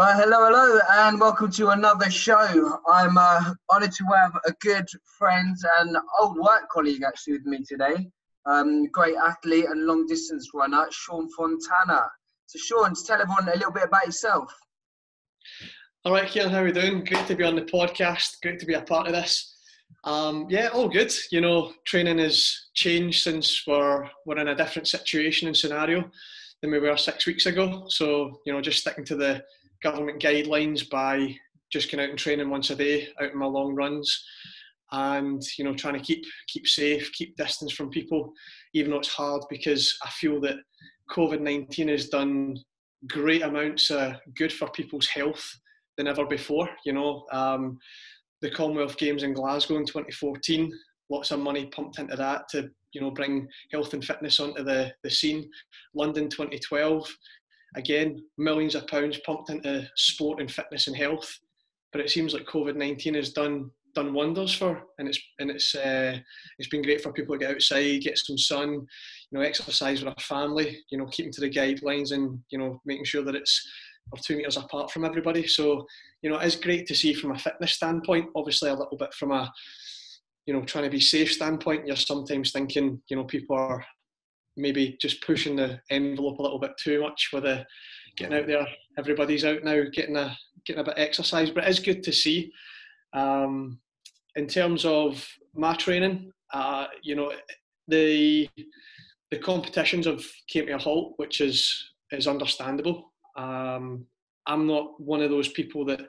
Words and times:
Right, 0.00 0.16
hello, 0.16 0.46
hello, 0.46 0.80
and 0.92 1.20
welcome 1.20 1.50
to 1.50 1.68
another 1.68 2.10
show. 2.10 2.78
I'm 2.90 3.18
uh, 3.18 3.52
honoured 3.70 3.92
to 3.92 4.04
have 4.16 4.32
a 4.46 4.52
good 4.62 4.86
friend 5.18 5.54
and 5.78 5.94
old 6.18 6.38
work 6.38 6.70
colleague 6.70 7.02
actually 7.06 7.34
with 7.34 7.44
me 7.44 7.62
today. 7.68 8.08
Um, 8.46 8.86
great 8.86 9.16
athlete 9.16 9.66
and 9.66 9.84
long 9.84 10.06
distance 10.06 10.48
runner, 10.54 10.86
Sean 10.90 11.28
Fontana. 11.36 12.10
So, 12.46 12.58
Sean, 12.58 12.94
tell 12.94 13.20
everyone 13.20 13.46
a 13.46 13.56
little 13.56 13.72
bit 13.72 13.82
about 13.84 14.06
yourself. 14.06 14.50
All 16.06 16.14
right, 16.14 16.26
Kieran, 16.26 16.48
how 16.48 16.62
are 16.62 16.64
we 16.64 16.72
doing? 16.72 17.04
Great 17.04 17.26
to 17.26 17.34
be 17.34 17.44
on 17.44 17.54
the 17.54 17.60
podcast. 17.60 18.40
Great 18.40 18.58
to 18.60 18.64
be 18.64 18.72
a 18.72 18.80
part 18.80 19.06
of 19.06 19.12
this. 19.12 19.54
Um, 20.04 20.46
yeah, 20.48 20.68
all 20.68 20.88
good. 20.88 21.12
You 21.30 21.42
know, 21.42 21.74
training 21.84 22.20
has 22.20 22.70
changed 22.72 23.22
since 23.22 23.66
we're 23.66 24.08
we're 24.24 24.38
in 24.38 24.48
a 24.48 24.54
different 24.54 24.88
situation 24.88 25.46
and 25.46 25.54
scenario 25.54 26.10
than 26.62 26.70
we 26.70 26.78
were 26.78 26.96
six 26.96 27.26
weeks 27.26 27.44
ago. 27.44 27.84
So, 27.88 28.40
you 28.46 28.54
know, 28.54 28.62
just 28.62 28.80
sticking 28.80 29.04
to 29.04 29.16
the 29.16 29.42
government 29.82 30.22
guidelines 30.22 30.88
by 30.88 31.34
just 31.72 31.90
going 31.90 32.02
out 32.02 32.10
and 32.10 32.18
training 32.18 32.50
once 32.50 32.70
a 32.70 32.76
day 32.76 33.08
out 33.20 33.32
in 33.32 33.38
my 33.38 33.46
long 33.46 33.74
runs 33.74 34.24
and 34.92 35.42
you 35.56 35.64
know 35.64 35.74
trying 35.74 35.94
to 35.94 36.00
keep 36.00 36.24
keep 36.48 36.66
safe 36.66 37.12
keep 37.12 37.36
distance 37.36 37.72
from 37.72 37.90
people 37.90 38.32
even 38.74 38.90
though 38.90 38.98
it's 38.98 39.08
hard 39.08 39.42
because 39.48 39.96
i 40.04 40.10
feel 40.10 40.40
that 40.40 40.56
covid-19 41.10 41.88
has 41.88 42.08
done 42.08 42.56
great 43.06 43.42
amounts 43.42 43.90
of 43.90 44.14
good 44.36 44.52
for 44.52 44.68
people's 44.70 45.06
health 45.06 45.48
than 45.96 46.06
ever 46.06 46.26
before 46.26 46.68
you 46.84 46.92
know? 46.92 47.24
Um, 47.32 47.78
the 48.42 48.50
commonwealth 48.50 48.96
games 48.96 49.22
in 49.22 49.32
glasgow 49.32 49.76
in 49.76 49.86
2014 49.86 50.72
lots 51.10 51.30
of 51.30 51.40
money 51.40 51.66
pumped 51.66 51.98
into 51.98 52.16
that 52.16 52.48
to 52.48 52.70
you 52.92 53.00
know 53.00 53.10
bring 53.10 53.46
health 53.72 53.92
and 53.92 54.04
fitness 54.04 54.40
onto 54.40 54.62
the, 54.62 54.92
the 55.02 55.10
scene. 55.10 55.48
London 55.94 56.28
2012 56.28 57.08
again, 57.76 58.22
millions 58.38 58.74
of 58.74 58.86
pounds 58.86 59.18
pumped 59.24 59.50
into 59.50 59.88
sport 59.96 60.40
and 60.40 60.50
fitness 60.50 60.86
and 60.86 60.96
health. 60.96 61.30
But 61.92 62.00
it 62.00 62.10
seems 62.10 62.34
like 62.34 62.44
COVID 62.46 62.76
nineteen 62.76 63.14
has 63.14 63.32
done 63.32 63.70
done 63.94 64.14
wonders 64.14 64.54
for, 64.54 64.82
and 64.98 65.08
it's 65.08 65.18
and 65.38 65.50
it's 65.50 65.74
uh, 65.74 66.18
it's 66.58 66.68
been 66.68 66.82
great 66.82 67.00
for 67.00 67.12
people 67.12 67.34
to 67.34 67.38
get 67.38 67.54
outside, 67.54 68.02
get 68.02 68.18
some 68.18 68.38
sun, 68.38 68.72
you 68.72 68.88
know, 69.32 69.40
exercise 69.40 70.00
with 70.00 70.08
our 70.08 70.22
family, 70.22 70.78
you 70.90 70.98
know, 70.98 71.06
keeping 71.06 71.32
to 71.32 71.40
the 71.40 71.50
guidelines 71.50 72.12
and 72.12 72.38
you 72.50 72.58
know 72.58 72.80
making 72.84 73.04
sure 73.04 73.24
that 73.24 73.34
it's 73.34 73.68
we're 74.12 74.20
two 74.20 74.36
meters 74.36 74.56
apart 74.56 74.90
from 74.90 75.04
everybody. 75.04 75.46
So 75.46 75.86
you 76.22 76.30
know, 76.30 76.38
it's 76.38 76.56
great 76.56 76.86
to 76.88 76.94
see 76.94 77.14
from 77.14 77.32
a 77.32 77.38
fitness 77.38 77.72
standpoint. 77.72 78.30
Obviously, 78.34 78.70
a 78.70 78.74
little 78.74 78.96
bit 78.96 79.14
from 79.14 79.32
a 79.32 79.52
you 80.46 80.54
know 80.54 80.62
trying 80.62 80.84
to 80.84 80.90
be 80.90 81.00
safe 81.00 81.32
standpoint. 81.32 81.86
You're 81.86 81.96
sometimes 81.96 82.52
thinking 82.52 83.00
you 83.08 83.16
know 83.16 83.24
people 83.24 83.56
are 83.56 83.84
maybe 84.60 84.96
just 85.00 85.22
pushing 85.22 85.56
the 85.56 85.80
envelope 85.90 86.38
a 86.38 86.42
little 86.42 86.58
bit 86.58 86.72
too 86.78 87.00
much 87.00 87.30
with 87.32 87.44
the 87.44 87.66
getting 88.16 88.38
out 88.38 88.46
there. 88.46 88.66
Everybody's 88.98 89.44
out 89.44 89.64
now, 89.64 89.82
getting 89.92 90.16
a 90.16 90.36
getting 90.66 90.80
a 90.80 90.84
bit 90.84 90.96
of 90.96 91.02
exercise, 91.02 91.50
but 91.50 91.64
it 91.64 91.70
is 91.70 91.80
good 91.80 92.02
to 92.02 92.12
see. 92.12 92.52
Um, 93.12 93.80
in 94.36 94.46
terms 94.46 94.84
of 94.84 95.26
my 95.54 95.74
training, 95.74 96.32
uh, 96.52 96.86
you 97.02 97.16
know, 97.16 97.32
the 97.88 98.48
the 99.30 99.38
competitions 99.38 100.06
have 100.06 100.24
came 100.48 100.66
to 100.66 100.74
a 100.74 100.78
halt, 100.78 101.14
which 101.16 101.40
is 101.40 101.92
is 102.12 102.26
understandable. 102.26 103.12
Um, 103.36 104.06
I'm 104.46 104.66
not 104.66 105.00
one 105.00 105.22
of 105.22 105.30
those 105.30 105.48
people 105.48 105.84
that 105.86 106.00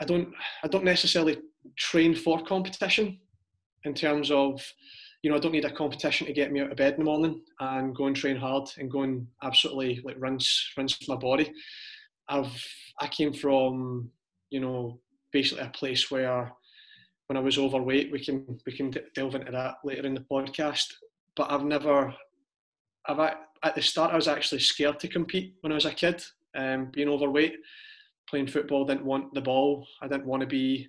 I 0.00 0.04
don't 0.04 0.28
I 0.62 0.68
don't 0.68 0.84
necessarily 0.84 1.38
train 1.76 2.14
for 2.14 2.42
competition 2.44 3.20
in 3.84 3.94
terms 3.94 4.30
of 4.30 4.64
you 5.22 5.30
know, 5.30 5.36
I 5.36 5.40
don't 5.40 5.52
need 5.52 5.64
a 5.64 5.70
competition 5.70 6.26
to 6.26 6.32
get 6.32 6.52
me 6.52 6.60
out 6.60 6.70
of 6.70 6.76
bed 6.76 6.94
in 6.94 7.00
the 7.00 7.04
morning 7.04 7.42
and 7.60 7.94
go 7.94 8.06
and 8.06 8.14
train 8.14 8.36
hard 8.36 8.68
and 8.78 8.90
go 8.90 9.02
and 9.02 9.26
absolutely 9.42 10.00
like 10.04 10.16
rinse 10.18 10.72
rinse 10.76 11.08
my 11.08 11.16
body. 11.16 11.52
I've 12.28 12.52
I 13.00 13.08
came 13.08 13.32
from 13.32 14.10
you 14.50 14.60
know 14.60 15.00
basically 15.32 15.64
a 15.64 15.70
place 15.70 16.10
where 16.10 16.52
when 17.28 17.36
I 17.36 17.40
was 17.40 17.58
overweight, 17.58 18.10
we 18.10 18.24
can 18.24 18.58
we 18.66 18.72
can 18.72 18.92
delve 19.14 19.34
into 19.34 19.52
that 19.52 19.76
later 19.84 20.06
in 20.06 20.14
the 20.14 20.24
podcast. 20.32 20.94
But 21.36 21.50
I've 21.50 21.64
never, 21.64 22.14
I've 23.06 23.36
at 23.62 23.74
the 23.74 23.82
start 23.82 24.12
I 24.12 24.16
was 24.16 24.28
actually 24.28 24.60
scared 24.60 24.98
to 25.00 25.08
compete 25.08 25.54
when 25.60 25.72
I 25.72 25.76
was 25.76 25.84
a 25.84 25.92
kid. 25.92 26.22
Um, 26.56 26.90
being 26.90 27.08
overweight, 27.08 27.56
playing 28.28 28.46
football, 28.46 28.86
didn't 28.86 29.04
want 29.04 29.34
the 29.34 29.42
ball. 29.42 29.86
I 30.00 30.08
didn't 30.08 30.26
want 30.26 30.40
to 30.40 30.46
be, 30.46 30.88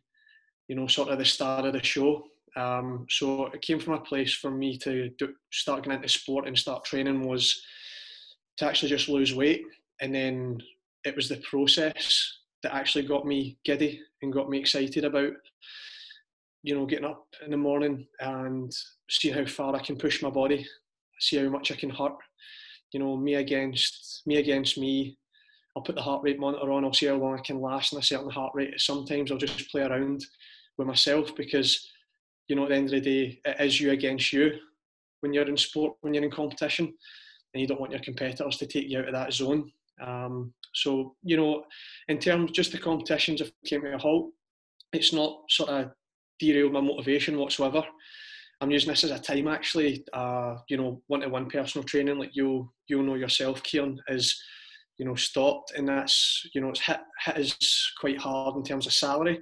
you 0.69 0.75
know, 0.75 0.87
sort 0.87 1.09
of 1.09 1.19
the 1.19 1.25
star 1.25 1.65
of 1.67 1.73
the 1.73 1.83
show. 1.83 2.23
Um, 2.59 3.05
so 3.09 3.45
it 3.47 3.61
came 3.61 3.79
from 3.79 3.93
a 3.93 4.01
place 4.01 4.33
for 4.33 4.51
me 4.51 4.77
to 4.79 5.09
do, 5.17 5.33
start 5.51 5.83
getting 5.83 5.97
into 5.97 6.09
sport 6.09 6.47
and 6.47 6.57
start 6.57 6.83
training 6.83 7.25
was 7.25 7.61
to 8.57 8.65
actually 8.65 8.89
just 8.89 9.07
lose 9.07 9.33
weight, 9.33 9.63
and 10.01 10.13
then 10.13 10.59
it 11.05 11.15
was 11.15 11.29
the 11.29 11.37
process 11.37 12.39
that 12.63 12.75
actually 12.75 13.05
got 13.05 13.25
me 13.25 13.57
giddy 13.63 14.01
and 14.21 14.33
got 14.33 14.49
me 14.49 14.59
excited 14.59 15.05
about 15.05 15.31
you 16.63 16.75
know 16.75 16.85
getting 16.85 17.05
up 17.05 17.25
in 17.45 17.51
the 17.51 17.57
morning 17.57 18.05
and 18.19 18.75
seeing 19.09 19.33
how 19.33 19.45
far 19.45 19.73
I 19.73 19.79
can 19.79 19.95
push 19.95 20.21
my 20.21 20.29
body, 20.29 20.67
see 21.19 21.37
how 21.37 21.49
much 21.49 21.71
I 21.71 21.75
can 21.75 21.89
hurt. 21.89 22.17
You 22.91 22.99
know, 22.99 23.15
me 23.15 23.35
against 23.35 24.23
me 24.25 24.37
against 24.37 24.77
me. 24.77 25.17
I'll 25.77 25.83
put 25.83 25.95
the 25.95 26.01
heart 26.01 26.23
rate 26.23 26.39
monitor 26.39 26.71
on. 26.71 26.83
I'll 26.83 26.93
see 26.93 27.05
how 27.05 27.15
long 27.15 27.39
I 27.39 27.41
can 27.41 27.61
last 27.61 27.93
in 27.93 27.99
a 27.99 28.03
certain 28.03 28.29
heart 28.29 28.51
rate. 28.53 28.73
Sometimes 28.81 29.31
I'll 29.31 29.37
just 29.37 29.71
play 29.71 29.83
around 29.83 30.25
with 30.77 30.87
myself 30.87 31.33
because 31.37 31.87
you 32.49 32.55
know, 32.55 32.63
at 32.63 32.69
the 32.69 32.75
end 32.75 32.85
of 32.85 32.91
the 32.91 33.01
day, 33.01 33.39
it 33.45 33.55
is 33.61 33.79
you 33.79 33.91
against 33.91 34.33
you 34.33 34.51
when 35.21 35.33
you're 35.33 35.47
in 35.47 35.55
sport, 35.55 35.93
when 36.01 36.13
you're 36.13 36.23
in 36.23 36.31
competition, 36.31 36.93
and 37.53 37.61
you 37.61 37.67
don't 37.67 37.79
want 37.79 37.91
your 37.91 38.01
competitors 38.01 38.57
to 38.57 38.65
take 38.65 38.89
you 38.89 38.99
out 38.99 39.07
of 39.07 39.13
that 39.13 39.31
zone. 39.31 39.71
Um, 40.01 40.53
so, 40.73 41.15
you 41.23 41.37
know, 41.37 41.63
in 42.07 42.19
terms 42.19 42.51
just 42.51 42.71
the 42.71 42.77
competitions 42.77 43.39
have 43.39 43.51
came 43.65 43.81
to 43.81 43.93
a 43.93 43.97
halt, 43.97 44.31
it's 44.91 45.13
not 45.13 45.41
sort 45.49 45.69
of 45.69 45.91
derailed 46.39 46.73
my 46.73 46.81
motivation 46.81 47.37
whatsoever. 47.37 47.83
I'm 48.61 48.71
using 48.71 48.89
this 48.89 49.03
as 49.03 49.11
a 49.11 49.19
time 49.19 49.47
actually, 49.47 50.03
uh, 50.11 50.55
you 50.67 50.77
know, 50.77 51.01
one-to-one 51.07 51.49
personal 51.49 51.85
training, 51.85 52.17
like 52.17 52.35
you 52.35 52.71
you'll 52.87 53.03
know 53.03 53.15
yourself, 53.15 53.63
Kieran, 53.63 54.01
is 54.09 54.41
you 54.97 55.05
know 55.05 55.15
stopped, 55.15 55.71
and 55.77 55.87
that's 55.87 56.45
you 56.53 56.61
know 56.61 56.69
it's 56.69 56.81
hit 56.81 56.99
hit 57.23 57.37
is 57.37 57.91
quite 57.99 58.17
hard 58.17 58.57
in 58.57 58.63
terms 58.63 58.85
of 58.85 58.93
salary. 58.93 59.39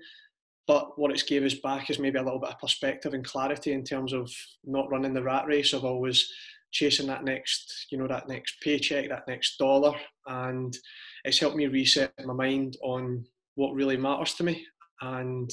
But 0.67 0.99
what 0.99 1.11
it's 1.11 1.23
gave 1.23 1.43
us 1.43 1.53
back 1.53 1.89
is 1.89 1.97
maybe 1.97 2.19
a 2.19 2.23
little 2.23 2.39
bit 2.39 2.49
of 2.49 2.59
perspective 2.59 3.13
and 3.13 3.23
clarity 3.23 3.71
in 3.71 3.83
terms 3.83 4.13
of 4.13 4.29
not 4.65 4.89
running 4.91 5.13
the 5.13 5.23
rat 5.23 5.47
race 5.47 5.71
of 5.71 5.85
always 5.85 6.29
chasing 6.71 7.07
that 7.07 7.23
next, 7.23 7.87
you 7.89 7.97
know, 7.97 8.07
that 8.07 8.27
next 8.27 8.59
paycheck, 8.61 9.07
that 9.07 9.27
next 9.27 9.57
dollar. 9.57 9.93
And 10.25 10.77
it's 11.23 11.39
helped 11.39 11.55
me 11.55 11.67
reset 11.67 12.11
my 12.25 12.33
mind 12.33 12.75
on 12.83 13.25
what 13.55 13.73
really 13.73 13.97
matters 13.97 14.33
to 14.35 14.43
me. 14.43 14.65
And 15.01 15.49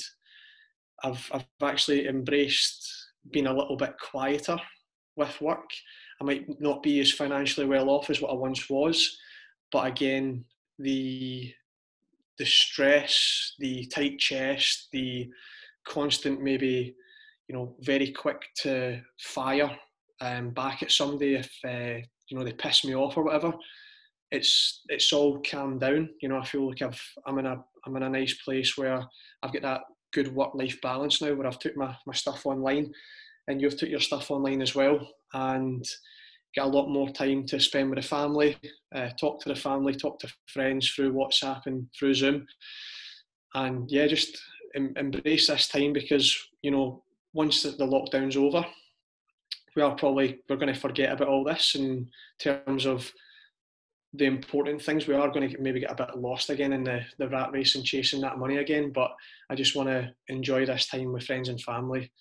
I've, 1.05 1.31
I've 1.33 1.47
actually 1.63 2.09
embraced 2.09 2.91
being 3.31 3.47
a 3.47 3.55
little 3.55 3.77
bit 3.77 3.95
quieter 3.99 4.59
with 5.17 5.41
work. 5.41 5.71
I 6.21 6.25
might 6.25 6.61
not 6.61 6.83
be 6.83 7.01
as 7.01 7.13
financially 7.13 7.67
well 7.67 7.89
off 7.89 8.11
as 8.11 8.21
what 8.21 8.31
I 8.31 8.35
once 8.35 8.69
was, 8.69 9.17
but 9.71 9.87
again, 9.87 10.45
the 10.79 11.53
the 12.39 12.47
stress, 12.47 13.55
the 13.59 13.87
tight 13.87 14.19
chest, 14.19 14.89
the 14.93 15.29
constant 15.87 16.43
maybe, 16.43 16.95
you 17.49 17.55
know, 17.55 17.77
very 17.81 18.11
quick 18.11 18.43
to 18.63 19.01
fire 19.21 19.77
um, 20.21 20.51
back 20.51 20.83
at 20.83 20.91
somebody 20.91 21.35
if 21.35 21.51
uh, 21.65 22.01
you 22.29 22.39
know 22.39 22.45
they 22.45 22.53
piss 22.53 22.85
me 22.85 22.95
off 22.95 23.17
or 23.17 23.25
whatever. 23.25 23.53
It's 24.31 24.83
it's 24.89 25.13
all 25.13 25.41
calmed 25.43 25.81
down. 25.81 26.11
You 26.21 26.29
know, 26.29 26.39
I 26.39 26.45
feel 26.45 26.69
like 26.69 26.83
I've 26.83 27.01
I'm 27.27 27.39
in 27.39 27.47
a 27.47 27.63
I'm 27.87 27.97
in 27.97 28.03
a 28.03 28.09
nice 28.09 28.35
place 28.35 28.77
where 28.77 29.07
I've 29.43 29.53
got 29.53 29.63
that 29.63 29.81
good 30.13 30.35
work 30.35 30.55
life 30.55 30.81
balance 30.81 31.21
now, 31.21 31.35
where 31.35 31.47
I've 31.47 31.59
took 31.59 31.77
my 31.77 31.95
my 32.07 32.15
stuff 32.15 32.47
online, 32.47 32.93
and 33.49 33.61
you've 33.61 33.77
took 33.77 33.91
your 33.91 34.01
stuff 34.01 34.31
online 34.31 34.63
as 34.63 34.75
well, 34.75 35.07
and 35.35 35.85
get 36.55 36.65
a 36.65 36.69
lot 36.69 36.89
more 36.89 37.11
time 37.11 37.45
to 37.47 37.59
spend 37.59 37.91
with 37.91 38.01
the 38.01 38.09
family, 38.09 38.57
uh, 38.95 39.09
talk 39.19 39.41
to 39.41 39.49
the 39.49 39.57
family, 39.57 39.95
talk 39.95 40.19
to 40.21 40.33
friends 40.47 40.91
through 40.91 41.13
WhatsApp 41.13 41.67
and 41.67 41.89
through 41.99 42.15
Zoom. 42.15 42.47
And 43.55 43.91
yeah, 43.91 44.07
just 44.07 44.39
em- 44.75 44.95
embrace 44.97 45.49
this 45.49 45.69
time 45.69 45.93
because, 45.93 46.37
you 46.63 46.71
know, 46.71 47.03
once 47.33 47.63
the, 47.63 47.71
the 47.71 47.87
lockdown's 47.87 48.37
over, 48.37 48.65
we 49.75 49.83
are 49.83 49.97
probably, 49.97 50.39
we're 50.49 50.57
going 50.57 50.73
to 50.73 50.79
forget 50.79 51.13
about 51.13 51.29
all 51.29 51.43
this 51.43 51.75
in 51.75 52.09
terms 52.39 52.87
of 52.87 53.11
the 54.13 54.27
important 54.27 54.81
things. 54.81 55.09
We 55.09 55.15
are 55.15 55.29
going 55.29 55.51
to 55.51 55.61
maybe 55.61 55.81
get 55.81 55.91
a 55.91 55.97
bit 55.97 56.17
lost 56.17 56.51
again 56.51 56.73
in 56.73 56.85
the, 56.85 57.01
the 57.19 57.29
rat 57.29 57.51
race 57.53 57.75
and 57.75 57.85
chasing 57.85 58.21
that 58.21 58.39
money 58.39 58.59
again. 58.59 58.93
But 58.93 59.11
I 59.51 59.57
just 59.57 59.75
want 59.75 59.89
to 59.89 60.13
enjoy 60.29 60.67
this 60.67 60.87
time 60.87 61.13
with 61.13 61.25
friends 61.25 61.49
and 61.49 61.61
family 61.61 62.13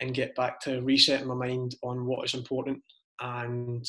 and 0.00 0.14
get 0.14 0.36
back 0.36 0.60
to 0.60 0.80
resetting 0.82 1.26
my 1.26 1.34
mind 1.34 1.74
on 1.82 2.06
what 2.06 2.24
is 2.24 2.34
important 2.34 2.80
and 3.20 3.84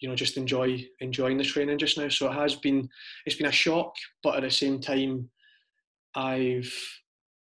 you 0.00 0.08
know 0.08 0.14
just 0.14 0.36
enjoy 0.36 0.84
enjoying 1.00 1.38
the 1.38 1.44
training 1.44 1.78
just 1.78 1.98
now. 1.98 2.08
So 2.08 2.30
it 2.30 2.34
has 2.34 2.56
been 2.56 2.88
it's 3.26 3.36
been 3.36 3.46
a 3.46 3.52
shock, 3.52 3.94
but 4.22 4.36
at 4.36 4.42
the 4.42 4.50
same 4.50 4.80
time, 4.80 5.28
I've 6.14 6.72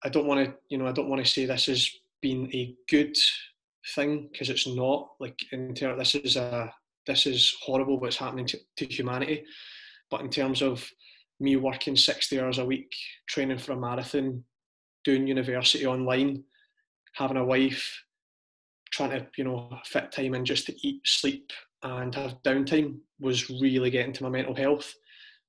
I 0.03 0.09
don't 0.09 0.27
want 0.27 0.45
to 0.45 0.53
you 0.69 0.77
know 0.77 0.87
I 0.87 0.91
don't 0.91 1.09
want 1.09 1.23
to 1.23 1.29
say 1.29 1.45
this 1.45 1.67
has 1.67 1.89
been 2.21 2.49
a 2.53 2.75
good 2.89 3.15
thing 3.95 4.29
because 4.31 4.49
it's 4.49 4.67
not 4.67 5.09
like 5.19 5.39
in 5.51 5.73
terms 5.73 5.97
this 5.97 6.15
is 6.15 6.35
a 6.35 6.73
this 7.07 7.25
is 7.25 7.55
horrible 7.61 7.99
what's 7.99 8.17
happening 8.17 8.45
to, 8.45 8.59
to 8.77 8.85
humanity, 8.85 9.43
but 10.11 10.21
in 10.21 10.29
terms 10.29 10.61
of 10.61 10.87
me 11.39 11.55
working 11.55 11.95
60 11.95 12.39
hours 12.39 12.57
a 12.57 12.65
week, 12.65 12.93
training 13.27 13.57
for 13.57 13.71
a 13.71 13.77
marathon, 13.77 14.43
doing 15.03 15.25
university 15.25 15.85
online, 15.85 16.43
having 17.13 17.37
a 17.37 17.45
wife, 17.45 18.03
trying 18.91 19.11
to, 19.11 19.25
you 19.37 19.43
know, 19.43 19.69
fit 19.85 20.11
time 20.11 20.33
in 20.33 20.45
just 20.45 20.65
to 20.67 20.87
eat, 20.87 21.01
sleep, 21.05 21.51
and 21.83 22.13
have 22.15 22.41
downtime 22.43 22.97
was 23.19 23.49
really 23.49 23.89
getting 23.89 24.13
to 24.13 24.23
my 24.23 24.29
mental 24.29 24.55
health. 24.55 24.93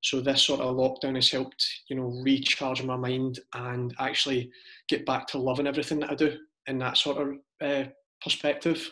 So 0.03 0.21
this 0.21 0.43
sort 0.43 0.61
of 0.61 0.77
lockdown 0.77 1.17
has 1.17 1.31
helped, 1.31 1.67
you 1.89 1.97
know, 1.97 2.21
recharge 2.25 2.83
my 2.83 2.97
mind 2.97 3.39
and 3.55 3.95
actually 3.99 4.51
get 4.89 5.05
back 5.05 5.27
to 5.29 5.39
loving 5.39 5.67
everything 5.67 6.01
that 6.01 6.11
I 6.11 6.15
do 6.15 6.39
in 6.67 6.79
that 6.79 6.97
sort 6.97 7.19
of 7.19 7.35
uh, 7.61 7.89
perspective. 8.23 8.91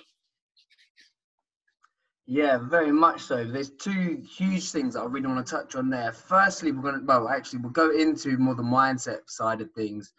Yeah, 2.27 2.59
very 2.59 2.93
much 2.93 3.23
so. 3.23 3.43
There's 3.43 3.71
two 3.71 4.23
huge 4.37 4.71
things 4.71 4.93
that 4.95 5.01
I 5.01 5.07
really 5.07 5.29
want 5.29 5.47
to 5.47 5.51
touch 5.51 5.77
on 5.77 5.89
there. 5.89 6.13
Firstly, 6.13 6.73
we're 6.73 6.83
going 6.83 7.01
to, 7.01 7.07
well, 7.07 7.29
actually, 7.29 7.61
we'll 7.61 7.73
go 7.73 7.91
into 7.91 8.37
more 8.37 8.55
the 8.55 8.63
mindset 8.63 9.21
side 9.29 9.63
of 9.63 9.71
things 9.73 10.13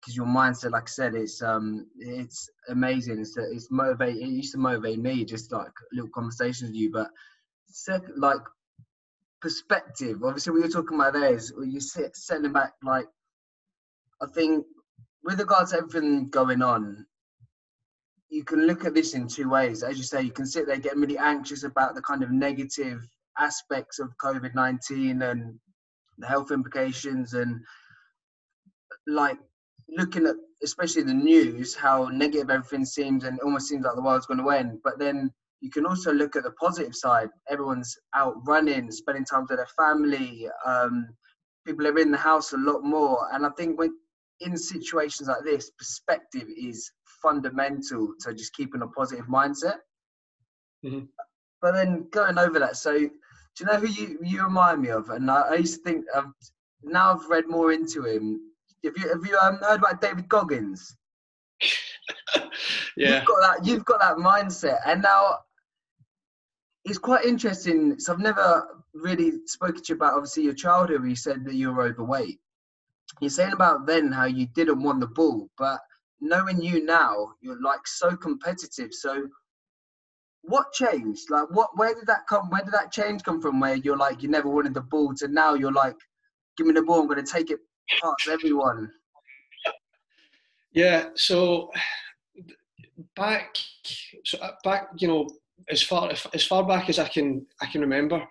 because 0.00 0.16
your 0.16 0.26
mindset, 0.26 0.72
like 0.72 0.84
I 0.84 0.86
said, 0.86 1.14
it's 1.14 1.42
um, 1.42 1.86
it's 1.98 2.48
amazing. 2.68 3.18
It's 3.18 3.36
it's 3.36 3.70
motivate. 3.70 4.16
It 4.16 4.28
used 4.28 4.52
to 4.52 4.58
motivate 4.58 4.98
me, 4.98 5.24
just 5.24 5.52
like 5.52 5.72
little 5.92 6.10
conversations 6.14 6.70
with 6.70 6.76
you. 6.76 6.92
But 6.92 7.08
second, 7.66 8.14
like 8.16 8.40
perspective. 9.40 10.22
Obviously, 10.24 10.52
what 10.52 10.60
you're 10.60 10.82
talking 10.82 10.98
about 10.98 11.12
there 11.12 11.34
is 11.34 11.52
you 11.62 11.80
sit 11.80 12.16
setting 12.16 12.52
back. 12.52 12.72
Like, 12.82 13.06
I 14.22 14.26
think 14.26 14.64
with 15.22 15.38
regards 15.38 15.72
to 15.72 15.78
everything 15.78 16.28
going 16.28 16.62
on, 16.62 17.06
you 18.28 18.44
can 18.44 18.66
look 18.66 18.84
at 18.84 18.94
this 18.94 19.14
in 19.14 19.28
two 19.28 19.48
ways. 19.48 19.82
As 19.82 19.96
you 19.96 20.04
say, 20.04 20.22
you 20.22 20.32
can 20.32 20.46
sit 20.46 20.66
there 20.66 20.78
getting 20.78 21.00
really 21.00 21.18
anxious 21.18 21.62
about 21.62 21.94
the 21.94 22.02
kind 22.02 22.22
of 22.22 22.30
negative 22.30 23.06
aspects 23.38 23.98
of 23.98 24.16
COVID 24.22 24.54
19 24.54 25.22
and 25.22 25.58
the 26.18 26.26
health 26.26 26.50
implications, 26.50 27.34
and 27.34 27.60
like 29.06 29.38
looking 29.88 30.26
at 30.26 30.36
especially 30.62 31.02
the 31.02 31.14
news, 31.14 31.74
how 31.74 32.08
negative 32.08 32.50
everything 32.50 32.84
seems, 32.84 33.24
and 33.24 33.38
almost 33.40 33.68
seems 33.68 33.84
like 33.84 33.94
the 33.94 34.02
world's 34.02 34.26
going 34.26 34.40
to 34.40 34.50
end. 34.50 34.78
But 34.82 34.98
then 34.98 35.30
you 35.60 35.70
can 35.70 35.86
also 35.86 36.12
look 36.12 36.36
at 36.36 36.44
the 36.44 36.52
positive 36.52 36.94
side. 36.94 37.28
Everyone's 37.48 37.96
out 38.14 38.34
running, 38.46 38.90
spending 38.90 39.24
time 39.24 39.46
with 39.48 39.58
their 39.58 39.68
family. 39.76 40.48
Um, 40.64 41.08
people 41.66 41.86
are 41.86 41.98
in 41.98 42.10
the 42.10 42.18
house 42.18 42.52
a 42.52 42.58
lot 42.58 42.82
more, 42.82 43.28
and 43.32 43.44
I 43.44 43.50
think 43.56 43.78
when 43.78 43.94
in 44.40 44.56
situations 44.56 45.28
like 45.28 45.44
this, 45.44 45.70
perspective 45.70 46.46
is 46.56 46.90
fundamental 47.22 48.12
to 48.20 48.34
just 48.34 48.54
keeping 48.54 48.82
a 48.82 48.86
positive 48.88 49.26
mindset. 49.26 49.78
Mm-hmm. 50.84 51.06
But 51.62 51.72
then 51.72 52.06
going 52.10 52.38
over 52.38 52.58
that, 52.58 52.76
so 52.76 52.98
do 52.98 53.10
you 53.60 53.66
know 53.66 53.76
who 53.76 53.86
you, 53.86 54.18
you 54.22 54.44
remind 54.44 54.82
me 54.82 54.90
of? 54.90 55.08
And 55.08 55.30
I, 55.30 55.40
I 55.40 55.54
used 55.54 55.76
to 55.76 55.82
think 55.82 56.04
of, 56.14 56.26
now 56.82 57.14
I've 57.14 57.28
read 57.30 57.48
more 57.48 57.72
into 57.72 58.04
him. 58.04 58.40
Have 58.86 58.96
you 58.96 59.08
have 59.08 59.26
you 59.26 59.38
um, 59.38 59.58
heard 59.58 59.78
about 59.80 60.00
David 60.00 60.28
Goggins? 60.28 60.96
yeah, 62.96 63.16
you've 63.16 63.24
got 63.24 63.40
that. 63.40 63.66
You've 63.66 63.84
got 63.84 64.00
that 64.00 64.16
mindset, 64.16 64.80
and 64.86 65.02
now 65.02 65.38
it's 66.84 66.98
quite 66.98 67.24
interesting. 67.24 67.98
So 67.98 68.12
I've 68.12 68.20
never 68.20 68.82
really 68.94 69.46
spoken 69.46 69.82
to 69.82 69.92
you 69.92 69.96
about 69.96 70.14
obviously 70.14 70.44
your 70.44 70.54
childhood. 70.54 71.00
Where 71.00 71.08
you 71.08 71.16
said 71.16 71.44
that 71.44 71.54
you 71.54 71.72
were 71.72 71.82
overweight. 71.82 72.38
You're 73.20 73.30
saying 73.30 73.52
about 73.52 73.86
then 73.86 74.12
how 74.12 74.24
you 74.24 74.46
didn't 74.46 74.82
want 74.82 75.00
the 75.00 75.06
ball, 75.06 75.48
but 75.56 75.80
knowing 76.20 76.60
you 76.60 76.84
now, 76.84 77.32
you're 77.40 77.60
like 77.62 77.86
so 77.86 78.16
competitive. 78.16 78.92
So 78.92 79.28
what 80.42 80.72
changed? 80.72 81.30
Like 81.30 81.48
what 81.50 81.70
where 81.76 81.94
did 81.94 82.06
that 82.06 82.26
come 82.28 82.48
where 82.50 82.62
did 82.62 82.72
that 82.72 82.92
change 82.92 83.22
come 83.22 83.40
from 83.40 83.60
where 83.60 83.76
you're 83.76 83.96
like 83.96 84.22
you 84.22 84.28
never 84.28 84.48
wanted 84.48 84.74
the 84.74 84.80
ball 84.80 85.14
to 85.16 85.28
now 85.28 85.54
you're 85.54 85.72
like, 85.72 85.96
give 86.56 86.66
me 86.66 86.72
the 86.72 86.82
ball, 86.82 87.00
I'm 87.00 87.08
gonna 87.08 87.22
take 87.22 87.50
it 87.50 87.60
past 87.88 88.28
everyone. 88.28 88.90
Yeah, 90.72 91.08
so 91.14 91.70
back 93.14 93.56
so 94.24 94.38
uh, 94.38 94.52
back, 94.64 94.88
you 94.98 95.08
know, 95.08 95.28
as 95.70 95.82
far 95.82 96.10
as 96.34 96.44
far 96.44 96.66
back 96.66 96.88
as 96.88 96.98
I 96.98 97.08
can 97.08 97.46
I 97.60 97.66
can 97.66 97.80
remember, 97.80 98.22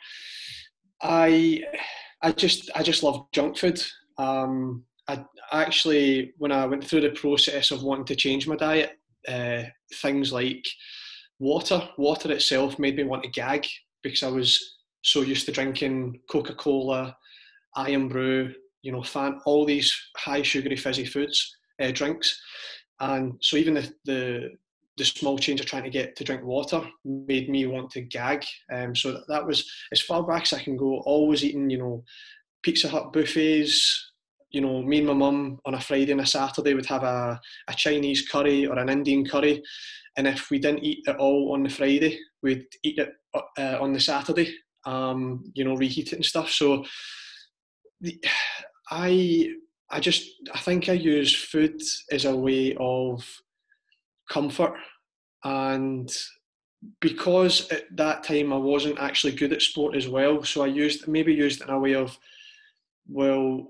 I 1.02 1.64
I 2.22 2.32
just 2.32 2.70
I 2.76 2.84
just 2.84 3.04
love 3.04 3.28
junk 3.32 3.58
food. 3.58 3.82
Um, 4.18 4.86
I 5.08 5.24
actually, 5.52 6.34
when 6.38 6.52
I 6.52 6.66
went 6.66 6.84
through 6.84 7.02
the 7.02 7.12
process 7.12 7.72
of 7.72 7.84
wanting 7.84 8.06
to 8.06 8.16
change 8.16 8.48
my 8.48 8.56
diet, 8.56 8.98
uh, 9.28 9.64
things 9.96 10.32
like 10.34 10.66
water, 11.40 11.88
water 11.98 12.32
itself 12.32 12.80
made 12.80 12.96
me 12.96 13.04
want 13.04 13.24
to 13.24 13.30
gag 13.30 13.68
because 14.02 14.24
I 14.24 14.30
was 14.30 14.78
so 15.04 15.22
used 15.22 15.46
to 15.46 15.52
drinking 15.52 16.22
Coca 16.30 16.56
Cola, 16.56 17.16
Irn-Bru, 17.78 18.54
you 18.86 18.92
know, 18.92 19.02
fan, 19.02 19.42
all 19.46 19.66
these 19.66 19.92
high 20.16 20.44
sugary 20.44 20.78
fizzy 20.78 21.06
foods, 21.06 21.58
uh, 21.82 21.90
drinks. 21.92 22.40
And 23.00 23.34
so 23.42 23.58
even 23.58 23.74
the, 23.74 23.92
the, 24.06 24.50
the 24.98 25.06
small 25.06 25.40
change 25.40 25.60
of 25.60 25.66
trying 25.66 25.84
to 25.86 25.90
get 25.90 26.16
to 26.16 26.24
drink 26.24 26.44
water 26.44 26.82
made 27.04 27.50
me 27.50 27.66
want 27.66 27.90
to 27.92 28.02
gag. 28.02 28.46
Um, 28.72 28.96
so 28.96 29.12
that, 29.12 29.28
that 29.28 29.48
was 29.48 29.68
as 29.92 30.02
far 30.02 30.22
back 30.22 30.44
as 30.44 30.54
I 30.54 30.62
can 30.62 30.78
go. 30.78 31.00
Always 31.00 31.44
eating, 31.44 31.68
you 31.68 31.80
know, 31.80 32.04
Pizza 32.62 32.88
Hut 32.88 33.12
buffets, 33.12 34.12
you 34.52 34.62
know, 34.62 34.84
me 34.84 35.00
and 35.00 35.08
my 35.08 35.14
mum 35.14 35.60
on 35.66 35.74
a 35.74 35.82
Friday 35.82 36.12
and 36.12 36.22
a 36.22 36.26
Saturday 36.28 36.76
would 36.76 36.86
have 36.86 37.04
a, 37.04 37.42
a 37.68 37.74
Chinese 37.74 38.30
curry 38.30 38.68
or 38.68 38.78
an 38.78 38.90
Indian 38.90 39.26
curry. 39.26 39.64
And 40.16 40.28
if 40.28 40.52
we 40.52 40.60
didn't 40.60 40.84
eat 40.84 41.00
it 41.08 41.18
all 41.18 41.54
on 41.54 41.64
the 41.64 41.70
Friday, 41.70 42.20
we'd 42.44 42.68
eat 42.84 43.00
it 43.00 43.10
uh, 43.34 43.78
on 43.82 43.94
the 43.94 44.00
Saturday, 44.00 44.56
um, 44.86 45.44
you 45.56 45.66
know, 45.66 45.76
reheat 45.76 46.14
it 46.14 46.18
and 46.18 46.26
stuff. 46.26 46.52
So 46.52 46.86
the, 48.00 48.24
I, 48.90 49.50
I 49.90 50.00
just, 50.00 50.30
I 50.54 50.60
think 50.60 50.90
I 50.90 50.94
use 50.94 51.36
food 51.36 51.82
as 52.12 52.26
a 52.26 52.36
way 52.36 52.76
of 52.80 53.26
comfort. 54.30 54.76
And 55.44 56.12
because 57.02 57.70
at 57.72 57.84
that 57.98 58.24
time 58.24 58.54
I 58.54 58.58
wasn't 58.58 59.00
actually 59.00 59.34
good 59.34 59.54
at 59.54 59.62
sport 59.62 59.96
as 59.96 60.08
well, 60.08 60.44
so 60.44 60.64
I 60.64 60.68
used, 60.68 61.08
maybe 61.08 61.34
used 61.34 61.62
in 61.62 61.70
a 61.70 61.80
way 61.80 61.94
of, 61.94 62.18
well, 63.08 63.68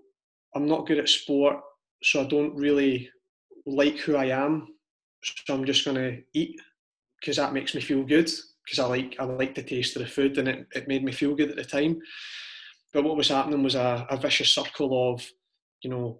I'm 0.55 0.67
not 0.67 0.87
good 0.87 0.99
at 0.99 1.09
sport, 1.09 1.57
so 2.03 2.21
I 2.21 2.25
don't 2.25 2.55
really 2.55 3.09
like 3.65 3.97
who 3.97 4.15
I 4.15 4.25
am. 4.25 4.67
So 5.21 5.53
I'm 5.53 5.65
just 5.65 5.85
going 5.85 5.97
to 5.97 6.21
eat 6.33 6.59
because 7.19 7.37
that 7.37 7.53
makes 7.53 7.73
me 7.73 7.81
feel 7.81 8.03
good 8.03 8.29
because 8.63 8.79
I 8.79 8.85
like 8.85 9.15
I 9.19 9.23
like 9.23 9.55
the 9.55 9.63
taste 9.63 9.95
of 9.95 10.03
the 10.03 10.07
food 10.07 10.37
and 10.37 10.47
it, 10.47 10.67
it 10.75 10.87
made 10.87 11.03
me 11.03 11.11
feel 11.11 11.35
good 11.35 11.49
at 11.49 11.55
the 11.55 11.65
time. 11.65 11.99
But 12.95 13.03
what 13.03 13.17
was 13.17 13.27
happening 13.27 13.61
was 13.61 13.75
a, 13.75 14.07
a 14.09 14.17
vicious 14.17 14.53
circle 14.53 15.13
of, 15.13 15.23
you 15.83 15.91
know, 15.91 16.19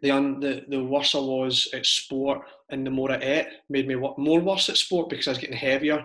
the, 0.00 0.10
un, 0.10 0.40
the 0.40 0.64
the 0.68 0.82
worse 0.82 1.14
I 1.14 1.18
was 1.18 1.68
at 1.74 1.84
sport 1.84 2.40
and 2.70 2.86
the 2.86 2.90
more 2.90 3.12
I 3.12 3.18
ate 3.20 3.46
made 3.68 3.86
me 3.86 3.96
work, 3.96 4.18
more 4.18 4.40
worse 4.40 4.70
at 4.70 4.78
sport 4.78 5.10
because 5.10 5.28
I 5.28 5.32
was 5.32 5.38
getting 5.38 5.56
heavier 5.56 6.02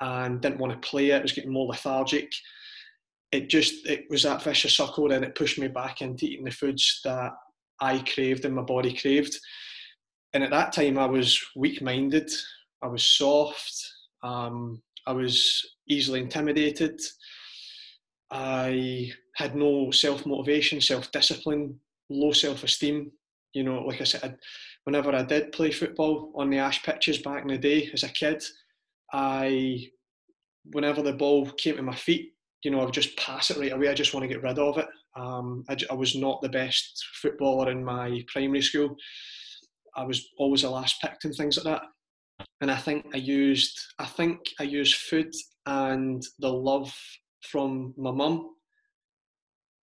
and 0.00 0.40
didn't 0.40 0.58
want 0.58 0.72
to 0.74 0.88
play 0.88 1.10
it. 1.10 1.18
I 1.18 1.22
was 1.22 1.32
getting 1.32 1.52
more 1.52 1.66
lethargic 1.66 2.30
it 3.32 3.48
just 3.48 3.86
it 3.86 4.04
was 4.10 4.22
that 4.22 4.42
vicious 4.42 4.74
circle 4.74 5.10
and 5.10 5.24
it 5.24 5.34
pushed 5.34 5.58
me 5.58 5.66
back 5.66 6.02
into 6.02 6.26
eating 6.26 6.44
the 6.44 6.50
foods 6.50 7.00
that 7.02 7.32
I 7.80 7.98
craved 8.00 8.44
and 8.44 8.54
my 8.54 8.62
body 8.62 8.92
craved. 8.92 9.36
And 10.34 10.44
at 10.44 10.50
that 10.50 10.72
time 10.72 10.98
I 10.98 11.06
was 11.06 11.42
weak-minded, 11.56 12.30
I 12.82 12.86
was 12.86 13.04
soft, 13.04 13.74
um, 14.22 14.82
I 15.06 15.12
was 15.12 15.62
easily 15.88 16.20
intimidated. 16.20 17.00
I 18.32 19.12
had 19.36 19.54
no 19.54 19.90
self-motivation, 19.90 20.80
self-discipline, 20.80 21.78
low 22.08 22.32
self-esteem. 22.32 23.12
You 23.52 23.64
know, 23.64 23.82
like 23.82 24.00
I 24.00 24.04
said, 24.04 24.38
whenever 24.84 25.14
I 25.14 25.22
did 25.22 25.52
play 25.52 25.70
football 25.70 26.32
on 26.34 26.48
the 26.48 26.58
ash 26.58 26.82
pitches 26.82 27.18
back 27.18 27.42
in 27.42 27.48
the 27.48 27.58
day 27.58 27.90
as 27.92 28.02
a 28.02 28.08
kid, 28.08 28.42
I, 29.12 29.86
whenever 30.72 31.02
the 31.02 31.12
ball 31.12 31.50
came 31.52 31.76
to 31.76 31.82
my 31.82 31.94
feet, 31.94 32.32
you 32.64 32.70
know, 32.70 32.80
I 32.80 32.84
would 32.84 32.94
just 32.94 33.16
pass 33.18 33.50
it 33.50 33.58
right 33.58 33.72
away. 33.72 33.88
I 33.88 33.94
just 33.94 34.14
want 34.14 34.24
to 34.24 34.28
get 34.28 34.42
rid 34.42 34.58
of 34.58 34.78
it. 34.78 34.86
Um, 35.14 35.64
I, 35.68 35.76
I, 35.90 35.94
was 35.94 36.16
not 36.16 36.40
the 36.40 36.48
best 36.48 37.04
footballer 37.20 37.70
in 37.70 37.84
my 37.84 38.24
primary 38.32 38.62
school. 38.62 38.96
I 39.94 40.04
was 40.04 40.26
always 40.38 40.62
the 40.62 40.70
last 40.70 41.02
picked 41.02 41.26
and 41.26 41.34
things 41.34 41.58
like 41.58 41.64
that. 41.64 41.82
And 42.62 42.70
I 42.70 42.76
think 42.76 43.04
I 43.12 43.18
used, 43.18 43.78
I 43.98 44.06
think 44.06 44.40
I 44.58 44.62
used 44.62 44.96
food 44.96 45.30
and 45.66 46.22
the 46.38 46.48
love 46.48 46.94
from 47.42 47.94
my 47.96 48.10
mum 48.10 48.50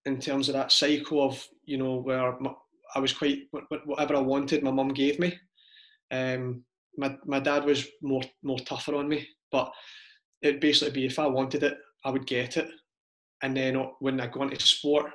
in 0.05 0.19
terms 0.19 0.49
of 0.49 0.55
that 0.55 0.71
cycle 0.71 1.23
of, 1.23 1.43
you 1.65 1.77
know, 1.77 1.97
where 1.97 2.37
my, 2.39 2.51
I 2.95 2.99
was 2.99 3.13
quite 3.13 3.43
whatever 3.85 4.15
I 4.15 4.19
wanted, 4.19 4.63
my 4.63 4.71
mum 4.71 4.89
gave 4.89 5.19
me. 5.19 5.37
Um, 6.11 6.63
my 6.97 7.15
my 7.25 7.39
dad 7.39 7.65
was 7.65 7.87
more 8.01 8.23
more 8.43 8.59
tougher 8.59 8.95
on 8.95 9.07
me, 9.07 9.27
but 9.51 9.71
it'd 10.41 10.61
basically 10.61 10.93
be 10.93 11.05
if 11.05 11.19
I 11.19 11.27
wanted 11.27 11.63
it, 11.63 11.77
I 12.03 12.11
would 12.11 12.25
get 12.25 12.57
it. 12.57 12.69
And 13.41 13.55
then 13.55 13.75
when 13.99 14.19
I 14.19 14.27
go 14.27 14.43
into 14.43 14.59
sport, 14.59 15.11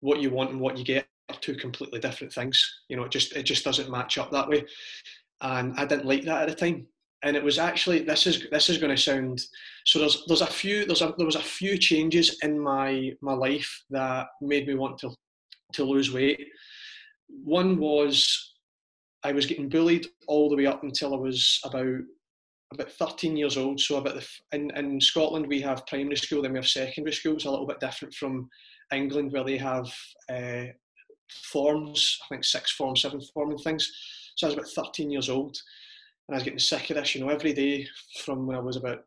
what 0.00 0.20
you 0.20 0.30
want 0.30 0.50
and 0.50 0.60
what 0.60 0.76
you 0.76 0.84
get 0.84 1.06
are 1.30 1.38
two 1.40 1.54
completely 1.54 2.00
different 2.00 2.32
things. 2.32 2.62
You 2.88 2.96
know, 2.96 3.04
it 3.04 3.12
just 3.12 3.34
it 3.34 3.44
just 3.44 3.64
doesn't 3.64 3.90
match 3.90 4.18
up 4.18 4.30
that 4.32 4.48
way. 4.48 4.64
And 5.40 5.74
I 5.78 5.84
didn't 5.84 6.06
like 6.06 6.24
that 6.24 6.42
at 6.42 6.48
the 6.48 6.54
time. 6.54 6.86
And 7.24 7.36
it 7.36 7.42
was 7.42 7.58
actually 7.58 8.00
this 8.00 8.26
is 8.26 8.46
this 8.50 8.68
is 8.68 8.78
going 8.78 8.94
to 8.94 9.00
sound 9.00 9.40
so 9.86 9.98
there's 9.98 10.24
there's 10.26 10.40
a 10.40 10.46
few 10.46 10.84
there's 10.84 11.02
a 11.02 11.14
there 11.16 11.26
was 11.26 11.36
a 11.36 11.42
few 11.42 11.78
changes 11.78 12.38
in 12.42 12.58
my 12.58 13.12
my 13.20 13.32
life 13.32 13.84
that 13.90 14.26
made 14.40 14.66
me 14.66 14.74
want 14.74 14.98
to 14.98 15.14
to 15.72 15.84
lose 15.84 16.12
weight. 16.12 16.48
One 17.28 17.78
was 17.78 18.54
I 19.24 19.32
was 19.32 19.46
getting 19.46 19.68
bullied 19.68 20.06
all 20.26 20.50
the 20.50 20.56
way 20.56 20.66
up 20.66 20.82
until 20.82 21.14
I 21.14 21.18
was 21.18 21.60
about 21.64 22.00
about 22.72 22.90
13 22.90 23.36
years 23.36 23.56
old. 23.56 23.80
So 23.80 23.96
about 23.96 24.14
the 24.14 24.26
in, 24.52 24.70
in 24.76 25.00
Scotland 25.00 25.46
we 25.46 25.60
have 25.60 25.86
primary 25.86 26.16
school, 26.16 26.42
then 26.42 26.52
we 26.52 26.58
have 26.58 26.68
secondary 26.68 27.12
school. 27.12 27.34
It's 27.34 27.44
a 27.44 27.50
little 27.50 27.66
bit 27.66 27.80
different 27.80 28.14
from 28.14 28.48
England 28.92 29.32
where 29.32 29.44
they 29.44 29.58
have 29.58 29.92
uh, 30.30 30.64
forms. 31.30 32.18
I 32.24 32.28
think 32.28 32.44
sixth 32.44 32.74
form, 32.74 32.96
seventh 32.96 33.30
form, 33.32 33.50
and 33.50 33.60
things. 33.60 33.90
So 34.36 34.46
I 34.46 34.48
was 34.48 34.54
about 34.54 34.86
13 34.86 35.10
years 35.10 35.28
old, 35.28 35.56
and 36.32 36.36
I 36.36 36.38
was 36.38 36.44
getting 36.44 36.58
sick 36.58 36.88
of 36.88 36.96
this. 36.96 37.14
You 37.14 37.20
know, 37.20 37.28
every 37.28 37.52
day 37.52 37.86
from 38.24 38.46
when 38.46 38.56
I 38.56 38.60
was 38.60 38.76
about 38.76 39.04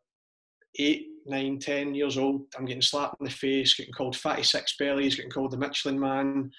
eight, 0.78 1.08
nine, 1.26 1.58
ten 1.58 1.96
years 1.96 2.20
old, 2.20 2.44
I'm 2.56 2.66
getting 2.66 2.84
slapped 2.84 3.16
in 3.20 3.26
the 3.26 3.32
face, 3.32 3.74
getting 3.74 3.94
called 3.94 4.16
fatty 4.16 4.44
six 4.44 4.76
bellies, 4.78 5.16
getting 5.16 5.32
called 5.32 5.50
the 5.50 5.58
Michelin 5.58 6.00
man. 6.00 6.52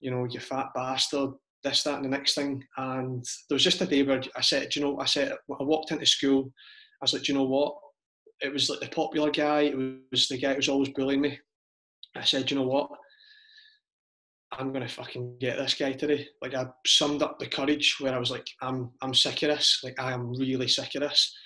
You 0.00 0.10
know, 0.10 0.26
you 0.28 0.40
fat 0.40 0.66
bastard 0.74 1.30
this, 1.62 1.84
that, 1.84 1.94
and 1.94 2.04
the 2.04 2.08
next 2.08 2.34
thing. 2.34 2.64
And 2.76 3.24
there 3.48 3.54
was 3.54 3.62
just 3.62 3.80
a 3.80 3.86
day 3.86 4.02
where 4.02 4.20
I 4.34 4.40
said, 4.40 4.74
you 4.74 4.82
know, 4.82 4.98
I 4.98 5.04
said, 5.04 5.30
I 5.30 5.62
walked 5.62 5.92
into 5.92 6.06
school, 6.06 6.52
I 7.00 7.04
was 7.04 7.12
like, 7.12 7.22
do 7.22 7.32
you 7.32 7.38
know 7.38 7.44
what? 7.44 7.76
It 8.40 8.52
was 8.52 8.68
like 8.68 8.80
the 8.80 8.88
popular 8.88 9.30
guy, 9.30 9.60
it 9.60 9.76
was 10.10 10.26
the 10.26 10.38
guy 10.38 10.50
who 10.50 10.56
was 10.56 10.68
always 10.68 10.88
bullying 10.88 11.20
me. 11.20 11.38
I 12.16 12.24
said, 12.24 12.50
you 12.50 12.56
know 12.56 12.66
what? 12.66 12.90
I'm 14.52 14.72
gonna 14.72 14.88
fucking 14.88 15.36
get 15.40 15.58
this 15.58 15.74
guy 15.74 15.92
today. 15.92 16.26
Like 16.40 16.54
I 16.54 16.66
summed 16.86 17.22
up 17.22 17.38
the 17.38 17.46
courage 17.46 17.96
where 18.00 18.14
I 18.14 18.18
was 18.18 18.30
like, 18.30 18.46
I'm 18.62 18.90
I'm 19.02 19.14
sick 19.14 19.42
of 19.42 19.50
this. 19.50 19.80
Like 19.84 20.00
I 20.00 20.12
am 20.12 20.30
really 20.30 20.68
sick 20.68 20.94
of 20.94 21.02
this. 21.02 21.36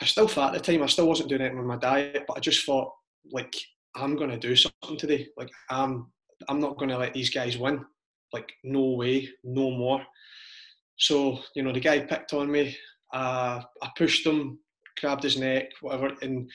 I 0.00 0.04
still 0.04 0.28
fat 0.28 0.54
at 0.54 0.62
the 0.62 0.72
time. 0.72 0.82
I 0.82 0.86
still 0.86 1.08
wasn't 1.08 1.28
doing 1.28 1.40
anything 1.40 1.58
with 1.58 1.66
my 1.66 1.76
diet, 1.76 2.24
but 2.28 2.36
I 2.36 2.40
just 2.40 2.64
thought 2.64 2.92
like 3.32 3.52
I'm 3.96 4.16
gonna 4.16 4.38
do 4.38 4.54
something 4.54 4.96
today. 4.96 5.28
Like 5.36 5.50
I'm 5.70 6.12
I'm 6.48 6.60
not 6.60 6.78
gonna 6.78 6.98
let 6.98 7.14
these 7.14 7.30
guys 7.30 7.58
win. 7.58 7.84
Like, 8.32 8.52
no 8.64 8.90
way, 8.90 9.28
no 9.42 9.70
more. 9.70 10.04
So, 10.98 11.40
you 11.54 11.62
know, 11.62 11.72
the 11.72 11.80
guy 11.80 12.00
picked 12.00 12.34
on 12.34 12.50
me. 12.50 12.76
Uh, 13.12 13.62
I 13.82 13.90
pushed 13.96 14.26
him, 14.26 14.58
grabbed 15.00 15.22
his 15.22 15.38
neck, 15.38 15.70
whatever, 15.80 16.14
and 16.20 16.50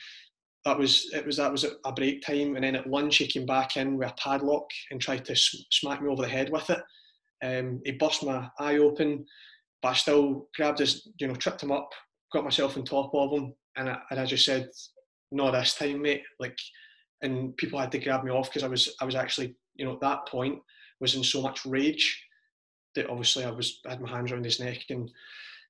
that 0.64 0.78
was 0.78 1.10
it. 1.12 1.26
Was 1.26 1.36
that 1.36 1.52
was 1.52 1.64
a 1.84 1.92
break 1.92 2.22
time, 2.22 2.56
and 2.56 2.64
then 2.64 2.76
at 2.76 2.88
lunch 2.88 3.16
he 3.16 3.26
came 3.26 3.46
back 3.46 3.76
in 3.76 3.96
with 3.96 4.08
a 4.08 4.14
padlock 4.14 4.66
and 4.90 5.00
tried 5.00 5.24
to 5.26 5.36
smack 5.36 6.02
me 6.02 6.08
over 6.08 6.22
the 6.22 6.28
head 6.28 6.50
with 6.50 6.70
it. 6.70 6.82
Um, 7.42 7.80
he 7.84 7.92
burst 7.92 8.24
my 8.24 8.48
eye 8.58 8.78
open, 8.78 9.26
but 9.82 9.90
I 9.90 9.94
still 9.94 10.48
grabbed 10.56 10.78
his, 10.78 11.08
you 11.18 11.28
know, 11.28 11.34
tripped 11.34 11.62
him 11.62 11.72
up, 11.72 11.90
got 12.32 12.44
myself 12.44 12.76
on 12.76 12.84
top 12.84 13.14
of 13.14 13.32
him, 13.32 13.54
and 13.76 13.90
I, 13.90 13.98
and 14.10 14.20
I 14.20 14.24
just 14.24 14.46
said, 14.46 14.70
"No, 15.30 15.52
this 15.52 15.74
time, 15.74 16.00
mate." 16.02 16.22
Like, 16.40 16.58
and 17.22 17.56
people 17.56 17.78
had 17.78 17.92
to 17.92 17.98
grab 17.98 18.24
me 18.24 18.30
off 18.30 18.48
because 18.48 18.62
I 18.62 18.68
was 18.68 18.94
I 19.00 19.04
was 19.04 19.14
actually, 19.14 19.54
you 19.74 19.84
know, 19.84 19.92
at 19.92 20.00
that 20.00 20.26
point 20.26 20.60
was 21.00 21.14
in 21.14 21.24
so 21.24 21.42
much 21.42 21.66
rage 21.66 22.24
that 22.94 23.10
obviously 23.10 23.44
I 23.44 23.50
was 23.50 23.80
I 23.86 23.90
had 23.90 24.00
my 24.00 24.10
hands 24.10 24.32
around 24.32 24.44
his 24.44 24.60
neck 24.60 24.84
and 24.90 25.10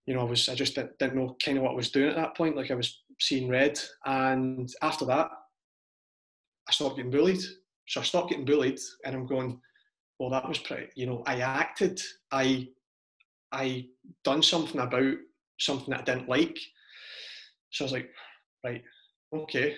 you 0.06 0.14
know 0.14 0.20
I 0.20 0.24
was 0.24 0.48
I 0.48 0.54
just 0.54 0.74
didn't, 0.74 0.98
didn't 0.98 1.16
know 1.16 1.36
kind 1.44 1.58
of 1.58 1.64
what 1.64 1.72
I 1.72 1.76
was 1.76 1.90
doing 1.90 2.10
at 2.10 2.16
that 2.16 2.36
point 2.36 2.56
like 2.56 2.70
I 2.70 2.74
was 2.74 3.02
seeing 3.20 3.48
red 3.48 3.78
and 4.06 4.72
after 4.82 5.04
that 5.04 5.30
I 6.68 6.72
stopped 6.72 6.96
getting 6.96 7.10
bullied 7.10 7.42
so 7.86 8.00
I 8.00 8.04
stopped 8.04 8.30
getting 8.30 8.44
bullied 8.44 8.78
and 9.04 9.14
I'm 9.14 9.26
going 9.26 9.60
well 10.18 10.30
that 10.30 10.48
was 10.48 10.58
pretty 10.58 10.88
you 10.94 11.06
know 11.06 11.22
I 11.26 11.40
acted 11.40 12.00
I 12.32 12.68
I 13.52 13.86
done 14.24 14.42
something 14.42 14.80
about 14.80 15.16
something 15.58 15.90
that 15.90 16.00
I 16.00 16.04
didn't 16.04 16.28
like 16.28 16.58
so 17.70 17.84
I 17.84 17.86
was 17.86 17.92
like 17.92 18.10
right 18.64 18.82
okay 19.32 19.76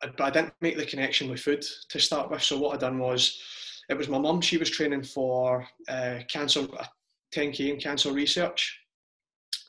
but 0.00 0.20
I 0.20 0.30
didn't 0.30 0.54
make 0.60 0.76
the 0.76 0.86
connection 0.86 1.28
with 1.28 1.40
food 1.40 1.64
to 1.88 1.98
start 1.98 2.30
with 2.30 2.42
so 2.42 2.58
what 2.58 2.74
I 2.74 2.78
done 2.78 2.98
was 2.98 3.40
it 3.88 3.96
was 3.96 4.08
my 4.08 4.18
mum. 4.18 4.40
She 4.40 4.58
was 4.58 4.70
training 4.70 5.02
for 5.02 5.66
uh, 5.88 6.18
cancer, 6.30 6.66
10k 7.34 7.72
in 7.72 7.80
cancer 7.80 8.12
research. 8.12 8.77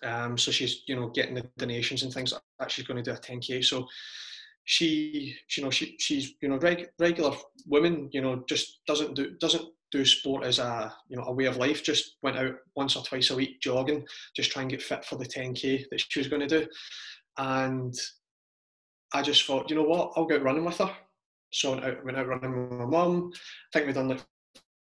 Um, 0.03 0.37
so 0.37 0.51
she's 0.51 0.83
you 0.87 0.95
know 0.95 1.09
getting 1.09 1.35
the 1.35 1.49
donations 1.57 2.03
and 2.03 2.13
things 2.13 2.31
like 2.31 2.41
that. 2.59 2.71
She's 2.71 2.85
going 2.85 3.03
to 3.03 3.11
do 3.11 3.15
a 3.15 3.19
10k. 3.19 3.63
So 3.63 3.87
she, 4.63 5.35
you 5.57 5.63
know, 5.63 5.69
she 5.69 5.95
she's 5.99 6.33
you 6.41 6.49
know 6.49 6.57
reg, 6.57 6.87
regular 6.99 7.35
woman. 7.65 8.09
You 8.11 8.21
know, 8.21 8.43
just 8.47 8.79
doesn't 8.85 9.15
do 9.15 9.31
doesn't 9.39 9.65
do 9.91 10.05
sport 10.05 10.45
as 10.45 10.59
a 10.59 10.93
you 11.09 11.17
know 11.17 11.23
a 11.23 11.31
way 11.31 11.45
of 11.45 11.57
life. 11.57 11.83
Just 11.83 12.17
went 12.21 12.37
out 12.37 12.55
once 12.75 12.95
or 12.95 13.03
twice 13.03 13.31
a 13.31 13.35
week 13.35 13.59
jogging, 13.61 14.05
just 14.35 14.51
try 14.51 14.61
and 14.61 14.71
get 14.71 14.81
fit 14.81 15.03
for 15.05 15.15
the 15.15 15.25
10k 15.25 15.85
that 15.89 16.01
she 16.07 16.19
was 16.19 16.27
going 16.27 16.47
to 16.47 16.59
do. 16.61 16.67
And 17.37 17.95
I 19.13 19.21
just 19.21 19.45
thought, 19.45 19.69
you 19.69 19.75
know 19.75 19.83
what, 19.83 20.11
I'll 20.15 20.25
go 20.25 20.37
running 20.37 20.65
with 20.65 20.77
her. 20.77 20.91
So 21.51 21.73
I 21.79 21.95
went 22.03 22.17
out 22.17 22.27
running 22.27 22.69
with 22.69 22.79
my 22.79 22.85
mum. 22.85 23.31
I 23.33 23.39
think 23.73 23.87
we'd 23.87 23.95
done 23.95 24.09
like 24.09 24.23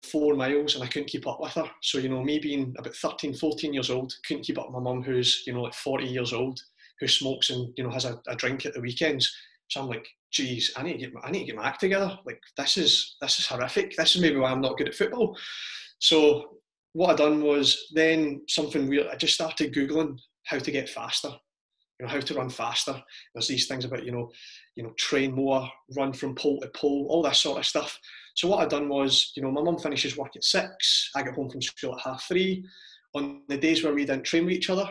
four 0.07 0.35
miles 0.35 0.75
and 0.75 0.85
I 0.85 0.87
couldn't 0.87 1.09
keep 1.09 1.27
up 1.27 1.41
with 1.41 1.53
her. 1.53 1.71
So, 1.83 1.99
you 1.99 2.09
know, 2.09 2.23
me 2.23 2.39
being 2.39 2.75
about 2.79 2.95
13, 2.95 3.35
14 3.35 3.75
years 3.75 3.91
old, 3.91 4.15
couldn't 4.27 4.45
keep 4.45 4.59
up 4.59 4.67
with 4.67 4.75
my 4.75 4.81
mum 4.81 5.03
who's, 5.03 5.43
you 5.47 5.53
know, 5.53 5.63
like 5.63 5.75
40 5.75 6.07
years 6.07 6.33
old, 6.33 6.61
who 7.01 7.09
smokes 7.09 7.51
and, 7.51 7.73
you 7.77 7.85
know, 7.85 7.91
has 7.91 8.05
a, 8.05 8.21
a 8.29 8.37
drink 8.37 8.67
at 8.67 8.75
the 8.75 8.81
weekends. 8.81 9.35
So 9.69 9.81
I'm 9.81 9.89
like, 9.89 10.07
geez, 10.33 10.73
I 10.77 10.83
need 10.83 10.95
to 10.95 10.99
get 10.99 11.15
my, 11.15 11.21
I 11.23 11.31
need 11.31 11.41
to 11.41 11.47
get 11.47 11.57
my 11.57 11.67
act 11.67 11.81
together. 11.81 12.19
Like 12.25 12.41
this 12.57 12.77
is 12.77 13.17
this 13.21 13.39
is 13.39 13.47
horrific. 13.47 13.97
This 13.97 14.15
is 14.15 14.23
maybe 14.23 14.37
why 14.37 14.51
I'm 14.51 14.61
not 14.61 14.77
good 14.77 14.89
at 14.89 14.95
football. 14.95 15.37
So 15.99 16.59
what 16.93 17.11
I 17.11 17.17
done 17.17 17.43
was 17.43 17.91
then 17.93 18.43
something 18.49 18.89
weird. 18.89 19.09
I 19.09 19.17
just 19.17 19.35
started 19.35 19.75
googling 19.75 20.19
how 20.45 20.59
to 20.59 20.71
get 20.71 20.89
faster 20.89 21.33
you 21.99 22.07
know 22.07 22.13
how 22.13 22.21
to 22.21 22.35
run 22.35 22.51
faster. 22.51 23.03
There's 23.35 23.49
these 23.49 23.67
things 23.67 23.85
about 23.85 24.05
you 24.05 24.13
know, 24.13 24.31
you 24.75 24.83
know, 24.83 24.91
train 24.99 25.33
more, 25.33 25.69
run 25.97 26.13
from 26.13 26.35
pole 26.35 26.61
to 26.61 26.69
pole, 26.69 27.07
all 27.09 27.23
that 27.23 27.37
sort 27.37 27.59
of 27.59 27.67
stuff. 27.67 27.99
So 28.37 28.49
what 28.49 28.63
I'd 28.63 28.69
done 28.69 28.91
was, 28.91 29.33
you 29.35 29.43
know, 29.43 29.51
my 29.51 29.63
mum 29.63 29.79
finishes 29.79 30.17
work 30.17 30.37
at 30.37 30.45
six. 30.45 31.11
I 31.17 31.23
get 31.23 31.35
home 31.35 31.49
from 31.49 31.63
school 31.63 31.95
at 31.95 32.03
half 32.03 32.25
three. 32.29 32.67
On 33.15 33.41
the 33.49 33.57
days 33.57 33.83
where 33.83 33.95
we 33.95 34.05
didn't 34.05 34.25
train 34.25 34.45
with 34.45 34.55
each 34.55 34.69
other, 34.69 34.89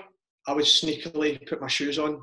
I 0.48 0.54
would 0.54 0.66
sneakily 0.66 1.48
put 1.48 1.62
my 1.62 1.68
shoes 1.68 2.00
on, 2.00 2.22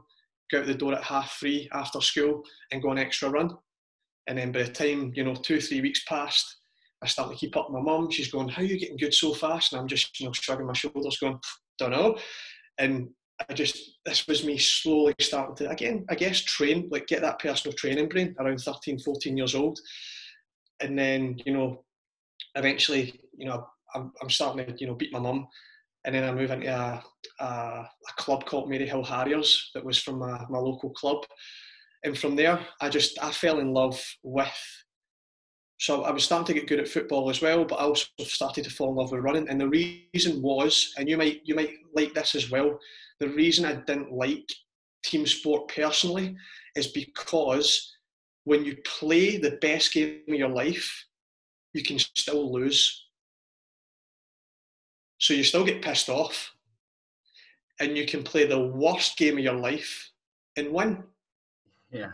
go 0.50 0.61
out 0.61 0.67
the 0.67 0.75
door 0.75 0.95
at 0.95 1.05
half 1.05 1.37
three 1.38 1.69
after 1.73 2.00
school, 2.00 2.43
and 2.73 2.83
go 2.83 2.91
an 2.91 2.99
extra 2.99 3.31
run. 3.31 3.57
And 4.26 4.37
then 4.37 4.50
by 4.50 4.64
the 4.64 4.73
time 4.73 5.12
you 5.14 5.23
know 5.23 5.35
two 5.35 5.61
three 5.61 5.81
weeks 5.81 6.05
passed, 6.05 6.57
I 7.02 7.07
start 7.07 7.31
to 7.31 7.37
keep 7.37 7.57
up 7.57 7.71
with 7.71 7.81
my 7.81 7.93
mum. 7.93 8.11
She's 8.11 8.31
going, 8.31 8.49
"How 8.49 8.62
are 8.62 8.64
you 8.64 8.79
getting 8.79 8.97
good 8.97 9.14
so 9.14 9.33
fast?" 9.33 9.73
And 9.73 9.81
I'm 9.81 9.88
just 9.88 10.19
you 10.19 10.26
know 10.26 10.33
shrugging 10.33 10.67
my 10.67 10.73
shoulders, 10.73 11.19
going, 11.19 11.38
"Don't 11.79 11.93
know." 11.93 12.19
And 12.79 13.11
I 13.49 13.55
just 13.55 13.99
this 14.05 14.26
was 14.26 14.45
me 14.45 14.59
slowly 14.59 15.14
starting 15.21 15.55
to 15.57 15.71
again 15.71 16.05
I 16.11 16.17
guess 16.17 16.41
train 16.41 16.88
like 16.91 17.07
get 17.07 17.23
that 17.23 17.38
personal 17.38 17.76
training 17.76 18.09
brain 18.09 18.35
around 18.38 18.59
13 18.59 18.99
14 18.99 19.37
years 19.37 19.55
old 19.55 19.79
and 20.82 20.98
then 20.98 21.40
you 21.44 21.52
know 21.52 21.84
eventually 22.56 23.20
you 23.36 23.46
know 23.46 23.66
I'm, 23.94 24.12
I'm 24.20 24.30
starting 24.30 24.66
to 24.66 24.74
you 24.78 24.86
know 24.86 24.94
beat 24.94 25.12
my 25.12 25.18
mum 25.18 25.46
and 26.04 26.14
then 26.14 26.24
I 26.24 26.32
move 26.32 26.50
into 26.50 26.66
a, 26.68 27.02
a, 27.40 27.46
a 27.46 28.12
club 28.16 28.44
called 28.44 28.68
Maryhill 28.68 29.06
Harriers 29.06 29.70
that 29.74 29.84
was 29.84 29.98
from 29.98 30.18
my, 30.18 30.44
my 30.50 30.58
local 30.58 30.90
club 30.90 31.24
and 32.04 32.18
from 32.18 32.36
there 32.36 32.58
I 32.80 32.88
just 32.88 33.22
I 33.22 33.30
fell 33.30 33.60
in 33.60 33.72
love 33.72 34.02
with 34.22 34.82
so 35.78 36.04
I 36.04 36.12
was 36.12 36.22
starting 36.22 36.46
to 36.46 36.60
get 36.60 36.68
good 36.68 36.78
at 36.78 36.86
football 36.86 37.28
as 37.28 37.42
well, 37.42 37.64
but 37.64 37.80
I 37.80 37.82
also 37.82 38.06
started 38.20 38.62
to 38.62 38.70
fall 38.70 38.90
in 38.90 38.94
love 38.94 39.10
with 39.10 39.24
running. 39.24 39.48
And 39.48 39.60
the 39.60 39.68
reason 39.68 40.40
was, 40.40 40.94
and 40.96 41.08
you 41.08 41.16
might 41.16 41.40
you 41.42 41.56
might 41.56 41.72
like 41.92 42.14
this 42.14 42.36
as 42.36 42.52
well, 42.52 42.78
the 43.18 43.30
reason 43.30 43.64
I 43.64 43.74
didn't 43.74 44.12
like 44.12 44.48
team 45.04 45.26
sport 45.26 45.66
personally 45.74 46.36
is 46.76 46.86
because 46.86 47.96
when 48.44 48.64
you 48.64 48.76
play 48.84 49.37
the 49.37 49.58
best 49.61 49.92
game 49.92 50.20
of 50.28 50.34
your 50.34 50.49
life, 50.49 51.06
you 51.72 51.82
can 51.82 51.99
still 51.99 52.52
lose. 52.52 53.06
So 55.18 55.34
you 55.34 55.44
still 55.44 55.64
get 55.64 55.82
pissed 55.82 56.08
off, 56.08 56.52
and 57.80 57.96
you 57.96 58.06
can 58.06 58.22
play 58.22 58.46
the 58.46 58.68
worst 58.68 59.16
game 59.16 59.38
of 59.38 59.44
your 59.44 59.54
life 59.54 60.11
and 60.56 60.72
win. 60.72 61.04
Yeah. 61.90 62.12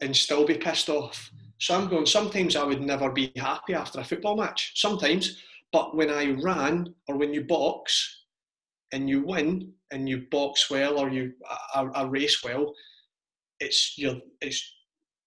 And 0.00 0.14
still 0.14 0.46
be 0.46 0.54
pissed 0.54 0.88
off. 0.88 1.30
So 1.58 1.74
I'm 1.74 1.88
going, 1.88 2.06
sometimes 2.06 2.56
I 2.56 2.64
would 2.64 2.82
never 2.82 3.10
be 3.10 3.32
happy 3.36 3.74
after 3.74 4.00
a 4.00 4.04
football 4.04 4.36
match. 4.36 4.72
Sometimes. 4.74 5.40
But 5.72 5.96
when 5.96 6.10
I 6.10 6.36
ran 6.40 6.94
or 7.08 7.16
when 7.16 7.34
you 7.34 7.44
box, 7.44 8.24
and 8.94 9.08
you 9.10 9.24
win 9.26 9.72
and 9.90 10.08
you 10.08 10.26
box 10.30 10.70
well 10.70 10.98
or 10.98 11.10
you 11.10 11.32
a, 11.74 11.86
a 11.96 12.06
race 12.06 12.44
well, 12.44 12.72
it's 13.58 13.98
you 13.98 14.20
it's 14.40 14.62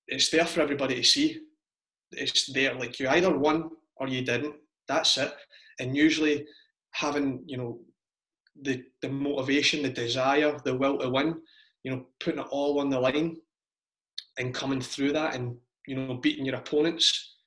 it's 0.07 0.29
there 0.29 0.45
for 0.45 0.61
everybody 0.61 0.95
to 0.95 1.03
see. 1.03 1.41
It's 2.11 2.51
there 2.51 2.73
like 2.73 2.99
you 2.99 3.09
either 3.09 3.37
won 3.37 3.69
or 3.97 4.07
you 4.07 4.21
didn't. 4.23 4.55
That's 4.87 5.17
it. 5.17 5.33
And 5.79 5.95
usually 5.95 6.45
having 6.91 7.43
you 7.45 7.57
know 7.57 7.79
the 8.61 8.83
the 9.01 9.09
motivation, 9.09 9.83
the 9.83 9.89
desire, 9.89 10.57
the 10.63 10.75
will 10.75 10.97
to 10.99 11.09
win, 11.09 11.35
you 11.83 11.91
know, 11.91 12.05
putting 12.19 12.39
it 12.39 12.47
all 12.49 12.79
on 12.79 12.89
the 12.89 12.99
line 12.99 13.37
and 14.39 14.53
coming 14.53 14.81
through 14.81 15.13
that 15.13 15.35
and 15.35 15.55
you 15.87 15.95
know 15.95 16.15
beating 16.15 16.45
your 16.45 16.55
opponents 16.55 17.37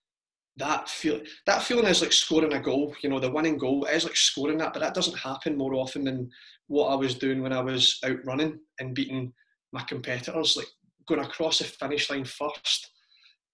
that 0.57 0.89
feel 0.89 1.21
that 1.47 1.63
feeling 1.63 1.87
is 1.87 2.03
like 2.03 2.13
scoring 2.13 2.53
a 2.53 2.61
goal. 2.61 2.95
You 3.03 3.09
know, 3.11 3.19
the 3.19 3.31
winning 3.31 3.59
goal 3.59 3.87
is 3.87 4.05
like 4.05 4.17
scoring 4.17 4.59
that, 4.59 4.73
but 4.73 4.81
that 4.81 4.95
doesn't 4.95 5.19
happen 5.19 5.57
more 5.57 5.75
often 5.75 6.05
than 6.05 6.31
what 6.69 6.89
I 6.89 6.95
was 6.95 7.15
doing 7.17 7.43
when 7.43 7.53
I 7.53 7.61
was 7.61 7.99
out 8.05 8.25
running 8.25 8.59
and 8.79 8.95
beating 8.95 9.33
my 9.73 9.83
competitors. 9.83 10.57
Like 10.57 10.67
going 11.11 11.27
across 11.27 11.59
the 11.59 11.65
finish 11.65 12.09
line 12.11 12.25
first, 12.25 12.91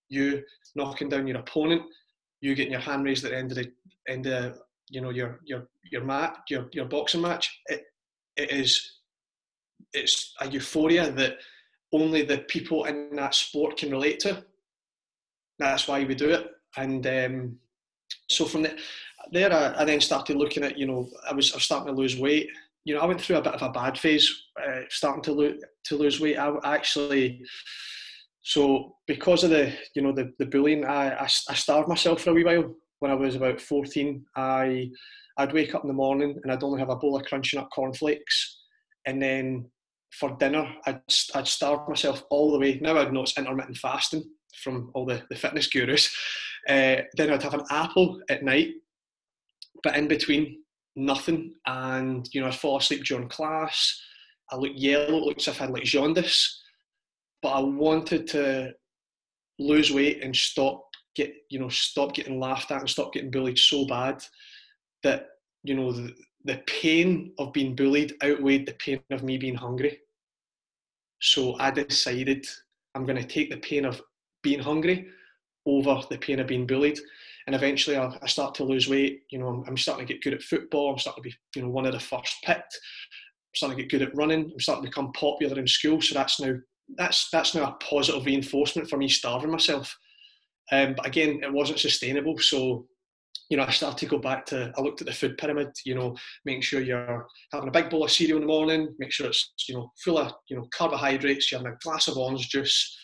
you 0.09 0.43
knocking 0.75 1.09
down 1.09 1.27
your 1.27 1.39
opponent, 1.39 1.83
you 2.41 2.55
getting 2.55 2.73
your 2.73 2.81
hand 2.81 3.05
raised 3.05 3.25
at 3.25 3.33
the 3.33 3.37
end 3.37 3.51
of 3.51 3.57
the 3.57 3.73
end 4.09 4.27
of 4.27 4.59
you 4.89 5.01
know 5.01 5.11
your 5.11 5.41
your 5.45 5.67
your 5.91 6.05
mat 6.05 6.39
your 6.49 6.69
your 6.73 6.85
boxing 6.85 7.23
match. 7.23 7.61
It 7.67 7.85
it 8.37 8.51
is 8.53 8.99
it's 9.93 10.35
a 10.41 10.49
euphoria 10.49 11.11
that 11.13 11.39
only 11.93 12.23
the 12.23 12.39
people 12.39 12.85
in 12.85 13.17
that 13.17 13.35
sport 13.35 13.77
can 13.77 13.91
relate 13.91 14.21
to. 14.21 14.45
That's 15.59 15.89
why 15.89 16.05
we 16.05 16.15
do 16.15 16.31
it. 16.31 16.51
And 16.77 17.07
um, 17.07 17.59
so 18.29 18.45
from 18.45 18.63
there, 18.63 18.77
there 19.33 19.53
I, 19.53 19.81
I, 19.81 19.85
then 19.85 20.01
started 20.01 20.37
looking 20.37 20.63
at, 20.65 20.77
you 20.77 20.87
know, 20.87 21.09
I 21.29 21.33
was, 21.33 21.53
I 21.53 21.57
was 21.57 21.65
starting 21.65 21.95
to 21.95 21.99
lose 21.99 22.19
weight. 22.19 22.51
You 22.87 22.95
know, 22.95 23.01
I 23.01 23.07
went 23.07 23.21
through 23.21 23.37
a 23.37 23.43
bit 23.43 23.55
of 23.55 23.63
a 23.63 23.73
bad 23.73 23.99
phase, 23.99 24.33
uh, 24.65 24.83
starting 24.89 25.23
to, 25.25 25.33
lo- 25.33 25.59
to 25.87 25.97
lose 25.97 26.21
weight. 26.21 26.39
I 26.39 26.55
actually, 26.65 27.43
so 28.43 28.95
because 29.09 29.43
of 29.43 29.51
the, 29.51 29.73
you 29.95 30.03
know, 30.03 30.13
the, 30.13 30.33
the 30.39 30.47
bullying, 30.47 30.85
I, 30.85 31.15
I, 31.17 31.25
I 31.25 31.55
starved 31.55 31.89
myself 31.89 32.23
for 32.23 32.31
a 32.31 32.33
wee 32.33 32.45
while. 32.45 32.73
When 33.01 33.11
I 33.11 33.15
was 33.15 33.35
about 33.35 33.61
14, 33.61 34.25
I, 34.37 34.89
I'd 35.37 35.53
wake 35.53 35.75
up 35.75 35.83
in 35.83 35.89
the 35.89 35.95
morning 35.95 36.39
and 36.43 36.53
I'd 36.53 36.63
only 36.63 36.79
have 36.79 36.89
a 36.89 36.97
bowl 36.97 37.17
of 37.17 37.27
Crunchy 37.27 37.57
Nut 37.57 37.69
cornflakes. 37.75 38.63
And 39.05 39.21
then 39.21 39.69
for 40.13 40.37
dinner, 40.37 40.73
I'd, 40.87 41.01
I'd 41.35 41.49
starve 41.49 41.89
myself 41.89 42.23
all 42.31 42.53
the 42.53 42.59
way. 42.59 42.79
Now 42.81 42.99
I'd 42.99 43.13
know 43.13 43.23
it's 43.23 43.37
intermittent 43.37 43.79
fasting 43.79 44.25
from 44.63 44.93
all 44.95 45.05
the, 45.05 45.23
the 45.29 45.37
fitness 45.37 45.67
gurus. 45.69 46.15
Uh, 46.69 47.03
then 47.17 47.33
I'd 47.33 47.43
have 47.43 47.55
an 47.55 47.65
apple 47.71 48.21
at 48.31 48.43
night, 48.43 48.71
but 49.83 49.97
in 49.97 50.09
between, 50.09 50.63
nothing. 50.97 51.55
And, 51.67 52.29
you 52.33 52.41
know, 52.41 52.49
I'd 52.49 52.55
fall 52.55 52.79
asleep 52.79 53.05
during 53.05 53.29
class. 53.29 54.01
I 54.51 54.57
look 54.57 54.73
yellow, 54.75 55.19
looks 55.19 55.49
as 55.49 55.55
if 55.55 55.61
I 55.61 55.65
had 55.65 55.75
like 55.75 55.85
jaundice. 55.85 56.63
But 57.43 57.51
I 57.51 57.61
wanted 57.61 58.27
to 58.29 58.73
lose 59.59 59.93
weight 59.93 60.23
and 60.23 60.35
stop 60.35 60.83
get 61.15 61.33
you 61.49 61.59
know 61.59 61.71
stop 61.71 62.13
getting 62.13 62.39
laughed 62.39 62.71
at 62.71 62.81
and 62.81 62.91
stop 62.91 63.11
getting 63.11 63.31
bullied 63.31 63.59
so 63.59 63.87
bad 63.87 64.23
that 65.03 65.29
you 65.63 65.75
know 65.75 65.91
the, 65.91 66.13
the 66.45 66.61
pain 66.67 67.33
of 67.39 67.55
being 67.55 67.75
bullied 67.75 68.13
outweighed 68.23 68.67
the 68.67 68.75
pain 68.75 69.01
of 69.11 69.23
me 69.23 69.39
being 69.39 69.55
hungry 69.55 69.99
so 71.23 71.57
i 71.59 71.71
decided 71.71 72.45
i'm 72.95 73.07
going 73.07 73.17
to 73.17 73.27
take 73.27 73.49
the 73.49 73.57
pain 73.57 73.87
of 73.87 74.03
being 74.43 74.61
hungry 74.61 75.09
over 75.67 76.01
the 76.09 76.19
pain 76.19 76.41
of 76.41 76.47
being 76.47 76.67
bullied. 76.67 76.99
And 77.47 77.55
eventually 77.55 77.97
I, 77.97 78.17
I 78.23 78.27
start 78.27 78.55
to 78.57 78.65
lose 78.65 78.89
weight. 78.89 79.23
You 79.31 79.39
know, 79.39 79.49
I'm, 79.49 79.65
I'm, 79.69 79.77
starting 79.77 80.07
to 80.07 80.13
get 80.13 80.23
good 80.23 80.35
at 80.35 80.43
football. 80.43 80.91
I'm 80.91 80.99
starting 80.99 81.23
to 81.23 81.29
be, 81.29 81.35
you 81.55 81.63
know, 81.63 81.71
one 81.71 81.87
of 81.87 81.93
the 81.93 82.01
first 82.01 82.37
picked. 82.45 82.75
I'm 82.75 83.55
starting 83.55 83.77
to 83.77 83.83
get 83.83 83.91
good 83.91 84.09
at 84.09 84.15
running. 84.15 84.51
I'm 84.53 84.61
starting 84.61 84.85
to 84.85 84.91
become 84.91 85.13
popular 85.13 85.59
in 85.59 85.67
school. 85.67 86.01
So 86.01 86.15
that's 86.15 86.41
now 86.41 86.55
that's 86.97 87.29
that's 87.31 87.55
now 87.55 87.65
a 87.65 87.85
positive 87.85 88.25
reinforcement 88.25 88.89
for 88.89 88.97
me 88.97 89.09
starving 89.09 89.51
myself. 89.51 89.97
Um, 90.73 90.95
but 90.97 91.07
again, 91.07 91.41
it 91.43 91.53
wasn't 91.53 91.79
sustainable. 91.79 92.39
So, 92.39 92.87
you 93.51 93.57
know, 93.57 93.65
I 93.65 93.71
started 93.71 93.99
to 93.99 94.07
go 94.07 94.19
back 94.19 94.45
to, 94.47 94.73
I 94.77 94.81
looked 94.81 95.01
at 95.01 95.07
the 95.07 95.13
food 95.13 95.39
pyramid, 95.39 95.69
you 95.85 95.95
know, 95.95 96.17
making 96.45 96.63
sure 96.63 96.81
you're 96.81 97.27
having 97.53 97.69
a 97.69 97.73
big 97.73 97.89
bowl 97.89 98.05
of 98.05 98.11
cereal 98.11 98.39
in 98.39 98.43
the 98.43 98.49
morning, 98.49 98.93
make 98.99 99.13
sure 99.13 99.29
it's, 99.29 99.53
you 99.69 99.77
know, 99.77 99.93
full 100.03 100.19
of, 100.19 100.33
you 100.49 100.57
know, 100.57 100.67
carbohydrates, 100.75 101.53
you're 101.53 101.61
having 101.61 101.73
a 101.73 101.79
glass 101.85 102.09
of 102.09 102.17
orange 102.17 102.49
juice, 102.49 102.97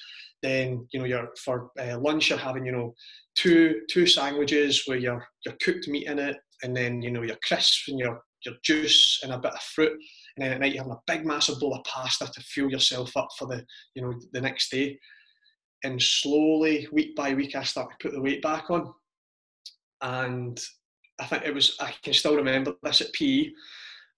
then 0.43 0.87
you 0.93 0.99
know 0.99 1.07
you're 1.07 1.29
for 1.43 1.71
uh, 1.81 1.99
lunch 1.99 2.29
you're 2.29 2.39
having 2.39 2.67
you 2.67 2.73
know 2.73 2.93
two 3.37 3.81
two 3.91 4.07
sandwiches 4.07 4.85
with 4.87 5.01
your 5.01 5.27
your 5.45 5.55
cooked 5.63 5.89
meat 5.89 6.07
in 6.07 6.19
it, 6.19 6.37
and 6.63 6.77
then 6.77 7.03
you 7.03 7.11
know 7.11 7.23
your 7.23 7.39
crisps 7.47 7.85
and 7.89 7.99
your 7.99 8.21
your 8.45 8.55
juice 8.65 9.21
and 9.23 9.33
a 9.33 9.39
bit 9.39 9.53
of 9.53 9.61
fruit, 9.61 9.93
and 10.37 10.45
then 10.45 10.53
at 10.53 10.61
night 10.61 10.75
you're 10.75 10.83
having 10.83 10.97
a 10.97 11.13
big 11.13 11.25
massive 11.25 11.59
bowl 11.61 11.75
of 11.75 11.85
pasta 11.85 12.27
to 12.27 12.41
fuel 12.43 12.71
yourself 12.71 13.17
up 13.17 13.29
for 13.39 13.47
the 13.47 13.65
you 13.95 14.03
know 14.03 14.15
the 14.33 14.41
next 14.41 14.71
day. 14.71 14.99
And 15.85 16.01
slowly, 16.01 16.87
week 16.93 17.17
by 17.17 17.35
week, 17.35 17.57
I 17.57 17.65
started 17.65 17.97
to 17.99 18.09
put 18.09 18.15
the 18.15 18.23
weight 18.23 18.43
back 18.43 18.71
on, 18.71 18.93
and 20.01 20.61
I 21.21 21.27
think 21.27 21.45
it 21.45 21.55
was 21.55 21.77
I 21.81 21.93
can 22.03 22.13
still 22.13 22.37
remember 22.37 22.75
this 22.83 23.01
at 23.01 23.13
PE. 23.13 23.51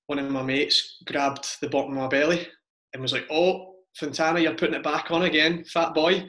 One 0.07 0.19
of 0.19 0.31
my 0.31 0.43
mates 0.43 0.99
grabbed 1.07 1.61
the 1.63 1.69
bottom 1.71 1.93
of 1.93 1.99
my 1.99 2.09
belly 2.09 2.47
and 2.93 3.01
was 3.01 3.15
like, 3.15 3.27
"Oh, 3.31 3.75
Fontana, 3.97 4.41
you're 4.41 4.55
putting 4.55 4.75
it 4.75 4.83
back 4.83 5.11
on 5.11 5.23
again, 5.23 5.65
fat 5.65 5.95
boy. 5.95 6.29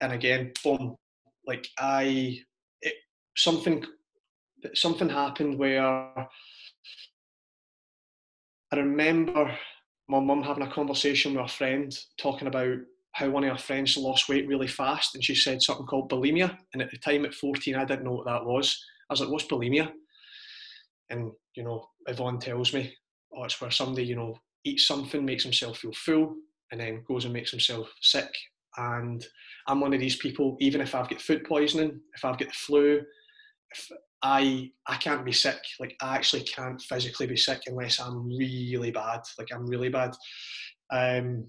And 0.00 0.12
again, 0.12 0.52
boom. 0.62 0.96
Like 1.46 1.68
I, 1.78 2.40
it, 2.82 2.94
something, 3.36 3.84
something 4.74 5.08
happened 5.08 5.58
where 5.58 5.82
I 5.82 6.26
remember 8.76 9.56
my 10.08 10.20
mum 10.20 10.42
having 10.42 10.64
a 10.64 10.70
conversation 10.70 11.34
with 11.34 11.44
a 11.44 11.48
friend 11.48 11.96
talking 12.18 12.48
about 12.48 12.78
how 13.12 13.30
one 13.30 13.44
of 13.44 13.50
her 13.50 13.58
friends 13.58 13.96
lost 13.96 14.28
weight 14.28 14.46
really 14.46 14.66
fast, 14.66 15.14
and 15.14 15.24
she 15.24 15.34
said 15.34 15.62
something 15.62 15.86
called 15.86 16.10
bulimia. 16.10 16.58
And 16.72 16.82
at 16.82 16.90
the 16.90 16.98
time, 16.98 17.24
at 17.24 17.34
14, 17.34 17.74
I 17.74 17.84
didn't 17.84 18.04
know 18.04 18.12
what 18.12 18.26
that 18.26 18.44
was. 18.44 18.84
I 19.08 19.12
was 19.12 19.20
like, 19.20 19.30
"What's 19.30 19.46
bulimia?" 19.46 19.92
And 21.08 21.32
you 21.54 21.62
know, 21.62 21.88
Yvonne 22.06 22.38
tells 22.38 22.74
me, 22.74 22.94
"Oh, 23.32 23.44
it's 23.44 23.60
where 23.60 23.70
somebody 23.70 24.06
you 24.06 24.16
know 24.16 24.38
eats 24.64 24.86
something, 24.86 25.24
makes 25.24 25.44
himself 25.44 25.78
feel 25.78 25.92
full, 25.92 26.36
and 26.70 26.80
then 26.80 27.04
goes 27.04 27.24
and 27.24 27.32
makes 27.32 27.52
himself 27.52 27.90
sick. 28.02 28.30
And 28.76 29.26
I'm 29.66 29.80
one 29.80 29.94
of 29.94 30.00
these 30.00 30.16
people, 30.16 30.56
even 30.60 30.80
if 30.80 30.94
I've 30.94 31.08
got 31.08 31.20
food 31.20 31.44
poisoning, 31.44 32.00
if 32.14 32.24
I've 32.24 32.38
got 32.38 32.48
the 32.48 32.54
flu, 32.54 33.02
if 33.72 33.90
I 34.22 34.70
I 34.86 34.96
can't 34.96 35.24
be 35.24 35.32
sick. 35.32 35.58
Like 35.78 35.96
I 36.00 36.16
actually 36.16 36.42
can't 36.42 36.80
physically 36.82 37.26
be 37.26 37.36
sick 37.36 37.62
unless 37.66 38.00
I'm 38.00 38.28
really 38.28 38.90
bad. 38.90 39.20
Like 39.38 39.48
I'm 39.52 39.66
really 39.66 39.88
bad. 39.88 40.14
Um, 40.90 41.46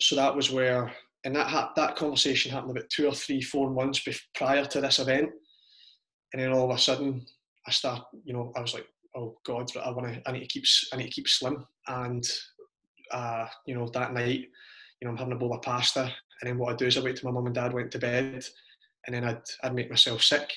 so 0.00 0.14
that 0.16 0.34
was 0.34 0.50
where, 0.50 0.92
and 1.24 1.34
that 1.34 1.48
ha- 1.48 1.72
that 1.76 1.96
conversation 1.96 2.52
happened 2.52 2.72
about 2.72 2.90
two 2.90 3.06
or 3.06 3.14
three, 3.14 3.40
four 3.40 3.70
months 3.70 4.06
prior 4.34 4.64
to 4.64 4.80
this 4.80 4.98
event, 4.98 5.30
and 6.32 6.42
then 6.42 6.52
all 6.52 6.70
of 6.70 6.76
a 6.76 6.80
sudden 6.80 7.26
I 7.66 7.70
start, 7.70 8.02
you 8.24 8.32
know, 8.32 8.52
I 8.56 8.60
was 8.60 8.74
like, 8.74 8.86
oh 9.16 9.36
God, 9.44 9.70
I 9.76 9.90
want 9.90 10.14
to, 10.14 10.22
I 10.28 10.32
need 10.32 10.40
to 10.40 10.46
keep, 10.46 10.64
I 10.92 10.96
need 10.96 11.06
to 11.06 11.10
keep 11.10 11.28
slim, 11.28 11.66
and 11.88 12.24
uh, 13.10 13.46
you 13.66 13.74
know, 13.74 13.88
that 13.88 14.12
night, 14.12 14.46
you 15.00 15.04
know, 15.04 15.10
I'm 15.10 15.16
having 15.16 15.32
a 15.32 15.36
bowl 15.36 15.54
of 15.54 15.62
pasta, 15.62 16.12
and 16.40 16.48
then 16.48 16.58
what 16.58 16.72
I'd 16.72 16.78
do 16.78 16.86
is 16.86 16.96
I 16.96 17.02
wait 17.02 17.16
till 17.16 17.30
my 17.30 17.34
mum 17.34 17.46
and 17.46 17.54
dad 17.54 17.72
went 17.72 17.90
to 17.92 17.98
bed, 17.98 18.44
and 19.06 19.14
then 19.14 19.24
I'd 19.24 19.42
I'd 19.62 19.74
make 19.74 19.90
myself 19.90 20.22
sick. 20.22 20.52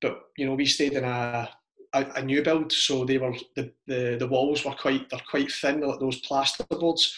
But 0.00 0.20
you 0.36 0.46
know, 0.46 0.54
we 0.54 0.66
stayed 0.66 0.92
in 0.92 1.04
a 1.04 1.48
a, 1.92 2.06
a 2.16 2.22
new 2.22 2.42
build, 2.42 2.72
so 2.72 3.04
they 3.04 3.18
were 3.18 3.34
the, 3.56 3.72
the 3.86 4.16
the 4.18 4.28
walls 4.28 4.64
were 4.64 4.72
quite 4.72 5.08
they're 5.10 5.20
quite 5.28 5.50
thin, 5.50 5.80
like 5.80 6.00
those 6.00 6.20
plaster 6.20 6.64
boards. 6.70 7.16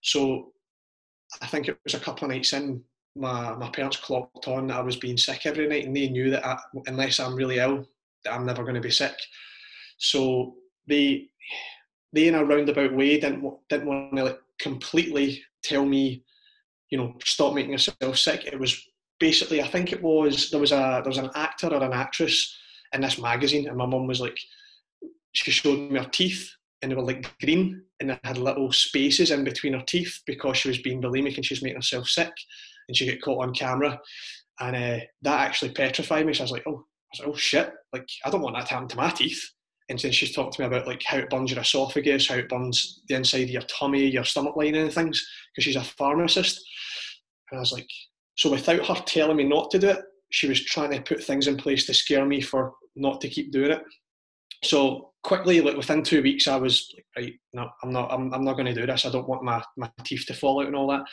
So 0.00 0.52
I 1.42 1.46
think 1.46 1.68
it 1.68 1.78
was 1.84 1.94
a 1.94 2.00
couple 2.00 2.24
of 2.26 2.30
nights 2.30 2.52
in, 2.52 2.82
my 3.16 3.54
my 3.54 3.70
parents 3.70 3.96
clocked 3.96 4.48
on 4.48 4.68
that 4.68 4.76
I 4.76 4.82
was 4.82 4.96
being 4.96 5.16
sick 5.16 5.46
every 5.46 5.68
night, 5.68 5.86
and 5.86 5.96
they 5.96 6.08
knew 6.08 6.30
that 6.30 6.46
I, 6.46 6.56
unless 6.86 7.20
I'm 7.20 7.34
really 7.34 7.58
ill, 7.58 7.86
that 8.24 8.34
I'm 8.34 8.46
never 8.46 8.62
going 8.62 8.74
to 8.74 8.80
be 8.80 8.90
sick. 8.90 9.14
So 9.98 10.56
they 10.86 11.28
they 12.12 12.28
in 12.28 12.34
a 12.34 12.44
roundabout 12.44 12.94
way 12.94 13.18
didn't 13.18 13.44
didn't 13.68 13.86
want 13.86 14.16
to 14.16 14.24
like 14.24 14.40
completely 14.58 15.42
tell 15.62 15.84
me, 15.84 16.24
you 16.90 16.98
know, 16.98 17.14
stop 17.24 17.54
making 17.54 17.72
yourself 17.72 18.16
sick. 18.16 18.44
It 18.44 18.58
was 18.58 18.80
basically 19.20 19.62
I 19.62 19.68
think 19.68 19.92
it 19.92 20.02
was 20.02 20.50
there 20.50 20.60
was 20.60 20.72
a 20.72 21.00
there 21.02 21.10
was 21.10 21.18
an 21.18 21.30
actor 21.34 21.68
or 21.68 21.82
an 21.82 21.92
actress 21.92 22.56
in 22.92 23.00
this 23.00 23.18
magazine, 23.18 23.68
and 23.68 23.76
my 23.76 23.86
mum 23.86 24.06
was 24.06 24.20
like, 24.20 24.38
she 25.32 25.50
showed 25.50 25.90
me 25.90 25.98
her 25.98 26.08
teeth, 26.10 26.48
and 26.82 26.90
they 26.90 26.96
were 26.96 27.02
like 27.02 27.30
green, 27.40 27.82
and 28.00 28.10
they 28.10 28.18
had 28.24 28.38
little 28.38 28.70
spaces 28.72 29.30
in 29.30 29.44
between 29.44 29.72
her 29.72 29.84
teeth 29.86 30.20
because 30.26 30.58
she 30.58 30.68
was 30.68 30.78
being 30.78 31.02
bulimic 31.02 31.36
and 31.36 31.44
she 31.44 31.54
was 31.54 31.62
making 31.62 31.76
herself 31.76 32.06
sick, 32.08 32.32
and 32.88 32.96
she 32.96 33.06
got 33.06 33.20
caught 33.22 33.42
on 33.42 33.54
camera, 33.54 33.98
and 34.60 34.76
uh, 34.76 35.04
that 35.22 35.40
actually 35.40 35.72
petrified 35.72 36.26
me. 36.26 36.34
So 36.34 36.42
I 36.42 36.44
was 36.44 36.52
like, 36.52 36.66
oh, 36.66 36.84
I 36.84 37.10
was 37.12 37.20
like, 37.20 37.28
oh 37.28 37.36
shit, 37.36 37.72
like 37.92 38.08
I 38.24 38.30
don't 38.30 38.42
want 38.42 38.56
that 38.56 38.66
to 38.68 38.74
happen 38.74 38.88
to 38.88 38.96
my 38.96 39.10
teeth 39.10 39.50
and 39.88 39.98
then 39.98 40.12
she's 40.12 40.32
talked 40.32 40.54
to 40.54 40.62
me 40.62 40.66
about 40.66 40.86
like 40.86 41.02
how 41.02 41.18
it 41.18 41.28
burns 41.28 41.50
your 41.50 41.60
esophagus, 41.60 42.28
how 42.28 42.36
it 42.36 42.48
burns 42.48 43.02
the 43.08 43.16
inside 43.16 43.42
of 43.42 43.50
your 43.50 43.62
tummy, 43.62 44.06
your 44.06 44.24
stomach 44.24 44.56
lining 44.56 44.76
and 44.76 44.92
things, 44.92 45.26
because 45.52 45.64
she's 45.64 45.76
a 45.76 45.84
pharmacist. 45.84 46.64
And 47.50 47.58
I 47.58 47.60
was 47.60 47.72
like, 47.72 47.88
so 48.36 48.50
without 48.50 48.86
her 48.86 49.02
telling 49.06 49.36
me 49.36 49.44
not 49.44 49.70
to 49.70 49.78
do 49.78 49.88
it, 49.90 50.00
she 50.30 50.48
was 50.48 50.64
trying 50.64 50.90
to 50.90 51.02
put 51.02 51.22
things 51.22 51.46
in 51.46 51.56
place 51.56 51.86
to 51.86 51.94
scare 51.94 52.24
me 52.24 52.40
for 52.40 52.72
not 52.96 53.20
to 53.20 53.28
keep 53.28 53.52
doing 53.52 53.72
it. 53.72 53.82
So 54.64 55.12
quickly, 55.22 55.60
like 55.60 55.76
within 55.76 56.02
two 56.02 56.22
weeks, 56.22 56.48
I 56.48 56.56
was 56.56 56.90
like, 56.94 57.04
right, 57.16 57.34
no, 57.52 57.68
I'm 57.82 57.92
not, 57.92 58.10
I'm, 58.10 58.32
I'm 58.32 58.44
not 58.44 58.54
going 58.54 58.66
to 58.66 58.74
do 58.74 58.86
this. 58.86 59.04
I 59.04 59.10
don't 59.10 59.28
want 59.28 59.44
my, 59.44 59.62
my 59.76 59.90
teeth 60.02 60.24
to 60.26 60.34
fall 60.34 60.60
out 60.60 60.66
and 60.66 60.74
all 60.74 60.88
that. 60.88 61.04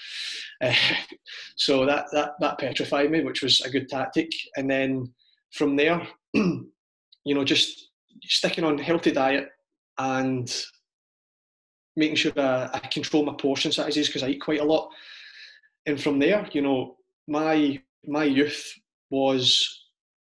Uh, 0.61 0.73
so 1.57 1.85
that, 1.85 2.05
that, 2.13 2.31
that 2.39 2.57
petrified 2.57 3.11
me, 3.11 3.23
which 3.23 3.43
was 3.43 3.59
a 3.61 3.69
good 3.69 3.89
tactic. 3.89 4.31
And 4.55 4.71
then 4.71 5.13
from 5.51 5.75
there, 5.75 6.07
you 6.33 6.71
know, 7.25 7.43
just 7.43 7.90
sticking 8.23 8.63
on 8.63 8.77
healthy 8.77 9.11
diet 9.11 9.49
and 9.97 10.53
making 11.95 12.15
sure 12.15 12.33
I, 12.37 12.69
I 12.73 12.79
control 12.79 13.25
my 13.25 13.33
portion 13.33 13.71
sizes 13.71 14.07
because 14.07 14.23
I 14.23 14.29
eat 14.29 14.41
quite 14.41 14.61
a 14.61 14.65
lot. 14.65 14.89
And 15.85 16.01
from 16.01 16.19
there, 16.19 16.47
you 16.51 16.61
know, 16.61 16.97
my 17.27 17.81
my 18.05 18.23
youth 18.23 18.73
was 19.09 19.85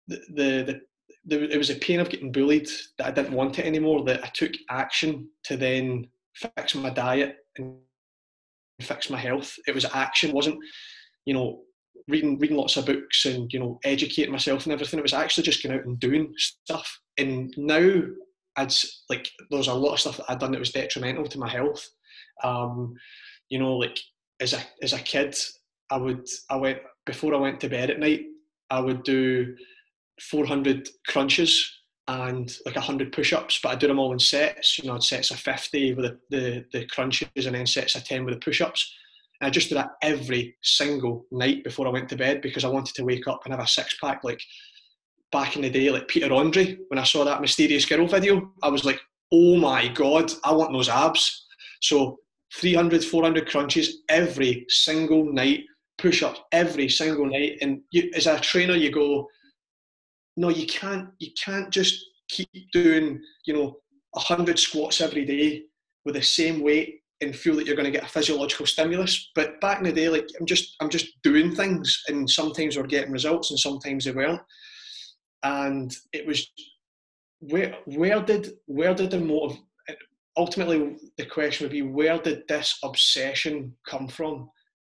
the, 0.07 0.19
the, 0.35 0.81
the, 1.25 1.51
it 1.51 1.57
was 1.57 1.69
a 1.69 1.75
pain 1.75 1.99
of 1.99 2.09
getting 2.09 2.31
bullied 2.31 2.69
that 2.97 3.07
I 3.07 3.11
didn't 3.11 3.33
want 3.33 3.59
it 3.59 3.65
anymore. 3.65 4.03
That 4.03 4.23
I 4.23 4.27
took 4.27 4.51
action 4.69 5.29
to 5.45 5.57
then 5.57 6.07
fix 6.35 6.75
my 6.75 6.89
diet 6.89 7.37
and 7.57 7.75
fix 8.81 9.09
my 9.09 9.17
health. 9.17 9.55
It 9.67 9.75
was 9.75 9.85
action, 9.93 10.33
wasn't 10.33 10.59
you 11.25 11.33
know 11.33 11.61
reading 12.07 12.37
reading 12.39 12.57
lots 12.57 12.77
of 12.77 12.85
books 12.85 13.25
and 13.25 13.51
you 13.53 13.59
know 13.59 13.79
educating 13.83 14.31
myself 14.31 14.63
and 14.63 14.73
everything. 14.73 14.99
It 14.99 15.03
was 15.03 15.13
actually 15.13 15.43
just 15.43 15.63
going 15.63 15.77
out 15.77 15.85
and 15.85 15.99
doing 15.99 16.33
stuff. 16.37 16.99
And 17.17 17.53
now 17.57 18.01
I'd 18.55 18.73
like 19.09 19.29
there's 19.49 19.67
a 19.67 19.73
lot 19.73 19.93
of 19.93 19.99
stuff 19.99 20.17
that 20.17 20.25
I'd 20.29 20.39
done 20.39 20.51
that 20.51 20.59
was 20.59 20.71
detrimental 20.71 21.25
to 21.25 21.39
my 21.39 21.49
health. 21.49 21.87
Um, 22.43 22.95
you 23.49 23.59
know, 23.59 23.77
like 23.77 23.99
as 24.39 24.53
a 24.53 24.59
as 24.81 24.93
a 24.93 24.99
kid, 24.99 25.35
I 25.89 25.97
would 25.97 26.27
I 26.49 26.57
went 26.57 26.79
before 27.05 27.33
I 27.33 27.39
went 27.39 27.59
to 27.61 27.69
bed 27.69 27.89
at 27.89 27.99
night. 27.99 28.21
I 28.69 28.79
would 28.79 29.03
do 29.03 29.55
400 30.19 30.89
crunches 31.07 31.79
and 32.07 32.57
like 32.65 32.75
100 32.75 33.13
push-ups, 33.13 33.59
but 33.63 33.69
I 33.69 33.75
do 33.75 33.87
them 33.87 33.99
all 33.99 34.11
in 34.11 34.19
sets. 34.19 34.77
You 34.77 34.87
know, 34.87 34.95
I'd 34.95 35.03
sets 35.03 35.31
of 35.31 35.39
50 35.39 35.93
with 35.93 36.05
the, 36.05 36.19
the, 36.29 36.65
the 36.73 36.85
crunches 36.87 37.45
and 37.45 37.55
then 37.55 37.65
sets 37.65 37.95
of 37.95 38.03
10 38.03 38.25
with 38.25 38.33
the 38.33 38.39
push-ups. 38.39 38.93
And 39.39 39.47
I 39.47 39.49
just 39.49 39.69
did 39.69 39.77
that 39.77 39.91
every 40.01 40.55
single 40.61 41.25
night 41.31 41.63
before 41.63 41.87
I 41.87 41.91
went 41.91 42.09
to 42.09 42.15
bed 42.15 42.41
because 42.41 42.63
I 42.63 42.69
wanted 42.69 42.95
to 42.95 43.03
wake 43.03 43.27
up 43.27 43.41
and 43.45 43.53
have 43.53 43.63
a 43.63 43.67
six-pack 43.67 44.23
like 44.23 44.41
back 45.31 45.55
in 45.55 45.63
the 45.63 45.69
day, 45.69 45.89
like 45.89 46.07
Peter 46.07 46.31
Andre. 46.31 46.77
When 46.87 46.99
I 46.99 47.03
saw 47.03 47.25
that 47.25 47.41
Mysterious 47.41 47.85
Girl 47.85 48.07
video, 48.07 48.51
I 48.61 48.69
was 48.69 48.85
like, 48.85 49.01
oh 49.31 49.57
my 49.57 49.87
God, 49.89 50.31
I 50.43 50.53
want 50.53 50.71
those 50.71 50.89
abs. 50.89 51.47
So 51.81 52.19
300, 52.55 53.03
400 53.03 53.49
crunches 53.49 54.03
every 54.09 54.65
single 54.69 55.31
night, 55.33 55.65
push-ups 55.97 56.39
every 56.51 56.87
single 56.87 57.25
night. 57.25 57.57
And 57.61 57.81
you, 57.91 58.11
as 58.15 58.27
a 58.27 58.39
trainer, 58.39 58.75
you 58.75 58.91
go, 58.91 59.27
no, 60.37 60.49
you 60.49 60.67
can't. 60.67 61.09
You 61.19 61.31
can't 61.43 61.69
just 61.69 62.05
keep 62.29 62.49
doing, 62.71 63.21
you 63.45 63.53
know, 63.53 63.77
hundred 64.15 64.59
squats 64.59 65.01
every 65.01 65.25
day 65.25 65.63
with 66.05 66.15
the 66.15 66.21
same 66.21 66.61
weight 66.61 67.02
and 67.23 67.35
feel 67.35 67.55
that 67.55 67.65
you're 67.65 67.75
going 67.75 67.91
to 67.91 67.91
get 67.91 68.03
a 68.03 68.11
physiological 68.11 68.65
stimulus. 68.65 69.31
But 69.35 69.59
back 69.61 69.79
in 69.79 69.85
the 69.85 69.91
day, 69.91 70.09
like 70.09 70.27
I'm 70.39 70.45
just, 70.45 70.75
I'm 70.81 70.89
just 70.89 71.07
doing 71.23 71.55
things, 71.55 72.03
and 72.07 72.29
sometimes 72.29 72.77
we're 72.77 72.83
getting 72.87 73.11
results, 73.11 73.51
and 73.51 73.59
sometimes 73.59 74.05
they 74.05 74.11
weren't. 74.11 74.41
And 75.43 75.93
it 76.13 76.25
was 76.25 76.51
where, 77.39 77.75
where 77.85 78.21
did, 78.21 78.53
where 78.65 78.93
did 78.93 79.11
the 79.11 79.19
motive? 79.19 79.57
Ultimately, 80.37 80.97
the 81.17 81.25
question 81.25 81.65
would 81.65 81.71
be, 81.71 81.83
where 81.83 82.17
did 82.17 82.43
this 82.47 82.79
obsession 82.83 83.75
come 83.87 84.07
from? 84.07 84.49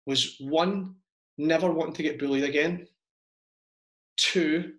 Was 0.06 0.38
one, 0.40 0.96
never 1.38 1.72
wanting 1.72 1.96
to 1.96 2.04
get 2.04 2.20
bullied 2.20 2.44
again. 2.44 2.88
Two, 4.18 4.74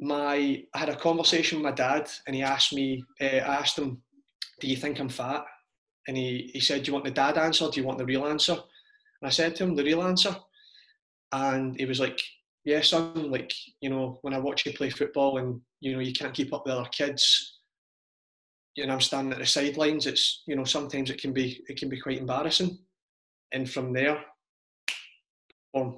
my 0.00 0.64
I 0.74 0.78
had 0.78 0.88
a 0.88 0.96
conversation 0.96 1.58
with 1.58 1.64
my 1.64 1.72
dad, 1.72 2.10
and 2.26 2.34
he 2.34 2.42
asked 2.42 2.72
me. 2.72 3.04
Uh, 3.20 3.26
I 3.26 3.56
asked 3.56 3.78
him, 3.78 4.02
"Do 4.60 4.66
you 4.66 4.76
think 4.76 4.98
I'm 4.98 5.08
fat?" 5.08 5.44
And 6.10 6.18
he 6.18 6.50
he 6.52 6.58
said, 6.58 6.82
"Do 6.82 6.88
you 6.88 6.92
want 6.94 7.04
the 7.04 7.12
dad 7.12 7.38
answer? 7.38 7.70
Do 7.70 7.80
you 7.80 7.86
want 7.86 7.98
the 7.98 8.04
real 8.04 8.26
answer?" 8.26 8.54
And 8.54 9.22
I 9.22 9.30
said 9.30 9.54
to 9.54 9.62
him, 9.62 9.76
"The 9.76 9.84
real 9.84 10.02
answer." 10.02 10.36
And 11.30 11.78
he 11.78 11.84
was 11.84 12.00
like, 12.00 12.20
"Yeah, 12.64 12.80
son. 12.80 13.30
Like 13.30 13.52
you 13.80 13.90
know, 13.90 14.18
when 14.22 14.34
I 14.34 14.38
watch 14.38 14.66
you 14.66 14.72
play 14.72 14.90
football, 14.90 15.38
and 15.38 15.60
you 15.78 15.92
know 15.92 16.00
you 16.00 16.12
can't 16.12 16.34
keep 16.34 16.52
up 16.52 16.66
with 16.66 16.74
other 16.74 16.88
kids." 16.88 17.60
You 18.74 18.86
know, 18.86 18.94
I'm 18.94 19.00
standing 19.00 19.32
at 19.32 19.38
the 19.38 19.46
sidelines. 19.46 20.08
It's 20.08 20.42
you 20.48 20.56
know 20.56 20.64
sometimes 20.64 21.10
it 21.10 21.20
can 21.20 21.32
be 21.32 21.62
it 21.68 21.78
can 21.78 21.88
be 21.88 22.00
quite 22.00 22.18
embarrassing, 22.18 22.76
and 23.52 23.70
from 23.70 23.92
there, 23.92 24.18
um, 25.76 25.96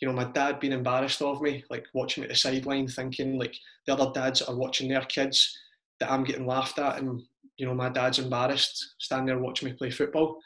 you 0.00 0.06
know, 0.06 0.14
my 0.14 0.30
dad 0.30 0.60
being 0.60 0.72
embarrassed 0.72 1.20
of 1.20 1.42
me, 1.42 1.64
like 1.68 1.86
watching 1.94 2.20
me 2.20 2.26
at 2.26 2.30
the 2.30 2.38
sideline, 2.38 2.86
thinking 2.86 3.40
like 3.40 3.56
the 3.88 3.92
other 3.92 4.12
dads 4.14 4.40
are 4.40 4.54
watching 4.54 4.88
their 4.88 5.06
kids 5.06 5.58
that 5.98 6.12
I'm 6.12 6.22
getting 6.22 6.46
laughed 6.46 6.78
at, 6.78 6.98
and 6.98 7.22
you 7.58 7.66
know, 7.66 7.74
my 7.74 7.88
dad's 7.88 8.20
embarrassed 8.20 8.94
standing 8.98 9.26
there 9.26 9.38
watching 9.38 9.68
me 9.68 9.74
play 9.74 9.90
football. 9.90 10.38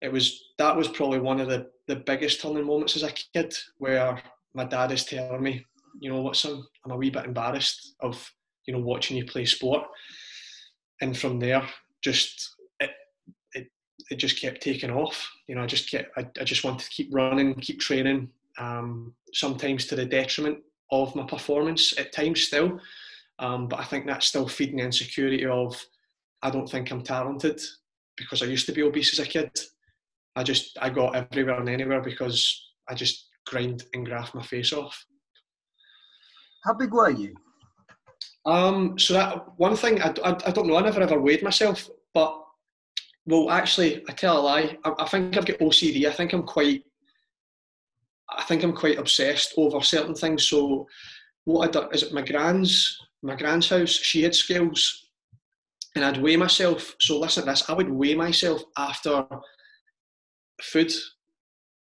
It 0.00 0.10
was 0.10 0.44
that 0.56 0.74
was 0.74 0.88
probably 0.88 1.20
one 1.20 1.40
of 1.40 1.48
the 1.48 1.66
the 1.88 1.96
biggest 1.96 2.40
turning 2.40 2.64
moments 2.64 2.96
as 2.96 3.02
a 3.02 3.12
kid, 3.12 3.52
where 3.78 4.22
my 4.54 4.64
dad 4.64 4.92
is 4.92 5.04
telling 5.04 5.42
me, 5.42 5.66
you 5.98 6.10
know 6.10 6.22
what, 6.22 6.36
son, 6.36 6.64
I'm 6.84 6.92
a 6.92 6.96
wee 6.96 7.10
bit 7.10 7.26
embarrassed 7.26 7.96
of 8.00 8.32
you 8.66 8.72
know 8.72 8.80
watching 8.80 9.16
you 9.16 9.26
play 9.26 9.44
sport, 9.44 9.82
and 11.02 11.18
from 11.18 11.38
there, 11.38 11.66
just 12.02 12.54
it 12.78 12.90
it, 13.54 13.66
it 14.10 14.16
just 14.16 14.40
kept 14.40 14.62
taking 14.62 14.90
off. 14.90 15.30
You 15.48 15.56
know, 15.56 15.62
I 15.62 15.66
just 15.66 15.90
kept 15.90 16.16
I, 16.16 16.26
I 16.40 16.44
just 16.44 16.64
wanted 16.64 16.84
to 16.84 16.90
keep 16.90 17.12
running, 17.12 17.54
keep 17.56 17.80
training, 17.80 18.30
um, 18.58 19.12
sometimes 19.34 19.86
to 19.86 19.96
the 19.96 20.06
detriment 20.06 20.58
of 20.92 21.14
my 21.16 21.24
performance 21.24 21.98
at 21.98 22.12
times 22.12 22.42
still. 22.42 22.80
Um, 23.40 23.68
but 23.68 23.80
I 23.80 23.84
think 23.84 24.06
that's 24.06 24.26
still 24.26 24.46
feeding 24.46 24.76
the 24.76 24.84
insecurity 24.84 25.46
of 25.46 25.82
I 26.42 26.50
don't 26.50 26.68
think 26.68 26.90
I'm 26.90 27.02
talented 27.02 27.60
because 28.16 28.42
I 28.42 28.46
used 28.46 28.66
to 28.66 28.72
be 28.72 28.82
obese 28.82 29.18
as 29.18 29.24
a 29.24 29.28
kid. 29.28 29.50
I 30.36 30.42
just 30.42 30.78
I 30.80 30.90
got 30.90 31.16
everywhere 31.16 31.58
and 31.58 31.68
anywhere 31.68 32.00
because 32.00 32.70
I 32.88 32.94
just 32.94 33.28
grind 33.46 33.84
and 33.94 34.06
graft 34.06 34.34
my 34.34 34.42
face 34.42 34.72
off. 34.72 35.04
How 36.64 36.74
big 36.74 36.92
were 36.92 37.10
you? 37.10 37.34
Um, 38.46 38.98
so 38.98 39.14
that 39.14 39.58
one 39.58 39.76
thing 39.76 40.00
I, 40.00 40.14
I, 40.24 40.30
I, 40.46 40.50
don't 40.50 40.66
know. 40.66 40.76
I 40.76 40.82
never 40.82 41.00
ever 41.00 41.20
weighed 41.20 41.42
myself, 41.42 41.88
but 42.14 42.42
well, 43.26 43.50
actually, 43.50 44.02
I 44.08 44.12
tell 44.12 44.38
a 44.38 44.40
lie. 44.40 44.78
I, 44.84 44.92
I 44.98 45.08
think 45.08 45.36
I've 45.36 45.46
got 45.46 45.58
OCD. 45.58 46.06
I 46.06 46.12
think 46.12 46.32
I'm 46.32 46.44
quite 46.44 46.84
I 48.30 48.44
think 48.44 48.62
I'm 48.62 48.72
quite 48.72 48.98
obsessed 48.98 49.54
over 49.56 49.80
certain 49.82 50.14
things. 50.14 50.48
So 50.48 50.86
what 51.44 51.68
I 51.68 51.70
done 51.70 51.88
is 51.92 52.02
at 52.02 52.12
my 52.12 52.22
grand's 52.22 52.98
my 53.22 53.34
grand's 53.34 53.68
house, 53.68 53.90
she 53.90 54.22
had 54.22 54.34
scales 54.34 55.09
and 55.94 56.04
I'd 56.04 56.22
weigh 56.22 56.36
myself. 56.36 56.94
So 57.00 57.18
listen 57.18 57.44
to 57.44 57.50
this, 57.50 57.68
I 57.68 57.72
would 57.72 57.90
weigh 57.90 58.14
myself 58.14 58.62
after 58.76 59.26
food 60.62 60.92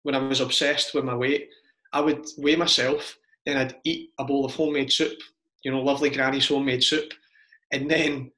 when 0.04 0.16
I 0.16 0.20
was 0.20 0.42
obsessed 0.42 0.94
with 0.94 1.06
my 1.06 1.16
weight. 1.16 1.50
I 1.94 2.02
would 2.02 2.26
weigh 2.38 2.56
myself, 2.56 3.18
then 3.46 3.58
I'd 3.58 3.76
eat 3.84 4.10
a 4.20 4.26
bowl 4.26 4.46
of 4.46 4.56
homemade 4.56 4.92
soup, 4.92 5.18
you 5.64 5.72
know, 5.72 5.82
lovely 5.82 6.10
granny's 6.10 6.48
homemade 6.48 6.84
soup, 6.84 7.14
and 7.72 7.90
then 7.90 8.32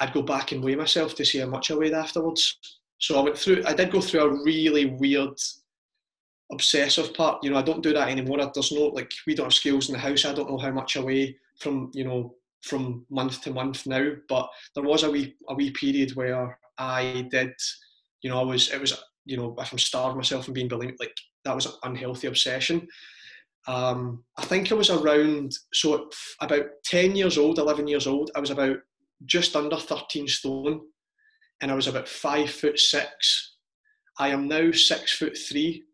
I'd 0.00 0.14
go 0.14 0.22
back 0.22 0.52
and 0.52 0.64
weigh 0.64 0.76
myself 0.76 1.14
to 1.16 1.24
see 1.24 1.38
how 1.38 1.46
much 1.46 1.70
I 1.70 1.74
weighed 1.74 1.92
afterwards. 1.92 2.56
So 2.98 3.18
I 3.18 3.22
went 3.22 3.38
through 3.38 3.62
I 3.66 3.74
did 3.74 3.90
go 3.90 4.00
through 4.00 4.20
a 4.20 4.44
really 4.44 4.86
weird 4.86 5.38
obsessive 6.52 7.14
part. 7.14 7.42
You 7.42 7.50
know, 7.50 7.58
I 7.58 7.62
don't 7.62 7.82
do 7.82 7.92
that 7.92 8.08
anymore. 8.08 8.40
I 8.40 8.50
there's 8.52 8.72
no 8.72 8.86
like 8.86 9.12
we 9.26 9.34
don't 9.34 9.46
have 9.46 9.54
scales 9.54 9.88
in 9.88 9.94
the 9.94 9.98
house. 9.98 10.24
I 10.24 10.32
don't 10.32 10.50
know 10.50 10.58
how 10.58 10.70
much 10.70 10.96
I 10.96 11.00
weigh 11.00 11.36
from 11.58 11.90
you 11.94 12.04
know 12.04 12.34
from 12.62 13.06
month 13.10 13.42
to 13.42 13.52
month 13.52 13.86
now. 13.86 14.12
But 14.28 14.48
there 14.74 14.84
was 14.84 15.02
a 15.02 15.10
wee 15.10 15.34
a 15.48 15.54
wee 15.54 15.70
period 15.70 16.14
where 16.16 16.58
I 16.78 17.26
did, 17.30 17.52
you 18.22 18.30
know, 18.30 18.40
I 18.40 18.44
was 18.44 18.70
it 18.70 18.80
was 18.80 18.96
you 19.24 19.36
know 19.36 19.54
if 19.58 19.72
I'm 19.72 19.78
starving 19.78 20.16
myself 20.16 20.46
and 20.46 20.54
being 20.54 20.68
bulimic, 20.68 20.96
like 20.98 21.14
that 21.44 21.54
was 21.54 21.66
an 21.66 21.72
unhealthy 21.84 22.26
obsession. 22.26 22.86
Um, 23.66 24.24
I 24.38 24.44
think 24.44 24.72
I 24.72 24.74
was 24.74 24.90
around 24.90 25.52
so 25.72 26.08
about 26.40 26.64
ten 26.84 27.14
years 27.14 27.38
old, 27.38 27.58
eleven 27.58 27.86
years 27.86 28.06
old. 28.06 28.30
I 28.34 28.40
was 28.40 28.50
about 28.50 28.78
just 29.26 29.56
under 29.56 29.76
thirteen 29.76 30.28
stone, 30.28 30.80
and 31.60 31.70
I 31.70 31.74
was 31.74 31.86
about 31.86 32.08
five 32.08 32.50
foot 32.50 32.78
six. 32.78 33.56
I 34.18 34.28
am 34.28 34.48
now 34.48 34.70
six 34.72 35.16
foot 35.16 35.36
three, 35.36 35.84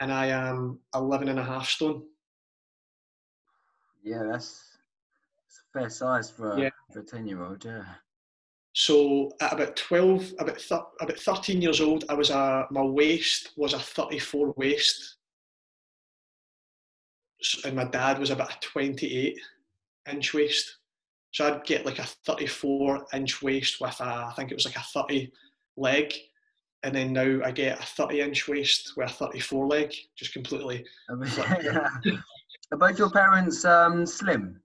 and 0.00 0.12
I 0.12 0.26
am 0.26 0.80
11 0.94 1.28
and 1.28 1.38
a 1.38 1.44
half 1.44 1.68
stone. 1.68 2.02
Yeah, 4.02 4.22
that's, 4.30 4.67
fair 5.80 5.90
size 5.90 6.30
for 6.30 6.52
a, 6.52 6.60
yeah. 6.60 6.70
for 6.92 7.00
a 7.00 7.04
10 7.04 7.26
year 7.26 7.42
old, 7.42 7.64
yeah. 7.64 7.84
So 8.74 9.32
at 9.40 9.52
about 9.52 9.76
12, 9.76 10.34
about, 10.38 10.58
th- 10.58 10.80
about 11.00 11.18
13 11.18 11.60
years 11.60 11.80
old, 11.80 12.04
I 12.08 12.14
was 12.14 12.30
a, 12.30 12.66
my 12.70 12.82
waist 12.82 13.50
was 13.56 13.72
a 13.72 13.78
34 13.78 14.54
waist. 14.56 15.16
And 17.64 17.76
my 17.76 17.84
dad 17.84 18.18
was 18.18 18.30
about 18.30 18.52
a 18.52 18.60
28 18.60 19.38
inch 20.10 20.34
waist. 20.34 20.78
So 21.32 21.46
I'd 21.46 21.64
get 21.64 21.86
like 21.86 21.98
a 21.98 22.06
34 22.26 23.06
inch 23.14 23.42
waist 23.42 23.80
with 23.80 24.00
a, 24.00 24.04
I 24.04 24.32
think 24.36 24.50
it 24.50 24.54
was 24.54 24.64
like 24.64 24.76
a 24.76 24.80
30 24.80 25.30
leg 25.76 26.12
and 26.82 26.94
then 26.94 27.12
now 27.12 27.40
I 27.44 27.50
get 27.50 27.80
a 27.80 27.86
30 27.86 28.20
inch 28.20 28.48
waist 28.48 28.92
with 28.96 29.10
a 29.10 29.12
34 29.12 29.66
leg, 29.66 29.92
just 30.16 30.32
completely. 30.32 30.84
About 32.72 32.98
your 32.98 33.10
parents 33.10 33.64
um, 33.64 34.06
slim? 34.06 34.60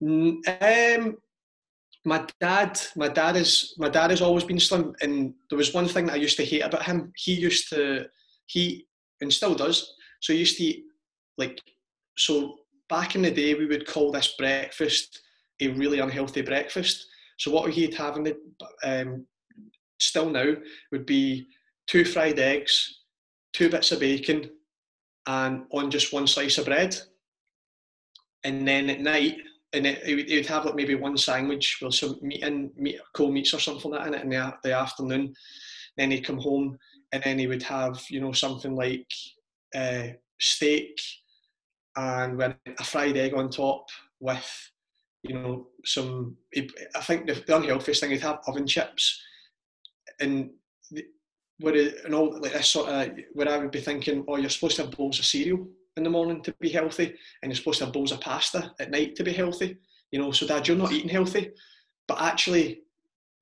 Um, 0.00 1.16
my 2.04 2.26
dad, 2.40 2.80
my 2.96 3.08
dad 3.08 3.36
is 3.36 3.74
my 3.78 3.88
dad 3.88 4.10
has 4.10 4.22
always 4.22 4.44
been 4.44 4.60
slim, 4.60 4.94
and 5.02 5.34
there 5.50 5.58
was 5.58 5.74
one 5.74 5.88
thing 5.88 6.06
that 6.06 6.14
I 6.14 6.16
used 6.16 6.36
to 6.38 6.44
hate 6.44 6.60
about 6.62 6.84
him. 6.84 7.12
He 7.16 7.34
used 7.34 7.68
to 7.70 8.06
he 8.46 8.86
and 9.20 9.32
still 9.32 9.54
does. 9.54 9.92
So 10.20 10.32
he 10.32 10.38
used 10.38 10.56
to 10.58 10.64
eat 10.64 10.84
like 11.36 11.60
so 12.16 12.56
back 12.88 13.14
in 13.14 13.22
the 13.22 13.30
day 13.30 13.54
we 13.54 13.66
would 13.66 13.86
call 13.86 14.10
this 14.12 14.34
breakfast 14.38 15.20
a 15.60 15.68
really 15.68 15.98
unhealthy 15.98 16.42
breakfast. 16.42 17.06
So 17.38 17.50
what 17.50 17.70
he'd 17.70 17.94
have 17.94 18.16
in 18.16 18.24
the 18.24 18.36
um, 18.84 19.26
still 20.00 20.30
now 20.30 20.54
would 20.92 21.06
be 21.06 21.48
two 21.86 22.04
fried 22.04 22.38
eggs, 22.38 23.02
two 23.52 23.68
bits 23.68 23.92
of 23.92 24.00
bacon, 24.00 24.50
and 25.26 25.64
on 25.72 25.90
just 25.90 26.12
one 26.12 26.26
slice 26.26 26.58
of 26.58 26.66
bread. 26.66 26.96
and 28.44 28.66
then 28.66 28.88
at 28.90 29.00
night, 29.00 29.36
and 29.72 29.86
it, 29.86 30.02
it, 30.04 30.14
would, 30.14 30.30
it 30.30 30.36
would 30.36 30.46
have 30.46 30.64
like 30.64 30.74
maybe 30.74 30.94
one 30.94 31.16
sandwich 31.16 31.78
with 31.82 31.94
some 31.94 32.18
meat 32.22 32.42
and 32.42 32.70
meat, 32.76 32.98
cold 33.14 33.32
meats 33.32 33.52
or 33.52 33.58
something 33.58 33.90
like 33.90 34.02
that 34.02 34.08
in 34.08 34.14
it 34.14 34.22
in 34.24 34.30
the, 34.30 34.54
the 34.64 34.72
afternoon. 34.72 35.34
Then 35.96 36.10
he'd 36.10 36.24
come 36.24 36.38
home, 36.38 36.78
and 37.12 37.22
then 37.22 37.38
he 37.38 37.46
would 37.46 37.62
have 37.64 38.00
you 38.08 38.20
know 38.20 38.32
something 38.32 38.74
like 38.74 39.06
uh, 39.74 40.08
steak 40.40 41.00
and 41.96 42.36
with 42.36 42.54
a 42.78 42.84
fried 42.84 43.16
egg 43.16 43.34
on 43.34 43.50
top 43.50 43.88
with 44.20 44.70
you 45.22 45.34
know 45.34 45.66
some. 45.84 46.36
I 46.56 47.00
think 47.00 47.26
the, 47.26 47.34
the 47.46 47.56
unhealthiest 47.56 48.00
thing 48.00 48.10
he'd 48.10 48.20
have 48.20 48.40
oven 48.46 48.66
chips, 48.66 49.20
and 50.20 50.50
where 51.58 51.74
it, 51.74 52.04
and 52.04 52.14
all 52.14 52.40
like 52.40 52.52
this 52.52 52.70
sort 52.70 52.88
of 52.88 53.10
where 53.32 53.48
I 53.48 53.58
would 53.58 53.72
be 53.72 53.80
thinking, 53.80 54.24
oh, 54.28 54.36
you're 54.36 54.50
supposed 54.50 54.76
to 54.76 54.82
have 54.82 54.92
bowls 54.92 55.18
of 55.18 55.24
cereal 55.24 55.66
in 55.98 56.04
the 56.04 56.10
morning 56.10 56.42
to 56.42 56.54
be 56.60 56.70
healthy, 56.70 57.14
and 57.42 57.50
you're 57.50 57.56
supposed 57.56 57.78
to 57.80 57.84
have 57.84 57.92
bowls 57.92 58.12
of 58.12 58.20
pasta 58.20 58.72
at 58.80 58.90
night 58.90 59.14
to 59.16 59.24
be 59.24 59.32
healthy. 59.32 59.76
You 60.10 60.20
know, 60.20 60.32
so 60.32 60.46
dad, 60.46 60.66
you're 60.66 60.76
not 60.76 60.92
eating 60.92 61.10
healthy, 61.10 61.50
but 62.06 62.20
actually 62.20 62.80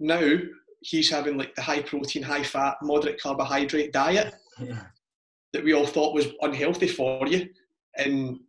now 0.01 0.38
he's 0.81 1.11
having 1.11 1.38
like 1.38 1.55
the 1.55 1.62
high 1.62 1.83
protein, 1.83 2.23
high 2.23 2.42
fat, 2.42 2.77
moderate 2.83 3.21
carbohydrate 3.21 3.92
diet 3.92 4.35
yeah. 4.61 4.83
that 5.53 5.62
we 5.62 5.73
all 5.73 5.87
thought 5.87 6.14
was 6.14 6.29
unhealthy 6.40 6.88
for 6.88 7.27
you, 7.29 7.49
and 7.97 8.40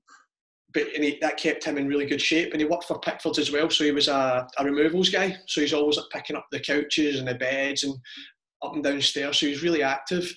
but 0.73 0.87
and 0.95 1.03
he, 1.03 1.17
that 1.21 1.37
kept 1.37 1.63
him 1.63 1.77
in 1.77 1.87
really 1.87 2.05
good 2.05 2.21
shape. 2.21 2.51
And 2.53 2.61
he 2.61 2.67
worked 2.67 2.85
for 2.85 2.99
Pickfords 2.99 3.39
as 3.39 3.51
well, 3.51 3.69
so 3.69 3.83
he 3.83 3.91
was 3.91 4.07
a, 4.07 4.47
a 4.57 4.65
removals 4.65 5.09
guy. 5.09 5.37
So 5.47 5.61
he's 5.61 5.73
always 5.73 5.97
like 5.97 6.09
picking 6.11 6.35
up 6.35 6.47
the 6.51 6.59
couches 6.59 7.19
and 7.19 7.27
the 7.27 7.35
beds 7.35 7.83
and 7.83 7.95
up 8.63 8.73
and 8.73 8.83
downstairs. 8.83 9.39
So 9.39 9.45
he's 9.45 9.63
really 9.63 9.83
active. 9.83 10.33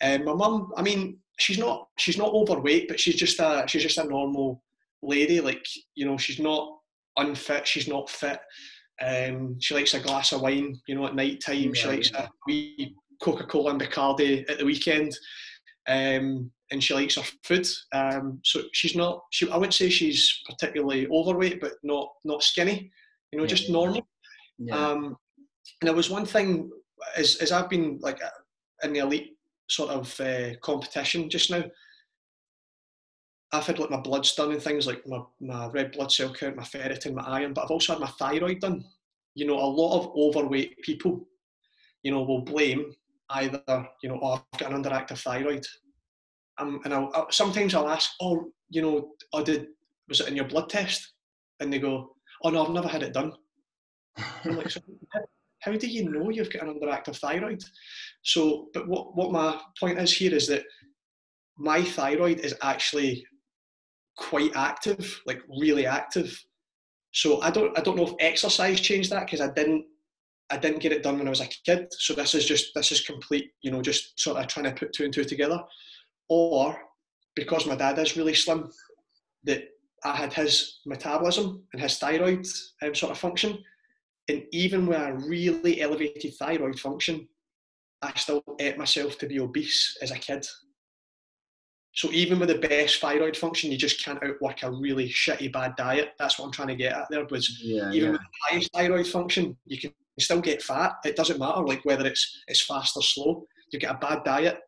And 0.00 0.24
my 0.24 0.32
mum, 0.32 0.72
I 0.76 0.82
mean, 0.82 1.18
she's 1.38 1.58
not 1.58 1.88
she's 1.98 2.18
not 2.18 2.32
overweight, 2.32 2.88
but 2.88 3.00
she's 3.00 3.16
just 3.16 3.40
a 3.40 3.64
she's 3.66 3.82
just 3.82 3.98
a 3.98 4.04
normal 4.04 4.62
lady. 5.02 5.40
Like 5.40 5.66
you 5.94 6.06
know, 6.06 6.16
she's 6.16 6.38
not 6.38 6.78
unfit. 7.16 7.66
She's 7.66 7.88
not 7.88 8.10
fit. 8.10 8.40
Um, 9.00 9.58
she 9.60 9.74
likes 9.74 9.94
a 9.94 10.00
glass 10.00 10.32
of 10.32 10.42
wine, 10.42 10.80
you 10.86 10.94
know, 10.94 11.06
at 11.06 11.14
night 11.14 11.42
time. 11.44 11.56
Yeah, 11.56 11.72
she 11.74 11.88
likes 11.88 12.10
yeah. 12.12 12.24
a 12.24 12.28
wee 12.46 12.94
Coca 13.22 13.44
Cola 13.44 13.70
and 13.70 13.80
Bacardi 13.80 14.48
at 14.50 14.58
the 14.58 14.64
weekend. 14.64 15.16
Um, 15.88 16.50
and 16.70 16.82
she 16.82 16.94
likes 16.94 17.16
her 17.16 17.24
food. 17.42 17.66
Um, 17.92 18.40
so 18.44 18.62
she's 18.72 18.96
not. 18.96 19.24
She, 19.30 19.50
I 19.50 19.56
wouldn't 19.56 19.74
say 19.74 19.90
she's 19.90 20.42
particularly 20.48 21.06
overweight, 21.08 21.60
but 21.60 21.72
not 21.82 22.08
not 22.24 22.42
skinny. 22.42 22.90
You 23.30 23.38
know, 23.38 23.44
yeah, 23.44 23.48
just 23.48 23.70
normal. 23.70 24.06
Um, 24.70 25.16
and 25.80 25.88
there 25.88 25.94
was 25.94 26.10
one 26.10 26.26
thing 26.26 26.70
as 27.16 27.36
as 27.36 27.52
I've 27.52 27.68
been 27.68 27.98
like 28.00 28.20
in 28.82 28.92
the 28.92 29.00
elite 29.00 29.36
sort 29.72 29.90
of 29.90 30.20
uh, 30.20 30.56
competition 30.60 31.30
just 31.30 31.50
now. 31.50 31.64
I've 33.52 33.66
had 33.66 33.78
like 33.78 33.90
my 33.90 34.00
bloods 34.00 34.34
done 34.34 34.52
and 34.52 34.62
things 34.62 34.86
like 34.86 35.06
my, 35.06 35.20
my 35.40 35.68
red 35.68 35.92
blood 35.92 36.10
cell 36.10 36.32
count, 36.32 36.56
my 36.56 36.62
ferritin, 36.62 37.14
my 37.14 37.22
iron, 37.22 37.52
but 37.52 37.64
I've 37.64 37.70
also 37.70 37.92
had 37.92 38.00
my 38.00 38.10
thyroid 38.18 38.60
done. 38.60 38.84
You 39.34 39.46
know, 39.46 39.58
a 39.58 39.66
lot 39.66 39.98
of 39.98 40.12
overweight 40.16 40.80
people, 40.82 41.26
you 42.02 42.12
know, 42.12 42.22
will 42.22 42.42
blame 42.42 42.94
either, 43.30 43.62
you 44.02 44.08
know, 44.08 44.18
oh, 44.22 44.42
I've 44.52 44.58
got 44.58 44.72
an 44.72 44.82
underactive 44.82 45.18
thyroid. 45.18 45.66
Um, 46.58 46.80
and 46.84 46.94
I'll, 46.94 47.10
I'll, 47.14 47.30
sometimes 47.30 47.74
I'll 47.74 47.88
ask, 47.88 48.12
oh, 48.20 48.50
you 48.70 48.82
know, 48.82 49.10
I 49.34 49.42
did, 49.42 49.68
was 50.08 50.20
it 50.20 50.28
in 50.28 50.36
your 50.36 50.48
blood 50.48 50.68
test? 50.68 51.12
And 51.60 51.72
they 51.72 51.78
go, 51.78 52.14
oh 52.44 52.50
no, 52.50 52.64
I've 52.64 52.72
never 52.72 52.88
had 52.88 53.02
it 53.02 53.12
done. 53.12 53.32
I'm 54.44 54.56
like, 54.56 54.70
so 54.70 54.80
how 55.62 55.72
do 55.72 55.86
you 55.86 56.10
know 56.10 56.30
you've 56.30 56.52
got 56.52 56.62
an 56.62 56.74
underactive 56.74 57.16
thyroid? 57.16 57.62
So, 58.22 58.68
but 58.74 58.88
what, 58.88 59.16
what 59.16 59.32
my 59.32 59.60
point 59.78 59.98
is 59.98 60.12
here 60.12 60.34
is 60.34 60.46
that 60.48 60.64
my 61.56 61.82
thyroid 61.82 62.40
is 62.40 62.54
actually 62.62 63.24
quite 64.16 64.54
active, 64.56 65.20
like 65.26 65.40
really 65.60 65.86
active. 65.86 66.38
So 67.12 67.40
I 67.42 67.50
don't 67.50 67.76
I 67.78 67.82
don't 67.82 67.96
know 67.96 68.06
if 68.06 68.14
exercise 68.20 68.80
changed 68.80 69.10
that 69.10 69.26
because 69.26 69.40
I 69.40 69.52
didn't 69.52 69.84
I 70.50 70.56
didn't 70.56 70.80
get 70.80 70.92
it 70.92 71.02
done 71.02 71.18
when 71.18 71.26
I 71.26 71.30
was 71.30 71.40
a 71.40 71.48
kid. 71.64 71.86
So 71.98 72.14
this 72.14 72.34
is 72.34 72.44
just 72.44 72.72
this 72.74 72.92
is 72.92 73.00
complete, 73.00 73.50
you 73.62 73.70
know, 73.70 73.82
just 73.82 74.18
sort 74.20 74.38
of 74.38 74.46
trying 74.46 74.64
to 74.64 74.72
put 74.72 74.92
two 74.92 75.04
and 75.04 75.12
two 75.12 75.24
together. 75.24 75.60
Or 76.28 76.76
because 77.34 77.66
my 77.66 77.76
dad 77.76 77.98
is 77.98 78.16
really 78.16 78.34
slim, 78.34 78.70
that 79.44 79.64
I 80.04 80.16
had 80.16 80.32
his 80.32 80.80
metabolism 80.86 81.62
and 81.72 81.82
his 81.82 81.98
thyroid 81.98 82.46
um, 82.82 82.94
sort 82.94 83.12
of 83.12 83.18
function. 83.18 83.58
And 84.32 84.44
even 84.52 84.86
with 84.86 84.98
a 84.98 85.12
really 85.12 85.82
elevated 85.82 86.34
thyroid 86.38 86.80
function, 86.80 87.28
I 88.00 88.12
still 88.16 88.42
ate 88.58 88.78
myself 88.78 89.18
to 89.18 89.26
be 89.26 89.38
obese 89.38 89.96
as 90.00 90.10
a 90.10 90.18
kid. 90.18 90.46
So 91.94 92.10
even 92.10 92.38
with 92.38 92.48
the 92.48 92.58
best 92.58 93.00
thyroid 93.00 93.36
function, 93.36 93.70
you 93.70 93.76
just 93.76 94.02
can't 94.02 94.22
outwork 94.24 94.62
a 94.62 94.70
really 94.70 95.10
shitty 95.10 95.52
bad 95.52 95.76
diet. 95.76 96.12
That's 96.18 96.38
what 96.38 96.46
I'm 96.46 96.52
trying 96.52 96.68
to 96.68 96.74
get 96.74 96.94
at 96.94 97.06
there. 97.10 97.26
Was 97.26 97.60
yeah, 97.62 97.90
even 97.92 98.06
yeah. 98.06 98.10
with 98.12 98.20
the 98.20 98.48
highest 98.48 98.70
thyroid 98.72 99.06
function, 99.06 99.56
you 99.66 99.78
can 99.78 99.92
still 100.18 100.40
get 100.40 100.62
fat. 100.62 100.94
It 101.04 101.16
doesn't 101.16 101.38
matter 101.38 101.60
like 101.60 101.84
whether 101.84 102.06
it's 102.06 102.42
it's 102.48 102.64
fast 102.64 102.96
or 102.96 103.02
slow. 103.02 103.44
You 103.70 103.78
get 103.78 103.94
a 103.94 103.98
bad 103.98 104.24
diet, 104.24 104.58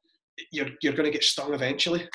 you're 0.52 0.68
you're 0.82 0.92
going 0.92 1.06
to 1.06 1.10
get 1.10 1.24
stung 1.24 1.54
eventually. 1.54 2.06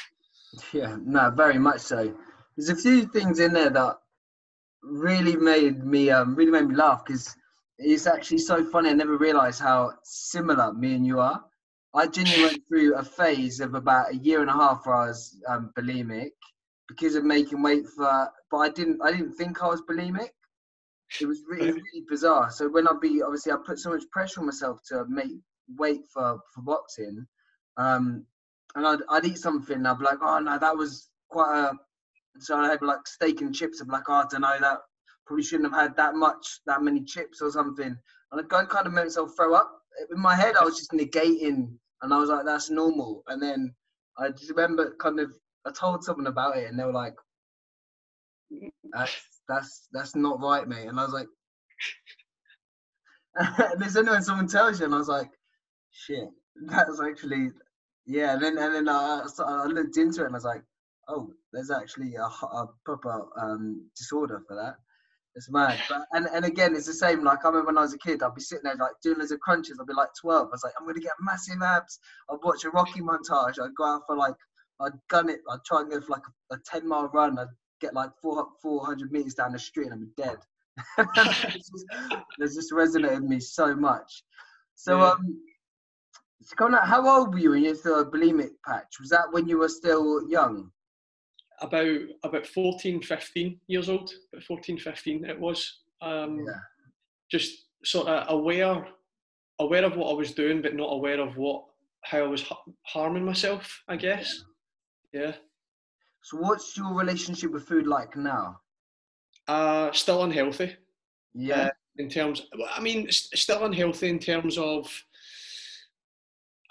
Yeah, 0.74 0.98
no, 1.04 1.32
very 1.32 1.58
much 1.58 1.82
so. 1.82 2.14
There's 2.56 2.70
a 2.70 2.76
few 2.76 3.08
things 3.08 3.40
in 3.40 3.54
there 3.54 3.72
that 3.72 3.96
really 4.84 5.36
made 5.36 5.84
me 5.84 6.12
um, 6.12 6.36
really 6.36 6.52
made 6.52 6.68
me 6.68 6.76
laugh 6.76 7.04
because 7.06 7.36
it's 7.80 8.08
actually 8.08 8.40
so 8.40 8.64
funny. 8.64 8.90
I 8.90 8.94
never 8.94 9.18
realised 9.18 9.62
how 9.62 9.94
similar 10.04 10.74
me 10.74 10.96
and 10.96 11.06
you 11.06 11.20
are. 11.20 11.44
I 11.96 12.08
genuinely 12.08 12.46
went 12.46 12.68
through 12.68 12.96
a 12.96 13.04
phase 13.04 13.60
of 13.62 13.74
about 13.74 14.14
a 14.14 14.18
year 14.18 14.42
and 14.42 14.50
a 14.50 14.54
half 14.54 14.86
where 14.86 14.96
I 14.96 15.08
was 15.08 15.42
um, 15.48 15.72
bulimic 15.78 16.32
because 16.88 17.16
of 17.16 17.24
making 17.24 17.64
weight 17.64 17.88
for, 17.88 18.30
but 18.52 18.58
I 18.58 18.70
didn't 18.70 19.02
I 19.02 19.12
didn't 19.12 19.34
think 19.34 19.64
I 19.64 19.68
was 19.68 19.82
bulimic. 19.82 20.30
It 21.20 21.26
was 21.26 21.42
really, 21.48 21.72
really 21.72 22.04
bizarre. 22.08 22.52
So 22.52 22.70
when 22.70 22.88
I'd 22.88 23.00
be 23.00 23.24
obviously 23.24 23.52
I 23.52 23.56
put 23.66 23.80
so 23.80 23.92
much 23.92 24.04
pressure 24.12 24.42
on 24.42 24.46
myself 24.46 24.82
to 24.90 25.06
make 25.08 25.32
weight 25.78 26.02
for 26.14 26.40
for 26.54 26.62
boxing, 26.62 27.26
um, 27.78 28.26
and 28.76 28.86
I'd, 28.86 29.00
I'd 29.10 29.26
eat 29.26 29.40
something 29.40 29.78
and 29.78 29.88
I'd 29.88 29.98
be 29.98 30.06
like, 30.06 30.20
oh 30.22 30.40
no, 30.40 30.60
that 30.60 30.78
was 30.78 31.10
quite 31.30 31.58
a. 31.58 31.74
So 32.40 32.58
I'd 32.60 32.70
have 32.70 32.82
like 32.82 33.08
steak 33.08 33.42
and 33.42 33.56
chips. 33.56 33.82
I'm 33.82 33.88
like, 33.88 34.10
oh, 34.10 34.14
I 34.14 34.26
don't 34.30 34.42
know 34.42 34.58
that 34.60 34.80
probably 35.30 35.44
shouldn't 35.44 35.72
have 35.72 35.80
had 35.80 35.96
that 35.96 36.16
much, 36.16 36.62
that 36.66 36.82
many 36.82 37.04
chips 37.04 37.40
or 37.40 37.52
something. 37.52 37.96
And 38.32 38.42
and 38.42 38.50
kind 38.50 38.88
of 38.88 38.94
make 38.94 39.06
myself 39.06 39.36
throw 39.36 39.54
up. 39.54 39.72
In 40.12 40.20
my 40.20 40.36
head, 40.36 40.56
I 40.60 40.64
was 40.64 40.78
just 40.78 40.92
negating, 40.92 41.70
and 42.02 42.14
I 42.14 42.18
was 42.18 42.30
like, 42.30 42.46
that's 42.46 42.72
normal. 42.72 43.24
And 43.28 43.42
then 43.42 43.72
I 44.18 44.30
just 44.30 44.50
remember 44.50 44.96
kind 45.00 45.20
of, 45.20 45.32
I 45.68 45.72
told 45.72 46.04
someone 46.04 46.26
about 46.26 46.58
it, 46.58 46.68
and 46.68 46.80
they 46.80 46.84
were 46.84 46.92
like, 46.92 47.14
that's 48.92 49.16
that's 49.48 49.88
that's 49.92 50.16
not 50.16 50.42
right, 50.42 50.68
mate. 50.68 50.88
And 50.88 51.00
I 51.00 51.04
was 51.04 51.14
like, 51.14 51.28
and 53.36 53.80
there's 53.80 53.98
only 53.98 54.12
when 54.12 54.24
someone 54.24 54.48
tells 54.48 54.80
you, 54.80 54.86
and 54.86 54.96
I 54.96 54.98
was 54.98 55.10
like, 55.10 55.30
shit, 55.92 56.28
that's 56.66 57.00
actually, 57.00 57.52
yeah. 58.08 58.34
And 58.34 58.42
then 58.42 58.58
and 58.58 58.74
then 58.74 58.90
I, 58.90 59.28
I 59.46 59.66
looked 59.66 59.98
into 59.98 60.24
it, 60.24 60.26
and 60.26 60.36
I 60.36 60.38
was 60.38 60.44
like, 60.44 60.64
oh, 61.08 61.32
there's 61.54 61.70
actually 61.70 62.16
a, 62.16 62.24
a 62.24 62.68
proper 62.84 63.28
um, 63.40 63.88
disorder 63.96 64.42
for 64.48 64.56
that. 64.56 64.78
It's 65.40 65.50
mad. 65.50 65.80
But 65.88 66.02
and, 66.12 66.28
and 66.28 66.44
again, 66.44 66.76
it's 66.76 66.86
the 66.86 66.94
same. 66.94 67.24
Like 67.24 67.46
I 67.46 67.48
remember 67.48 67.68
when 67.68 67.78
I 67.78 67.82
was 67.82 67.94
a 67.94 67.98
kid, 67.98 68.22
I'd 68.22 68.36
be 68.36 68.42
sitting 68.42 68.66
there 68.66 68.76
like 68.76 68.92
doing 69.02 69.20
loads 69.20 69.32
of 69.32 69.40
crunches. 69.40 69.78
I'd 69.80 69.88
be 69.88 69.94
like 69.94 70.10
12. 70.20 70.48
I 70.48 70.50
was 70.52 70.64
like, 70.66 70.74
I'm 70.78 70.86
gonna 70.86 71.00
get 71.00 71.14
massive 71.22 71.62
abs. 71.62 71.98
I'd 72.30 72.44
watch 72.44 72.66
a 72.66 72.70
Rocky 72.72 73.00
montage. 73.00 73.58
I'd 73.58 73.74
go 73.74 73.86
out 73.86 74.02
for 74.06 74.18
like, 74.18 74.36
I'd 74.82 74.92
gun 75.10 75.30
it. 75.30 75.40
I'd 75.50 75.64
try 75.66 75.80
and 75.80 75.90
go 75.90 76.02
for 76.02 76.12
like 76.12 76.24
a, 76.52 76.56
a 76.56 76.58
10 76.70 76.86
mile 76.86 77.08
run. 77.14 77.40
I'd 77.40 77.48
get 77.80 77.94
like 77.94 78.10
4, 78.22 78.48
400 78.62 79.14
meters 79.14 79.34
down 79.34 79.54
the 79.54 79.60
street 79.60 79.86
and 79.86 79.94
I'd 79.94 80.02
be 80.02 80.22
dead. 80.22 80.40
it's, 80.98 81.70
just, 81.70 81.86
it's 82.40 82.56
just 82.56 82.74
resonated 82.74 83.22
with 83.22 83.30
me 83.30 83.40
so 83.40 83.74
much. 83.74 84.26
So 84.76 84.98
yeah. 84.98 85.12
um, 85.12 85.40
kind 86.58 86.76
of 86.76 86.84
how 86.84 87.08
old 87.08 87.34
were 87.34 87.40
you 87.40 87.52
when 87.52 87.64
you 87.64 87.70
had 87.70 87.78
the 87.78 88.10
bulimic 88.12 88.52
patch? 88.68 89.00
Was 89.00 89.10
that 89.12 89.32
when 89.32 89.48
you 89.48 89.60
were 89.60 89.70
still 89.70 90.30
young? 90.30 90.70
About 91.62 92.00
about 92.24 92.46
14, 92.46 93.02
15 93.02 93.60
years 93.68 93.90
old, 93.90 94.12
about 94.32 94.44
14, 94.44 94.78
15 94.78 95.26
it 95.26 95.40
was. 95.40 95.82
Um, 96.02 96.46
yeah. 96.46 96.54
Just 97.30 97.66
sort 97.84 98.08
of 98.08 98.26
aware, 98.30 98.88
aware 99.60 99.86
of 99.86 99.96
what 99.96 100.12
I 100.12 100.16
was 100.16 100.34
doing, 100.34 100.62
but 100.62 100.76
not 100.76 100.94
aware 100.94 101.20
of 101.20 101.38
what 101.38 101.66
how 102.04 102.20
I 102.20 102.28
was 102.28 102.46
harming 102.84 103.26
myself. 103.26 103.84
I 103.88 103.96
guess. 103.96 104.44
Yeah. 105.14 105.22
yeah. 105.22 105.34
So, 106.22 106.38
what's 106.38 106.76
your 106.78 106.94
relationship 106.94 107.52
with 107.52 107.68
food 107.68 107.88
like 107.88 108.16
now? 108.16 108.60
Uh, 109.48 109.92
still 109.92 110.24
unhealthy. 110.24 110.76
Yeah. 111.34 111.66
Uh, 111.66 111.70
in 111.98 112.10
terms, 112.10 112.48
I 112.74 112.80
mean, 112.80 113.08
still 113.12 113.66
unhealthy 113.66 114.10
in 114.10 114.20
terms 114.20 114.58
of 114.58 114.90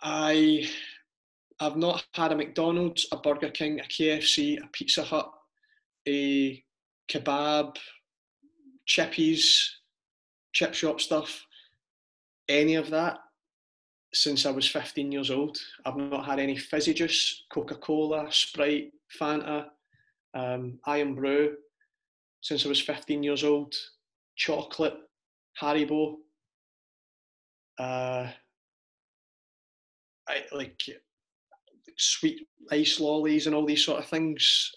I 0.01 0.69
I've 1.61 1.77
not 1.77 2.05
had 2.15 2.33
a 2.33 2.37
McDonald's, 2.37 3.07
a 3.13 3.17
Burger 3.17 3.51
King, 3.51 3.81
a 3.81 3.85
KFC, 3.85 4.63
a 4.63 4.69
Pizza 4.69 5.03
Hut, 5.03 5.31
a 6.07 6.63
kebab, 7.11 7.77
chippies, 8.87 9.69
chip 10.53 10.75
shop 10.75 11.01
stuff, 11.01 11.45
any 12.49 12.77
of 12.77 12.91
that 12.91 13.19
since 14.15 14.47
I 14.47 14.51
was 14.51 14.69
15 14.69 15.13
years 15.13 15.31
old. 15.31 15.59
I've 15.85 15.97
not 15.97 16.25
had 16.25 16.39
any 16.39 16.57
fizzy 16.57 16.95
juice, 16.95 17.45
Coca 17.53 17.75
Cola, 17.75 18.29
Sprite, 18.31 18.93
Fanta, 19.21 19.67
um, 20.35 20.79
Irn-Bru. 20.87 21.57
since 22.41 22.65
I 22.65 22.69
was 22.69 22.81
15 22.81 23.23
years 23.23 23.45
old. 23.45 23.75
Chocolate, 24.37 24.97
Haribo, 25.61 26.17
uh, 27.79 28.29
I, 30.29 30.45
like 30.53 30.81
sweet 31.99 32.47
ice 32.71 33.01
lollies 33.01 33.47
and 33.47 33.55
all 33.55 33.67
these 33.67 33.85
sort 33.85 33.99
of 33.99 34.07
things. 34.07 34.73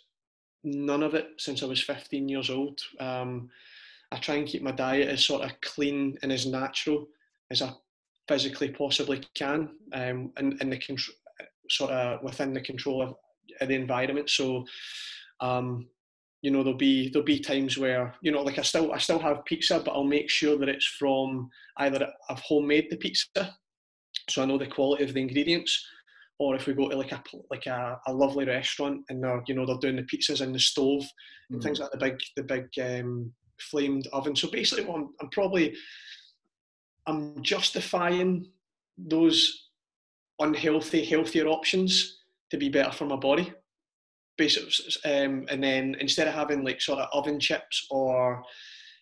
None 0.63 1.03
of 1.03 1.15
it 1.15 1.27
since 1.38 1.63
I 1.63 1.65
was 1.65 1.81
15 1.81 2.29
years 2.29 2.49
old. 2.49 2.79
Um, 2.99 3.49
I 4.12 4.17
try 4.17 4.36
and 4.36 4.47
keep 4.47 4.62
my 4.62 4.71
diet 4.71 5.07
as 5.07 5.23
sort 5.23 5.43
of 5.43 5.60
clean 5.62 6.17
and 6.21 6.31
as 6.31 6.45
natural 6.45 7.07
as 7.49 7.62
I 7.62 7.71
physically 8.27 8.69
possibly 8.69 9.23
can, 9.36 9.69
um, 9.93 10.31
and, 10.38 10.57
and 10.62 10.71
the 10.71 10.77
control, 10.77 11.15
sort 11.69 11.91
of 11.91 12.21
within 12.23 12.53
the 12.53 12.62
control 12.62 13.01
of, 13.01 13.15
of 13.60 13.67
the 13.67 13.75
environment. 13.75 14.29
So, 14.29 14.65
um, 15.39 15.88
you 16.41 16.51
know, 16.51 16.63
there'll 16.63 16.77
be 16.77 17.10
there'll 17.10 17.25
be 17.25 17.39
times 17.39 17.77
where 17.77 18.15
you 18.21 18.31
know, 18.31 18.41
like 18.41 18.57
I 18.57 18.63
still 18.63 18.91
I 18.93 18.97
still 18.97 19.19
have 19.19 19.45
pizza, 19.45 19.81
but 19.84 19.91
I'll 19.91 20.03
make 20.03 20.29
sure 20.29 20.57
that 20.57 20.69
it's 20.69 20.86
from 20.86 21.49
either 21.77 22.07
I've 22.29 22.39
homemade 22.39 22.88
the 22.89 22.97
pizza, 22.97 23.55
so 24.29 24.41
I 24.41 24.45
know 24.45 24.57
the 24.57 24.67
quality 24.67 25.03
of 25.03 25.13
the 25.13 25.21
ingredients, 25.21 25.86
or 26.41 26.56
if 26.56 26.65
we 26.65 26.73
go 26.73 26.89
to 26.89 26.97
like 26.97 27.12
a 27.12 27.21
like 27.51 27.67
a, 27.67 27.99
a 28.08 28.12
lovely 28.12 28.45
restaurant 28.45 29.01
and 29.10 29.23
they're 29.23 29.43
you 29.45 29.54
know 29.54 29.63
they're 29.63 29.77
doing 29.77 29.95
the 29.95 30.01
pizzas 30.01 30.41
in 30.41 30.51
the 30.51 30.60
stove 30.60 31.06
and 31.51 31.60
mm. 31.60 31.63
things 31.63 31.80
like 31.80 31.91
the 31.91 31.97
big 31.97 32.17
the 32.36 32.41
big 32.41 32.65
um, 32.82 33.32
flamed 33.69 34.08
oven. 34.12 34.36
So 34.36 34.49
basically, 34.49 34.91
I'm, 34.91 35.10
I'm 35.21 35.30
probably 35.30 35.75
I'm 37.06 37.43
justifying 37.43 38.47
those 38.97 39.67
unhealthy, 40.39 41.06
healthier 41.06 41.45
options 41.45 42.17
to 42.49 42.58
be 42.58 42.69
better 42.69 42.91
for 42.91 43.06
my 43.06 43.17
body. 43.17 43.54
Basically, 44.36 44.73
um, 45.06 45.45
and 45.47 45.63
then 45.63 45.95
instead 45.99 46.27
of 46.27 46.34
having 46.34 46.63
like 46.63 46.82
sort 46.82 46.97
of 46.97 47.10
oven 47.13 47.39
chips 47.39 47.86
or 47.91 48.41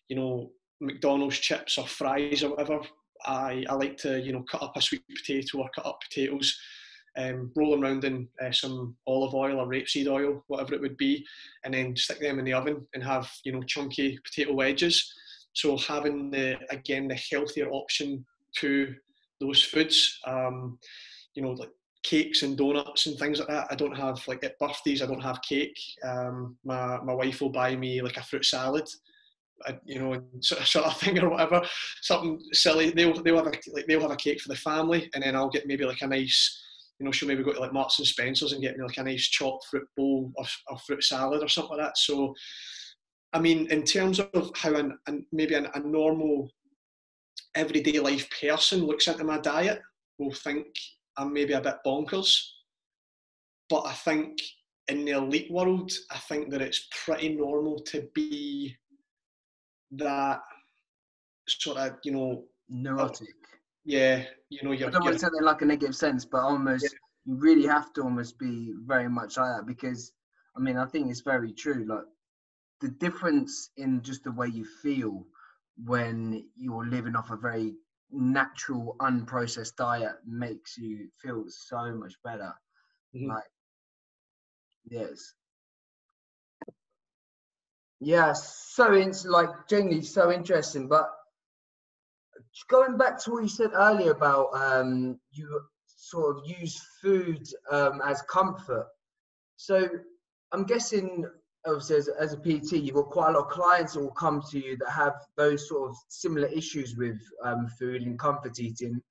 you 0.09 0.17
know 0.17 0.51
McDonald's 0.81 1.39
chips 1.39 1.77
or 1.77 1.87
fries 1.87 2.43
or 2.43 2.49
whatever, 2.49 2.81
I, 3.23 3.63
I 3.69 3.75
like 3.75 3.95
to 3.99 4.19
you 4.19 4.33
know 4.33 4.43
cut 4.43 4.61
up 4.61 4.75
a 4.75 4.81
sweet 4.81 5.03
potato 5.07 5.59
or 5.59 5.69
cut 5.73 5.85
up 5.85 6.01
potatoes 6.01 6.59
um, 7.19 7.51
roll 7.55 7.71
them 7.71 7.83
around 7.83 8.03
in 8.05 8.27
uh, 8.41 8.51
some 8.51 8.95
olive 9.05 9.33
oil 9.33 9.59
or 9.59 9.67
rapeseed 9.67 10.07
oil, 10.07 10.43
whatever 10.47 10.73
it 10.73 10.81
would 10.81 10.97
be, 10.97 11.25
and 11.63 11.73
then 11.73 11.95
stick 11.95 12.19
them 12.19 12.39
in 12.39 12.45
the 12.45 12.53
oven 12.53 12.87
and 12.93 13.03
have 13.03 13.29
you 13.43 13.51
know 13.51 13.61
chunky 13.63 14.17
potato 14.23 14.53
wedges. 14.53 15.13
So 15.53 15.77
having 15.77 16.31
the 16.31 16.57
again 16.69 17.07
the 17.07 17.15
healthier 17.15 17.69
option 17.71 18.25
to 18.57 18.95
those 19.41 19.61
foods, 19.63 20.19
um, 20.25 20.79
you 21.35 21.43
know 21.43 21.51
like 21.51 21.71
cakes 22.03 22.43
and 22.43 22.57
donuts 22.57 23.07
and 23.07 23.17
things 23.19 23.39
like 23.39 23.49
that. 23.49 23.67
I 23.69 23.75
don't 23.75 23.97
have 23.97 24.25
like 24.27 24.43
at 24.43 24.57
birthdays. 24.57 25.01
I 25.01 25.05
don't 25.05 25.21
have 25.21 25.41
cake. 25.41 25.77
Um, 26.07 26.57
my 26.63 26.99
my 27.01 27.13
wife 27.13 27.41
will 27.41 27.49
buy 27.49 27.75
me 27.75 28.01
like 28.01 28.17
a 28.17 28.23
fruit 28.23 28.45
salad. 28.45 28.87
I, 29.67 29.77
you 29.83 29.99
know, 29.99 30.21
sort 30.39 30.61
of, 30.61 30.67
sort 30.67 30.85
of 30.85 30.97
thing 30.97 31.19
or 31.19 31.29
whatever, 31.29 31.61
something 32.01 32.39
silly. 32.53 32.91
They'll 32.91 33.21
they'll 33.21 33.43
have 33.43 33.47
a 33.47 33.57
like 33.73 33.87
they'll 33.87 34.01
have 34.01 34.11
a 34.11 34.15
cake 34.15 34.39
for 34.39 34.47
the 34.47 34.55
family, 34.55 35.09
and 35.13 35.23
then 35.23 35.35
I'll 35.35 35.49
get 35.49 35.67
maybe 35.67 35.83
like 35.83 36.01
a 36.01 36.07
nice 36.07 36.63
you 36.99 37.05
know, 37.05 37.11
she'll 37.11 37.27
maybe 37.27 37.43
go 37.43 37.53
to 37.53 37.59
like 37.59 37.73
Marks 37.73 37.97
and 37.99 38.07
Spencer's 38.07 38.51
and 38.51 38.61
get 38.61 38.77
me 38.77 38.83
like 38.83 38.97
a 38.97 39.03
nice 39.03 39.27
chopped 39.27 39.65
fruit 39.69 39.87
bowl 39.95 40.31
or, 40.35 40.45
or 40.67 40.77
fruit 40.79 41.03
salad 41.03 41.41
or 41.41 41.47
something 41.47 41.77
like 41.77 41.87
that. 41.87 41.97
So, 41.97 42.35
I 43.31 43.39
mean, 43.39 43.67
in 43.71 43.83
terms 43.83 44.19
of 44.19 44.51
how 44.55 44.75
an, 44.75 44.97
an 45.07 45.25
maybe 45.31 45.55
an, 45.55 45.67
a 45.73 45.79
normal 45.79 46.49
everyday 47.55 47.99
life 47.99 48.27
person 48.41 48.85
looks 48.85 49.07
into 49.07 49.23
my 49.23 49.39
diet, 49.39 49.81
will 50.17 50.33
think 50.33 50.67
I'm 51.17 51.33
maybe 51.33 51.53
a 51.53 51.61
bit 51.61 51.77
bonkers. 51.85 52.37
But 53.69 53.85
I 53.85 53.93
think 53.93 54.37
in 54.89 55.05
the 55.05 55.11
elite 55.11 55.51
world, 55.51 55.91
I 56.11 56.17
think 56.17 56.49
that 56.51 56.61
it's 56.61 56.87
pretty 57.05 57.35
normal 57.35 57.79
to 57.79 58.07
be 58.13 58.75
that 59.91 60.41
sort 61.47 61.77
of, 61.77 61.93
you 62.03 62.11
know, 62.11 62.43
neurotic 62.67 63.35
yeah, 63.89 64.23
you 64.49 64.59
know, 64.61 64.71
you're. 64.71 64.89
I 64.89 64.91
don't 64.91 65.03
want 65.03 65.15
to 65.15 65.19
say 65.19 65.27
that 65.31 65.37
in 65.39 65.43
like 65.43 65.63
a 65.63 65.65
negative 65.65 65.95
sense, 65.95 66.23
but 66.23 66.41
almost 66.41 66.83
yeah. 66.83 66.89
you 67.25 67.35
really 67.35 67.67
have 67.67 67.91
to 67.93 68.03
almost 68.03 68.37
be 68.37 68.71
very 68.85 69.09
much 69.09 69.37
like 69.37 69.57
that 69.57 69.65
because 69.65 70.11
I 70.55 70.59
mean 70.59 70.77
I 70.77 70.85
think 70.85 71.09
it's 71.09 71.21
very 71.21 71.51
true. 71.53 71.87
Like 71.89 72.05
the 72.81 72.89
difference 72.89 73.71
in 73.77 74.03
just 74.03 74.23
the 74.23 74.31
way 74.31 74.47
you 74.47 74.63
feel 74.83 75.25
when 75.83 76.45
you're 76.55 76.85
living 76.85 77.15
off 77.15 77.31
a 77.31 77.35
very 77.35 77.73
natural, 78.11 78.95
unprocessed 78.99 79.75
diet 79.75 80.17
makes 80.23 80.77
you 80.77 81.07
feel 81.19 81.45
so 81.47 81.91
much 81.95 82.13
better. 82.23 82.53
Mm-hmm. 83.15 83.31
Like, 83.31 83.43
yes. 84.87 85.33
Yeah, 87.99 88.33
so 88.33 88.93
it's 88.93 89.25
like 89.25 89.49
genuinely 89.67 90.03
so 90.03 90.31
interesting. 90.31 90.87
But 90.87 91.09
going 92.69 92.97
back 92.97 93.21
to 93.23 93.31
what 93.31 93.43
you 93.43 93.49
said 93.49 93.71
earlier 93.73 94.11
about 94.11 94.49
um, 94.53 95.19
you 95.31 95.61
sort 95.85 96.37
of 96.37 96.43
use 96.45 96.81
food 97.01 97.47
um, 97.71 98.01
as 98.05 98.21
comfort. 98.23 98.87
So 99.57 99.87
I'm 100.51 100.63
guessing, 100.63 101.25
obviously, 101.65 101.97
as, 101.97 102.07
as, 102.07 102.33
a 102.33 102.37
PT, 102.37 102.73
you've 102.73 102.95
got 102.95 103.09
quite 103.09 103.29
a 103.29 103.33
lot 103.33 103.45
of 103.45 103.49
clients 103.49 103.93
that 103.93 104.01
will 104.01 104.11
come 104.11 104.41
to 104.51 104.59
you 104.59 104.77
that 104.77 104.89
have 104.89 105.13
those 105.37 105.67
sort 105.67 105.89
of 105.89 105.97
similar 106.07 106.47
issues 106.47 106.95
with 106.95 107.19
um, 107.43 107.67
food 107.67 108.01
and 108.01 108.17
comfort 108.17 108.59
eating. 108.59 109.01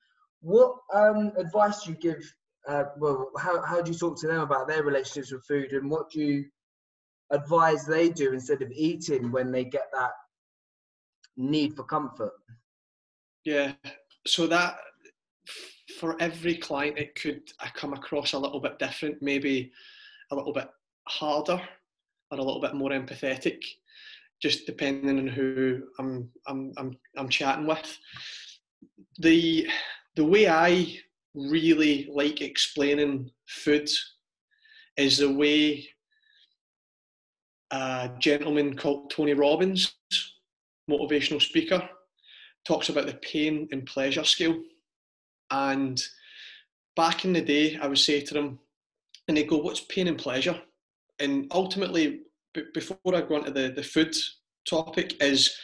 What 0.40 0.77
um, 0.94 1.33
advice 1.37 1.85
do 1.85 1.90
you 1.90 1.96
give? 1.96 2.22
Uh, 2.66 2.85
well, 2.98 3.31
how, 3.38 3.62
how 3.62 3.81
do 3.81 3.90
you 3.92 3.96
talk 3.96 4.18
to 4.20 4.27
them 4.27 4.40
about 4.40 4.68
their 4.68 4.83
relationships 4.83 5.33
with 5.33 5.44
food, 5.46 5.72
and 5.72 5.90
what 5.90 6.11
do 6.11 6.20
you 6.20 6.44
advise 7.31 7.85
they 7.85 8.09
do 8.09 8.33
instead 8.33 8.62
of 8.62 8.70
eating 8.72 9.31
when 9.31 9.53
they 9.53 9.64
get 9.64 9.88
that 9.92 10.11
need 11.37 11.74
for 11.74 11.85
comfort? 11.85 12.33
Yeah. 13.49 13.73
So 14.27 14.47
that 14.49 14.77
for 15.99 16.21
every 16.21 16.55
client, 16.55 16.99
it 16.99 17.15
could 17.15 17.51
come 17.73 17.95
across 17.95 18.35
a 18.35 18.39
little 18.39 18.61
bit 18.61 18.79
different, 18.79 19.23
maybe 19.23 19.73
a 20.31 20.37
little 20.37 20.53
bit 20.53 20.69
harder 21.09 21.59
or 22.31 22.39
a 22.39 22.43
little 22.43 22.61
bit 22.61 22.75
more 22.75 22.91
empathetic, 22.91 23.65
just 24.43 24.67
depending 24.67 25.19
on 25.19 25.27
who 25.29 25.83
I'm 25.99 26.29
I'm 26.47 26.75
I'm, 26.77 26.99
I'm 27.17 27.31
chatting 27.31 27.67
with. 27.67 27.99
The 29.19 29.67
the 30.15 30.27
way 30.27 30.47
I 30.47 30.99
really 31.35 32.07
like 32.13 32.43
explaining 32.43 33.31
food 33.47 33.89
is 34.99 35.17
the 35.17 35.33
way 35.33 35.89
a 37.71 38.11
gentleman 38.19 38.77
called 38.77 39.09
Tony 39.11 39.33
Robbins, 39.33 39.95
motivational 40.91 41.41
speaker, 41.41 41.89
talks 42.68 42.90
about 42.90 43.07
the 43.07 43.14
pain 43.14 43.66
and 43.72 43.87
pleasure 43.87 44.24
scale. 44.24 44.61
And 45.50 46.00
back 46.96 47.24
in 47.24 47.33
the 47.33 47.40
day, 47.40 47.78
I 47.81 47.88
would 47.88 47.98
say 47.98 48.20
to 48.20 48.35
them, 48.35 48.59
and 49.26 49.37
they 49.37 49.44
go, 49.44 49.57
What's 49.57 49.81
pain 49.81 50.07
and 50.07 50.18
pleasure? 50.18 50.61
And 51.18 51.50
ultimately, 51.50 52.20
b- 52.52 52.64
before 52.74 52.98
I 53.07 53.22
go 53.22 53.37
into 53.37 53.50
the, 53.50 53.70
the 53.70 53.83
food 53.83 54.14
topic, 54.68 55.20
is 55.22 55.57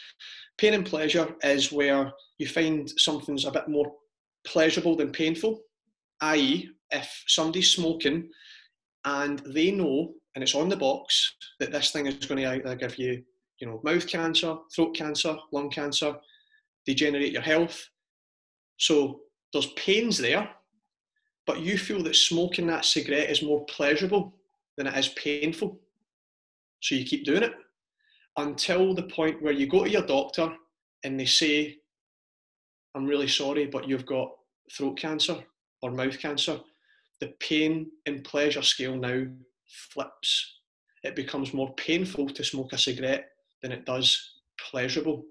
pain 0.57 0.73
and 0.73 0.85
pleasure 0.85 1.35
is 1.43 1.71
where 1.71 2.11
you 2.39 2.47
find 2.47 2.89
something's 2.97 3.45
a 3.45 3.51
bit 3.51 3.67
more 3.67 3.91
pleasurable 4.45 4.95
than 4.95 5.11
painful. 5.11 5.61
I.e., 6.21 6.69
if 6.91 7.23
somebody's 7.27 7.71
smoking 7.71 8.29
and 9.05 9.39
they 9.45 9.69
know, 9.69 10.13
and 10.33 10.43
it's 10.43 10.55
on 10.55 10.69
the 10.69 10.75
box, 10.75 11.35
that 11.59 11.71
this 11.71 11.91
thing 11.91 12.07
is 12.07 12.25
going 12.25 12.41
to 12.41 12.75
give 12.75 12.97
you, 12.97 13.23
you 13.59 13.67
know, 13.67 13.79
mouth 13.83 14.07
cancer, 14.07 14.55
throat 14.73 14.95
cancer, 14.95 15.35
lung 15.51 15.69
cancer, 15.69 16.15
degenerate 16.85 17.31
your 17.31 17.41
health. 17.41 17.89
So 18.77 19.21
there's 19.53 19.71
pains 19.73 20.17
there, 20.17 20.49
but 21.47 21.61
you 21.61 21.77
feel 21.77 22.03
that 22.03 22.15
smoking 22.15 22.67
that 22.67 22.85
cigarette 22.85 23.29
is 23.29 23.41
more 23.41 23.65
pleasurable 23.65 24.35
than 24.77 24.87
it 24.87 24.97
is 24.97 25.09
painful. 25.09 25.79
So 26.81 26.95
you 26.95 27.05
keep 27.05 27.25
doing 27.25 27.43
it 27.43 27.53
until 28.37 28.93
the 28.93 29.03
point 29.03 29.41
where 29.41 29.53
you 29.53 29.67
go 29.67 29.83
to 29.83 29.89
your 29.89 30.05
doctor 30.05 30.53
and 31.03 31.19
they 31.19 31.25
say, 31.25 31.77
I'm 32.95 33.05
really 33.05 33.27
sorry, 33.27 33.67
but 33.67 33.87
you've 33.87 34.05
got 34.05 34.31
throat 34.71 34.97
cancer 34.97 35.37
or 35.81 35.91
mouth 35.91 36.19
cancer. 36.19 36.59
The 37.21 37.33
pain 37.39 37.91
and 38.05 38.23
pleasure 38.23 38.61
scale 38.61 38.95
now 38.97 39.25
flips. 39.91 40.59
It 41.03 41.15
becomes 41.15 41.53
more 41.53 41.73
painful 41.75 42.29
to 42.29 42.43
smoke 42.43 42.73
a 42.73 42.77
cigarette 42.77 43.29
than 43.61 43.71
it 43.71 43.85
does 43.85 44.41
pleasurable. 44.69 45.23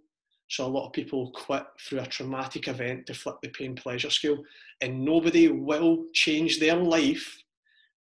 So 0.55 0.65
a 0.65 0.69
lot 0.69 0.87
of 0.87 0.93
people 0.93 1.33
quit 1.33 1.67
through 1.81 1.99
a 1.99 2.07
traumatic 2.07 2.69
event 2.69 3.07
to 3.07 3.15
flip 3.15 3.39
the 3.43 3.49
pain 3.49 3.75
pleasure 3.75 4.09
scale, 4.09 4.39
and 4.81 5.05
nobody 5.05 5.49
will 5.49 6.05
change 6.13 6.61
their 6.61 6.77
life, 6.77 7.43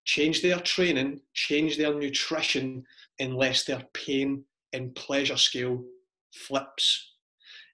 change 0.05 0.43
their 0.43 0.61
training, 0.61 1.23
change 1.35 1.77
their 1.77 1.93
nutrition 1.93 2.85
unless 3.19 3.65
their 3.65 3.83
pain 3.95 4.45
and 4.73 4.95
pleasure 4.95 5.37
scale 5.37 5.83
flips. 6.35 7.15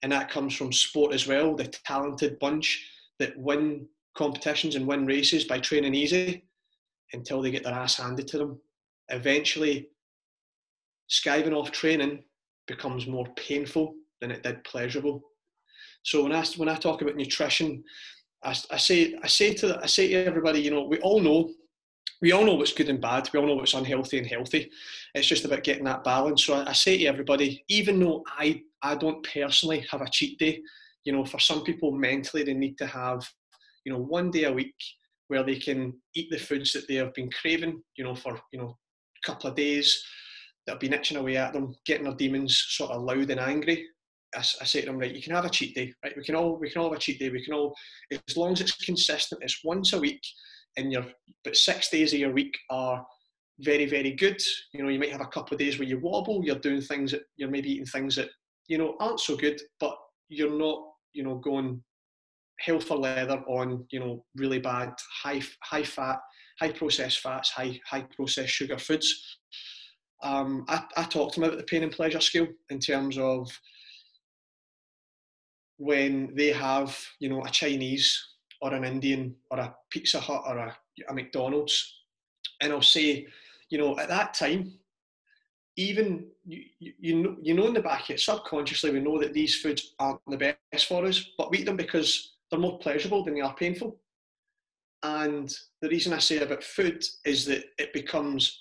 And 0.02 0.10
that 0.10 0.30
comes 0.30 0.56
from 0.56 0.72
sport 0.72 1.12
as 1.12 1.26
well, 1.26 1.54
the 1.54 1.66
talented 1.66 2.38
bunch 2.38 2.82
that 3.18 3.36
win 3.36 3.86
competitions 4.16 4.74
and 4.74 4.86
win 4.86 5.04
races 5.04 5.44
by 5.44 5.60
training 5.60 5.94
easy 5.94 6.46
until 7.12 7.42
they 7.42 7.50
get 7.50 7.64
their 7.64 7.74
ass 7.74 7.98
handed 7.98 8.26
to 8.28 8.38
them. 8.38 8.58
Eventually, 9.10 9.90
skiving 11.10 11.54
off 11.54 11.72
training 11.72 12.24
becomes 12.66 13.06
more 13.06 13.26
painful 13.36 13.96
than 14.22 14.30
it 14.30 14.42
did 14.42 14.64
pleasurable. 14.64 15.20
So 16.04 16.22
when 16.22 16.32
I 16.32 16.44
when 16.56 16.68
I 16.68 16.76
talk 16.76 17.02
about 17.02 17.16
nutrition, 17.16 17.84
I, 18.42 18.56
I 18.70 18.78
say 18.78 19.18
I 19.22 19.26
say 19.26 19.52
to 19.54 19.78
I 19.82 19.86
say 19.86 20.08
to 20.08 20.24
everybody, 20.24 20.60
you 20.60 20.70
know, 20.70 20.84
we 20.84 20.98
all 21.00 21.20
know 21.20 21.50
we 22.22 22.30
all 22.30 22.44
know 22.44 22.54
what's 22.54 22.72
good 22.72 22.88
and 22.88 23.00
bad. 23.00 23.28
We 23.32 23.40
all 23.40 23.46
know 23.46 23.56
what's 23.56 23.74
unhealthy 23.74 24.18
and 24.18 24.26
healthy. 24.26 24.70
It's 25.14 25.26
just 25.26 25.44
about 25.44 25.64
getting 25.64 25.84
that 25.84 26.04
balance. 26.04 26.44
So 26.44 26.54
I, 26.54 26.70
I 26.70 26.72
say 26.72 26.98
to 26.98 27.06
everybody, 27.06 27.64
even 27.68 28.00
though 28.00 28.24
I 28.26 28.62
I 28.80 28.94
don't 28.94 29.26
personally 29.26 29.84
have 29.90 30.00
a 30.00 30.10
cheat 30.10 30.38
day, 30.38 30.62
you 31.04 31.12
know, 31.12 31.24
for 31.24 31.38
some 31.38 31.62
people 31.64 31.92
mentally 31.92 32.44
they 32.44 32.54
need 32.54 32.78
to 32.78 32.86
have, 32.86 33.28
you 33.84 33.92
know, 33.92 33.98
one 33.98 34.30
day 34.30 34.44
a 34.44 34.52
week 34.52 34.74
where 35.28 35.42
they 35.42 35.56
can 35.56 35.94
eat 36.14 36.30
the 36.30 36.38
foods 36.38 36.72
that 36.72 36.86
they 36.88 36.94
have 36.94 37.12
been 37.14 37.30
craving, 37.30 37.82
you 37.96 38.04
know, 38.04 38.14
for 38.14 38.40
you 38.52 38.60
know 38.60 38.76
a 39.22 39.26
couple 39.26 39.50
of 39.50 39.56
days 39.56 40.04
that 40.66 40.72
have 40.72 40.80
been 40.80 40.92
itching 40.92 41.16
away 41.16 41.36
at 41.36 41.52
them, 41.52 41.74
getting 41.86 42.04
their 42.04 42.14
demons 42.14 42.64
sort 42.68 42.90
of 42.90 43.02
loud 43.02 43.30
and 43.30 43.40
angry. 43.40 43.86
I, 44.34 44.38
I, 44.38 44.64
say 44.64 44.80
to 44.80 44.86
them, 44.86 44.98
right, 44.98 45.14
you 45.14 45.22
can 45.22 45.34
have 45.34 45.44
a 45.44 45.50
cheat 45.50 45.74
day, 45.74 45.92
right? 46.04 46.16
We 46.16 46.24
can 46.24 46.34
all 46.34 46.58
we 46.58 46.70
can 46.70 46.80
all 46.80 46.88
have 46.90 46.98
a 46.98 47.00
cheat 47.00 47.18
day. 47.18 47.30
We 47.30 47.44
can 47.44 47.54
all, 47.54 47.74
as 48.10 48.36
long 48.36 48.52
as 48.52 48.60
it's 48.60 48.72
consistent, 48.84 49.42
it's 49.42 49.64
once 49.64 49.92
a 49.92 50.00
week, 50.00 50.20
and 50.76 50.92
your 50.92 51.04
but 51.44 51.56
six 51.56 51.90
days 51.90 52.12
of 52.12 52.18
your 52.18 52.32
week 52.32 52.56
are 52.70 53.04
very 53.60 53.86
very 53.86 54.12
good. 54.12 54.40
You 54.72 54.82
know, 54.82 54.88
you 54.88 54.98
might 54.98 55.12
have 55.12 55.20
a 55.20 55.26
couple 55.26 55.54
of 55.54 55.60
days 55.60 55.78
where 55.78 55.88
you 55.88 55.98
wobble. 56.00 56.42
You're 56.44 56.58
doing 56.58 56.80
things 56.80 57.12
that 57.12 57.22
you're 57.36 57.50
maybe 57.50 57.72
eating 57.72 57.86
things 57.86 58.16
that 58.16 58.30
you 58.68 58.78
know 58.78 58.96
aren't 59.00 59.20
so 59.20 59.36
good, 59.36 59.60
but 59.80 59.96
you're 60.28 60.56
not 60.56 60.82
you 61.12 61.22
know 61.24 61.36
going 61.36 61.82
hell 62.60 62.80
for 62.80 62.96
leather 62.96 63.42
on 63.48 63.84
you 63.90 64.00
know 64.00 64.24
really 64.36 64.58
bad 64.58 64.92
high 65.22 65.42
high 65.62 65.84
fat, 65.84 66.18
high 66.60 66.72
processed 66.72 67.20
fats, 67.20 67.50
high 67.50 67.78
high 67.86 68.06
processed 68.16 68.52
sugar 68.52 68.78
foods. 68.78 69.38
Um, 70.22 70.64
I, 70.68 70.84
I 70.96 71.02
talked 71.02 71.34
to 71.34 71.40
them 71.40 71.48
about 71.48 71.58
the 71.58 71.64
pain 71.64 71.82
and 71.82 71.90
pleasure 71.90 72.20
scale 72.20 72.46
in 72.70 72.78
terms 72.78 73.18
of 73.18 73.50
when 75.82 76.32
they 76.36 76.52
have, 76.52 76.96
you 77.18 77.28
know, 77.28 77.42
a 77.44 77.50
Chinese 77.50 78.06
or 78.60 78.72
an 78.72 78.84
Indian 78.84 79.34
or 79.50 79.58
a 79.58 79.74
Pizza 79.90 80.20
Hut 80.20 80.42
or 80.46 80.56
a, 80.56 80.76
a 81.08 81.12
McDonald's, 81.12 82.02
and 82.60 82.72
I'll 82.72 82.82
say, 82.82 83.26
you 83.68 83.78
know, 83.78 83.98
at 83.98 84.08
that 84.08 84.32
time, 84.34 84.74
even 85.76 86.26
you, 86.44 86.62
you 86.78 87.22
know 87.22 87.36
you 87.40 87.54
know 87.54 87.66
in 87.66 87.72
the 87.72 87.80
back 87.80 88.10
it 88.10 88.20
subconsciously 88.20 88.90
we 88.90 89.00
know 89.00 89.18
that 89.18 89.32
these 89.32 89.56
foods 89.56 89.94
aren't 89.98 90.20
the 90.28 90.36
best 90.36 90.86
for 90.86 91.04
us, 91.04 91.30
but 91.36 91.50
we 91.50 91.58
eat 91.58 91.66
them 91.66 91.76
because 91.76 92.34
they're 92.50 92.60
more 92.60 92.78
pleasurable 92.78 93.24
than 93.24 93.34
they 93.34 93.40
are 93.40 93.54
painful. 93.54 93.96
And 95.02 95.52
the 95.80 95.88
reason 95.88 96.12
I 96.12 96.18
say 96.18 96.38
about 96.38 96.62
food 96.62 97.02
is 97.24 97.44
that 97.46 97.64
it 97.78 97.92
becomes 97.92 98.60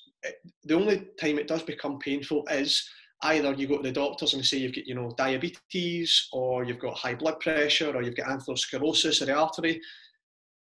the 0.63 0.75
only 0.75 1.07
time 1.19 1.37
it 1.37 1.47
does 1.47 1.63
become 1.63 1.99
painful 1.99 2.47
is 2.49 2.89
either 3.23 3.53
you 3.53 3.67
go 3.67 3.77
to 3.77 3.83
the 3.83 3.91
doctors 3.91 4.33
and 4.33 4.41
they 4.41 4.45
say 4.45 4.57
you've 4.57 4.75
got 4.75 4.87
you 4.87 4.95
know 4.95 5.13
diabetes 5.17 6.27
or 6.31 6.63
you've 6.63 6.79
got 6.79 6.97
high 6.97 7.15
blood 7.15 7.39
pressure 7.39 7.95
or 7.95 8.01
you've 8.01 8.15
got 8.15 8.27
atherosclerosis 8.27 9.21
of 9.21 9.27
the 9.27 9.33
artery 9.33 9.79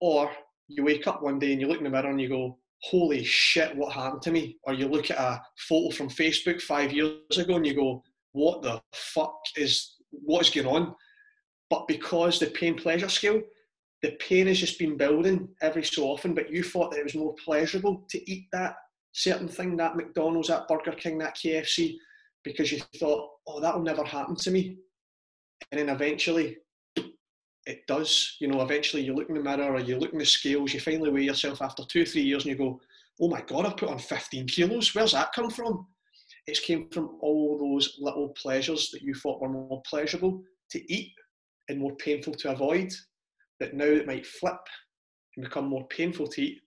or 0.00 0.30
you 0.68 0.84
wake 0.84 1.06
up 1.06 1.22
one 1.22 1.38
day 1.38 1.52
and 1.52 1.60
you 1.60 1.68
look 1.68 1.78
in 1.78 1.84
the 1.84 1.90
mirror 1.90 2.10
and 2.10 2.20
you 2.20 2.28
go 2.28 2.58
holy 2.82 3.24
shit 3.24 3.74
what 3.76 3.92
happened 3.92 4.22
to 4.22 4.30
me? 4.30 4.58
Or 4.64 4.74
you 4.74 4.86
look 4.86 5.10
at 5.10 5.18
a 5.18 5.42
photo 5.68 5.94
from 5.94 6.08
facebook 6.08 6.60
five 6.60 6.92
years 6.92 7.38
ago 7.38 7.56
and 7.56 7.66
you 7.66 7.74
go 7.74 8.02
what 8.32 8.62
the 8.62 8.80
fuck 8.92 9.38
is 9.56 9.96
what 10.10 10.42
is 10.42 10.50
going 10.50 10.66
on? 10.66 10.94
But 11.70 11.88
because 11.88 12.38
the 12.38 12.46
pain 12.46 12.76
pleasure 12.76 13.08
scale 13.08 13.40
the 14.02 14.12
pain 14.12 14.46
has 14.46 14.60
just 14.60 14.78
been 14.78 14.96
building 14.96 15.48
every 15.62 15.82
so 15.82 16.04
often 16.04 16.34
but 16.34 16.50
you 16.50 16.62
thought 16.62 16.90
that 16.90 17.00
it 17.00 17.04
was 17.04 17.14
more 17.14 17.34
pleasurable 17.42 18.04
to 18.08 18.30
eat 18.30 18.46
that 18.52 18.76
certain 19.12 19.48
thing 19.48 19.76
that 19.76 19.96
mcdonald's 19.96 20.48
that 20.48 20.68
burger 20.68 20.92
king 20.92 21.16
that 21.18 21.34
kfc 21.34 21.96
because 22.46 22.70
you 22.70 22.80
thought, 22.98 23.28
oh, 23.48 23.60
that'll 23.60 23.82
never 23.82 24.04
happen 24.04 24.36
to 24.36 24.50
me. 24.52 24.76
And 25.72 25.80
then 25.80 25.88
eventually 25.88 26.58
it 27.66 27.80
does. 27.88 28.36
You 28.40 28.46
know, 28.46 28.62
eventually 28.62 29.02
you 29.02 29.14
look 29.14 29.28
in 29.28 29.34
the 29.34 29.42
mirror 29.42 29.74
or 29.74 29.80
you 29.80 29.98
look 29.98 30.12
in 30.12 30.20
the 30.20 30.24
scales, 30.24 30.72
you 30.72 30.78
finally 30.78 31.10
weigh 31.10 31.24
yourself 31.24 31.60
after 31.60 31.82
two, 31.84 32.06
three 32.06 32.22
years 32.22 32.44
and 32.44 32.52
you 32.52 32.56
go, 32.56 32.80
oh 33.20 33.28
my 33.28 33.42
God, 33.42 33.66
I've 33.66 33.76
put 33.76 33.88
on 33.88 33.98
15 33.98 34.46
kilos. 34.46 34.94
Where's 34.94 35.10
that 35.12 35.32
come 35.34 35.50
from? 35.50 35.86
It's 36.46 36.60
came 36.60 36.88
from 36.90 37.18
all 37.20 37.58
those 37.58 37.96
little 37.98 38.28
pleasures 38.40 38.90
that 38.92 39.02
you 39.02 39.12
thought 39.12 39.40
were 39.40 39.48
more 39.48 39.82
pleasurable 39.84 40.44
to 40.70 40.92
eat 40.92 41.12
and 41.68 41.80
more 41.80 41.96
painful 41.96 42.34
to 42.34 42.52
avoid. 42.52 42.92
That 43.58 43.74
now 43.74 43.86
it 43.86 44.06
might 44.06 44.26
flip 44.26 44.60
and 45.36 45.44
become 45.44 45.66
more 45.66 45.88
painful 45.88 46.28
to 46.28 46.42
eat 46.42 46.60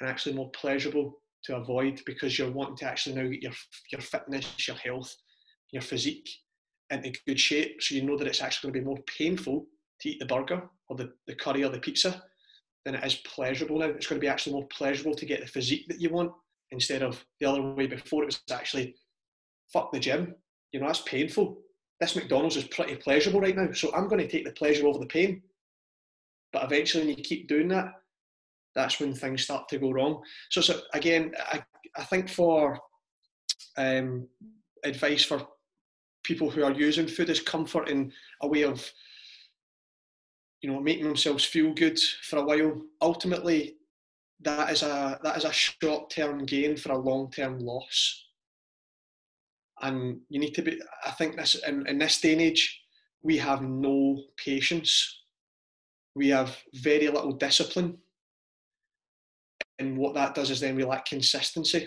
and 0.00 0.08
actually 0.08 0.36
more 0.36 0.50
pleasurable 0.52 1.20
to 1.44 1.56
avoid 1.56 2.00
because 2.06 2.38
you're 2.38 2.50
wanting 2.50 2.76
to 2.76 2.86
actually 2.86 3.14
now 3.14 3.28
get 3.28 3.42
your 3.42 3.52
your 3.92 4.00
fitness, 4.00 4.66
your 4.66 4.76
health, 4.76 5.14
your 5.72 5.82
physique 5.82 6.28
into 6.90 7.18
good 7.26 7.38
shape. 7.38 7.82
So 7.82 7.94
you 7.94 8.02
know 8.02 8.16
that 8.16 8.26
it's 8.26 8.42
actually 8.42 8.70
going 8.70 8.74
to 8.74 8.80
be 8.80 8.94
more 8.94 9.04
painful 9.18 9.66
to 10.00 10.08
eat 10.08 10.18
the 10.18 10.26
burger 10.26 10.62
or 10.88 10.96
the, 10.96 11.12
the 11.26 11.34
curry 11.34 11.64
or 11.64 11.70
the 11.70 11.78
pizza 11.78 12.22
than 12.84 12.94
it 12.94 13.04
is 13.04 13.16
pleasurable 13.16 13.78
now. 13.78 13.86
It's 13.86 14.06
going 14.06 14.20
to 14.20 14.24
be 14.24 14.28
actually 14.28 14.54
more 14.54 14.66
pleasurable 14.68 15.14
to 15.14 15.26
get 15.26 15.40
the 15.40 15.46
physique 15.46 15.86
that 15.88 16.00
you 16.00 16.10
want 16.10 16.32
instead 16.70 17.02
of 17.02 17.24
the 17.40 17.46
other 17.46 17.62
way 17.62 17.86
before 17.86 18.22
it 18.22 18.26
was 18.26 18.40
actually 18.50 18.94
fuck 19.72 19.92
the 19.92 20.00
gym. 20.00 20.34
You 20.72 20.80
know, 20.80 20.86
that's 20.86 21.02
painful. 21.02 21.58
This 22.00 22.16
McDonald's 22.16 22.56
is 22.56 22.64
pretty 22.64 22.96
pleasurable 22.96 23.40
right 23.40 23.56
now. 23.56 23.72
So 23.72 23.92
I'm 23.94 24.08
going 24.08 24.20
to 24.20 24.28
take 24.28 24.44
the 24.44 24.52
pleasure 24.52 24.86
over 24.86 24.98
the 24.98 25.06
pain. 25.06 25.42
But 26.52 26.64
eventually 26.64 27.06
when 27.06 27.16
you 27.16 27.22
keep 27.22 27.48
doing 27.48 27.68
that, 27.68 27.92
that's 28.78 29.00
when 29.00 29.12
things 29.12 29.42
start 29.42 29.68
to 29.68 29.78
go 29.78 29.90
wrong. 29.90 30.22
So, 30.50 30.60
so 30.60 30.80
again, 30.94 31.32
I, 31.52 31.62
I 31.96 32.04
think 32.04 32.28
for 32.28 32.78
um, 33.76 34.28
advice 34.84 35.24
for 35.24 35.46
people 36.22 36.48
who 36.48 36.62
are 36.62 36.72
using 36.72 37.08
food 37.08 37.28
as 37.28 37.40
comfort 37.40 37.88
in 37.88 38.12
a 38.42 38.46
way 38.46 38.62
of 38.62 38.88
you 40.60 40.70
know 40.70 40.80
making 40.80 41.04
themselves 41.04 41.44
feel 41.44 41.74
good 41.74 41.98
for 42.22 42.38
a 42.38 42.44
while. 42.44 42.80
Ultimately 43.02 43.74
that 44.40 44.70
is 44.70 44.82
a 44.82 45.18
that 45.24 45.36
is 45.36 45.44
a 45.44 45.52
short 45.52 46.10
term 46.10 46.46
gain 46.46 46.76
for 46.76 46.92
a 46.92 46.98
long 46.98 47.30
term 47.30 47.58
loss. 47.58 48.26
And 49.80 50.20
you 50.28 50.40
need 50.40 50.54
to 50.54 50.62
be 50.62 50.80
i 51.06 51.12
think 51.12 51.36
this 51.36 51.54
in, 51.66 51.86
in 51.86 51.98
this 51.98 52.20
day 52.20 52.32
and 52.32 52.40
age 52.40 52.80
we 53.22 53.36
have 53.38 53.62
no 53.62 54.22
patience. 54.36 55.22
We 56.14 56.28
have 56.28 56.56
very 56.74 57.08
little 57.08 57.32
discipline 57.32 57.98
and 59.78 59.96
what 59.96 60.14
that 60.14 60.34
does 60.34 60.50
is 60.50 60.60
then 60.60 60.76
we 60.76 60.84
lack 60.84 61.06
consistency. 61.06 61.86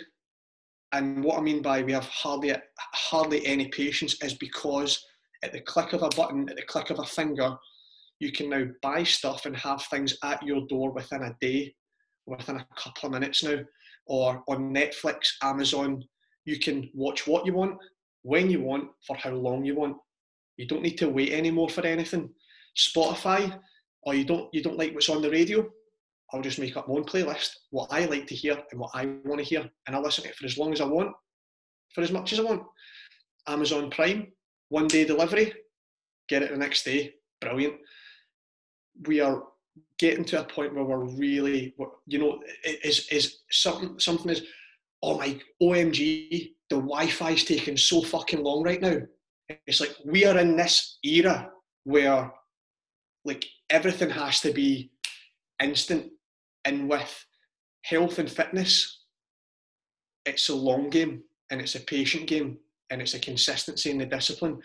And 0.94 1.24
what 1.24 1.38
I 1.38 1.42
mean 1.42 1.62
by 1.62 1.84
we 1.84 1.94
have 1.94 2.08
hardly 2.08 2.54
hardly 2.94 3.46
any 3.46 3.68
patience 3.70 4.22
is 4.22 4.34
because 4.36 5.02
at 5.44 5.54
the 5.54 5.62
click 5.62 5.94
of 5.94 6.04
a 6.04 6.10
button, 6.10 6.50
at 6.50 6.56
the 6.56 6.64
click 6.64 6.90
of 6.90 7.00
a 7.00 7.06
finger, 7.06 7.56
you 8.20 8.32
can 8.32 8.50
now 8.50 8.66
buy 8.82 9.04
stuff 9.04 9.46
and 9.46 9.56
have 9.56 9.84
things 9.86 10.16
at 10.24 10.44
your 10.44 10.68
door 10.68 10.92
within 10.92 11.24
a 11.24 11.36
day, 11.42 11.74
within 12.26 12.58
a 12.58 12.68
couple 12.78 13.08
of 13.08 13.14
minutes 13.14 13.44
now. 13.44 13.60
Or 14.06 14.44
on 14.48 14.74
Netflix, 14.74 15.32
Amazon, 15.42 16.04
you 16.46 16.60
can 16.60 16.90
watch 16.94 17.26
what 17.28 17.46
you 17.46 17.54
want, 17.54 17.78
when 18.24 18.50
you 18.50 18.62
want, 18.62 18.90
for 19.08 19.16
how 19.16 19.32
long 19.32 19.64
you 19.64 19.76
want. 19.76 19.98
You 20.58 20.68
don't 20.68 20.84
need 20.84 20.98
to 21.00 21.10
wait 21.10 21.32
anymore 21.32 21.70
for 21.70 21.86
anything. 21.86 22.30
Spotify, 22.78 23.58
or 24.04 24.14
you 24.14 24.26
don't 24.26 24.50
you 24.54 24.62
don't 24.62 24.78
like 24.78 24.94
what's 24.94 25.10
on 25.10 25.22
the 25.22 25.30
radio, 25.30 25.68
I'll 26.34 26.42
just 26.42 26.60
make 26.60 26.78
up 26.78 26.88
my 26.88 26.96
own 26.96 27.04
playlist, 27.04 27.50
what 27.72 27.92
I 27.92 28.06
like 28.06 28.28
to 28.28 28.36
hear 28.36 28.58
and 28.72 28.80
what 28.80 28.92
I 28.94 29.06
want 29.26 29.40
to 29.40 29.46
hear, 29.46 29.70
and 29.86 29.96
I'll 29.96 30.02
listen 30.02 30.24
to 30.24 30.30
it 30.30 30.36
for 30.36 30.46
as 30.46 30.58
long 30.58 30.72
as 30.74 30.82
I 30.82 30.86
want, 30.86 31.12
for 31.94 32.02
as 32.02 32.12
much 32.12 32.34
as 32.34 32.40
I 32.40 32.44
want. 32.44 32.64
Amazon 33.48 33.90
Prime, 33.90 34.32
one 34.70 34.88
day 34.88 35.04
delivery, 35.04 35.54
get 36.30 36.44
it 36.44 36.52
the 36.52 36.58
next 36.58 36.84
day, 36.84 37.14
brilliant. 37.42 37.76
We 39.08 39.20
are 39.20 39.44
getting 40.00 40.26
to 40.26 40.42
a 40.42 40.44
point 40.44 40.74
where 40.74 40.84
we're 40.84 41.06
really, 41.06 41.76
you 42.08 42.20
know, 42.20 42.42
is 42.64 43.08
is 43.12 43.40
something 43.50 44.00
something 44.00 44.32
is, 44.32 44.44
oh 45.02 45.18
my, 45.18 45.40
OMG, 45.62 46.54
the 46.70 46.76
Wi-Fi 46.76 47.32
is 47.32 47.44
taking 47.44 47.78
so 47.78 48.02
fucking 48.02 48.44
long 48.44 48.64
right 48.64 48.82
now. 48.82 48.98
It's 49.68 49.82
like 49.82 49.96
we 50.06 50.26
are 50.26 50.38
in 50.38 50.56
this 50.56 51.00
era 51.04 51.50
where, 51.84 52.32
like, 53.26 53.46
everything 53.70 54.10
has 54.10 54.40
to 54.42 54.54
be 54.54 54.92
instant 55.62 56.12
and 56.66 56.90
with 56.90 57.26
health 57.84 58.20
and 58.20 58.30
fitness, 58.30 59.04
it's 60.26 60.50
a 60.50 60.56
long 60.56 60.90
game 60.90 61.24
and 61.50 61.62
it's 61.62 61.76
a 61.76 61.80
patient 61.80 62.28
game 62.28 62.58
and 62.90 63.02
it's 63.02 63.14
a 63.14 63.20
consistency 63.20 63.90
in 63.90 63.98
the 63.98 64.06
discipline. 64.06 64.60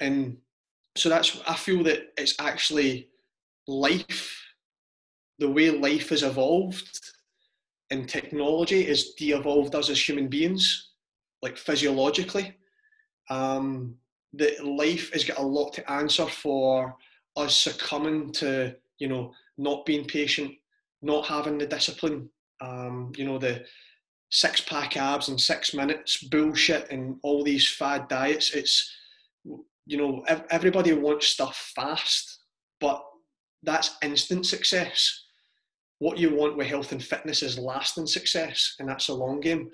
And 0.00 0.38
so 0.96 1.08
that's, 1.08 1.40
I 1.46 1.54
feel 1.54 1.82
that 1.84 2.12
it's 2.16 2.34
actually 2.40 3.08
life, 3.68 4.42
the 5.38 5.50
way 5.50 5.70
life 5.70 6.08
has 6.10 6.22
evolved 6.22 7.00
and 7.90 8.08
technology 8.08 8.84
has 8.84 9.10
de 9.10 9.32
evolved 9.32 9.74
us 9.74 9.90
as 9.90 10.08
human 10.08 10.28
beings, 10.28 10.90
like 11.42 11.56
physiologically. 11.56 12.56
Um, 13.30 13.96
that 14.34 14.64
life 14.64 15.12
has 15.12 15.24
got 15.24 15.38
a 15.38 15.42
lot 15.42 15.72
to 15.72 15.90
answer 15.90 16.26
for 16.26 16.94
us 17.36 17.56
succumbing 17.56 18.32
to, 18.32 18.76
you 18.98 19.08
know, 19.08 19.32
not 19.56 19.86
being 19.86 20.04
patient, 20.04 20.52
not 21.02 21.26
having 21.26 21.58
the 21.58 21.66
discipline, 21.66 22.28
um, 22.60 23.12
you 23.16 23.24
know, 23.24 23.38
the 23.38 23.64
six 24.30 24.60
pack 24.60 24.96
abs 24.96 25.28
and 25.28 25.40
six 25.40 25.74
minutes 25.74 26.24
bullshit 26.24 26.90
and 26.90 27.16
all 27.22 27.44
these 27.44 27.68
fad 27.68 28.08
diets. 28.08 28.52
It's 28.54 28.92
you 29.86 29.96
know 29.96 30.24
everybody 30.50 30.92
wants 30.92 31.28
stuff 31.28 31.72
fast, 31.74 32.40
but 32.80 33.02
that's 33.62 33.96
instant 34.02 34.46
success. 34.46 35.24
What 35.98 36.18
you 36.18 36.34
want 36.34 36.56
with 36.56 36.66
health 36.66 36.92
and 36.92 37.02
fitness 37.02 37.42
is 37.42 37.58
lasting 37.58 38.06
success, 38.06 38.74
and 38.78 38.88
that's 38.88 39.08
a 39.08 39.14
long 39.14 39.40
game. 39.40 39.70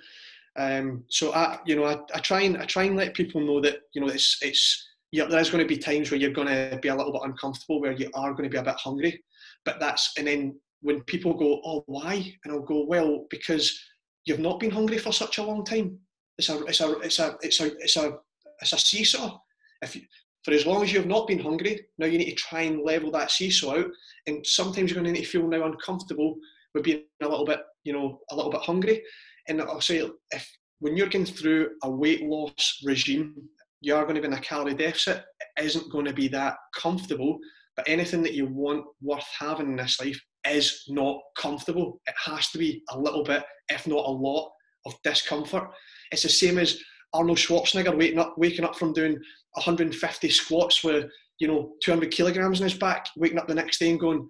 Um, 0.56 1.04
so 1.08 1.32
I, 1.32 1.58
you 1.64 1.76
know, 1.76 1.84
I, 1.84 1.98
I 2.14 2.18
try 2.18 2.42
and 2.42 2.58
I 2.58 2.66
try 2.66 2.84
and 2.84 2.96
let 2.96 3.14
people 3.14 3.40
know 3.40 3.60
that 3.60 3.80
you 3.94 4.00
know 4.00 4.08
it's 4.08 4.38
it's 4.42 4.88
yeah, 5.12 5.24
there's 5.26 5.50
going 5.50 5.62
to 5.62 5.68
be 5.68 5.78
times 5.78 6.10
where 6.10 6.18
you're 6.18 6.30
going 6.30 6.48
to 6.48 6.78
be 6.80 6.88
a 6.88 6.94
little 6.94 7.12
bit 7.12 7.22
uncomfortable, 7.24 7.80
where 7.80 7.92
you 7.92 8.10
are 8.14 8.32
going 8.32 8.44
to 8.44 8.52
be 8.52 8.58
a 8.58 8.62
bit 8.62 8.76
hungry. 8.76 9.22
But 9.64 9.78
that's 9.80 10.12
and 10.18 10.26
then 10.26 10.60
when 10.82 11.00
people 11.02 11.34
go, 11.34 11.60
oh, 11.64 11.84
why? 11.86 12.34
And 12.44 12.52
I'll 12.52 12.60
go, 12.60 12.84
well, 12.84 13.26
because 13.30 13.80
you've 14.24 14.40
not 14.40 14.60
been 14.60 14.70
hungry 14.70 14.98
for 14.98 15.12
such 15.12 15.38
a 15.38 15.42
long 15.42 15.64
time. 15.64 15.98
It's 16.38 16.48
a 16.48 16.64
it's 16.64 16.80
a 16.80 16.98
it's 17.00 17.18
a 17.18 17.36
it's 17.42 17.60
a 17.60 17.66
it's 17.78 17.96
a 17.96 18.12
it's 18.60 18.72
a 18.72 18.78
seesaw. 18.78 19.38
If 19.80 19.96
you, 19.96 20.02
for 20.44 20.52
as 20.52 20.66
long 20.66 20.82
as 20.82 20.92
you've 20.92 21.06
not 21.06 21.28
been 21.28 21.38
hungry, 21.38 21.80
now 21.98 22.06
you 22.06 22.18
need 22.18 22.30
to 22.30 22.36
try 22.36 22.62
and 22.62 22.82
level 22.82 23.10
that 23.12 23.30
seesaw 23.30 23.78
out. 23.78 23.90
And 24.26 24.44
sometimes 24.46 24.90
you're 24.90 25.00
going 25.00 25.12
to 25.12 25.12
need 25.12 25.24
to 25.24 25.30
feel 25.30 25.46
now 25.46 25.64
uncomfortable 25.64 26.36
with 26.74 26.84
being 26.84 27.04
a 27.22 27.28
little 27.28 27.46
bit, 27.46 27.60
you 27.84 27.92
know, 27.92 28.20
a 28.30 28.36
little 28.36 28.50
bit 28.50 28.62
hungry. 28.62 29.02
And 29.48 29.60
I'll 29.60 29.80
say 29.80 30.08
if 30.30 30.48
when 30.80 30.96
you're 30.96 31.08
going 31.08 31.26
through 31.26 31.70
a 31.84 31.90
weight 31.90 32.24
loss 32.24 32.80
regime, 32.84 33.34
you 33.80 33.94
are 33.94 34.04
going 34.04 34.16
to 34.16 34.20
be 34.20 34.26
in 34.26 34.32
a 34.32 34.40
calorie 34.40 34.74
deficit. 34.74 35.24
It 35.56 35.64
isn't 35.64 35.92
going 35.92 36.06
to 36.06 36.12
be 36.12 36.28
that 36.28 36.56
comfortable. 36.76 37.38
But 37.76 37.88
anything 37.88 38.22
that 38.22 38.34
you 38.34 38.46
want 38.46 38.84
worth 39.00 39.26
having 39.38 39.68
in 39.68 39.76
this 39.76 40.00
life 40.00 40.20
is 40.48 40.84
not 40.88 41.20
comfortable. 41.36 42.00
It 42.06 42.14
has 42.24 42.48
to 42.50 42.58
be 42.58 42.82
a 42.90 42.98
little 42.98 43.24
bit, 43.24 43.44
if 43.68 43.86
not 43.86 44.06
a 44.06 44.10
lot, 44.10 44.50
of 44.86 44.94
discomfort. 45.04 45.68
It's 46.10 46.22
the 46.22 46.28
same 46.28 46.58
as 46.58 46.78
Arnold 47.14 47.38
Schwarzenegger 47.38 47.96
waking 47.96 48.18
up, 48.18 48.34
waking 48.36 48.64
up 48.64 48.76
from 48.76 48.92
doing 48.92 49.18
150 49.52 50.28
squats 50.30 50.82
with 50.82 51.10
you 51.38 51.48
know 51.48 51.72
200 51.84 52.10
kilograms 52.10 52.60
in 52.60 52.64
his 52.64 52.78
back, 52.78 53.06
waking 53.16 53.38
up 53.38 53.46
the 53.46 53.54
next 53.54 53.78
day 53.78 53.90
and 53.90 54.00
going, 54.00 54.28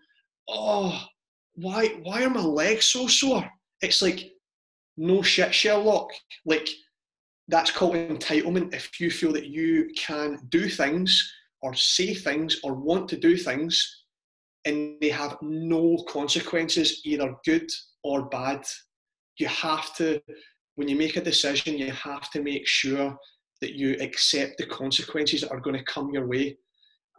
"Oh, 0.48 1.02
why 1.54 1.88
why 2.02 2.24
are 2.24 2.30
my 2.30 2.40
legs 2.40 2.86
so 2.86 3.06
sore?" 3.06 3.48
It's 3.80 4.02
like 4.02 4.32
no 4.96 5.22
shit, 5.22 5.54
Sherlock. 5.54 6.10
Like 6.44 6.68
that's 7.48 7.70
called 7.70 7.94
entitlement. 7.94 8.74
If 8.74 9.00
you 9.00 9.10
feel 9.10 9.32
that 9.32 9.46
you 9.46 9.90
can 9.96 10.38
do 10.48 10.68
things 10.68 11.32
or 11.62 11.74
say 11.74 12.14
things 12.14 12.60
or 12.64 12.74
want 12.74 13.08
to 13.08 13.16
do 13.16 13.36
things 13.36 14.01
and 14.64 14.96
they 15.00 15.08
have 15.08 15.36
no 15.42 16.04
consequences, 16.08 17.00
either 17.04 17.34
good 17.44 17.68
or 18.04 18.28
bad. 18.28 18.62
You 19.38 19.48
have 19.48 19.94
to, 19.96 20.20
when 20.76 20.88
you 20.88 20.96
make 20.96 21.16
a 21.16 21.22
decision, 21.22 21.78
you 21.78 21.90
have 21.92 22.30
to 22.30 22.42
make 22.42 22.66
sure 22.66 23.16
that 23.60 23.74
you 23.74 23.96
accept 24.00 24.58
the 24.58 24.66
consequences 24.66 25.40
that 25.40 25.50
are 25.50 25.60
going 25.60 25.76
to 25.76 25.84
come 25.84 26.10
your 26.12 26.26
way. 26.26 26.56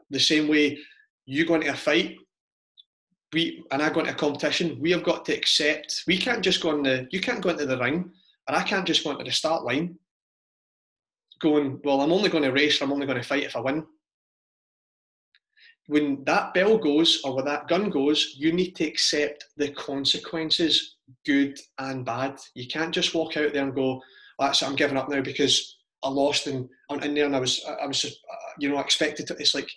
The 0.10 0.20
same 0.20 0.48
way 0.48 0.78
you 1.26 1.46
go 1.46 1.56
into 1.56 1.72
a 1.72 1.76
fight, 1.76 2.16
we 3.34 3.64
and 3.72 3.82
I 3.82 3.90
go 3.90 4.02
into 4.02 4.12
a 4.12 4.16
competition, 4.16 4.78
we 4.80 4.92
have 4.92 5.04
got 5.04 5.26
to 5.26 5.34
accept. 5.34 6.04
We 6.08 6.18
can't 6.18 6.44
just 6.44 6.62
go 6.62 6.70
on 6.70 6.84
the. 6.84 7.08
You 7.12 7.20
can't 7.20 7.42
go 7.42 7.50
into 7.50 7.66
the 7.66 7.80
ring, 7.80 8.12
and 8.48 8.58
I 8.58 8.62
can't 8.62 8.86
just 8.86 9.04
go 9.04 9.12
into 9.12 9.24
the 9.24 9.32
start 9.32 9.64
line. 9.64 9.96
Going 11.42 11.80
well, 11.84 12.02
I'm 12.02 12.12
only 12.12 12.30
going 12.30 12.44
to 12.44 12.52
race. 12.52 12.82
I'm 12.82 12.92
only 12.92 13.08
going 13.08 13.22
to 13.22 13.28
fight 13.28 13.44
if 13.44 13.56
I 13.56 13.60
win 13.60 13.86
when 15.88 16.24
that 16.26 16.54
bell 16.54 16.78
goes 16.78 17.22
or 17.24 17.36
when 17.36 17.46
that 17.46 17.68
gun 17.68 17.90
goes, 17.90 18.36
you 18.38 18.54
need 18.54 18.76
to 18.78 18.86
accept 18.86 19.46
the 19.58 19.70
consequences, 19.72 20.96
good 21.26 21.60
and 21.80 22.06
bad. 22.06 22.40
You 22.56 22.68
can't 22.68 22.94
just 22.94 23.14
walk 23.14 23.36
out 23.38 23.54
there 23.54 23.64
and 23.64 23.76
go, 23.76 24.02
"That's 24.40 24.62
it, 24.62 24.68
I'm 24.68 24.76
giving 24.76 24.98
up 24.98 25.10
now 25.10 25.22
because 25.22 25.78
I 26.04 26.10
lost 26.10 26.48
and 26.48 26.70
I'm 26.90 27.02
in 27.02 27.14
there 27.14 27.26
and 27.26 27.36
I 27.36 27.40
was 27.40 27.64
I 27.66 27.86
was 27.86 28.02
just, 28.02 28.20
uh, 28.32 28.52
you 28.60 28.70
know 28.70 28.80
expected 28.80 29.28
to." 29.28 29.36
It's 29.38 29.56
like 29.56 29.70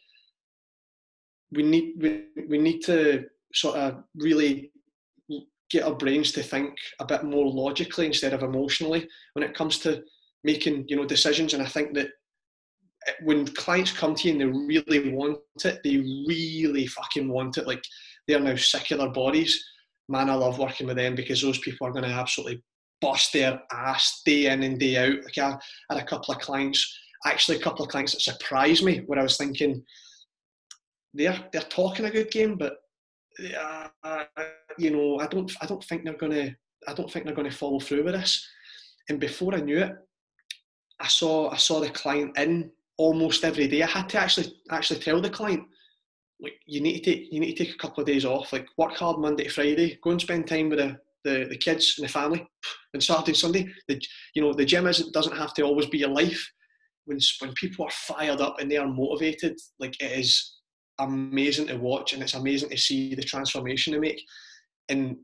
we 1.52 1.62
need 1.62 1.94
we, 1.98 2.26
we 2.48 2.58
need 2.58 2.80
to 2.82 3.24
sort 3.52 3.76
of 3.76 4.04
really 4.14 4.70
get 5.70 5.84
our 5.84 5.94
brains 5.94 6.30
to 6.32 6.42
think 6.42 6.74
a 7.00 7.04
bit 7.04 7.24
more 7.24 7.50
logically 7.50 8.06
instead 8.06 8.32
of 8.32 8.42
emotionally 8.42 9.08
when 9.32 9.42
it 9.42 9.54
comes 9.54 9.78
to 9.80 10.02
making 10.44 10.84
you 10.88 10.96
know 10.96 11.04
decisions. 11.04 11.54
And 11.54 11.62
I 11.62 11.66
think 11.66 11.94
that 11.94 12.10
when 13.22 13.46
clients 13.46 13.92
come 13.92 14.14
to 14.14 14.28
you 14.28 14.32
and 14.32 14.40
they 14.40 14.46
really 14.46 15.12
want 15.12 15.38
it, 15.64 15.80
they 15.84 15.96
really 16.28 16.86
fucking 16.86 17.28
want 17.28 17.58
it. 17.58 17.66
Like 17.66 17.82
they're 18.26 18.40
now 18.40 18.56
sick 18.56 18.90
of 18.90 18.98
their 18.98 19.10
bodies. 19.10 19.64
Man, 20.08 20.30
I 20.30 20.34
love 20.34 20.58
working 20.58 20.86
with 20.86 20.96
them 20.96 21.14
because 21.14 21.42
those 21.42 21.58
people 21.58 21.86
are 21.86 21.92
going 21.92 22.04
to 22.04 22.10
absolutely 22.10 22.62
bust 23.00 23.32
their 23.32 23.60
ass 23.72 24.22
day 24.24 24.46
in 24.46 24.62
and 24.62 24.78
day 24.78 24.96
out. 24.96 25.24
Like 25.24 25.38
I 25.38 25.58
had 25.90 26.02
a 26.02 26.06
couple 26.06 26.34
of 26.34 26.40
clients, 26.40 26.98
actually 27.24 27.58
a 27.58 27.62
couple 27.62 27.84
of 27.84 27.90
clients 27.90 28.12
that 28.12 28.20
surprised 28.20 28.84
me 28.84 29.02
where 29.06 29.18
I 29.18 29.22
was 29.22 29.36
thinking 29.36 29.82
they're 31.14 31.38
they're 31.52 31.62
talking 31.62 32.04
a 32.04 32.10
good 32.10 32.30
game, 32.30 32.56
but 32.56 32.76
uh, 33.58 34.24
you 34.78 34.90
know 34.90 35.18
I 35.18 35.26
don't 35.26 35.50
I 35.60 35.66
don't 35.66 35.82
think 35.84 36.04
they're 36.04 36.14
going 36.14 36.32
to 36.32 36.54
I 36.86 36.94
don't 36.94 37.10
think 37.10 37.24
they're 37.24 37.34
going 37.34 37.50
to 37.50 37.56
follow 37.56 37.80
through 37.80 38.04
with 38.04 38.14
this. 38.14 38.46
And 39.08 39.20
before 39.20 39.54
I 39.54 39.60
knew 39.60 39.78
it, 39.78 39.92
I 41.00 41.08
saw 41.08 41.50
I 41.50 41.56
saw 41.56 41.80
the 41.80 41.90
client 41.90 42.36
in 42.38 42.70
almost 42.98 43.44
every 43.44 43.68
day. 43.68 43.82
I 43.82 43.86
had 43.86 44.08
to 44.10 44.18
actually 44.18 44.54
actually 44.70 45.00
tell 45.00 45.20
the 45.20 45.30
client, 45.30 45.64
like, 46.40 46.54
you 46.66 46.80
need 46.80 47.02
to 47.02 47.10
take 47.10 47.32
you 47.32 47.40
need 47.40 47.54
to 47.56 47.64
take 47.64 47.74
a 47.74 47.78
couple 47.78 48.00
of 48.00 48.06
days 48.06 48.24
off. 48.24 48.52
Like, 48.52 48.66
work 48.76 48.94
hard 48.96 49.18
Monday 49.18 49.44
to 49.44 49.50
Friday. 49.50 49.98
Go 50.02 50.10
and 50.10 50.20
spend 50.20 50.46
time 50.46 50.70
with 50.70 50.78
the 50.78 50.96
the, 51.24 51.46
the 51.48 51.56
kids 51.56 51.94
and 51.98 52.08
the 52.08 52.12
family. 52.12 52.46
And 52.94 53.02
Saturday 53.02 53.32
and 53.32 53.36
Sunday, 53.36 53.68
the 53.88 54.00
you 54.34 54.42
know 54.42 54.52
the 54.52 54.64
gym 54.64 54.86
isn't 54.86 55.12
doesn't 55.12 55.36
have 55.36 55.54
to 55.54 55.62
always 55.62 55.86
be 55.86 55.98
your 55.98 56.10
life. 56.10 56.50
When 57.04 57.18
when 57.40 57.52
people 57.54 57.84
are 57.84 57.90
fired 57.90 58.40
up 58.40 58.60
and 58.60 58.70
they 58.70 58.76
are 58.76 58.86
motivated, 58.86 59.58
like 59.78 60.00
it 60.00 60.18
is 60.18 60.54
amazing 60.98 61.66
to 61.66 61.76
watch 61.76 62.14
and 62.14 62.22
it's 62.22 62.34
amazing 62.34 62.70
to 62.70 62.78
see 62.78 63.14
the 63.14 63.22
transformation 63.22 63.92
they 63.92 63.98
make. 63.98 64.22
And 64.88 65.16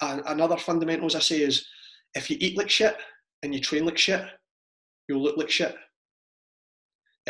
another 0.00 0.56
fundamentals 0.56 1.14
I 1.14 1.18
say 1.18 1.42
is 1.42 1.66
if 2.14 2.30
you 2.30 2.36
eat 2.40 2.56
like 2.56 2.70
shit 2.70 2.96
and 3.42 3.54
you 3.54 3.60
train 3.60 3.84
like 3.84 3.98
shit, 3.98 4.24
you'll 5.08 5.22
look 5.22 5.36
like 5.36 5.50
shit 5.50 5.76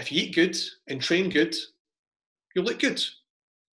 if 0.00 0.10
you 0.10 0.22
eat 0.22 0.34
good 0.34 0.56
and 0.88 1.00
train 1.00 1.28
good, 1.28 1.54
you'll 2.54 2.64
look 2.64 2.80
good. 2.80 3.02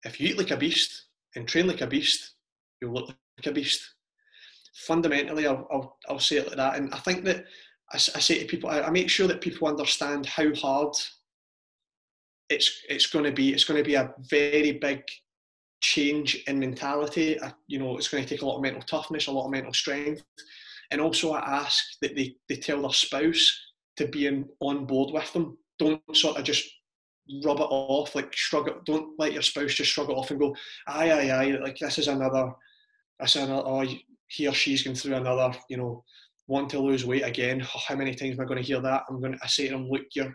If 0.04 0.20
you 0.20 0.30
eat 0.30 0.38
like 0.38 0.52
a 0.52 0.58
beast 0.58 1.08
and 1.36 1.48
train 1.48 1.68
like 1.68 1.82
a 1.82 1.88
beast, 1.88 2.36
you'll 2.80 2.94
look 2.94 3.08
like 3.08 3.48
a 3.48 3.52
beast. 3.52 3.82
Fundamentally, 4.88 5.48
I'll, 5.48 5.68
I'll, 5.72 5.98
I'll 6.08 6.20
say 6.20 6.38
it 6.38 6.48
like 6.48 6.58
that. 6.58 6.78
And 6.78 6.94
I 6.94 7.00
think 7.00 7.24
that 7.26 7.46
I, 7.92 7.96
I 7.96 8.20
say 8.20 8.40
to 8.40 8.46
people, 8.46 8.70
I, 8.70 8.82
I 8.82 8.90
make 8.92 9.10
sure 9.10 9.28
that 9.28 9.42
people 9.42 9.68
understand 9.68 10.26
how 10.28 10.54
hard 10.56 10.94
it's 12.50 12.82
it's 12.88 13.08
going 13.08 13.26
to 13.26 13.32
be. 13.32 13.54
It's 13.54 13.64
going 13.64 13.78
to 13.78 13.88
be 13.88 13.96
a 13.96 14.14
very 14.30 14.74
big 14.74 15.04
change 15.82 16.36
in 16.48 16.60
mentality. 16.60 17.42
I, 17.42 17.54
you 17.68 17.80
know, 17.80 17.98
it's 17.98 18.08
going 18.08 18.24
to 18.24 18.30
take 18.30 18.44
a 18.44 18.46
lot 18.46 18.58
of 18.58 18.62
mental 18.62 18.84
toughness, 18.84 19.28
a 19.28 19.32
lot 19.32 19.46
of 19.46 19.52
mental 19.52 19.74
strength. 19.74 20.24
And 20.92 21.02
also, 21.02 21.34
I 21.34 21.40
ask 21.40 21.84
that 22.02 22.16
they, 22.16 22.36
they 22.48 22.58
tell 22.58 22.82
their 22.82 22.92
spouse 22.92 23.60
to 23.98 24.08
be 24.08 24.28
in, 24.28 24.48
on 24.60 24.86
board 24.86 25.14
with 25.14 25.32
them 25.34 25.58
don't 25.82 26.02
sort 26.16 26.38
of 26.38 26.44
just 26.44 26.70
rub 27.44 27.60
it 27.60 27.68
off, 27.70 28.16
like 28.16 28.34
shrug 28.36 28.68
it. 28.68 28.86
Don't 28.86 29.18
let 29.20 29.34
your 29.34 29.42
spouse 29.42 29.74
just 29.74 29.92
shrug 29.92 30.10
it 30.10 30.14
off 30.14 30.32
and 30.32 30.40
go, 30.40 30.56
aye, 30.88 31.12
aye, 31.12 31.30
aye. 31.30 31.58
Like 31.62 31.78
this 31.80 31.98
is 31.98 32.08
another. 32.08 32.52
This 33.20 33.36
is 33.36 33.44
another. 33.44 33.64
Oh, 33.66 33.86
he 34.28 34.48
or 34.48 34.54
she's 34.54 34.84
going 34.84 34.96
through 34.96 35.16
another. 35.16 35.58
You 35.70 35.78
know, 35.78 36.04
want 36.48 36.70
to 36.72 36.80
lose 36.80 37.06
weight 37.06 37.24
again. 37.24 37.62
Oh, 37.64 37.80
how 37.88 37.96
many 37.96 38.14
times 38.14 38.36
am 38.38 38.42
I 38.42 38.46
going 38.46 38.62
to 38.62 38.68
hear 38.68 38.82
that? 38.82 39.04
I'm 39.10 39.20
going 39.20 39.34
to. 39.34 39.40
I 39.44 39.48
say 39.48 39.68
to 39.68 39.74
them, 39.74 39.90
look, 39.90 40.04
your 40.14 40.34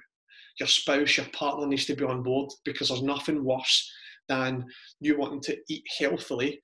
your 0.59 0.69
spouse, 0.69 1.17
your 1.17 1.27
partner 1.33 1.67
needs 1.67 1.87
to 1.87 1.97
be 1.97 2.05
on 2.05 2.23
board 2.23 2.51
because 2.65 2.89
there's 2.89 3.03
nothing 3.03 3.45
worse 3.45 3.91
than 4.29 4.65
you 5.01 5.19
wanting 5.19 5.41
to 5.43 5.57
eat 5.69 5.85
healthily, 5.99 6.61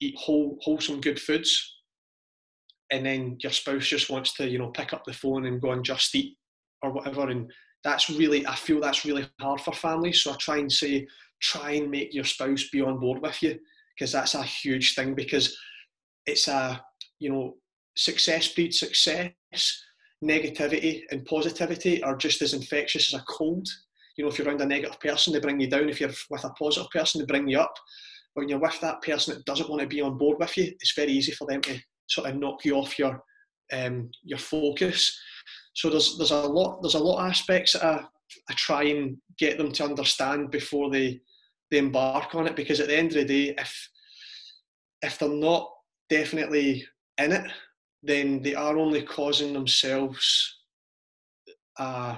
eat 0.00 0.14
whole, 0.18 0.58
wholesome, 0.60 1.00
good 1.00 1.18
foods, 1.18 1.76
and 2.90 3.06
then 3.06 3.36
your 3.40 3.52
spouse 3.52 3.86
just 3.86 4.10
wants 4.10 4.34
to, 4.34 4.48
you 4.48 4.58
know, 4.58 4.70
pick 4.70 4.92
up 4.92 5.04
the 5.04 5.12
phone 5.12 5.46
and 5.46 5.60
go 5.60 5.72
and 5.72 5.84
just 5.84 6.14
eat 6.14 6.36
or 6.82 6.92
whatever, 6.92 7.28
and 7.30 7.50
that's 7.86 8.10
really 8.10 8.44
I 8.46 8.56
feel 8.56 8.80
that's 8.80 9.04
really 9.04 9.30
hard 9.40 9.60
for 9.60 9.72
families. 9.72 10.20
So 10.20 10.32
I 10.32 10.36
try 10.36 10.58
and 10.58 10.70
say, 10.70 11.06
try 11.40 11.70
and 11.72 11.88
make 11.88 12.12
your 12.12 12.24
spouse 12.24 12.68
be 12.70 12.82
on 12.82 12.98
board 12.98 13.22
with 13.22 13.40
you 13.44 13.58
because 13.94 14.10
that's 14.10 14.34
a 14.34 14.42
huge 14.42 14.96
thing 14.96 15.14
because 15.14 15.56
it's 16.26 16.48
a 16.48 16.82
you 17.20 17.30
know 17.30 17.54
success 17.96 18.48
breeds 18.48 18.80
success. 18.80 19.30
Negativity 20.24 21.02
and 21.10 21.24
positivity 21.26 22.02
are 22.02 22.16
just 22.16 22.42
as 22.42 22.54
infectious 22.54 23.14
as 23.14 23.20
a 23.20 23.24
cold. 23.28 23.68
You 24.16 24.24
know, 24.24 24.30
if 24.30 24.38
you're 24.38 24.48
around 24.48 24.62
a 24.62 24.66
negative 24.66 24.98
person, 24.98 25.32
they 25.32 25.40
bring 25.40 25.60
you 25.60 25.70
down. 25.70 25.88
If 25.88 26.00
you're 26.00 26.10
with 26.30 26.44
a 26.44 26.50
positive 26.50 26.90
person, 26.90 27.20
they 27.20 27.26
bring 27.26 27.46
you 27.46 27.60
up. 27.60 27.74
When 28.34 28.48
you're 28.48 28.58
with 28.58 28.80
that 28.80 29.00
person 29.02 29.34
that 29.34 29.44
doesn't 29.44 29.68
want 29.68 29.82
to 29.82 29.86
be 29.86 30.00
on 30.00 30.18
board 30.18 30.38
with 30.40 30.56
you, 30.56 30.72
it's 30.80 30.94
very 30.96 31.12
easy 31.12 31.32
for 31.32 31.46
them 31.46 31.60
to 31.62 31.78
sort 32.08 32.28
of 32.28 32.36
knock 32.36 32.64
you 32.64 32.74
off 32.76 32.98
your 32.98 33.22
um, 33.72 34.10
your 34.24 34.38
focus. 34.38 35.16
So 35.76 35.90
there's 35.90 36.16
there's 36.16 36.30
a 36.30 36.40
lot 36.40 36.80
there's 36.80 36.94
a 36.94 36.98
lot 36.98 37.20
of 37.22 37.30
aspects 37.30 37.74
that 37.74 37.84
I, 37.84 38.02
I 38.48 38.54
try 38.54 38.84
and 38.84 39.18
get 39.38 39.58
them 39.58 39.70
to 39.72 39.84
understand 39.84 40.50
before 40.50 40.90
they 40.90 41.20
they 41.70 41.76
embark 41.76 42.34
on 42.34 42.46
it 42.46 42.56
because 42.56 42.80
at 42.80 42.88
the 42.88 42.96
end 42.96 43.08
of 43.08 43.14
the 43.14 43.24
day, 43.24 43.54
if 43.58 43.90
if 45.02 45.18
they're 45.18 45.28
not 45.28 45.70
definitely 46.08 46.86
in 47.18 47.32
it, 47.32 47.50
then 48.02 48.40
they 48.40 48.54
are 48.54 48.78
only 48.78 49.02
causing 49.02 49.52
themselves. 49.52 50.60
Uh, 51.78 52.16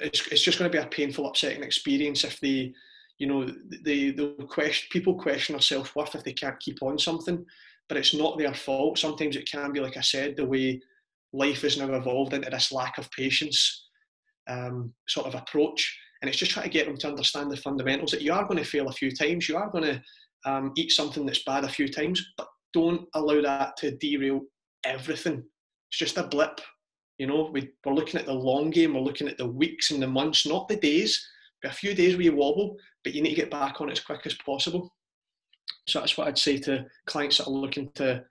it's, 0.00 0.26
it's 0.26 0.42
just 0.42 0.58
going 0.58 0.68
to 0.68 0.76
be 0.76 0.82
a 0.82 0.88
painful, 0.88 1.28
upsetting 1.28 1.62
experience 1.62 2.24
if 2.24 2.40
they, 2.40 2.74
you 3.18 3.28
know, 3.28 3.48
they 3.84 4.10
the 4.10 4.34
question 4.48 4.88
people 4.90 5.14
question 5.14 5.52
their 5.52 5.62
self 5.62 5.94
worth 5.94 6.16
if 6.16 6.24
they 6.24 6.32
can't 6.32 6.58
keep 6.58 6.82
on 6.82 6.98
something, 6.98 7.46
but 7.88 7.96
it's 7.96 8.14
not 8.14 8.36
their 8.36 8.52
fault. 8.52 8.98
Sometimes 8.98 9.36
it 9.36 9.48
can 9.48 9.70
be, 9.70 9.78
like 9.78 9.96
I 9.96 10.00
said, 10.00 10.36
the 10.36 10.44
way 10.44 10.80
life 11.34 11.62
has 11.62 11.76
now 11.76 11.92
evolved 11.92 12.32
into 12.32 12.48
this 12.48 12.72
lack 12.72 12.96
of 12.96 13.10
patience 13.10 13.88
um, 14.48 14.92
sort 15.08 15.26
of 15.26 15.34
approach, 15.34 15.98
and 16.22 16.28
it's 16.28 16.38
just 16.38 16.52
trying 16.52 16.64
to 16.64 16.70
get 16.70 16.86
them 16.86 16.96
to 16.96 17.08
understand 17.08 17.50
the 17.50 17.56
fundamentals 17.56 18.10
that 18.12 18.22
you 18.22 18.32
are 18.32 18.46
going 18.46 18.58
to 18.58 18.64
fail 18.64 18.88
a 18.88 18.92
few 18.92 19.10
times, 19.10 19.48
you 19.48 19.56
are 19.56 19.70
going 19.70 19.84
to 19.84 20.02
um, 20.46 20.72
eat 20.76 20.92
something 20.92 21.26
that's 21.26 21.44
bad 21.44 21.64
a 21.64 21.68
few 21.68 21.88
times, 21.88 22.24
but 22.36 22.46
don't 22.72 23.06
allow 23.14 23.40
that 23.42 23.76
to 23.78 23.96
derail 23.96 24.40
everything. 24.84 25.42
It's 25.90 25.98
just 25.98 26.18
a 26.18 26.24
blip. 26.24 26.60
You 27.18 27.26
know, 27.26 27.50
we, 27.52 27.70
we're 27.84 27.94
looking 27.94 28.20
at 28.20 28.26
the 28.26 28.32
long 28.32 28.70
game, 28.70 28.94
we're 28.94 29.00
looking 29.00 29.28
at 29.28 29.38
the 29.38 29.46
weeks 29.46 29.90
and 29.90 30.02
the 30.02 30.06
months, 30.06 30.46
not 30.46 30.68
the 30.68 30.76
days. 30.76 31.26
A 31.64 31.72
few 31.72 31.94
days 31.94 32.14
where 32.14 32.24
you 32.24 32.36
wobble, 32.36 32.76
but 33.04 33.14
you 33.14 33.22
need 33.22 33.30
to 33.30 33.36
get 33.36 33.50
back 33.50 33.80
on 33.80 33.88
it 33.88 33.92
as 33.92 34.00
quick 34.00 34.26
as 34.26 34.34
possible. 34.34 34.92
So 35.88 36.00
that's 36.00 36.18
what 36.18 36.28
I'd 36.28 36.38
say 36.38 36.58
to 36.58 36.84
clients 37.06 37.38
that 37.38 37.46
are 37.46 37.50
looking 37.50 37.90
to 37.94 38.22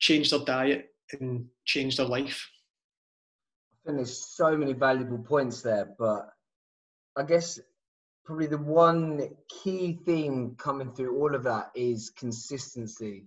change 0.00 0.30
their 0.30 0.40
diet 0.40 0.86
and 1.12 1.46
change 1.64 1.96
their 1.96 2.06
life. 2.06 2.48
I 3.72 3.90
think 3.90 3.98
there's 3.98 4.26
so 4.34 4.56
many 4.56 4.72
valuable 4.72 5.18
points 5.18 5.62
there, 5.62 5.88
but 5.98 6.28
I 7.16 7.22
guess 7.22 7.60
probably 8.24 8.46
the 8.46 8.58
one 8.58 9.28
key 9.48 10.00
theme 10.04 10.56
coming 10.58 10.92
through 10.92 11.16
all 11.16 11.34
of 11.34 11.44
that 11.44 11.70
is 11.74 12.10
consistency. 12.10 13.24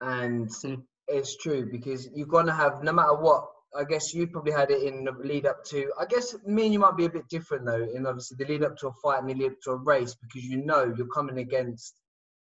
And 0.00 0.48
mm. 0.48 0.82
it's 1.08 1.36
true 1.36 1.68
because 1.70 2.08
you're 2.14 2.26
going 2.26 2.46
to 2.46 2.52
have, 2.52 2.82
no 2.82 2.92
matter 2.92 3.14
what, 3.14 3.46
I 3.76 3.84
guess 3.84 4.12
you 4.12 4.26
probably 4.26 4.52
had 4.52 4.70
it 4.70 4.82
in 4.82 5.04
the 5.04 5.12
lead 5.12 5.46
up 5.46 5.64
to, 5.66 5.92
I 6.00 6.06
guess 6.06 6.34
me 6.44 6.64
and 6.64 6.72
you 6.72 6.78
might 6.78 6.96
be 6.96 7.04
a 7.04 7.10
bit 7.10 7.28
different 7.28 7.66
though, 7.66 7.86
in 7.94 8.06
obviously 8.06 8.36
the 8.38 8.50
lead 8.50 8.64
up 8.64 8.76
to 8.78 8.88
a 8.88 8.92
fight 8.92 9.20
and 9.20 9.30
the 9.30 9.34
lead 9.34 9.52
up 9.52 9.60
to 9.64 9.70
a 9.72 9.76
race 9.76 10.14
because 10.14 10.44
you 10.44 10.64
know 10.64 10.92
you're 10.96 11.06
coming 11.08 11.38
against 11.38 11.94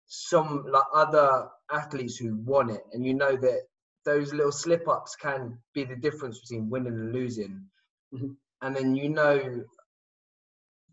some 0.06 0.64
like 0.70 0.84
other 0.94 1.48
athletes 1.70 2.16
who 2.16 2.36
won 2.36 2.70
it 2.70 2.82
and 2.92 3.04
you 3.04 3.12
know 3.12 3.36
that 3.36 3.62
those 4.06 4.32
little 4.32 4.52
slip 4.52 4.88
ups 4.88 5.16
can 5.16 5.58
be 5.74 5.84
the 5.84 5.96
difference 5.96 6.38
between 6.38 6.70
winning 6.70 6.94
and 6.94 7.12
losing. 7.12 7.60
Mm-hmm. 8.14 8.32
And 8.62 8.74
then 8.74 8.96
you 8.96 9.10
know 9.10 9.64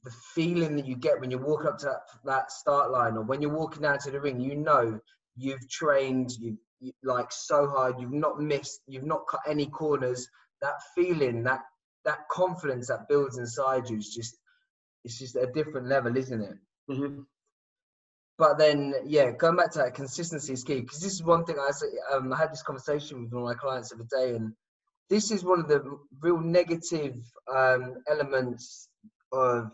the 0.03 0.11
feeling 0.35 0.75
that 0.75 0.85
you 0.85 0.97
get 0.97 1.21
when 1.21 1.31
you 1.31 1.37
walk 1.37 1.63
up 1.63 1.77
to 1.77 1.85
that, 1.85 2.01
that 2.25 2.51
start 2.51 2.91
line 2.91 3.15
or 3.15 3.21
when 3.21 3.41
you're 3.41 3.55
walking 3.55 3.83
down 3.83 3.99
to 3.99 4.11
the 4.11 4.19
ring, 4.19 4.41
you 4.41 4.55
know 4.55 4.99
you've 5.37 5.69
trained 5.69 6.31
you, 6.39 6.57
you 6.81 6.91
like 7.03 7.31
so 7.31 7.67
hard, 7.67 7.95
you've 7.99 8.11
not 8.11 8.41
missed, 8.41 8.81
you've 8.87 9.05
not 9.05 9.27
cut 9.29 9.41
any 9.47 9.67
corners. 9.67 10.27
That 10.61 10.81
feeling, 10.95 11.43
that 11.43 11.61
that 12.05 12.27
confidence 12.29 12.87
that 12.87 13.07
builds 13.07 13.37
inside 13.37 13.89
you 13.89 13.97
is 13.97 14.13
just 14.13 14.37
it's 15.05 15.19
just 15.19 15.35
a 15.35 15.47
different 15.53 15.87
level, 15.87 16.17
isn't 16.17 16.41
it? 16.41 16.57
Mm-hmm. 16.89 17.21
But 18.37 18.57
then, 18.57 18.95
yeah, 19.05 19.31
going 19.31 19.57
back 19.57 19.71
to 19.73 19.79
that 19.79 19.93
consistency 19.93 20.53
is 20.53 20.63
key 20.63 20.81
because 20.81 20.99
this 20.99 21.13
is 21.13 21.23
one 21.23 21.45
thing 21.45 21.57
I, 21.59 22.15
um, 22.15 22.33
I 22.33 22.37
had 22.37 22.51
this 22.51 22.63
conversation 22.63 23.21
with 23.21 23.31
one 23.31 23.43
of 23.43 23.47
my 23.47 23.53
clients 23.53 23.89
the 23.89 23.95
other 23.95 24.07
day, 24.09 24.35
and 24.35 24.53
this 25.09 25.29
is 25.31 25.43
one 25.43 25.59
of 25.59 25.67
the 25.67 25.83
real 26.21 26.39
negative 26.39 27.15
um, 27.53 27.95
elements 28.07 28.89
of 29.31 29.71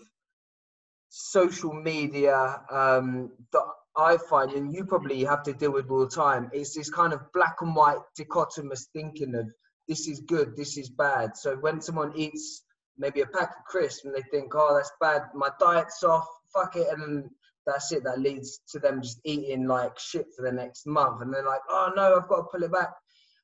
social 1.10 1.74
media 1.74 2.62
um, 2.70 3.32
that 3.54 3.64
I 3.96 4.18
find, 4.30 4.52
and 4.52 4.74
you 4.74 4.86
probably 4.86 5.24
have 5.24 5.44
to 5.44 5.54
deal 5.54 5.72
with 5.72 5.90
all 5.90 6.02
the 6.02 6.10
time, 6.10 6.50
is 6.54 6.74
this 6.74 6.90
kind 6.90 7.14
of 7.14 7.32
black 7.34 7.58
and 7.62 7.76
white 7.76 8.00
dichotomous 8.18 8.88
thinking 8.94 9.36
of 9.36 9.48
this 9.88 10.08
is 10.08 10.20
good, 10.22 10.56
this 10.56 10.78
is 10.78 10.90
bad. 10.90 11.36
So 11.36 11.56
when 11.56 11.82
someone 11.82 12.14
eats 12.16 12.64
maybe 12.98 13.22
a 13.22 13.26
pack 13.26 13.58
of 13.58 13.66
crisps 13.66 14.06
and 14.06 14.14
they 14.14 14.22
think, 14.32 14.54
oh, 14.56 14.76
that's 14.76 14.92
bad, 15.02 15.24
my 15.34 15.50
diet's 15.60 16.04
off, 16.04 16.28
fuck 16.54 16.76
it, 16.76 16.88
and 16.92 17.30
that's 17.70 17.92
it. 17.92 18.04
That 18.04 18.20
leads 18.20 18.62
to 18.72 18.80
them 18.80 19.02
just 19.02 19.20
eating 19.24 19.68
like 19.68 19.98
shit 19.98 20.26
for 20.36 20.44
the 20.44 20.52
next 20.52 20.86
month, 20.86 21.22
and 21.22 21.34
they're 21.34 21.46
like, 21.46 21.62
oh 21.70 21.92
no, 21.96 22.18
I've 22.18 22.28
got 22.28 22.38
to 22.38 22.48
pull 22.52 22.64
it 22.64 22.72
back. 22.72 22.90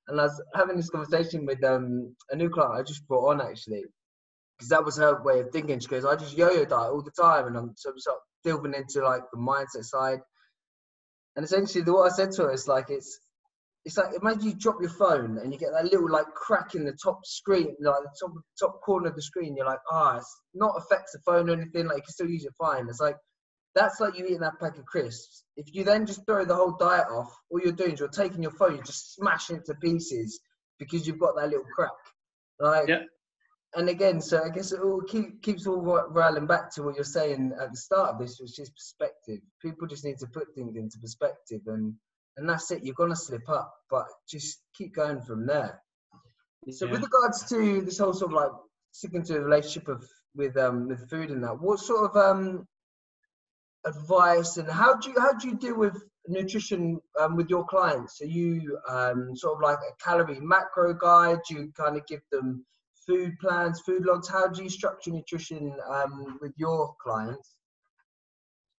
And 0.07 0.19
I 0.19 0.23
was 0.23 0.43
having 0.53 0.77
this 0.77 0.89
conversation 0.89 1.45
with 1.45 1.63
um, 1.63 2.15
a 2.29 2.35
new 2.35 2.49
client 2.49 2.75
I 2.79 2.83
just 2.83 3.07
brought 3.07 3.31
on 3.31 3.41
actually, 3.41 3.83
because 4.57 4.69
that 4.69 4.85
was 4.85 4.97
her 4.97 5.23
way 5.23 5.39
of 5.39 5.51
thinking. 5.51 5.79
She 5.79 5.87
goes, 5.87 6.05
I 6.05 6.15
just 6.15 6.37
yo-yo 6.37 6.65
diet 6.65 6.91
all 6.91 7.03
the 7.03 7.11
time, 7.11 7.47
and 7.47 7.57
I'm 7.57 7.73
sort 7.77 7.95
of, 7.95 8.01
delving 8.43 8.75
into 8.75 9.03
like 9.03 9.23
the 9.31 9.39
mindset 9.39 9.83
side. 9.83 10.19
And 11.35 11.43
essentially, 11.43 11.83
the, 11.83 11.93
what 11.93 12.11
I 12.11 12.15
said 12.15 12.31
to 12.33 12.43
her 12.43 12.53
is 12.53 12.67
like, 12.67 12.85
it's 12.89 13.19
it's 13.85 13.97
like 13.97 14.15
imagine 14.19 14.43
you 14.49 14.53
drop 14.55 14.77
your 14.81 14.89
phone 14.89 15.37
and 15.37 15.53
you 15.53 15.59
get 15.59 15.71
that 15.71 15.85
little 15.85 16.09
like 16.09 16.25
crack 16.33 16.73
in 16.73 16.85
the 16.85 16.97
top 17.03 17.19
screen, 17.23 17.75
like 17.79 18.01
the 18.01 18.09
top 18.19 18.31
top 18.59 18.81
corner 18.81 19.09
of 19.09 19.15
the 19.15 19.21
screen. 19.21 19.55
You're 19.55 19.67
like, 19.67 19.79
ah, 19.91 20.13
oh, 20.13 20.17
it's 20.17 20.41
not 20.53 20.73
affects 20.77 21.11
the 21.11 21.19
phone 21.25 21.49
or 21.49 21.53
anything. 21.53 21.85
Like 21.87 21.97
you 21.97 22.03
can 22.03 22.13
still 22.13 22.29
use 22.29 22.45
it 22.45 22.53
fine. 22.57 22.87
It's 22.89 22.99
like 22.99 23.15
that's 23.75 23.99
like 23.99 24.17
you 24.17 24.25
eating 24.25 24.39
that 24.39 24.59
pack 24.59 24.77
of 24.77 24.85
crisps. 24.85 25.43
If 25.57 25.73
you 25.73 25.83
then 25.83 26.05
just 26.05 26.25
throw 26.25 26.45
the 26.45 26.55
whole 26.55 26.77
diet 26.77 27.07
off, 27.11 27.33
all 27.49 27.59
you're 27.59 27.73
doing 27.73 27.91
is 27.91 27.99
you're 27.99 28.09
taking 28.09 28.41
your 28.41 28.51
phone, 28.51 28.75
you're 28.75 28.83
just 28.83 29.15
smashing 29.15 29.57
it 29.57 29.65
to 29.65 29.75
pieces 29.75 30.39
because 30.79 31.05
you've 31.05 31.19
got 31.19 31.35
that 31.35 31.49
little 31.49 31.65
crack. 31.75 31.91
Like, 32.59 32.87
yeah 32.87 33.03
and 33.75 33.89
again, 33.89 34.21
so 34.21 34.41
I 34.43 34.49
guess 34.49 34.71
it 34.71 34.79
all 34.79 35.01
keep, 35.01 35.41
keeps 35.41 35.67
all 35.67 35.81
rallying 36.09 36.47
back 36.47 36.73
to 36.75 36.83
what 36.83 36.95
you're 36.95 37.03
saying 37.03 37.51
at 37.61 37.71
the 37.71 37.77
start 37.77 38.13
of 38.13 38.19
this, 38.19 38.39
which 38.39 38.57
is 38.57 38.69
perspective. 38.69 39.39
People 39.61 39.87
just 39.87 40.05
need 40.05 40.17
to 40.19 40.27
put 40.27 40.53
things 40.55 40.75
into 40.75 40.97
perspective, 40.99 41.61
and 41.67 41.93
and 42.37 42.49
that's 42.49 42.71
it. 42.71 42.83
You're 42.83 42.95
gonna 42.95 43.15
slip 43.15 43.47
up, 43.49 43.73
but 43.89 44.05
just 44.29 44.59
keep 44.77 44.95
going 44.95 45.21
from 45.21 45.45
there. 45.45 45.81
So, 46.71 46.85
yeah. 46.85 46.93
with 46.93 47.03
regards 47.03 47.47
to 47.49 47.81
this 47.81 47.99
whole 47.99 48.13
sort 48.13 48.31
of 48.31 48.35
like 48.35 48.51
sticking 48.91 49.23
to 49.23 49.37
a 49.37 49.41
relationship 49.41 49.89
of 49.89 50.05
with 50.35 50.57
um 50.57 50.87
with 50.87 51.09
food 51.09 51.29
and 51.29 51.43
that, 51.43 51.59
what 51.59 51.79
sort 51.79 52.09
of 52.09 52.17
um 52.17 52.65
advice 53.85 54.57
and 54.57 54.69
how 54.69 54.95
do 54.95 55.09
you 55.09 55.19
how 55.19 55.33
do 55.33 55.47
you 55.47 55.55
deal 55.55 55.77
with 55.77 56.03
nutrition 56.27 56.99
um, 57.19 57.35
with 57.35 57.49
your 57.49 57.65
clients? 57.65 58.21
Are 58.21 58.25
you 58.25 58.77
um, 58.89 59.35
sort 59.35 59.55
of 59.55 59.61
like 59.61 59.77
a 59.77 60.03
calorie 60.03 60.39
macro 60.39 60.93
guide? 60.93 61.39
Do 61.47 61.55
you 61.55 61.73
kind 61.77 61.97
of 61.97 62.05
give 62.07 62.21
them 62.31 62.65
food 63.05 63.37
plans, 63.39 63.81
food 63.81 64.05
logs? 64.05 64.27
How 64.27 64.47
do 64.47 64.63
you 64.63 64.69
structure 64.69 65.11
nutrition 65.11 65.75
um, 65.89 66.39
with 66.41 66.53
your 66.57 66.95
clients? 67.01 67.55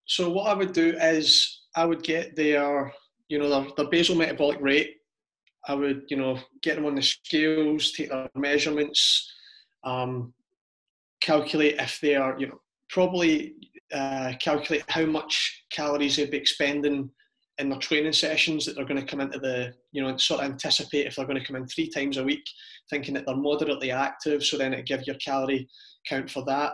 So 0.05 0.29
what 0.29 0.47
I 0.47 0.53
would 0.53 0.73
do 0.73 0.95
is 0.97 1.61
I 1.75 1.85
would 1.85 2.03
get 2.03 2.35
their, 2.35 2.93
you 3.27 3.39
know, 3.39 3.49
their, 3.49 3.67
their 3.75 3.89
basal 3.89 4.15
metabolic 4.15 4.59
rate. 4.61 4.95
I 5.67 5.75
would, 5.75 6.03
you 6.09 6.15
know, 6.15 6.39
get 6.61 6.75
them 6.75 6.85
on 6.85 6.95
the 6.95 7.01
scales, 7.01 7.91
take 7.91 8.09
their 8.09 8.29
measurements, 8.35 9.29
um, 9.83 10.33
calculate 11.19 11.75
if 11.77 11.99
they 11.99 12.15
are, 12.15 12.39
you 12.39 12.47
know, 12.47 12.61
probably 12.89 13.55
uh, 13.93 14.33
calculate 14.41 14.83
how 14.87 15.05
much 15.05 15.63
calories 15.71 16.15
they'd 16.15 16.31
be 16.31 16.37
expending 16.37 17.09
in 17.59 17.69
their 17.69 17.79
training 17.79 18.13
sessions 18.13 18.65
that 18.65 18.75
they're 18.75 18.85
going 18.85 18.99
to 18.99 19.05
come 19.05 19.21
into 19.21 19.39
the, 19.39 19.73
you 19.91 20.01
know, 20.01 20.15
sort 20.17 20.41
of 20.41 20.51
anticipate 20.51 21.07
if 21.07 21.15
they're 21.15 21.25
going 21.25 21.39
to 21.39 21.45
come 21.45 21.55
in 21.55 21.67
three 21.67 21.89
times 21.89 22.17
a 22.17 22.23
week, 22.23 22.43
thinking 22.89 23.13
that 23.15 23.25
they're 23.25 23.35
moderately 23.35 23.91
active. 23.91 24.43
So 24.43 24.57
then 24.57 24.73
it 24.73 24.85
give 24.85 25.07
your 25.07 25.15
calorie 25.15 25.67
count 26.07 26.29
for 26.29 26.43
that. 26.45 26.73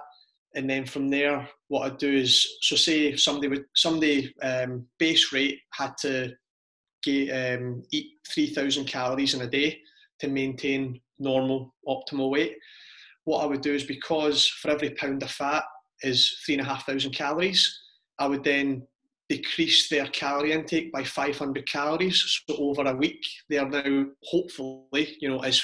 And 0.55 0.69
then 0.69 0.85
from 0.85 1.09
there, 1.09 1.47
what 1.69 1.83
I'd 1.85 1.97
do 1.97 2.13
is, 2.13 2.45
so 2.61 2.75
say 2.75 3.15
somebody 3.15 3.47
would, 3.47 3.65
somebody 3.75 4.33
um, 4.43 4.85
base 4.99 5.31
rate 5.31 5.59
had 5.73 5.93
to 6.01 6.33
get, 7.03 7.59
um, 7.59 7.83
eat 7.91 8.07
3,000 8.33 8.85
calories 8.85 9.33
in 9.33 9.41
a 9.41 9.47
day 9.47 9.79
to 10.19 10.27
maintain 10.27 10.99
normal 11.17 11.73
optimal 11.87 12.29
weight. 12.29 12.55
What 13.23 13.43
I 13.43 13.45
would 13.45 13.61
do 13.61 13.73
is 13.73 13.83
because 13.83 14.45
for 14.45 14.69
every 14.69 14.91
pound 14.91 15.23
of 15.23 15.31
fat 15.31 15.63
is 16.03 16.37
three 16.45 16.55
and 16.55 16.61
a 16.61 16.65
half 16.65 16.85
thousand 16.85 17.11
calories, 17.11 17.79
I 18.19 18.27
would 18.27 18.43
then 18.43 18.87
decrease 19.29 19.89
their 19.89 20.07
calorie 20.07 20.51
intake 20.51 20.91
by 20.91 21.03
500 21.03 21.67
calories. 21.67 22.41
So 22.47 22.55
over 22.57 22.83
a 22.83 22.95
week, 22.95 23.23
they 23.49 23.57
are 23.57 23.69
now 23.69 24.05
hopefully, 24.23 25.17
you 25.19 25.29
know, 25.29 25.39
as 25.39 25.61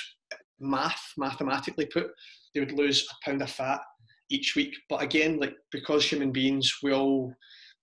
math 0.60 1.14
mathematically 1.18 1.86
put, 1.86 2.12
they 2.54 2.60
would 2.60 2.72
lose 2.72 3.08
a 3.10 3.30
pound 3.30 3.42
of 3.42 3.52
fat 3.52 3.82
each 4.30 4.56
week. 4.56 4.76
But 4.90 5.02
again, 5.02 5.40
like 5.40 5.56
because 5.72 6.06
human 6.06 6.32
beings, 6.32 6.74
we 6.84 6.94
all 6.94 7.34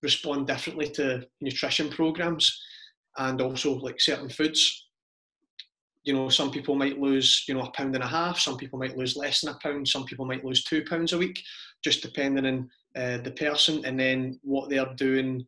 respond 0.03 0.47
differently 0.47 0.89
to 0.91 1.25
nutrition 1.41 1.89
programs 1.89 2.61
and 3.17 3.41
also 3.41 3.73
like 3.75 3.99
certain 3.99 4.29
foods. 4.29 4.85
You 6.03 6.13
know, 6.13 6.29
some 6.29 6.51
people 6.51 6.75
might 6.75 6.99
lose, 6.99 7.43
you 7.47 7.53
know, 7.53 7.61
a 7.61 7.71
pound 7.71 7.95
and 7.95 8.03
a 8.03 8.07
half. 8.07 8.39
Some 8.39 8.55
people 8.55 8.79
might 8.79 8.97
lose 8.97 9.17
less 9.17 9.41
than 9.41 9.53
a 9.53 9.59
pound. 9.61 9.87
Some 9.87 10.05
people 10.05 10.25
might 10.25 10.45
lose 10.45 10.63
two 10.63 10.83
pounds 10.85 11.11
a 11.11 11.17
week, 11.17 11.41
just 11.87 12.01
depending 12.01 12.45
on 12.45 12.69
uh, 13.01 13.17
the 13.19 13.31
person 13.31 13.85
and 13.85 13.97
then 13.97 14.37
what 14.43 14.69
they 14.69 14.77
are 14.77 14.93
doing 14.95 15.45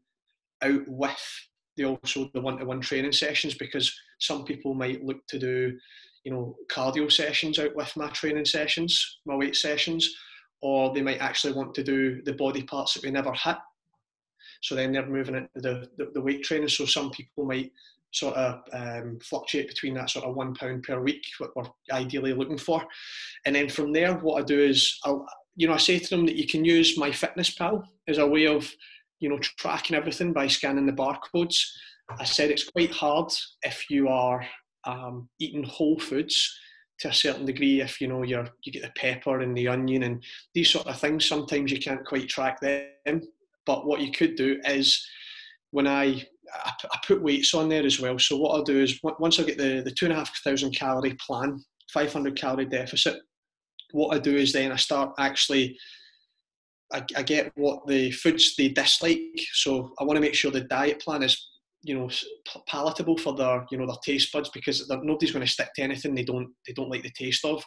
out 0.62 0.88
with 0.88 1.48
the 1.76 1.84
also 1.84 2.30
the 2.34 2.40
one-to-one 2.40 2.80
training 2.80 3.12
sessions 3.12 3.56
because 3.56 3.94
some 4.20 4.46
people 4.46 4.74
might 4.74 5.04
look 5.04 5.18
to 5.28 5.38
do 5.38 5.78
you 6.24 6.32
know 6.32 6.56
cardio 6.72 7.12
sessions 7.12 7.60
out 7.60 7.76
with 7.76 7.92
my 7.98 8.08
training 8.12 8.46
sessions 8.46 9.20
my 9.26 9.36
weight 9.36 9.54
sessions 9.54 10.16
or 10.62 10.94
they 10.94 11.02
might 11.02 11.20
actually 11.20 11.52
want 11.52 11.76
to 11.76 11.84
do 11.84 12.22
the 12.24 12.34
body 12.34 12.64
parts 12.64 12.94
that 12.94 13.04
we 13.04 13.12
never 13.12 13.34
hit 13.34 13.58
so 14.62 14.74
then 14.76 14.94
they're 14.94 15.06
moving 15.06 15.36
into 15.36 15.50
the, 15.56 15.90
the, 15.98 16.12
the 16.14 16.22
weight 16.22 16.42
training 16.42 16.70
so 16.70 16.86
some 16.86 17.12
people 17.12 17.44
might 17.44 17.70
sort 18.12 18.36
of 18.36 18.62
um, 18.74 19.20
fluctuate 19.22 19.68
between 19.68 19.94
that 19.94 20.10
sort 20.10 20.26
of 20.26 20.36
one 20.36 20.54
pound 20.56 20.84
per 20.84 21.00
week, 21.00 21.24
what 21.38 21.56
we're 21.56 21.70
ideally 21.92 22.34
looking 22.34 22.58
for. 22.58 22.84
And 23.46 23.56
then 23.56 23.70
from 23.70 23.92
there, 23.92 24.16
what 24.16 24.42
I 24.42 24.46
do 24.46 24.60
is 24.60 25.00
I'll, 25.06 25.28
you 25.60 25.68
know, 25.68 25.74
I 25.74 25.78
say 25.78 26.00
to 26.00 26.10
them 26.10 26.26
that 26.26 26.38
you 26.38 26.48
can 26.48 26.64
use 26.64 26.98
MyFitnessPal 26.98 27.84
as 28.08 28.18
a 28.18 28.26
way 28.26 28.48
of, 28.48 28.72
you 29.20 29.28
know, 29.28 29.38
tracking 29.40 29.94
everything 29.94 30.32
by 30.32 30.48
scanning 30.48 30.86
the 30.86 30.94
barcodes. 30.94 31.62
I 32.18 32.24
said 32.24 32.50
it's 32.50 32.70
quite 32.70 32.92
hard 32.92 33.30
if 33.64 33.90
you 33.90 34.08
are 34.08 34.42
um, 34.86 35.28
eating 35.38 35.66
whole 35.66 36.00
foods 36.00 36.58
to 37.02 37.10
a 37.10 37.14
certain 37.14 37.46
degree. 37.46 37.82
If 37.82 38.00
you 38.00 38.08
know 38.08 38.24
you're 38.24 38.48
you 38.64 38.72
get 38.72 38.84
the 38.84 38.92
pepper 38.96 39.42
and 39.42 39.56
the 39.56 39.68
onion 39.68 40.04
and 40.04 40.24
these 40.56 40.70
sort 40.70 40.88
of 40.88 40.98
things, 40.98 41.28
sometimes 41.28 41.74
you 41.74 41.80
can't 41.80 42.06
quite 42.06 42.30
track 42.30 42.62
them. 42.62 43.22
But 43.66 43.86
what 43.86 44.00
you 44.00 44.14
could 44.14 44.38
do 44.38 44.62
is 44.64 45.06
when 45.72 45.88
I 45.88 46.26
I, 46.54 46.72
put 47.06 47.22
weights 47.22 47.54
on 47.54 47.68
there 47.68 47.86
as 47.86 48.00
well. 48.00 48.18
So 48.18 48.38
what 48.38 48.56
I'll 48.56 48.64
do 48.64 48.82
is 48.82 48.98
once 49.04 49.38
I 49.38 49.44
get 49.44 49.58
the 49.58 49.82
the 49.84 49.92
two 49.92 50.06
and 50.06 50.14
a 50.14 50.16
half 50.16 50.42
thousand 50.42 50.72
calorie 50.72 51.18
plan, 51.20 51.62
500 51.92 52.40
calorie 52.40 52.66
deficit, 52.66 53.20
what 53.92 54.16
I 54.16 54.20
do 54.20 54.36
is 54.36 54.54
then 54.54 54.72
I 54.72 54.78
start 54.78 55.14
actually. 55.20 55.78
I, 56.92 57.04
I 57.16 57.22
get 57.22 57.52
what 57.56 57.86
the 57.86 58.10
foods 58.10 58.56
they 58.56 58.70
dislike, 58.70 59.20
so 59.54 59.92
I 60.00 60.04
want 60.04 60.18
to 60.18 60.22
make 60.22 60.34
sure 60.34 60.50
the 60.50 60.62
diet 60.62 61.00
plan 61.00 61.22
is 61.22 61.50
you 61.84 61.98
know 61.98 62.10
palatable 62.68 63.18
for 63.18 63.36
their 63.36 63.66
you 63.72 63.78
know 63.78 63.86
their 63.86 63.96
taste 64.04 64.34
buds 64.34 64.50
because 64.50 64.90
nobody's 64.90 65.32
going 65.32 65.46
to 65.46 65.52
stick 65.52 65.70
to 65.76 65.82
anything 65.82 66.16
they 66.16 66.24
don't 66.24 66.50
they 66.68 66.74
don't 66.74 66.90
like 66.90 67.04
the 67.04 67.12
taste 67.18 67.46
of. 67.46 67.64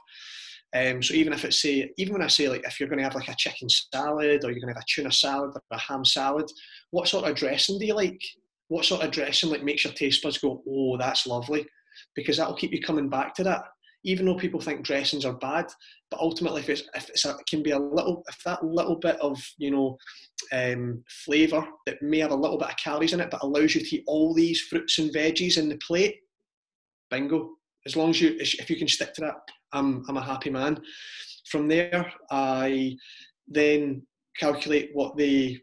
Um, 0.75 1.03
so 1.03 1.12
even 1.12 1.35
if 1.35 1.45
it's 1.45 1.61
say 1.61 1.91
even 1.99 2.14
when 2.14 2.23
I 2.23 2.29
say 2.29 2.49
like 2.49 2.64
if 2.66 2.81
you're 2.81 2.89
going 2.89 2.99
to 2.99 3.05
have 3.05 3.14
like 3.14 3.29
a 3.29 3.37
chicken 3.37 3.68
salad 3.68 4.45
or 4.45 4.51
you're 4.51 4.61
going 4.61 4.73
to 4.73 4.75
have 4.75 4.83
a 4.83 4.93
tuna 4.93 5.12
salad 5.12 5.53
or 5.55 5.62
a 5.70 5.79
ham 5.79 6.05
salad, 6.05 6.51
what 6.91 7.09
sort 7.09 7.29
of 7.29 7.37
dressing 7.37 7.79
do 7.79 7.87
you 7.87 7.95
like? 7.95 8.20
What 8.68 8.87
sort 8.87 9.03
of 9.03 9.11
dressing 9.11 9.51
like 9.51 9.62
makes 9.62 9.85
your 9.85 9.93
taste 9.93 10.23
buds 10.23 10.39
go 10.39 10.62
oh 10.68 10.97
that's 10.97 11.27
lovely, 11.27 11.66
because 12.14 12.39
that'll 12.39 12.57
keep 12.57 12.73
you 12.73 12.81
coming 12.81 13.09
back 13.09 13.35
to 13.35 13.45
that 13.45 13.64
even 14.05 14.26
though 14.26 14.34
people 14.34 14.61
think 14.61 14.84
dressings 14.84 15.24
are 15.24 15.34
bad, 15.34 15.66
but 16.11 16.20
ultimately, 16.20 16.61
if 16.61 16.68
it's 16.68 16.82
if 16.94 17.09
it's 17.09 17.24
a, 17.24 17.30
it 17.30 17.46
can 17.48 17.62
be 17.62 17.70
a 17.70 17.78
little, 17.78 18.22
if 18.28 18.42
that 18.44 18.64
little 18.64 18.96
bit 18.96 19.18
of 19.20 19.40
you 19.59 19.70
know 19.70 19.96
um, 20.53 21.03
flavour 21.09 21.64
that 21.86 22.03
may 22.03 22.18
have 22.18 22.32
a 22.32 22.36
little 22.36 22.59
bit 22.59 22.68
of 22.68 22.76
calories 22.76 23.12
in 23.12 23.20
it, 23.20 23.30
but 23.30 23.42
allows 23.42 23.74
you 23.74 23.80
to 23.80 23.96
eat 23.96 24.05
all 24.07 24.34
these 24.34 24.61
fruits 24.61 24.98
and 24.98 25.12
veggies 25.12 25.59
in 25.59 25.68
the 25.68 25.78
plate, 25.86 26.16
bingo. 27.11 27.50
As 27.86 27.96
long 27.96 28.11
as 28.11 28.20
you 28.20 28.36
if 28.38 28.68
you 28.70 28.76
can 28.76 28.88
stick 28.88 29.14
to 29.14 29.20
that, 29.22 29.36
I'm 29.72 30.05
I'm 30.09 30.16
a 30.16 30.22
happy 30.22 30.50
man. 30.50 30.80
From 31.48 31.68
there, 31.68 32.12
I 32.30 32.96
then 33.48 34.07
calculate 34.38 34.90
what 34.94 35.16
the 35.16 35.61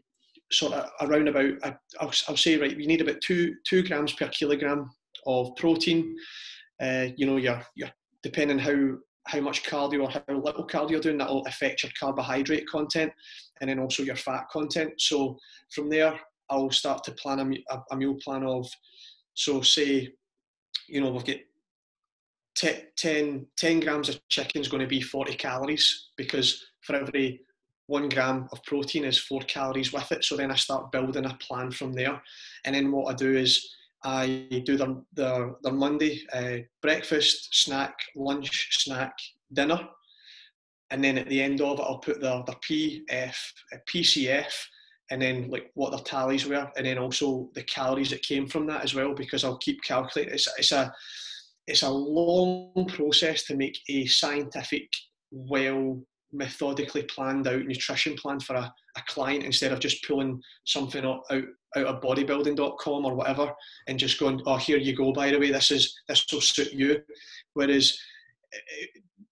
sort 0.52 0.72
of 0.72 0.90
around 1.00 1.28
about. 1.28 1.52
I, 1.62 1.76
will 2.00 2.12
I'll 2.28 2.36
say 2.36 2.56
right, 2.56 2.76
you 2.76 2.86
need 2.86 3.00
about 3.00 3.20
two 3.20 3.54
two 3.68 3.82
grams 3.82 4.12
per 4.12 4.28
kilogram 4.28 4.90
of 5.26 5.54
protein. 5.56 6.16
Uh, 6.82 7.08
you 7.16 7.26
know 7.26 7.36
your 7.36 7.62
your 7.74 7.90
depending 8.22 8.58
how 8.58 8.96
how 9.26 9.40
much 9.40 9.64
cardio 9.64 10.02
or 10.02 10.10
how 10.10 10.22
little 10.34 10.66
cardio 10.66 10.90
you're 10.90 11.00
doing, 11.00 11.18
that 11.18 11.28
will 11.28 11.46
affect 11.46 11.82
your 11.82 11.92
carbohydrate 11.98 12.66
content 12.68 13.12
and 13.60 13.68
then 13.68 13.78
also 13.78 14.02
your 14.02 14.16
fat 14.16 14.44
content. 14.50 14.92
So 14.98 15.36
from 15.72 15.90
there, 15.90 16.18
I'll 16.48 16.70
start 16.70 17.04
to 17.04 17.12
plan 17.12 17.38
a, 17.70 17.78
a 17.92 17.96
meal 17.96 18.16
plan 18.24 18.44
of, 18.44 18.66
so 19.34 19.60
say, 19.60 20.08
you 20.88 21.00
know, 21.00 21.10
we've 21.10 21.24
got 21.24 21.36
10, 22.96 23.46
10 23.56 23.80
grams 23.80 24.08
of 24.08 24.20
chicken 24.28 24.60
is 24.60 24.68
going 24.68 24.82
to 24.82 24.88
be 24.88 25.00
40 25.00 25.34
calories 25.34 26.08
because 26.16 26.64
for 26.80 26.96
every 26.96 27.42
one 27.86 28.08
gram 28.08 28.48
of 28.52 28.62
protein 28.64 29.04
is 29.04 29.18
four 29.18 29.40
calories 29.42 29.92
with 29.92 30.10
it. 30.12 30.24
So 30.24 30.36
then 30.36 30.50
I 30.50 30.56
start 30.56 30.92
building 30.92 31.26
a 31.26 31.38
plan 31.40 31.70
from 31.70 31.92
there. 31.92 32.20
And 32.64 32.74
then 32.74 32.92
what 32.92 33.12
I 33.12 33.14
do 33.14 33.36
is 33.36 33.74
I 34.04 34.62
do 34.64 34.76
their, 34.76 34.94
their, 35.12 35.54
their 35.62 35.72
Monday 35.72 36.22
uh, 36.32 36.58
breakfast, 36.80 37.48
snack, 37.52 37.94
lunch, 38.16 38.78
snack, 38.84 39.12
dinner. 39.52 39.80
And 40.90 41.04
then 41.04 41.18
at 41.18 41.28
the 41.28 41.40
end 41.40 41.60
of 41.60 41.78
it, 41.78 41.82
I'll 41.82 41.98
put 41.98 42.20
their, 42.20 42.42
their 42.46 42.56
PF, 42.68 43.34
uh, 43.72 43.76
PCF, 43.88 44.52
and 45.10 45.20
then 45.20 45.48
like 45.50 45.70
what 45.74 45.90
their 45.90 46.00
tallies 46.00 46.46
were, 46.46 46.70
and 46.76 46.86
then 46.86 46.98
also 46.98 47.50
the 47.54 47.62
calories 47.64 48.10
that 48.10 48.22
came 48.22 48.46
from 48.46 48.66
that 48.66 48.82
as 48.82 48.94
well, 48.94 49.14
because 49.14 49.44
I'll 49.44 49.58
keep 49.58 49.82
calculating. 49.82 50.34
It's, 50.34 50.48
it's 50.58 50.72
a 50.72 50.92
it's 51.66 51.82
a 51.82 51.90
long 51.90 52.88
process 52.88 53.44
to 53.44 53.56
make 53.56 53.78
a 53.88 54.06
scientific, 54.06 54.88
well 55.30 56.00
methodically 56.32 57.02
planned 57.04 57.46
out 57.48 57.64
nutrition 57.64 58.14
plan 58.14 58.40
for 58.40 58.54
a, 58.56 58.72
a 58.96 59.02
client 59.08 59.44
instead 59.44 59.72
of 59.72 59.80
just 59.80 60.04
pulling 60.06 60.40
something 60.64 61.04
out, 61.04 61.22
out 61.76 61.86
of 61.86 62.00
bodybuilding.com 62.00 63.04
or 63.04 63.14
whatever 63.14 63.52
and 63.86 63.98
just 63.98 64.18
going, 64.18 64.40
oh, 64.46 64.56
here 64.56 64.78
you 64.78 64.94
go. 64.94 65.12
By 65.12 65.30
the 65.30 65.38
way, 65.38 65.50
this 65.50 65.70
is 65.70 65.94
this 66.08 66.24
will 66.32 66.40
suit 66.40 66.72
you. 66.72 67.00
Whereas, 67.54 67.98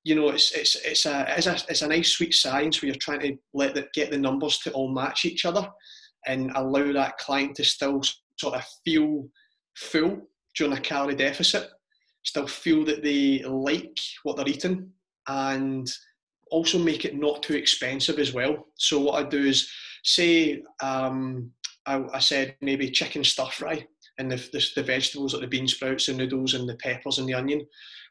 you 0.05 0.14
know, 0.14 0.28
it's 0.30 0.53
it's 0.53 0.76
it's 0.76 1.07
a 1.07 1.26
it's 1.36 1.47
a 1.47 1.59
it's 1.68 1.82
a 1.82 1.89
nice 1.89 2.12
sweet 2.12 2.34
science 2.34 2.80
where 2.80 2.89
you're 2.89 2.97
trying 3.01 3.20
to 3.20 3.36
let 3.55 3.74
the, 3.74 3.89
get 3.95 4.11
the 4.11 4.18
numbers 4.18 4.59
to 4.59 4.72
all 4.72 4.93
match 4.93 5.24
each 5.24 5.45
other 5.45 5.68
and 6.26 6.51
allow 6.55 6.93
that 6.93 7.18
client 7.18 7.57
to 7.57 7.64
still 7.64 8.03
sort 8.39 8.55
of 8.55 8.64
feel 8.84 9.28
full 9.74 10.20
during 10.57 10.72
a 10.72 10.80
calorie 10.80 11.14
deficit, 11.14 11.68
still 12.24 12.47
feel 12.47 12.84
that 12.84 13.03
they 13.03 13.43
like 13.45 13.99
what 14.22 14.36
they're 14.36 14.49
eating, 14.49 14.91
and 15.28 15.91
also 16.51 16.78
make 16.78 17.05
it 17.05 17.16
not 17.16 17.43
too 17.43 17.55
expensive 17.55 18.18
as 18.18 18.32
well. 18.32 18.66
So 18.76 19.01
what 19.01 19.24
I 19.24 19.28
do 19.28 19.45
is 19.45 19.70
say 20.05 20.62
um, 20.82 21.51
I, 21.89 22.05
I 22.12 22.18
said 22.18 22.55
maybe 22.61 22.91
chicken 22.91 23.24
stir 23.24 23.47
fry 23.47 23.86
and 24.18 24.30
the, 24.30 24.36
the, 24.36 24.64
the, 24.76 24.82
vegetables 24.82 25.32
like 25.32 25.41
the 25.41 25.49
bean 25.49 25.66
sprouts, 25.66 26.07
the 26.07 26.12
noodles, 26.12 26.55
and 26.55 26.68
the 26.68 26.76
peppers 26.76 27.18
and 27.18 27.28
the 27.28 27.34
onion. 27.34 27.66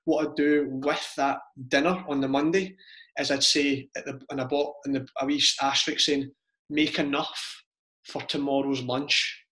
What 0.06 0.26
I'd 0.26 0.36
do 0.36 0.68
with 0.70 1.14
that 1.18 1.38
dinner 1.68 2.04
on 2.08 2.20
the 2.20 2.28
Monday 2.28 2.76
is 3.20 3.30
I'd 3.30 3.44
say 3.44 3.90
at 3.96 4.06
the, 4.06 4.20
and 4.32 4.42
I 4.42 4.46
bought 4.46 4.74
in 4.86 4.94
the 4.94 5.08
a 5.22 5.26
wee 5.26 5.44
asterisk 5.62 6.00
saying 6.00 6.32
make 6.70 6.98
enough 6.98 7.64
for 8.06 8.22
tomorrow's 8.24 8.82
lunch, 8.82 9.44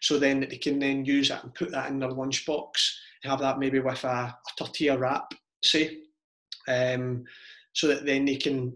so 0.00 0.18
then 0.18 0.46
they 0.48 0.56
can 0.56 0.78
then 0.78 1.04
use 1.04 1.28
that 1.28 1.44
and 1.44 1.54
put 1.54 1.70
that 1.72 1.90
in 1.90 1.98
their 1.98 2.10
lunchbox 2.10 2.70
and 3.22 3.30
have 3.30 3.40
that 3.40 3.58
maybe 3.58 3.80
with 3.80 4.02
a, 4.04 4.08
a 4.08 4.36
tortilla 4.56 4.96
wrap, 4.96 5.26
say, 5.62 5.98
um, 6.68 7.24
so 7.74 7.88
that 7.88 8.06
then 8.06 8.24
they 8.24 8.36
can 8.36 8.72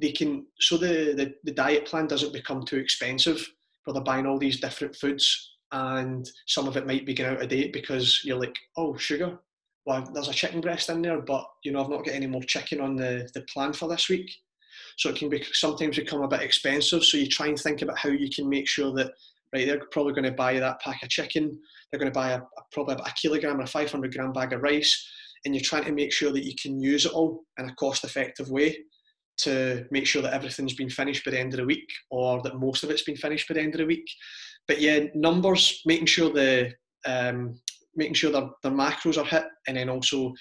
they 0.00 0.12
can 0.12 0.46
so 0.60 0.76
the, 0.76 1.14
the 1.16 1.34
the 1.44 1.52
diet 1.52 1.86
plan 1.86 2.06
doesn't 2.06 2.32
become 2.32 2.64
too 2.64 2.76
expensive 2.76 3.48
where 3.88 3.94
they're 3.94 4.02
buying 4.02 4.26
all 4.26 4.38
these 4.38 4.60
different 4.60 4.94
foods 4.94 5.56
and 5.72 6.30
some 6.46 6.68
of 6.68 6.76
it 6.76 6.86
might 6.86 7.06
be 7.06 7.14
going 7.14 7.36
out 7.36 7.42
of 7.42 7.48
date 7.48 7.72
because 7.72 8.20
you're 8.22 8.38
like, 8.38 8.54
oh, 8.76 8.98
sugar. 8.98 9.38
Well, 9.86 10.06
there's 10.12 10.28
a 10.28 10.34
chicken 10.34 10.60
breast 10.60 10.90
in 10.90 11.00
there, 11.00 11.22
but 11.22 11.46
you 11.64 11.72
know, 11.72 11.82
I've 11.82 11.88
not 11.88 12.04
got 12.04 12.14
any 12.14 12.26
more 12.26 12.42
chicken 12.42 12.82
on 12.82 12.96
the, 12.96 13.26
the 13.32 13.46
plan 13.50 13.72
for 13.72 13.88
this 13.88 14.10
week. 14.10 14.30
So 14.98 15.08
it 15.08 15.16
can 15.16 15.30
be 15.30 15.42
sometimes 15.54 15.96
become 15.96 16.20
a 16.20 16.28
bit 16.28 16.42
expensive. 16.42 17.02
So 17.02 17.16
you 17.16 17.28
try 17.28 17.46
and 17.46 17.58
think 17.58 17.80
about 17.80 17.98
how 17.98 18.10
you 18.10 18.28
can 18.28 18.46
make 18.46 18.68
sure 18.68 18.92
that 18.92 19.12
right, 19.54 19.66
they're 19.66 19.80
probably 19.90 20.12
going 20.12 20.24
to 20.24 20.32
buy 20.32 20.60
that 20.60 20.82
pack 20.82 21.02
of 21.02 21.08
chicken, 21.08 21.58
they're 21.90 22.00
going 22.00 22.12
to 22.12 22.18
buy 22.18 22.32
a, 22.32 22.40
a 22.40 22.62
probably 22.72 22.96
a 22.96 23.12
kilogram 23.12 23.58
or 23.58 23.62
a 23.62 23.66
500 23.66 24.12
gram 24.12 24.34
bag 24.34 24.52
of 24.52 24.60
rice, 24.60 25.08
and 25.46 25.54
you're 25.54 25.64
trying 25.64 25.84
to 25.84 25.92
make 25.92 26.12
sure 26.12 26.30
that 26.30 26.44
you 26.44 26.52
can 26.60 26.78
use 26.78 27.06
it 27.06 27.12
all 27.12 27.44
in 27.58 27.70
a 27.70 27.74
cost 27.76 28.04
effective 28.04 28.50
way 28.50 28.76
to 29.38 29.86
make 29.90 30.06
sure 30.06 30.22
that 30.22 30.32
everything's 30.32 30.74
been 30.74 30.90
finished 30.90 31.24
by 31.24 31.30
the 31.30 31.38
end 31.38 31.54
of 31.54 31.58
the 31.58 31.66
week 31.66 31.88
or 32.10 32.42
that 32.42 32.58
most 32.58 32.82
of 32.82 32.90
it's 32.90 33.04
been 33.04 33.16
finished 33.16 33.48
by 33.48 33.54
the 33.54 33.60
end 33.60 33.74
of 33.74 33.78
the 33.78 33.86
week. 33.86 34.06
But 34.66 34.80
yeah, 34.80 35.04
numbers, 35.14 35.80
making 35.86 36.06
sure 36.06 36.30
the 36.30 36.72
um, 37.06 37.58
making 37.96 38.14
sure 38.14 38.30
their, 38.30 38.48
their 38.62 38.72
macros 38.72 39.18
are 39.18 39.24
hit 39.24 39.44
and 39.66 39.76
then 39.76 39.88
also 39.88 40.32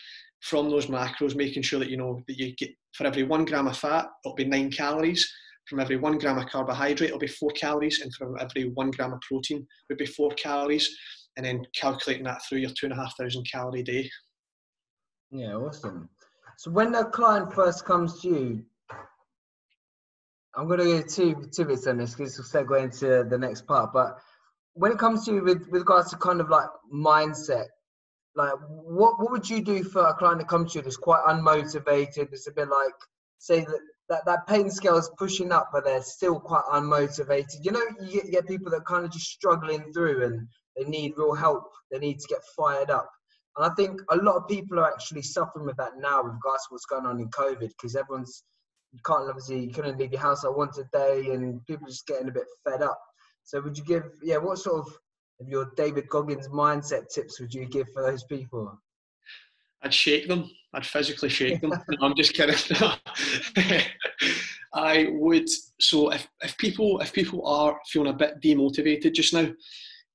from 0.42 0.70
those 0.70 0.88
macros 0.88 1.36
making 1.36 1.64
sure 1.64 1.80
that 1.80 1.90
you 1.90 1.98
know 1.98 2.20
that 2.28 2.38
you 2.38 2.56
get 2.56 2.70
for 2.94 3.06
every 3.06 3.24
one 3.24 3.46
gram 3.46 3.68
of 3.68 3.78
fat 3.78 4.08
it'll 4.24 4.36
be 4.36 4.46
nine 4.46 4.72
calories. 4.72 5.28
From 5.68 5.80
every 5.82 5.98
one 5.98 6.18
gram 6.18 6.38
of 6.38 6.48
carbohydrate 6.48 7.10
it'll 7.10 7.20
be 7.20 7.28
four 7.28 7.52
calories 7.52 8.02
and 8.02 8.14
from 8.14 8.36
every 8.40 8.70
one 8.70 8.92
gram 8.92 9.14
of 9.14 9.22
protein 9.22 9.60
it 9.60 9.68
would 9.90 9.98
be 9.98 10.06
four 10.06 10.32
calories. 10.32 10.96
And 11.36 11.46
then 11.46 11.64
calculating 11.76 12.26
that 12.26 12.42
through 12.44 12.60
your 12.60 12.72
two 12.72 12.88
and 12.88 12.94
a 12.94 12.96
half 12.96 13.16
thousand 13.16 13.46
calorie 13.52 13.84
day. 13.84 14.10
Yeah 15.32 15.56
awesome. 15.56 16.10
So 16.58 16.72
when 16.72 16.96
a 16.96 17.06
client 17.06 17.54
first 17.54 17.86
comes 17.86 18.20
to 18.22 18.30
you 18.30 18.66
I'm 20.58 20.68
going 20.68 20.80
to 20.80 20.86
go 20.86 21.02
two 21.04 21.50
two 21.56 21.66
bits 21.66 21.86
on 21.86 21.98
this 21.98 22.16
because 22.16 22.38
we'll 22.38 22.66
segue 22.66 22.84
into 22.84 23.24
the 23.30 23.38
next 23.38 23.68
part. 23.68 23.94
But 23.94 24.18
when 24.74 24.92
it 24.92 24.98
comes 24.98 25.24
to 25.26 25.40
with 25.42 25.68
with 25.70 25.82
regards 25.82 26.10
to 26.10 26.18
kind 26.18 26.42
of 26.42 26.50
like 26.50 26.68
mindset, 26.92 27.68
like 28.36 28.54
what 28.68 29.20
what 29.20 29.32
would 29.32 29.48
you 29.48 29.62
do 29.62 29.84
for 29.84 30.08
a 30.08 30.16
client 30.16 30.40
that 30.40 30.48
comes 30.48 30.74
to 30.74 30.80
you 30.80 30.84
that's 30.84 30.98
quite 30.98 31.24
unmotivated? 31.28 32.34
It's 32.34 32.48
a 32.48 32.52
bit 32.52 32.70
like 32.70 32.94
say 33.38 33.60
that 33.62 33.80
that, 34.10 34.26
that 34.26 34.48
pain 34.48 34.72
scale 34.72 34.98
is 34.98 35.12
pushing 35.18 35.52
up, 35.52 35.70
but 35.72 35.84
they're 35.84 36.02
still 36.02 36.40
quite 36.40 36.64
unmotivated. 36.74 37.58
You 37.62 37.72
know, 37.72 37.84
you 38.02 38.14
get, 38.14 38.26
you 38.26 38.32
get 38.32 38.48
people 38.48 38.72
that 38.72 38.86
kind 38.86 39.06
of 39.06 39.12
just 39.12 39.28
struggling 39.28 39.92
through 39.94 40.26
and 40.26 40.48
they 40.76 40.86
need 40.86 41.14
real 41.18 41.36
help. 41.36 41.64
They 41.92 42.00
need 42.00 42.20
to 42.20 42.28
get 42.28 42.40
fired 42.56 42.90
up. 42.90 43.10
And 43.58 43.70
I 43.70 43.76
think 43.76 44.00
a 44.10 44.16
lot 44.16 44.36
of 44.38 44.48
people 44.48 44.80
are 44.80 44.92
actually 44.92 45.24
suffering 45.24 45.66
with 45.66 45.78
that 45.78 45.98
now 45.98 46.24
with 46.24 46.34
regards 46.34 46.64
to 46.64 46.68
what's 46.70 46.86
going 46.86 47.06
on 47.06 47.20
in 47.20 47.30
COVID 47.30 47.70
because 47.70 47.96
everyone's 47.96 48.44
you 48.92 49.00
can't 49.06 49.30
obviously 49.30 49.60
you 49.60 49.72
couldn't 49.72 49.98
leave 49.98 50.12
your 50.12 50.22
house 50.22 50.44
like 50.44 50.56
once 50.56 50.78
a 50.78 50.86
day, 50.94 51.32
and 51.34 51.66
people 51.66 51.88
are 51.88 51.90
just 51.90 52.08
getting 52.08 52.30
a 52.30 52.32
bit 52.32 52.46
fed 52.64 52.82
up. 52.82 53.00
So 53.44 53.62
would 53.62 53.78
you 53.78 53.84
give 53.84 54.04
yeah 54.22 54.38
what 54.38 54.60
sort 54.60 54.86
of 54.86 54.98
of 55.40 55.48
your 55.48 55.72
David 55.76 56.10
Goggins 56.10 56.48
mindset 56.48 57.10
tips 57.10 57.40
would 57.40 57.54
you 57.54 57.66
give 57.66 57.88
for 57.94 58.02
those 58.02 58.24
people? 58.24 58.80
I'd 59.84 59.94
shake 59.94 60.28
them. 60.28 60.50
I'd 60.74 60.86
physically 60.86 61.30
shake 61.30 61.62
them. 61.62 61.70
no, 61.90 61.98
I'm 62.02 62.16
just 62.16 62.34
kidding. 62.34 62.56
I 64.74 65.08
would. 65.12 65.48
So 65.80 66.12
if, 66.12 66.28
if 66.42 66.58
people 66.58 67.00
if 67.00 67.14
people 67.14 67.46
are 67.48 67.80
feeling 67.88 68.14
a 68.14 68.18
bit 68.18 68.42
demotivated 68.42 69.14
just 69.14 69.34
now, 69.34 69.50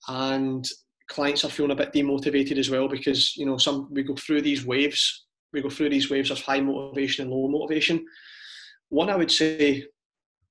and 0.08 0.66
clients 1.08 1.44
are 1.44 1.50
feeling 1.50 1.72
a 1.72 1.76
bit 1.76 1.92
demotivated 1.92 2.58
as 2.58 2.70
well 2.70 2.88
because 2.88 3.36
you 3.36 3.46
know 3.46 3.56
some 3.56 3.88
we 3.92 4.02
go 4.02 4.14
through 4.16 4.42
these 4.42 4.64
waves. 4.64 5.26
We 5.52 5.60
go 5.60 5.70
through 5.70 5.90
these 5.90 6.10
waves 6.10 6.30
of 6.30 6.40
high 6.40 6.60
motivation 6.60 7.24
and 7.24 7.32
low 7.32 7.46
motivation. 7.46 8.04
One, 8.92 9.08
I 9.08 9.16
would 9.16 9.30
say, 9.30 9.86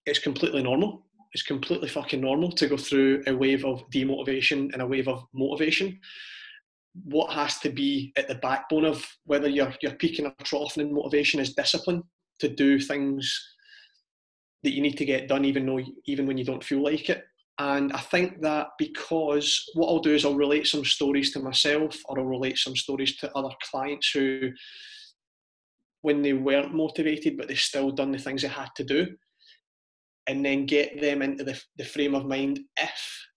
it's 0.07 0.17
completely 0.17 0.63
normal. 0.63 1.05
It's 1.33 1.43
completely 1.43 1.87
fucking 1.87 2.19
normal 2.19 2.51
to 2.53 2.67
go 2.67 2.75
through 2.75 3.23
a 3.27 3.35
wave 3.35 3.63
of 3.65 3.87
demotivation 3.91 4.73
and 4.73 4.81
a 4.81 4.87
wave 4.87 5.07
of 5.07 5.23
motivation 5.33 5.99
what 7.05 7.31
has 7.31 7.57
to 7.59 7.69
be 7.69 8.11
at 8.17 8.27
the 8.27 8.35
backbone 8.35 8.85
of 8.85 9.05
whether 9.25 9.47
you're 9.47 9.73
you're 9.81 9.93
peaking 9.93 10.25
or 10.25 10.33
troughing 10.43 10.87
in 10.87 10.93
motivation 10.93 11.39
is 11.39 11.53
discipline 11.53 12.03
to 12.39 12.49
do 12.49 12.79
things 12.79 13.55
that 14.63 14.73
you 14.73 14.81
need 14.81 14.97
to 14.97 15.05
get 15.05 15.27
done 15.27 15.45
even 15.45 15.65
though 15.65 15.79
even 16.05 16.27
when 16.27 16.37
you 16.37 16.43
don't 16.43 16.63
feel 16.63 16.83
like 16.83 17.09
it 17.09 17.23
and 17.59 17.93
i 17.93 17.99
think 17.99 18.41
that 18.41 18.67
because 18.77 19.63
what 19.73 19.87
i'll 19.87 19.99
do 19.99 20.13
is 20.13 20.25
i'll 20.25 20.35
relate 20.35 20.67
some 20.67 20.83
stories 20.83 21.31
to 21.31 21.39
myself 21.39 21.97
or 22.05 22.19
i'll 22.19 22.25
relate 22.25 22.57
some 22.57 22.75
stories 22.75 23.15
to 23.17 23.31
other 23.37 23.53
clients 23.69 24.11
who 24.11 24.49
when 26.01 26.21
they 26.21 26.33
weren't 26.33 26.73
motivated 26.73 27.37
but 27.37 27.47
they 27.47 27.55
still 27.55 27.91
done 27.91 28.11
the 28.11 28.17
things 28.17 28.41
they 28.41 28.47
had 28.47 28.69
to 28.75 28.83
do 28.83 29.07
and 30.27 30.45
then 30.45 30.65
get 30.65 30.99
them 31.01 31.21
into 31.21 31.43
the, 31.43 31.59
the 31.77 31.85
frame 31.85 32.15
of 32.15 32.25
mind 32.25 32.59
if 32.77 33.27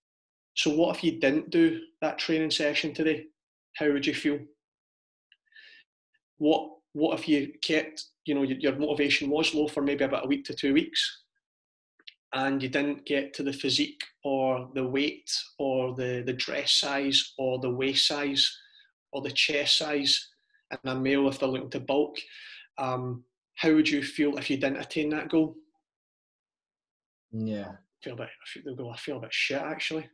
so 0.55 0.71
what 0.71 0.97
if 0.97 1.03
you 1.03 1.19
didn't 1.19 1.51
do 1.51 1.81
that 2.01 2.19
training 2.19 2.51
session 2.51 2.95
today 2.95 3.27
how 3.77 3.91
would 3.91 4.07
you 4.07 4.15
feel? 4.15 4.39
What 6.39 6.71
what 6.93 7.19
if 7.19 7.29
you 7.29 7.53
kept, 7.63 8.05
you 8.25 8.35
know, 8.35 8.43
your 8.43 8.77
motivation 8.77 9.29
was 9.29 9.53
low 9.53 9.67
for 9.67 9.83
maybe 9.83 10.05
about 10.05 10.25
a 10.25 10.29
week 10.29 10.45
to 10.45 10.55
two 10.55 10.73
weeks, 10.73 11.23
and 12.33 12.63
you 12.63 12.69
didn't 12.69 13.05
get 13.05 13.35
to 13.35 13.43
the 13.43 13.53
physique 13.53 14.03
or 14.23 14.71
the 14.75 14.87
weight 14.87 15.31
or 15.59 15.95
the 15.95 16.23
the 16.25 16.33
dress 16.33 16.73
size 16.73 17.35
or 17.39 17.59
the 17.59 17.71
waist 17.71 18.07
size 18.07 18.57
or 19.13 19.23
the 19.23 19.31
chest 19.31 19.79
size, 19.79 20.29
and 20.71 20.81
a 20.85 20.95
male 20.95 21.29
if 21.29 21.39
they're 21.39 21.49
looking 21.49 21.71
to 21.71 21.81
bulk, 21.81 22.17
um, 22.79 23.25
how 23.55 23.73
would 23.73 23.89
you 23.89 24.03
feel 24.03 24.37
if 24.37 24.51
you 24.51 24.57
didn't 24.57 24.81
attain 24.81 25.11
that 25.11 25.29
goal? 25.29 25.57
Yeah. 27.33 27.69
I 27.73 28.05
feel 28.05 28.15
a 28.15 28.17
bit. 28.17 28.29
I 28.29 28.47
feel, 28.47 28.91
I 28.93 28.97
feel 28.97 29.17
a 29.19 29.21
bit 29.21 29.33
shit 29.33 29.61
actually 29.61 30.09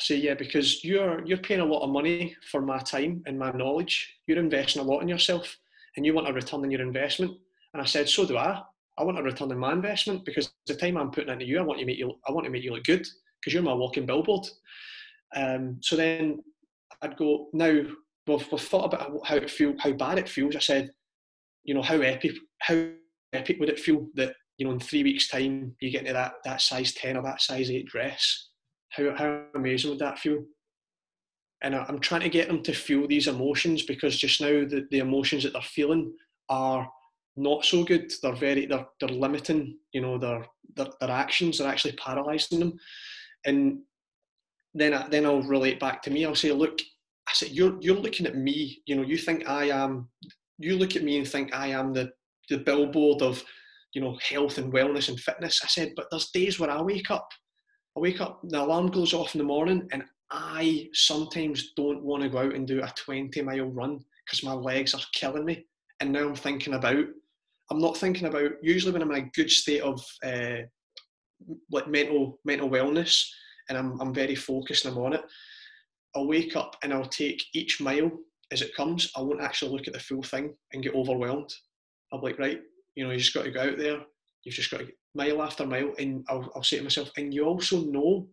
I 0.00 0.02
say, 0.02 0.16
yeah, 0.16 0.34
because 0.34 0.82
you're 0.82 1.22
you're 1.26 1.38
paying 1.38 1.60
a 1.60 1.64
lot 1.64 1.82
of 1.82 1.90
money 1.90 2.34
for 2.50 2.62
my 2.62 2.78
time 2.78 3.22
and 3.26 3.38
my 3.38 3.52
knowledge. 3.52 4.14
You're 4.26 4.38
investing 4.38 4.80
a 4.80 4.84
lot 4.84 5.00
in 5.00 5.08
yourself, 5.08 5.58
and 5.96 6.06
you 6.06 6.14
want 6.14 6.28
a 6.28 6.32
return 6.32 6.62
on 6.62 6.70
your 6.70 6.80
investment. 6.80 7.36
And 7.74 7.82
I 7.82 7.84
said, 7.84 8.08
so 8.08 8.24
do 8.24 8.38
I. 8.38 8.62
I 8.96 9.04
want 9.04 9.18
a 9.18 9.22
return 9.22 9.52
on 9.52 9.58
my 9.58 9.72
investment 9.72 10.24
because 10.24 10.52
the 10.66 10.74
time 10.74 10.96
I'm 10.96 11.10
putting 11.10 11.30
into 11.30 11.44
you, 11.44 11.58
I 11.58 11.62
want 11.62 11.80
to 11.80 11.86
make 11.86 11.98
you, 11.98 12.18
I 12.26 12.32
want 12.32 12.44
to 12.44 12.50
make 12.50 12.62
you 12.62 12.72
look 12.72 12.84
good 12.84 13.06
because 13.40 13.52
you're 13.52 13.62
my 13.62 13.74
walking 13.74 14.06
billboard. 14.06 14.46
Um, 15.36 15.78
so 15.82 15.96
then 15.96 16.42
I'd 17.02 17.18
go 17.18 17.48
now. 17.52 17.82
We've, 18.26 18.46
we've 18.52 18.60
thought 18.60 18.92
about 18.92 19.26
how 19.26 19.36
it 19.36 19.50
feel, 19.50 19.74
how 19.78 19.92
bad 19.92 20.18
it 20.18 20.28
feels. 20.28 20.56
I 20.56 20.60
said, 20.60 20.92
you 21.64 21.74
know, 21.74 21.82
how 21.82 21.96
epic, 21.96 22.32
how 22.60 22.88
epic 23.32 23.58
would 23.60 23.68
it 23.68 23.80
feel 23.80 24.06
that 24.14 24.34
you 24.58 24.66
know 24.66 24.72
in 24.72 24.80
three 24.80 25.02
weeks' 25.02 25.28
time 25.28 25.74
you 25.80 25.90
get 25.90 26.00
into 26.00 26.12
that 26.12 26.34
that 26.44 26.60
size 26.60 26.92
ten 26.92 27.16
or 27.16 27.22
that 27.22 27.40
size 27.40 27.70
eight 27.70 27.86
dress 27.86 28.50
how, 28.90 29.14
how 29.16 29.42
amazing 29.54 29.90
would 29.90 29.98
that 30.00 30.18
feel? 30.18 30.44
And 31.62 31.74
I, 31.74 31.84
am 31.88 32.00
trying 32.00 32.22
to 32.22 32.28
get 32.28 32.48
them 32.48 32.62
to 32.62 32.72
feel 32.72 33.06
these 33.06 33.28
emotions 33.28 33.82
because 33.82 34.16
just 34.16 34.40
now 34.40 34.48
the, 34.48 34.86
the 34.90 34.98
emotions 34.98 35.44
that 35.44 35.52
they're 35.52 35.62
feeling 35.62 36.12
are 36.48 36.88
not 37.36 37.64
so 37.64 37.84
good. 37.84 38.12
They're 38.22 38.34
very 38.34 38.66
they're 38.66 38.86
they're 38.98 39.08
limiting, 39.08 39.78
you 39.92 40.00
know, 40.00 40.18
their 40.18 40.46
their, 40.76 40.88
their 41.00 41.10
actions, 41.10 41.60
are 41.60 41.68
actually 41.68 41.92
paralysing 41.92 42.58
them. 42.58 42.78
And 43.44 43.80
then 44.74 44.94
I, 44.94 45.08
then 45.08 45.26
I'll 45.26 45.42
relate 45.42 45.80
back 45.80 46.02
to 46.02 46.10
me. 46.10 46.24
I'll 46.24 46.34
say, 46.34 46.52
look, 46.52 46.80
I 47.28 47.32
said, 47.34 47.50
you're 47.50 47.76
you're 47.80 47.96
looking 47.96 48.26
at 48.26 48.36
me, 48.36 48.82
you 48.86 48.96
know, 48.96 49.02
you 49.02 49.16
think 49.16 49.48
I 49.48 49.66
am 49.66 50.08
you 50.60 50.76
look 50.76 50.96
at 50.96 51.02
me 51.02 51.18
and 51.18 51.26
think 51.28 51.54
I 51.54 51.68
am 51.68 51.92
the 51.92 52.12
the 52.48 52.58
billboard 52.58 53.22
of, 53.22 53.42
you 53.92 54.00
know, 54.00 54.18
health 54.28 54.58
and 54.58 54.72
wellness 54.72 55.08
and 55.08 55.18
fitness. 55.18 55.60
I 55.62 55.68
said, 55.68 55.92
but 55.94 56.06
there's 56.10 56.30
days 56.30 56.58
where 56.58 56.70
I 56.70 56.82
wake 56.82 57.10
up 57.10 57.28
I 57.96 58.00
wake 58.00 58.20
up, 58.20 58.40
the 58.44 58.62
alarm 58.62 58.88
goes 58.88 59.12
off 59.12 59.34
in 59.34 59.38
the 59.38 59.44
morning, 59.44 59.88
and 59.92 60.04
I 60.30 60.88
sometimes 60.92 61.72
don't 61.76 62.04
want 62.04 62.22
to 62.22 62.28
go 62.28 62.38
out 62.38 62.54
and 62.54 62.66
do 62.66 62.80
a 62.82 62.92
20 62.96 63.42
mile 63.42 63.66
run 63.66 64.00
because 64.24 64.44
my 64.44 64.52
legs 64.52 64.94
are 64.94 65.00
killing 65.12 65.44
me. 65.44 65.66
And 65.98 66.12
now 66.12 66.20
I'm 66.20 66.36
thinking 66.36 66.74
about, 66.74 67.04
I'm 67.70 67.80
not 67.80 67.96
thinking 67.96 68.26
about, 68.26 68.52
usually 68.62 68.92
when 68.92 69.02
I'm 69.02 69.10
in 69.10 69.24
a 69.24 69.30
good 69.34 69.50
state 69.50 69.82
of 69.82 70.04
uh, 70.24 70.62
like 71.70 71.88
mental 71.88 72.38
mental 72.44 72.70
wellness 72.70 73.26
and 73.68 73.76
I'm, 73.76 74.00
I'm 74.00 74.14
very 74.14 74.34
focused 74.34 74.84
and 74.84 74.94
I'm 74.96 75.02
on 75.02 75.14
it, 75.14 75.22
I'll 76.14 76.28
wake 76.28 76.54
up 76.54 76.76
and 76.82 76.94
I'll 76.94 77.04
take 77.04 77.42
each 77.54 77.80
mile 77.80 78.10
as 78.52 78.62
it 78.62 78.74
comes. 78.74 79.10
I 79.16 79.20
won't 79.20 79.42
actually 79.42 79.72
look 79.72 79.86
at 79.86 79.94
the 79.94 80.00
full 80.00 80.22
thing 80.22 80.54
and 80.72 80.82
get 80.82 80.94
overwhelmed. 80.94 81.52
Be 82.12 82.18
like, 82.18 82.38
right, 82.38 82.60
you 82.96 83.04
know, 83.04 83.12
you 83.12 83.18
just 83.18 83.34
got 83.34 83.44
to 83.44 83.50
go 83.50 83.62
out 83.62 83.78
there. 83.78 84.00
You've 84.44 84.54
just 84.54 84.70
got 84.70 84.80
to 84.80 84.88
mile 85.14 85.42
after 85.42 85.66
mile, 85.66 85.92
and 85.98 86.24
I'll, 86.28 86.50
I'll 86.54 86.62
say 86.62 86.78
to 86.78 86.82
myself, 86.82 87.10
and 87.16 87.32
you 87.32 87.44
also 87.44 87.82
know 87.84 88.28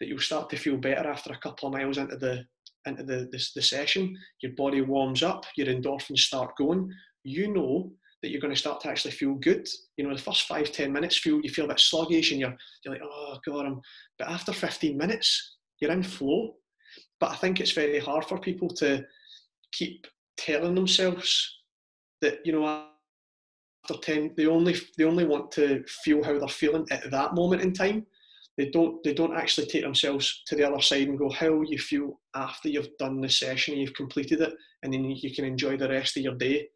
that 0.00 0.08
you'll 0.08 0.18
start 0.18 0.50
to 0.50 0.56
feel 0.56 0.76
better 0.76 1.08
after 1.08 1.32
a 1.32 1.38
couple 1.38 1.68
of 1.68 1.74
miles 1.74 1.98
into 1.98 2.16
the 2.16 2.44
into 2.86 3.04
the, 3.04 3.28
the, 3.30 3.48
the 3.54 3.62
session. 3.62 4.16
Your 4.42 4.52
body 4.56 4.80
warms 4.80 5.22
up, 5.22 5.44
your 5.56 5.68
endorphins 5.68 6.18
start 6.18 6.56
going. 6.58 6.90
You 7.22 7.52
know 7.52 7.92
that 8.22 8.30
you're 8.30 8.40
going 8.40 8.54
to 8.54 8.58
start 8.58 8.80
to 8.80 8.88
actually 8.88 9.12
feel 9.12 9.34
good. 9.34 9.68
You 9.96 10.06
know, 10.06 10.14
the 10.14 10.20
first 10.20 10.46
five 10.46 10.72
ten 10.72 10.92
minutes 10.92 11.18
feel 11.18 11.40
you 11.42 11.50
feel 11.50 11.66
a 11.66 11.68
bit 11.68 11.80
sluggish, 11.80 12.32
and 12.32 12.40
you're 12.40 12.56
you're 12.84 12.94
like, 12.94 13.02
oh 13.04 13.38
god, 13.46 13.66
I'm. 13.66 13.80
But 14.18 14.28
after 14.28 14.52
15 14.52 14.96
minutes, 14.96 15.56
you're 15.80 15.92
in 15.92 16.02
flow. 16.02 16.54
But 17.20 17.30
I 17.30 17.36
think 17.36 17.60
it's 17.60 17.72
very 17.72 17.98
hard 18.00 18.24
for 18.24 18.38
people 18.38 18.68
to 18.68 19.04
keep 19.72 20.06
telling 20.36 20.74
themselves 20.74 21.60
that 22.20 22.38
you 22.44 22.52
know 22.52 22.86
after 23.84 24.00
10 24.00 24.34
they 24.36 24.46
only 24.46 24.76
they 24.96 25.04
only 25.04 25.24
want 25.24 25.50
to 25.52 25.82
feel 26.04 26.22
how 26.22 26.38
they're 26.38 26.48
feeling 26.48 26.86
at 26.90 27.10
that 27.10 27.34
moment 27.34 27.62
in 27.62 27.72
time. 27.72 28.06
They 28.58 28.70
don't 28.70 29.02
they 29.02 29.14
don't 29.14 29.36
actually 29.36 29.66
take 29.66 29.82
themselves 29.82 30.42
to 30.46 30.56
the 30.56 30.64
other 30.64 30.80
side 30.80 31.08
and 31.08 31.18
go 31.18 31.30
how 31.30 31.62
you 31.62 31.78
feel 31.78 32.20
after 32.34 32.68
you've 32.68 32.96
done 32.98 33.20
the 33.20 33.28
session 33.28 33.78
you've 33.78 33.94
completed 33.94 34.40
it 34.40 34.52
and 34.82 34.92
then 34.92 35.04
you 35.04 35.34
can 35.34 35.44
enjoy 35.44 35.76
the 35.76 35.88
rest 35.88 36.16
of 36.16 36.22
your 36.22 36.34
day 36.34 36.68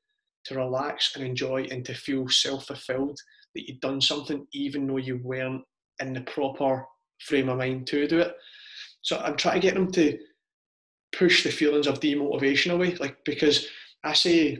to 0.44 0.54
relax 0.54 1.14
and 1.16 1.24
enjoy 1.24 1.66
and 1.70 1.84
to 1.84 1.94
feel 1.94 2.28
self-fulfilled 2.28 3.18
that 3.54 3.68
you've 3.68 3.80
done 3.80 4.00
something 4.00 4.46
even 4.52 4.86
though 4.86 4.96
you 4.96 5.20
weren't 5.22 5.62
in 6.00 6.14
the 6.14 6.20
proper 6.22 6.84
frame 7.20 7.48
of 7.48 7.58
mind 7.58 7.86
to 7.88 8.06
do 8.06 8.20
it. 8.20 8.34
So 9.02 9.18
i'm 9.18 9.36
trying 9.36 9.60
to 9.60 9.66
get 9.66 9.74
them 9.74 9.92
to 9.92 10.18
push 11.12 11.44
the 11.44 11.50
feelings 11.50 11.86
of 11.86 12.00
demotivation 12.00 12.72
away 12.72 12.94
like 12.96 13.16
because 13.24 13.66
i 14.04 14.12
say 14.12 14.58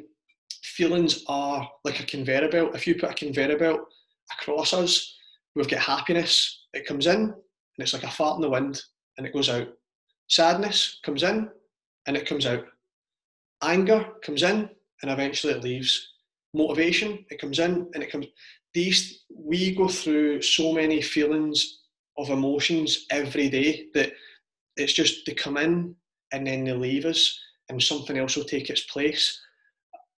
feelings 0.77 1.25
are 1.29 1.69
like 1.85 2.01
a 2.01 2.07
conveyor 2.07 2.51
belt. 2.51 2.75
If 2.75 2.87
you 2.87 2.97
put 2.97 3.11
a 3.11 3.15
conveyor 3.15 3.59
belt 3.59 3.81
across 4.33 4.73
us, 4.73 5.17
we've 5.55 5.69
got 5.69 5.81
happiness. 5.81 6.67
It 6.75 6.87
comes 6.87 7.07
in 7.07 7.21
and 7.21 7.35
it's 7.79 7.95
like 7.95 8.03
a 8.03 8.11
fart 8.11 8.37
in 8.37 8.43
the 8.43 8.51
wind 8.51 8.83
and 9.17 9.27
it 9.27 9.33
goes 9.33 9.49
out. 9.49 9.69
Sadness 10.29 11.01
comes 11.05 11.23
in 11.23 11.49
and 12.07 12.17
it 12.17 12.27
comes 12.27 12.47
out. 12.47 12.65
Anger 13.63 14.07
comes 14.23 14.43
in 14.43 14.69
and 15.03 15.11
eventually 15.11 15.55
it 15.55 15.63
leaves. 15.63 16.13
Motivation, 16.53 17.25
it 17.31 17.41
comes 17.41 17.59
in 17.59 17.89
and 17.95 18.03
it 18.03 18.11
comes. 18.11 18.27
These 18.75 19.25
we 19.35 19.75
go 19.75 19.89
through 19.89 20.43
so 20.43 20.73
many 20.73 21.01
feelings 21.01 21.81
of 22.19 22.31
emotions 22.31 23.07
every 23.11 23.49
day 23.49 23.87
that 23.95 24.13
it's 24.77 24.93
just 24.93 25.25
they 25.25 25.35
come 25.35 25.57
in 25.57 25.95
and 26.33 26.47
then 26.47 26.65
they 26.65 26.73
leave 26.73 27.05
us 27.05 27.39
and 27.69 27.83
something 27.83 28.19
else 28.19 28.37
will 28.37 28.45
take 28.45 28.71
its 28.71 28.83
place 28.83 29.41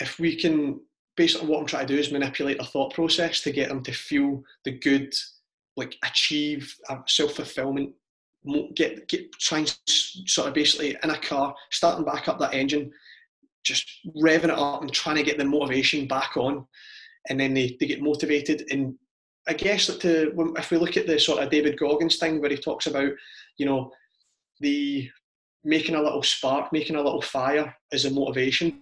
if 0.00 0.18
we 0.18 0.36
can 0.36 0.80
basically 1.16 1.48
what 1.48 1.60
I'm 1.60 1.66
trying 1.66 1.86
to 1.86 1.94
do 1.94 1.98
is 1.98 2.12
manipulate 2.12 2.58
their 2.58 2.66
thought 2.66 2.94
process 2.94 3.40
to 3.42 3.50
get 3.50 3.68
them 3.68 3.82
to 3.82 3.92
feel 3.92 4.42
the 4.64 4.78
good, 4.78 5.12
like 5.76 5.96
achieve 6.04 6.74
self 7.06 7.32
fulfillment, 7.32 7.92
get 8.74 9.08
get 9.08 9.32
try 9.32 9.58
and 9.58 9.78
sort 9.88 10.48
of 10.48 10.54
basically 10.54 10.96
in 11.02 11.10
a 11.10 11.18
car, 11.18 11.54
starting 11.70 12.04
back 12.04 12.28
up 12.28 12.38
that 12.38 12.54
engine, 12.54 12.92
just 13.64 13.90
revving 14.16 14.44
it 14.44 14.50
up 14.50 14.82
and 14.82 14.92
trying 14.92 15.16
to 15.16 15.24
get 15.24 15.38
the 15.38 15.44
motivation 15.44 16.06
back 16.06 16.36
on, 16.36 16.64
and 17.28 17.38
then 17.38 17.52
they, 17.52 17.76
they 17.80 17.86
get 17.86 18.00
motivated. 18.00 18.64
And 18.70 18.94
I 19.48 19.54
guess 19.54 19.88
that 19.88 20.00
to 20.02 20.32
if 20.56 20.70
we 20.70 20.78
look 20.78 20.96
at 20.96 21.08
the 21.08 21.18
sort 21.18 21.42
of 21.42 21.50
David 21.50 21.78
Goggins 21.78 22.16
thing 22.16 22.40
where 22.40 22.50
he 22.50 22.56
talks 22.56 22.86
about, 22.86 23.10
you 23.56 23.66
know, 23.66 23.90
the 24.60 25.10
making 25.64 25.94
a 25.94 26.02
little 26.02 26.22
spark, 26.22 26.72
making 26.72 26.96
a 26.96 27.02
little 27.02 27.22
fire 27.22 27.74
as 27.92 28.04
a 28.04 28.10
motivation 28.10 28.80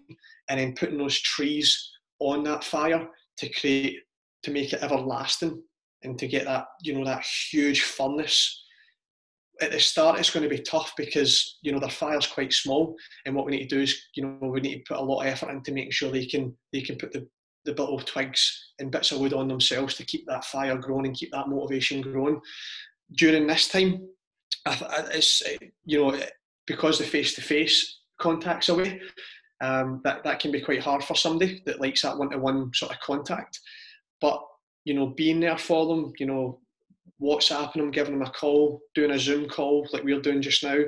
and 0.49 0.61
then 0.61 0.75
putting 0.75 0.99
those 0.99 1.21
trees 1.21 1.91
on 2.21 2.45
that 2.45 2.65
fire 2.65 3.09
to 3.39 3.49
create 3.49 3.99
to 4.43 4.51
make 4.51 4.73
it 4.73 4.83
everlasting 4.83 5.63
and 6.03 6.19
to 6.19 6.27
get 6.27 6.45
that 6.45 6.67
you 6.83 6.95
know 6.95 7.05
that 7.05 7.25
huge 7.51 7.83
furnace 7.83 8.63
at 9.61 9.73
the 9.73 9.81
start 9.81 10.19
it's 10.19 10.31
going 10.31 10.43
to 10.43 10.55
be 10.55 10.63
tough 10.63 10.93
because 10.97 11.59
you 11.63 11.73
know 11.73 11.81
their 11.81 11.89
fire's 11.89 12.27
quite 12.27 12.53
small 12.53 12.95
and 13.25 13.35
what 13.35 13.45
we 13.45 13.53
need 13.53 13.69
to 13.69 13.77
do 13.77 13.83
is 13.83 14.01
you 14.15 14.23
know 14.23 14.49
we 14.49 14.61
need 14.61 14.77
to 14.77 14.85
put 14.95 14.99
a 14.99 15.03
lot 15.03 15.23
of 15.23 15.27
effort 15.27 15.51
into 15.51 15.73
making 15.73 15.91
sure 15.91 16.11
they 16.11 16.27
can 16.27 16.55
they 16.73 16.81
can 16.81 16.97
put 16.97 17.13
the 17.13 17.27
the 17.67 17.73
little 17.73 17.99
twigs 17.99 18.73
and 18.79 18.91
bits 18.91 19.13
of 19.13 19.21
wood 19.21 19.35
on 19.35 19.49
themselves 19.49 19.95
to 19.97 20.05
keep 20.05 20.25
that 20.27 20.45
fire 20.45 20.79
growing 20.79 21.07
and 21.07 21.17
keep 21.17 21.31
that 21.33 21.49
motivation 21.49 22.01
growing. 22.01 22.41
During 23.13 23.47
this 23.47 23.69
time 23.69 24.09
it's 24.67 25.43
you 25.85 26.01
know 26.01 26.21
because 26.67 26.99
the 26.99 27.05
face 27.05 27.35
to 27.35 27.41
face 27.41 28.01
contacts 28.21 28.69
away 28.69 29.01
um, 29.63 30.01
that 30.05 30.23
that 30.25 30.41
can 30.41 30.51
be 30.51 30.61
quite 30.61 30.83
hard 30.83 31.03
for 31.03 31.15
somebody 31.15 31.63
that 31.67 31.81
likes 31.81 32.03
that 32.03 32.17
one 32.17 32.31
to 32.31 32.39
one 32.39 32.71
sort 32.75 32.93
of 32.93 33.01
contact 33.01 33.61
but 34.21 34.43
you 34.85 34.95
know 34.95 35.09
being 35.09 35.41
there 35.41 35.59
for 35.59 35.87
them 35.87 36.13
you 36.19 36.27
know 36.27 36.61
WhatsApping 37.21 37.75
them, 37.75 37.91
giving 37.91 38.19
them 38.19 38.27
a 38.27 38.31
call, 38.31 38.81
doing 38.95 39.13
a 39.13 39.19
Zoom 39.19 39.49
call 39.49 39.87
like 39.93 40.05
we're 40.05 40.21
doing 40.21 40.43
just 40.43 40.63
now, 40.63 40.79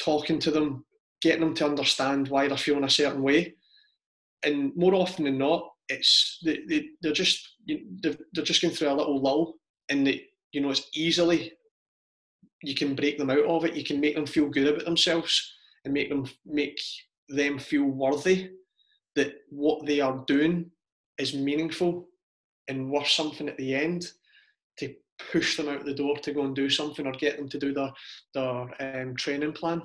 talking 0.00 0.38
to 0.40 0.50
them, 0.50 0.84
getting 1.22 1.40
them 1.40 1.54
to 1.54 1.66
understand 1.66 2.28
why 2.28 2.48
they're 2.48 2.56
feeling 2.56 2.84
a 2.84 2.90
certain 2.90 3.22
way. 3.22 3.54
And 4.42 4.74
more 4.76 4.94
often 4.94 5.24
than 5.24 5.38
not, 5.38 5.70
it's 5.88 6.40
they, 6.44 6.60
they, 6.68 6.86
they're 7.02 7.12
just 7.12 7.56
they're 7.66 8.44
just 8.44 8.62
going 8.62 8.74
through 8.74 8.90
a 8.90 8.94
little 8.94 9.20
lull, 9.20 9.54
and 9.88 10.06
they, 10.06 10.24
you 10.52 10.60
know 10.60 10.70
it's 10.70 10.88
easily 10.94 11.52
you 12.66 12.74
can 12.74 12.94
break 12.94 13.18
them 13.18 13.30
out 13.30 13.44
of 13.44 13.64
it. 13.64 13.74
You 13.74 13.84
can 13.84 14.00
make 14.00 14.14
them 14.14 14.26
feel 14.26 14.48
good 14.48 14.68
about 14.68 14.84
themselves 14.84 15.52
and 15.84 15.94
make 15.94 16.08
them 16.08 16.26
make 16.44 16.80
them 17.28 17.58
feel 17.58 17.84
worthy 17.84 18.50
that 19.16 19.34
what 19.48 19.86
they 19.86 20.00
are 20.00 20.24
doing 20.26 20.70
is 21.18 21.34
meaningful 21.34 22.08
and 22.68 22.90
worth 22.90 23.08
something 23.08 23.48
at 23.48 23.56
the 23.56 23.74
end 23.74 24.06
to 24.78 24.94
push 25.30 25.56
them 25.56 25.68
out 25.68 25.84
the 25.84 25.94
door 25.94 26.16
to 26.18 26.32
go 26.32 26.42
and 26.42 26.56
do 26.56 26.68
something 26.68 27.06
or 27.06 27.12
get 27.12 27.36
them 27.36 27.48
to 27.48 27.58
do 27.58 27.72
their 27.72 27.92
their 28.34 29.02
um, 29.02 29.14
training 29.16 29.52
plan. 29.52 29.82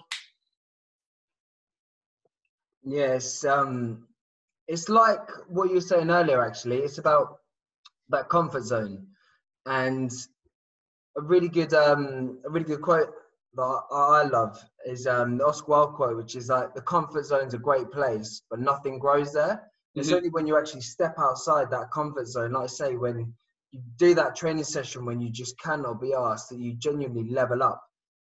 Yes, 2.83 3.43
um, 3.45 4.07
it's 4.67 4.89
like 4.89 5.27
what 5.47 5.69
you 5.69 5.75
were 5.75 5.81
saying 5.81 6.09
earlier. 6.09 6.43
Actually, 6.43 6.77
it's 6.77 6.97
about 6.97 7.39
that 8.09 8.29
comfort 8.29 8.63
zone, 8.63 9.05
and 9.65 10.11
a 11.17 11.21
really 11.21 11.49
good, 11.49 11.73
um, 11.73 12.39
a 12.45 12.49
really 12.49 12.65
good 12.65 12.81
quote 12.81 13.11
that 13.55 13.81
I 13.91 14.23
love 14.23 14.57
is 14.85 15.07
um, 15.07 15.37
the 15.37 15.45
Oscar 15.45 15.71
Wilde 15.71 15.93
quote, 15.95 16.17
which 16.17 16.35
is 16.35 16.49
like 16.49 16.73
the 16.75 16.81
comfort 16.81 17.25
zone's 17.25 17.53
a 17.53 17.57
great 17.57 17.91
place, 17.91 18.41
but 18.49 18.59
nothing 18.59 18.99
grows 18.99 19.33
there. 19.33 19.55
Mm-hmm. 19.55 19.99
It's 20.01 20.11
only 20.11 20.29
when 20.29 20.47
you 20.47 20.57
actually 20.57 20.81
step 20.81 21.15
outside 21.17 21.71
that 21.71 21.91
comfort 21.91 22.27
zone, 22.27 22.53
like 22.53 22.63
I 22.63 22.67
say, 22.67 22.95
when 22.95 23.33
you 23.71 23.81
do 23.97 24.15
that 24.15 24.35
training 24.35 24.63
session 24.63 25.05
when 25.05 25.21
you 25.21 25.29
just 25.29 25.59
cannot 25.59 26.01
be 26.01 26.13
asked 26.13 26.49
that 26.49 26.59
you 26.59 26.73
genuinely 26.73 27.29
level 27.29 27.61
up. 27.61 27.81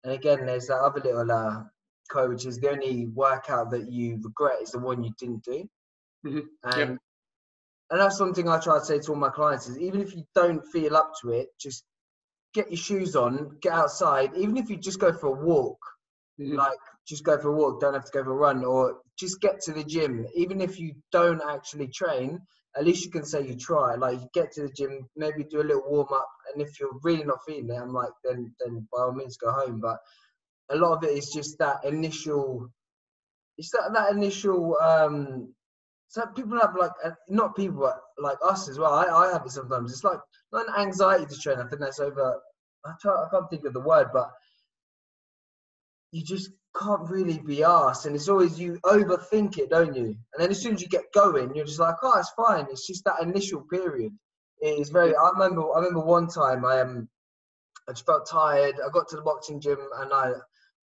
And 0.03 0.13
again, 0.13 0.45
there's 0.45 0.67
that 0.67 0.79
other 0.79 0.99
little 0.99 1.31
uh, 1.31 1.63
quote, 2.09 2.29
which 2.29 2.45
is 2.45 2.59
the 2.59 2.69
only 2.69 3.07
workout 3.07 3.69
that 3.71 3.89
you 3.89 4.19
regret 4.23 4.61
is 4.61 4.71
the 4.71 4.79
one 4.79 5.03
you 5.03 5.11
didn't 5.19 5.43
do. 5.43 5.69
Mm-hmm. 6.25 6.39
And, 6.63 6.77
yep. 6.77 6.97
and 7.91 8.01
that's 8.01 8.17
something 8.17 8.49
I 8.49 8.59
try 8.59 8.79
to 8.79 8.85
say 8.85 8.99
to 8.99 9.11
all 9.11 9.17
my 9.17 9.29
clients 9.29 9.67
is 9.67 9.77
even 9.77 10.01
if 10.01 10.15
you 10.15 10.23
don't 10.35 10.65
feel 10.67 10.95
up 10.95 11.13
to 11.21 11.31
it, 11.31 11.49
just 11.59 11.83
get 12.53 12.69
your 12.69 12.77
shoes 12.77 13.15
on, 13.15 13.57
get 13.61 13.73
outside. 13.73 14.31
Even 14.35 14.57
if 14.57 14.69
you 14.69 14.77
just 14.77 14.99
go 14.99 15.11
for 15.13 15.27
a 15.27 15.45
walk, 15.45 15.77
mm-hmm. 16.39 16.55
like 16.55 16.77
just 17.07 17.23
go 17.23 17.37
for 17.37 17.49
a 17.49 17.55
walk, 17.55 17.79
don't 17.81 17.93
have 17.93 18.05
to 18.05 18.11
go 18.11 18.23
for 18.23 18.31
a 18.31 18.35
run, 18.35 18.63
or 18.63 18.97
just 19.17 19.41
get 19.41 19.61
to 19.61 19.73
the 19.73 19.83
gym. 19.83 20.25
Even 20.35 20.61
if 20.61 20.79
you 20.79 20.93
don't 21.11 21.41
actually 21.49 21.87
train, 21.87 22.39
at 22.77 22.85
least 22.85 23.05
you 23.05 23.11
can 23.11 23.25
say 23.25 23.45
you 23.45 23.55
try. 23.55 23.95
Like 23.95 24.19
you 24.19 24.27
get 24.33 24.51
to 24.53 24.63
the 24.63 24.73
gym, 24.75 25.07
maybe 25.15 25.43
do 25.43 25.61
a 25.61 25.63
little 25.63 25.83
warm 25.87 26.07
up, 26.13 26.29
and 26.53 26.61
if 26.61 26.79
you're 26.79 26.99
really 27.03 27.23
not 27.23 27.39
feeling 27.45 27.69
it, 27.69 27.81
I'm 27.81 27.93
like, 27.93 28.11
then 28.23 28.53
then 28.59 28.87
by 28.91 29.01
all 29.03 29.13
means 29.13 29.37
go 29.37 29.51
home. 29.51 29.79
But 29.81 29.97
a 30.69 30.75
lot 30.75 30.97
of 30.97 31.03
it 31.03 31.17
is 31.17 31.31
just 31.33 31.57
that 31.59 31.83
initial. 31.85 32.69
It's 33.57 33.71
that 33.71 33.91
that 33.93 34.11
initial. 34.11 34.77
um 34.81 35.53
So 36.07 36.25
people 36.35 36.59
have 36.59 36.75
like 36.75 36.91
uh, 37.05 37.11
not 37.29 37.55
people, 37.55 37.79
but 37.87 37.97
like 38.17 38.37
us 38.43 38.67
as 38.69 38.77
well. 38.77 38.93
I, 38.93 39.05
I 39.05 39.31
have 39.33 39.45
it 39.45 39.51
sometimes. 39.51 39.91
It's 39.91 40.03
like 40.03 40.19
not 40.51 40.67
an 40.67 40.75
anxiety 40.87 41.35
train. 41.41 41.59
I 41.59 41.67
think 41.67 41.81
that's 41.81 41.99
over. 41.99 42.39
I 42.85 42.91
try. 43.01 43.13
I 43.13 43.27
can't 43.29 43.49
think 43.49 43.65
of 43.65 43.73
the 43.73 43.79
word, 43.79 44.07
but 44.13 44.31
you 46.11 46.23
just 46.23 46.51
can't 46.79 47.09
really 47.09 47.39
be 47.39 47.63
asked. 47.63 48.05
And 48.05 48.15
it's 48.15 48.29
always 48.29 48.59
you 48.59 48.79
overthink 48.85 49.57
it, 49.57 49.69
don't 49.69 49.95
you? 49.95 50.05
And 50.05 50.39
then 50.39 50.51
as 50.51 50.61
soon 50.61 50.75
as 50.75 50.81
you 50.81 50.87
get 50.87 51.11
going, 51.13 51.55
you're 51.55 51.65
just 51.65 51.79
like, 51.79 51.95
oh, 52.03 52.19
it's 52.19 52.31
fine. 52.31 52.67
It's 52.69 52.87
just 52.87 53.05
that 53.05 53.21
initial 53.21 53.65
period. 53.71 54.13
It 54.61 54.79
is 54.79 54.89
very. 54.89 55.15
I 55.15 55.29
remember. 55.33 55.73
I 55.73 55.79
remember 55.79 56.01
one 56.01 56.27
time 56.27 56.65
I 56.65 56.81
um, 56.81 57.07
I 57.87 57.93
just 57.93 58.05
felt 58.05 58.29
tired. 58.29 58.75
I 58.75 58.89
got 58.89 59.07
to 59.09 59.15
the 59.15 59.21
boxing 59.21 59.59
gym 59.59 59.77
and 59.99 60.13
I, 60.13 60.29
I 60.29 60.33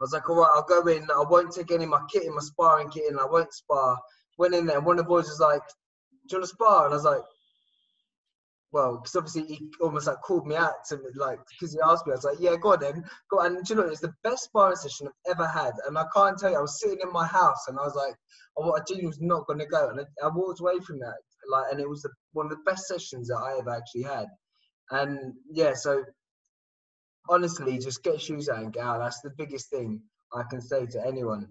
was 0.01 0.13
like, 0.13 0.29
all 0.29 0.37
right, 0.37 0.51
I'll 0.55 0.63
go 0.63 0.87
in. 0.89 1.09
I 1.11 1.25
won't 1.29 1.53
take 1.53 1.71
any 1.71 1.85
of 1.85 1.91
my 1.91 2.03
kit 2.13 2.25
in 2.25 2.35
my 2.35 2.41
sparring 2.41 2.91
kit, 2.91 3.11
and 3.11 3.19
I 3.19 3.25
won't 3.25 3.53
spar. 3.53 3.99
Went 4.37 4.55
in 4.55 4.67
there. 4.67 4.77
And 4.77 4.87
one 4.87 4.99
of 4.99 5.05
the 5.05 5.09
boys 5.09 5.29
was 5.29 5.41
like, 5.41 5.63
"Do 6.29 6.37
you 6.37 6.39
want 6.39 6.49
to 6.49 6.55
spar?" 6.55 6.85
And 6.85 6.95
I 6.95 6.97
was 6.97 7.05
like, 7.05 7.23
well, 8.73 8.99
because 8.99 9.17
obviously 9.17 9.45
he 9.45 9.71
almost 9.81 10.07
like 10.07 10.21
called 10.21 10.47
me 10.47 10.55
out 10.55 10.85
to 10.89 10.99
like 11.17 11.39
because 11.51 11.73
he 11.73 11.81
asked 11.85 12.07
me. 12.07 12.13
I 12.13 12.17
was 12.17 12.25
like, 12.25 12.37
yeah, 12.39 12.57
go 12.57 12.73
on 12.73 12.81
then, 12.81 13.03
go 13.31 13.41
on. 13.41 13.57
And 13.57 13.69
you 13.69 13.77
know, 13.77 13.83
it's 13.83 14.01
the 14.01 14.13
best 14.23 14.45
sparring 14.45 14.77
session 14.77 15.09
I've 15.09 15.39
ever 15.39 15.47
had, 15.47 15.73
and 15.87 15.97
I 15.97 16.05
can't 16.15 16.39
tell 16.39 16.51
you. 16.51 16.59
I 16.59 16.61
was 16.61 16.81
sitting 16.81 16.99
in 17.03 17.13
my 17.13 17.27
house, 17.27 17.67
and 17.69 17.79
I 17.79 17.83
was 17.83 17.95
like, 17.95 18.15
oh, 18.59 18.73
I 18.73 18.81
genuinely 18.87 19.09
was 19.09 19.21
not 19.21 19.47
going 19.47 19.61
to 19.61 19.67
go, 19.67 19.89
and 19.89 20.01
I, 20.01 20.27
I, 20.27 20.29
walked 20.29 20.61
away 20.61 20.81
from 20.81 20.99
that, 20.99 21.17
like, 21.51 21.73
and 21.73 21.81
it 21.81 21.89
was 21.89 22.03
the, 22.03 22.11
one 22.33 22.47
of 22.47 22.51
the 22.51 22.71
best 22.71 22.87
sessions 22.87 23.29
that 23.29 23.37
I 23.37 23.59
ever 23.59 23.71
actually 23.71 24.03
had. 24.03 24.27
And 24.91 25.35
yeah, 25.51 25.73
so 25.75 26.05
honestly, 27.29 27.79
just 27.79 28.03
get 28.03 28.21
shoes 28.21 28.49
out 28.49 28.63
and 28.63 28.73
get 28.73 28.85
out. 28.85 28.99
That's 28.99 29.21
the 29.21 29.33
biggest 29.37 29.71
thing 29.71 30.03
I 30.35 30.43
can 30.49 30.61
say 30.61 30.87
to 30.87 31.07
anyone. 31.07 31.49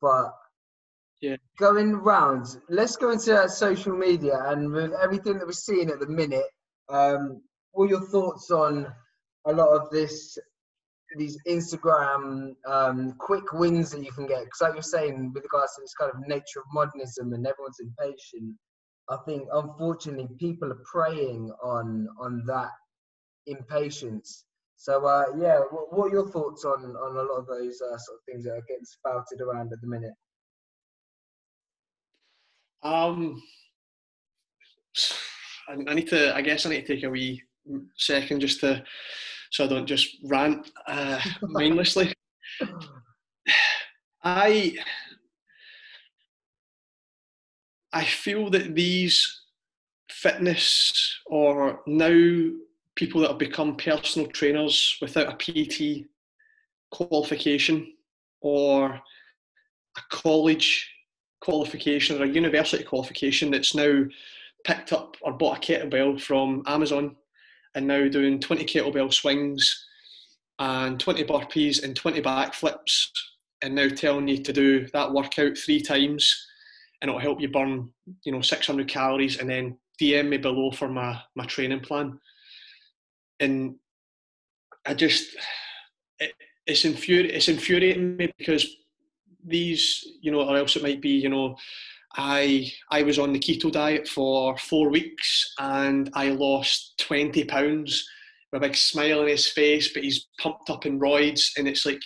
But 0.00 0.32
yeah. 1.22 1.36
Going 1.56 1.94
round, 1.94 2.46
let's 2.68 2.96
go 2.96 3.12
into 3.12 3.48
social 3.48 3.96
media 3.96 4.36
and 4.46 4.72
with 4.72 4.92
everything 5.00 5.38
that 5.38 5.46
we're 5.46 5.52
seeing 5.52 5.88
at 5.88 6.00
the 6.00 6.08
minute. 6.08 6.44
Um, 6.88 7.40
what 7.70 7.84
are 7.84 7.90
your 7.90 8.08
thoughts 8.08 8.50
on 8.50 8.92
a 9.46 9.52
lot 9.52 9.68
of 9.68 9.88
this, 9.90 10.36
these 11.16 11.38
Instagram 11.46 12.54
um, 12.66 13.14
quick 13.20 13.52
wins 13.52 13.92
that 13.92 14.04
you 14.04 14.10
can 14.10 14.26
get? 14.26 14.44
Because, 14.44 14.60
like 14.62 14.72
you're 14.74 14.82
saying, 14.82 15.30
with 15.32 15.44
regards 15.44 15.76
to 15.76 15.82
this 15.82 15.94
kind 15.94 16.10
of 16.12 16.26
nature 16.26 16.58
of 16.58 16.66
modernism 16.72 17.32
and 17.32 17.46
everyone's 17.46 17.78
impatient, 17.78 18.56
I 19.08 19.16
think 19.24 19.46
unfortunately 19.52 20.28
people 20.40 20.72
are 20.72 20.82
preying 20.92 21.52
on 21.62 22.08
on 22.20 22.42
that 22.46 22.70
impatience. 23.46 24.44
So, 24.76 25.06
uh, 25.06 25.26
yeah, 25.38 25.60
what, 25.70 25.96
what, 25.96 26.06
are 26.06 26.14
your 26.14 26.28
thoughts 26.30 26.64
on 26.64 26.96
on 26.96 27.16
a 27.16 27.22
lot 27.22 27.38
of 27.38 27.46
those 27.46 27.80
uh, 27.80 27.96
sort 27.96 28.18
of 28.18 28.24
things 28.26 28.44
that 28.44 28.54
are 28.54 28.64
getting 28.66 28.84
spouted 28.84 29.40
around 29.40 29.72
at 29.72 29.80
the 29.80 29.86
minute? 29.86 30.14
Um, 32.82 33.42
I, 35.68 35.72
I, 35.72 35.94
need 35.94 36.08
to. 36.08 36.34
I 36.34 36.42
guess 36.42 36.66
I 36.66 36.70
need 36.70 36.86
to 36.86 36.94
take 36.94 37.04
a 37.04 37.10
wee 37.10 37.42
second 37.96 38.40
just 38.40 38.60
to, 38.60 38.82
so 39.50 39.64
I 39.64 39.68
don't 39.68 39.86
just 39.86 40.16
rant 40.24 40.70
uh, 40.86 41.20
mindlessly. 41.42 42.12
I 44.24 44.76
I 47.92 48.04
feel 48.04 48.50
that 48.50 48.74
these 48.74 49.42
fitness 50.10 51.20
or 51.26 51.80
now 51.86 52.50
people 52.94 53.20
that 53.20 53.30
have 53.30 53.38
become 53.38 53.76
personal 53.76 54.28
trainers 54.28 54.96
without 55.00 55.32
a 55.32 55.36
PT 55.36 56.06
qualification 56.90 57.92
or 58.40 58.92
a 58.92 60.00
college 60.10 60.91
qualification 61.42 62.20
or 62.20 62.24
a 62.24 62.28
university 62.28 62.84
qualification 62.84 63.50
that's 63.50 63.74
now 63.74 64.04
picked 64.64 64.92
up 64.92 65.16
or 65.22 65.32
bought 65.32 65.58
a 65.58 65.60
kettlebell 65.60 66.20
from 66.20 66.62
Amazon 66.66 67.16
and 67.74 67.86
now 67.86 68.08
doing 68.08 68.38
20 68.38 68.64
kettlebell 68.64 69.12
swings 69.12 69.86
and 70.58 71.00
20 71.00 71.24
burpees 71.24 71.82
and 71.82 71.96
20 71.96 72.22
backflips 72.22 73.08
and 73.62 73.74
now 73.74 73.88
telling 73.88 74.28
you 74.28 74.38
to 74.38 74.52
do 74.52 74.86
that 74.92 75.12
workout 75.12 75.58
three 75.58 75.80
times 75.80 76.46
and 77.00 77.08
it'll 77.08 77.20
help 77.20 77.40
you 77.40 77.48
burn 77.48 77.90
you 78.24 78.30
know 78.30 78.40
600 78.40 78.86
calories 78.86 79.38
and 79.38 79.50
then 79.50 79.76
DM 80.00 80.28
me 80.28 80.36
below 80.36 80.70
for 80.70 80.88
my, 80.88 81.20
my 81.34 81.44
training 81.46 81.80
plan. 81.80 82.18
And 83.40 83.76
I 84.86 84.94
just 84.94 85.36
it, 86.18 86.32
it's, 86.66 86.84
infuri- 86.84 87.30
it's 87.30 87.48
infuriating 87.48 88.16
me 88.16 88.32
because 88.38 88.66
these, 89.44 90.04
you 90.20 90.30
know, 90.30 90.42
or 90.42 90.56
else 90.56 90.76
it 90.76 90.82
might 90.82 91.00
be, 91.00 91.10
you 91.10 91.28
know, 91.28 91.56
I 92.14 92.70
I 92.90 93.02
was 93.02 93.18
on 93.18 93.32
the 93.32 93.38
keto 93.38 93.72
diet 93.72 94.06
for 94.06 94.56
four 94.58 94.90
weeks 94.90 95.54
and 95.58 96.10
I 96.14 96.30
lost 96.30 96.98
20 96.98 97.44
pounds 97.44 98.06
with 98.52 98.62
a 98.62 98.68
big 98.68 98.76
smile 98.76 99.20
on 99.20 99.28
his 99.28 99.48
face, 99.48 99.92
but 99.92 100.02
he's 100.02 100.28
pumped 100.38 100.68
up 100.68 100.84
in 100.84 101.00
roids. 101.00 101.50
And 101.56 101.66
it's 101.66 101.86
like, 101.86 102.02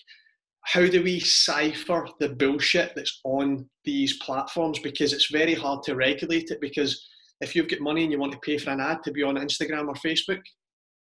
how 0.62 0.87
do 0.87 1.03
we 1.03 1.20
cipher 1.20 2.09
the 2.20 2.28
bullshit 2.28 2.93
that's 2.95 3.20
on 3.24 3.68
these 3.84 4.18
platforms? 4.18 4.78
Because 4.78 5.12
it's 5.12 5.30
very 5.30 5.55
hard 5.55 5.82
to 5.84 5.97
regulate 5.97 6.51
it. 6.51 6.61
Because 6.61 7.09
if 7.41 7.55
you've 7.55 7.68
got 7.68 7.80
money 7.80 8.03
and 8.03 8.12
you 8.12 8.18
want 8.18 8.32
to 8.32 8.39
pay 8.39 8.59
for 8.59 8.70
an 8.70 8.80
ad 8.80 9.03
to 9.05 9.12
be 9.12 9.22
on 9.22 9.37
Instagram 9.37 9.89
or 9.89 9.95
Facebook, 9.95 10.41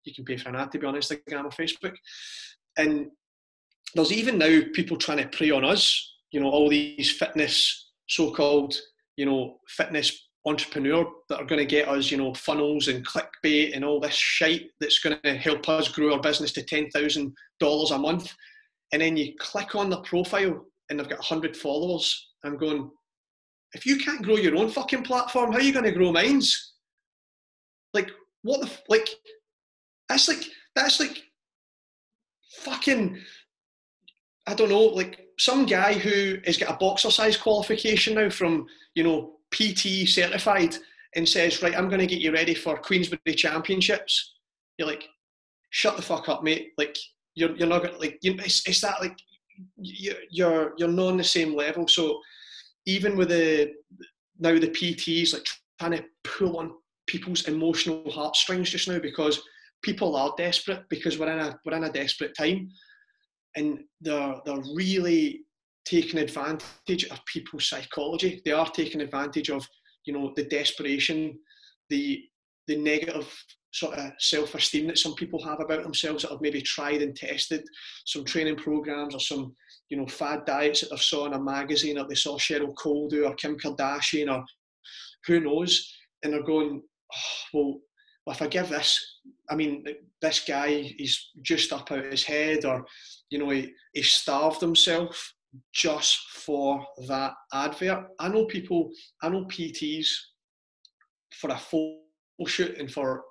you 0.04 0.14
can 0.14 0.24
pay 0.24 0.36
for 0.36 0.48
an 0.48 0.56
ad 0.56 0.72
to 0.72 0.78
be 0.78 0.86
on 0.86 0.94
Instagram 0.94 1.44
or 1.44 1.50
Facebook. 1.50 1.94
And 2.76 3.10
there's 3.94 4.12
even 4.12 4.38
now 4.38 4.60
people 4.72 4.96
trying 4.96 5.18
to 5.18 5.28
prey 5.28 5.50
on 5.50 5.64
us. 5.64 6.13
You 6.34 6.40
know, 6.40 6.50
all 6.50 6.68
these 6.68 7.12
fitness, 7.12 7.92
so-called, 8.08 8.74
you 9.16 9.24
know, 9.24 9.58
fitness 9.68 10.28
entrepreneur 10.44 11.06
that 11.28 11.38
are 11.40 11.46
going 11.46 11.60
to 11.60 11.64
get 11.64 11.88
us, 11.88 12.10
you 12.10 12.18
know, 12.18 12.34
funnels 12.34 12.88
and 12.88 13.06
clickbait 13.06 13.74
and 13.74 13.84
all 13.84 14.00
this 14.00 14.14
shite 14.14 14.66
that's 14.80 14.98
going 14.98 15.16
to 15.22 15.36
help 15.36 15.68
us 15.68 15.86
grow 15.86 16.12
our 16.12 16.20
business 16.20 16.50
to 16.54 16.62
ten 16.64 16.90
thousand 16.90 17.32
dollars 17.60 17.92
a 17.92 17.98
month. 17.98 18.34
And 18.92 19.00
then 19.00 19.16
you 19.16 19.34
click 19.38 19.76
on 19.76 19.90
the 19.90 20.00
profile 20.00 20.66
and 20.90 20.98
they've 20.98 21.08
got 21.08 21.24
hundred 21.24 21.56
followers. 21.56 22.32
I'm 22.44 22.58
going, 22.58 22.90
if 23.74 23.86
you 23.86 23.98
can't 23.98 24.22
grow 24.22 24.34
your 24.34 24.56
own 24.56 24.70
fucking 24.70 25.04
platform, 25.04 25.52
how 25.52 25.58
are 25.58 25.62
you 25.62 25.72
going 25.72 25.84
to 25.84 25.92
grow 25.92 26.10
mine's? 26.10 26.74
Like, 27.92 28.10
what 28.42 28.60
the 28.60 28.70
like? 28.88 29.08
That's 30.08 30.26
like 30.26 30.44
that's 30.74 30.98
like 30.98 31.22
fucking. 32.64 33.20
I 34.48 34.54
don't 34.54 34.68
know, 34.68 34.82
like 34.82 35.23
some 35.38 35.66
guy 35.66 35.94
who 35.94 36.38
has 36.44 36.56
got 36.56 36.74
a 36.74 36.78
boxercise 36.78 37.36
qualification 37.36 38.14
now 38.14 38.30
from 38.30 38.66
you 38.94 39.04
know 39.04 39.34
PT 39.52 40.08
certified 40.08 40.76
and 41.14 41.28
says, 41.28 41.62
right, 41.62 41.76
I'm 41.76 41.88
going 41.88 42.00
to 42.00 42.06
get 42.06 42.20
you 42.20 42.32
ready 42.32 42.54
for 42.54 42.76
Queensberry 42.76 43.36
Championships. 43.36 44.34
You're 44.78 44.88
like, 44.88 45.08
shut 45.70 45.96
the 45.96 46.02
fuck 46.02 46.28
up, 46.28 46.42
mate. 46.42 46.72
Like 46.76 46.96
you're 47.34 47.54
you're 47.56 47.68
not 47.68 47.82
gonna 47.82 47.98
like 47.98 48.18
you, 48.22 48.34
it's, 48.38 48.66
it's 48.66 48.80
that 48.80 49.00
like 49.00 49.16
you're 49.76 50.16
you're 50.30 50.72
you're 50.76 50.88
not 50.88 51.08
on 51.08 51.16
the 51.16 51.24
same 51.24 51.54
level. 51.54 51.86
So 51.88 52.20
even 52.86 53.16
with 53.16 53.28
the 53.28 53.72
now 54.38 54.58
the 54.58 54.68
PTs 54.68 55.32
like 55.32 55.46
trying 55.78 55.92
to 55.92 56.04
pull 56.22 56.58
on 56.58 56.72
people's 57.06 57.46
emotional 57.48 58.10
heartstrings 58.10 58.70
just 58.70 58.88
now 58.88 58.98
because 58.98 59.40
people 59.82 60.16
are 60.16 60.34
desperate 60.36 60.84
because 60.88 61.18
we're 61.18 61.30
in 61.30 61.38
a 61.38 61.58
we're 61.64 61.76
in 61.76 61.84
a 61.84 61.92
desperate 61.92 62.34
time 62.36 62.70
and 63.56 63.80
they're 64.00 64.36
they're 64.44 64.62
really 64.74 65.40
taking 65.84 66.18
advantage 66.18 67.04
of 67.10 67.24
people's 67.26 67.68
psychology. 67.68 68.40
They 68.44 68.52
are 68.52 68.70
taking 68.70 69.00
advantage 69.00 69.50
of 69.50 69.66
you 70.04 70.12
know 70.12 70.32
the 70.36 70.44
desperation 70.44 71.38
the 71.90 72.22
the 72.66 72.76
negative 72.76 73.30
sort 73.72 73.98
of 73.98 74.12
self-esteem 74.20 74.86
that 74.86 74.98
some 74.98 75.14
people 75.14 75.42
have 75.42 75.60
about 75.60 75.82
themselves 75.82 76.22
that 76.22 76.30
have 76.30 76.40
maybe 76.40 76.62
tried 76.62 77.02
and 77.02 77.16
tested 77.16 77.62
some 78.06 78.24
training 78.24 78.56
programs 78.56 79.14
or 79.14 79.20
some 79.20 79.54
you 79.90 79.96
know 79.96 80.06
fad 80.06 80.44
diets 80.44 80.80
that 80.80 80.90
they 80.90 80.96
saw 80.96 81.26
in 81.26 81.34
a 81.34 81.40
magazine 81.40 81.98
or 81.98 82.06
they 82.08 82.14
saw 82.14 82.38
Cheryl 82.38 82.74
Cole 82.76 83.08
do 83.08 83.26
or 83.26 83.34
Kim 83.34 83.58
Kardashian 83.58 84.32
or 84.32 84.44
who 85.26 85.40
knows 85.40 85.92
and 86.22 86.32
they're 86.32 86.42
going 86.42 86.80
oh, 87.14 87.80
well, 88.26 88.34
if 88.34 88.42
I 88.42 88.46
give 88.46 88.68
this, 88.68 89.20
I 89.50 89.54
mean, 89.54 89.84
this 90.20 90.44
guy, 90.46 90.94
he's 90.96 91.30
just 91.42 91.72
up 91.72 91.90
out 91.92 92.04
his 92.04 92.24
head, 92.24 92.64
or, 92.64 92.84
you 93.30 93.38
know, 93.38 93.50
he, 93.50 93.72
he 93.92 94.02
starved 94.02 94.60
himself 94.60 95.34
just 95.72 96.18
for 96.30 96.84
that 97.08 97.34
advert. 97.52 98.06
I 98.18 98.28
know 98.28 98.46
people, 98.46 98.90
I 99.22 99.28
know 99.28 99.44
PTs 99.44 100.08
for 101.34 101.50
a 101.50 101.58
photo 101.58 102.00
shoot 102.46 102.78
and 102.78 102.90
for 102.90 103.22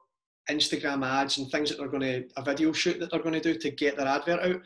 Instagram 0.49 1.05
ads 1.05 1.38
and 1.38 1.49
things 1.49 1.70
that 1.70 1.78
they're 1.78 1.88
going 1.88 2.01
to, 2.01 2.26
a 2.38 2.43
video 2.43 2.72
shoot 2.72 2.99
that 2.99 3.11
they're 3.11 3.22
going 3.22 3.34
to 3.34 3.53
do 3.53 3.57
to 3.57 3.72
get 3.72 3.97
their 3.97 4.07
advert 4.07 4.41
out. 4.41 4.61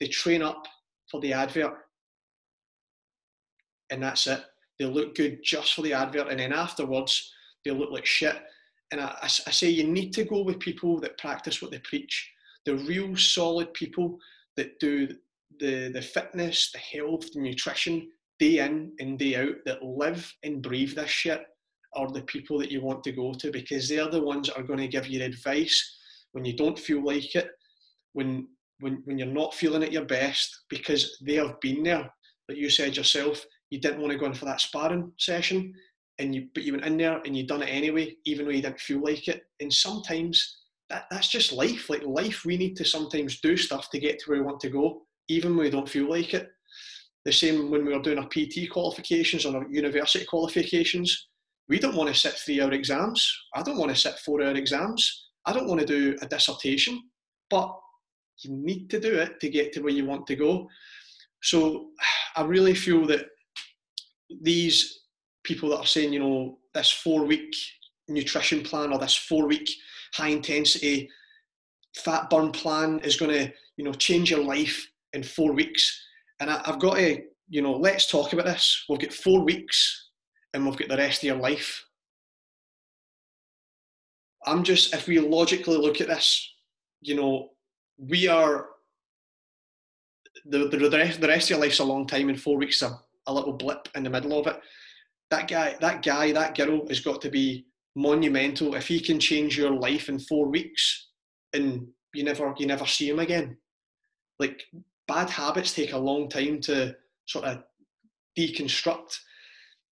They 0.00 0.06
train 0.06 0.42
up 0.42 0.66
for 1.10 1.20
the 1.20 1.32
advert 1.32 1.74
and 3.90 4.02
that's 4.02 4.26
it. 4.26 4.42
They 4.78 4.86
look 4.86 5.14
good 5.14 5.38
just 5.42 5.74
for 5.74 5.82
the 5.82 5.92
advert 5.92 6.28
and 6.28 6.40
then 6.40 6.52
afterwards 6.52 7.32
they 7.64 7.70
look 7.70 7.90
like 7.90 8.06
shit 8.06 8.36
and 8.90 9.00
I, 9.00 9.16
I, 9.22 9.28
say 9.28 9.68
you 9.70 9.84
need 9.84 10.12
to 10.14 10.24
go 10.24 10.42
with 10.42 10.58
people 10.60 11.00
that 11.00 11.18
practice 11.18 11.60
what 11.60 11.70
they 11.70 11.78
preach. 11.80 12.30
The 12.64 12.76
real 12.76 13.16
solid 13.16 13.72
people 13.74 14.18
that 14.56 14.78
do 14.78 15.08
the, 15.58 15.90
the 15.92 16.02
fitness, 16.02 16.70
the 16.72 16.78
health, 16.78 17.32
the 17.32 17.40
nutrition 17.40 18.08
day 18.38 18.58
in 18.58 18.92
and 19.00 19.18
day 19.18 19.36
out, 19.36 19.56
that 19.64 19.82
live 19.82 20.32
and 20.42 20.62
breathe 20.62 20.94
this 20.94 21.10
shit 21.10 21.44
are 21.94 22.10
the 22.10 22.22
people 22.22 22.58
that 22.58 22.70
you 22.70 22.82
want 22.82 23.04
to 23.04 23.12
go 23.12 23.32
to 23.34 23.50
because 23.50 23.88
they're 23.88 24.10
the 24.10 24.22
ones 24.22 24.48
that 24.48 24.58
are 24.58 24.64
going 24.64 24.80
to 24.80 24.88
give 24.88 25.06
you 25.06 25.22
advice 25.22 25.98
when 26.32 26.44
you 26.44 26.56
don't 26.56 26.78
feel 26.78 27.04
like 27.04 27.34
it, 27.34 27.48
when 28.12 28.48
when 28.80 29.02
when 29.04 29.18
you're 29.18 29.28
not 29.28 29.54
feeling 29.54 29.84
at 29.84 29.92
your 29.92 30.04
best, 30.04 30.64
because 30.68 31.16
they 31.24 31.34
have 31.34 31.60
been 31.60 31.82
there. 31.84 32.10
Like 32.48 32.58
you 32.58 32.68
said 32.68 32.96
yourself, 32.96 33.44
you 33.70 33.80
didn't 33.80 34.00
want 34.00 34.12
to 34.12 34.18
go 34.18 34.26
in 34.26 34.34
for 34.34 34.44
that 34.46 34.60
sparring 34.60 35.12
session 35.18 35.72
and 36.18 36.34
you 36.34 36.48
but 36.54 36.62
you 36.62 36.72
went 36.72 36.84
in 36.84 36.96
there 36.96 37.20
and 37.24 37.36
you 37.36 37.46
done 37.46 37.62
it 37.62 37.70
anyway, 37.70 38.16
even 38.24 38.44
though 38.44 38.52
you 38.52 38.62
didn't 38.62 38.80
feel 38.80 39.02
like 39.02 39.28
it. 39.28 39.42
And 39.60 39.72
sometimes 39.72 40.58
that, 40.90 41.04
that's 41.10 41.28
just 41.28 41.52
life. 41.52 41.90
Like 41.90 42.04
life, 42.04 42.44
we 42.44 42.56
need 42.56 42.76
to 42.76 42.84
sometimes 42.84 43.40
do 43.40 43.56
stuff 43.56 43.90
to 43.90 43.98
get 43.98 44.18
to 44.20 44.30
where 44.30 44.38
we 44.38 44.44
want 44.44 44.60
to 44.60 44.68
go, 44.68 45.02
even 45.28 45.56
when 45.56 45.64
we 45.64 45.70
don't 45.70 45.88
feel 45.88 46.08
like 46.08 46.34
it. 46.34 46.48
The 47.24 47.32
same 47.32 47.70
when 47.70 47.84
we 47.84 47.92
were 47.94 48.02
doing 48.02 48.18
our 48.18 48.28
PT 48.28 48.70
qualifications 48.70 49.46
or 49.46 49.56
our 49.56 49.68
university 49.68 50.24
qualifications. 50.26 51.28
We 51.68 51.78
don't 51.78 51.96
want 51.96 52.12
to 52.12 52.18
sit 52.18 52.34
three 52.34 52.60
hour 52.60 52.72
exams. 52.72 53.26
I 53.54 53.62
don't 53.62 53.78
want 53.78 53.90
to 53.90 53.96
sit 53.96 54.18
four 54.18 54.42
hour 54.42 54.54
exams. 54.54 55.30
I 55.46 55.52
don't 55.52 55.66
want 55.66 55.80
to 55.80 55.86
do 55.86 56.16
a 56.20 56.26
dissertation. 56.26 57.02
But 57.48 57.74
you 58.42 58.50
need 58.52 58.90
to 58.90 59.00
do 59.00 59.14
it 59.14 59.40
to 59.40 59.48
get 59.48 59.72
to 59.72 59.80
where 59.80 59.92
you 59.92 60.04
want 60.04 60.26
to 60.26 60.36
go. 60.36 60.68
So 61.42 61.88
I 62.36 62.42
really 62.42 62.74
feel 62.74 63.06
that 63.06 63.26
these 64.42 65.03
people 65.44 65.68
that 65.70 65.78
are 65.78 65.86
saying, 65.86 66.12
you 66.12 66.20
know, 66.20 66.58
this 66.74 66.90
four 66.90 67.24
week 67.24 67.54
nutrition 68.08 68.62
plan 68.62 68.92
or 68.92 68.98
this 68.98 69.14
four 69.14 69.46
week 69.46 69.70
high 70.14 70.28
intensity 70.28 71.08
fat 71.96 72.28
burn 72.28 72.50
plan 72.50 72.98
is 73.00 73.16
going 73.16 73.30
to, 73.30 73.52
you 73.76 73.84
know, 73.84 73.92
change 73.92 74.30
your 74.30 74.42
life 74.42 74.86
in 75.12 75.22
four 75.22 75.52
weeks. 75.52 76.02
And 76.40 76.50
I, 76.50 76.60
have 76.64 76.80
got 76.80 76.96
to, 76.96 77.22
you 77.48 77.62
know, 77.62 77.72
let's 77.72 78.10
talk 78.10 78.32
about 78.32 78.46
this. 78.46 78.84
We've 78.88 78.98
got 78.98 79.12
four 79.12 79.44
weeks 79.44 80.10
and 80.52 80.64
we've 80.64 80.76
got 80.76 80.88
the 80.88 80.96
rest 80.96 81.18
of 81.22 81.28
your 81.28 81.36
life. 81.36 81.84
I'm 84.46 84.62
just, 84.62 84.94
if 84.94 85.06
we 85.06 85.18
logically 85.20 85.76
look 85.76 86.00
at 86.00 86.08
this, 86.08 86.52
you 87.00 87.14
know, 87.14 87.50
we 87.96 88.26
are, 88.28 88.66
the, 90.46 90.68
the, 90.68 90.76
the, 90.76 90.90
rest, 90.90 91.20
the 91.20 91.28
rest 91.28 91.46
of 91.46 91.50
your 91.50 91.60
life's 91.60 91.78
a 91.78 91.84
long 91.84 92.06
time 92.06 92.28
and 92.28 92.40
four 92.40 92.58
weeks 92.58 92.82
a, 92.82 92.98
a 93.26 93.32
little 93.32 93.52
blip 93.52 93.88
in 93.94 94.02
the 94.02 94.10
middle 94.10 94.38
of 94.38 94.46
it 94.48 94.60
that 95.30 95.48
guy, 95.48 95.76
that 95.80 96.02
guy, 96.02 96.32
that 96.32 96.56
girl 96.56 96.86
has 96.88 97.00
got 97.00 97.20
to 97.22 97.30
be 97.30 97.66
monumental. 97.96 98.74
If 98.74 98.88
he 98.88 99.00
can 99.00 99.18
change 99.18 99.56
your 99.56 99.70
life 99.70 100.08
in 100.08 100.18
four 100.18 100.48
weeks 100.48 101.08
and 101.52 101.86
you 102.14 102.24
never 102.24 102.54
you 102.58 102.66
never 102.66 102.86
see 102.86 103.08
him 103.08 103.18
again. 103.18 103.56
Like 104.38 104.62
bad 105.06 105.30
habits 105.30 105.74
take 105.74 105.92
a 105.92 105.98
long 105.98 106.28
time 106.28 106.60
to 106.62 106.94
sort 107.26 107.44
of 107.44 107.62
deconstruct. 108.38 109.16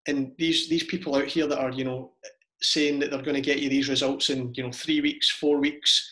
And 0.06 0.32
these 0.38 0.68
these 0.68 0.84
people 0.84 1.14
out 1.14 1.26
here 1.26 1.46
that 1.46 1.58
are, 1.58 1.70
you 1.70 1.84
know, 1.84 2.12
saying 2.60 2.98
that 3.00 3.10
they're 3.10 3.22
going 3.22 3.34
to 3.34 3.40
get 3.40 3.60
you 3.60 3.68
these 3.68 3.88
results 3.88 4.30
in, 4.30 4.52
you 4.54 4.62
know, 4.62 4.72
three 4.72 5.00
weeks, 5.00 5.30
four 5.30 5.58
weeks, 5.58 6.10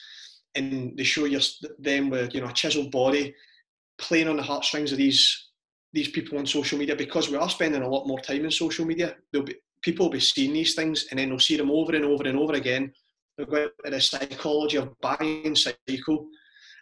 and 0.55 0.97
they 0.97 1.05
show 1.05 1.25
you 1.25 1.41
them 1.79 2.11
with, 2.11 2.35
you 2.35 2.41
know, 2.41 2.49
a 2.49 2.53
chiseled 2.53 2.91
body, 2.91 3.35
playing 3.99 4.29
on 4.29 4.37
the 4.37 4.43
heartstrings 4.43 4.93
of 4.93 4.99
these 4.99 5.50
these 5.93 6.09
people 6.09 6.39
on 6.39 6.47
social 6.47 6.79
media 6.79 6.95
because 6.95 7.29
we 7.29 7.37
are 7.37 7.51
spending 7.51 7.83
a 7.83 7.89
lot 7.89 8.07
more 8.07 8.21
time 8.21 8.45
in 8.45 8.51
social 8.51 8.85
media. 8.85 9.17
There'll 9.33 9.47
be 9.47 9.57
people 9.83 10.07
will 10.07 10.13
be 10.13 10.21
seeing 10.21 10.53
these 10.53 10.75
things 10.75 11.07
and 11.11 11.19
then 11.19 11.31
they'll 11.31 11.39
see 11.39 11.57
them 11.57 11.71
over 11.71 11.95
and 11.95 12.05
over 12.05 12.25
and 12.25 12.39
over 12.39 12.53
again. 12.55 12.93
They'll 13.37 13.47
go 13.47 13.69
into 13.85 14.01
psychology 14.01 14.77
of 14.77 14.99
buying 15.01 15.57
cycle, 15.57 16.29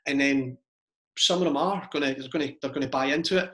and 0.07 0.21
then 0.21 0.59
some 1.17 1.39
of 1.39 1.45
them 1.45 1.57
are 1.57 1.89
gonna 1.93 2.15
they're 2.15 2.29
gonna 2.29 2.53
they're 2.61 2.73
gonna 2.73 2.89
buy 2.89 3.07
into 3.07 3.39
it. 3.39 3.51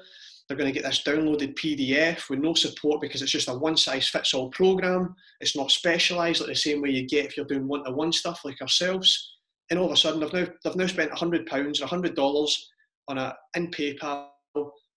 They're 0.47 0.57
going 0.59 0.73
to 0.73 0.79
get 0.79 0.87
this 0.87 1.03
downloaded 1.03 1.55
PDF 1.55 2.29
with 2.29 2.39
no 2.39 2.53
support 2.53 3.01
because 3.01 3.23
it's 3.23 3.33
just 3.33 3.49
a 3.49 3.55
one 3.55 3.79
size 3.79 4.09
fits 4.09 4.35
all 4.35 4.51
program. 4.51 5.15
It's 5.41 5.57
not 5.57 5.71
specialised 5.71 6.41
like 6.41 6.51
the 6.51 6.55
same 6.55 6.83
way 6.83 6.91
you 6.91 7.07
get 7.07 7.25
if 7.25 7.37
you're 7.37 7.47
doing 7.47 7.67
one 7.67 7.83
to 7.85 7.93
one 7.93 8.13
stuff 8.13 8.41
like 8.45 8.61
ourselves. 8.61 9.39
And 9.71 9.79
all 9.79 9.87
of 9.87 9.93
a 9.93 9.97
sudden, 9.97 10.21
they've 10.21 10.33
now 10.33 10.47
they've 10.63 10.77
now 10.77 10.87
spent 10.87 11.13
hundred 11.13 11.47
pounds 11.47 11.81
or 11.81 11.87
hundred 11.87 12.15
dollars 12.15 12.71
on 13.09 13.17
a 13.17 13.35
in 13.57 13.71
PayPal 13.71 14.29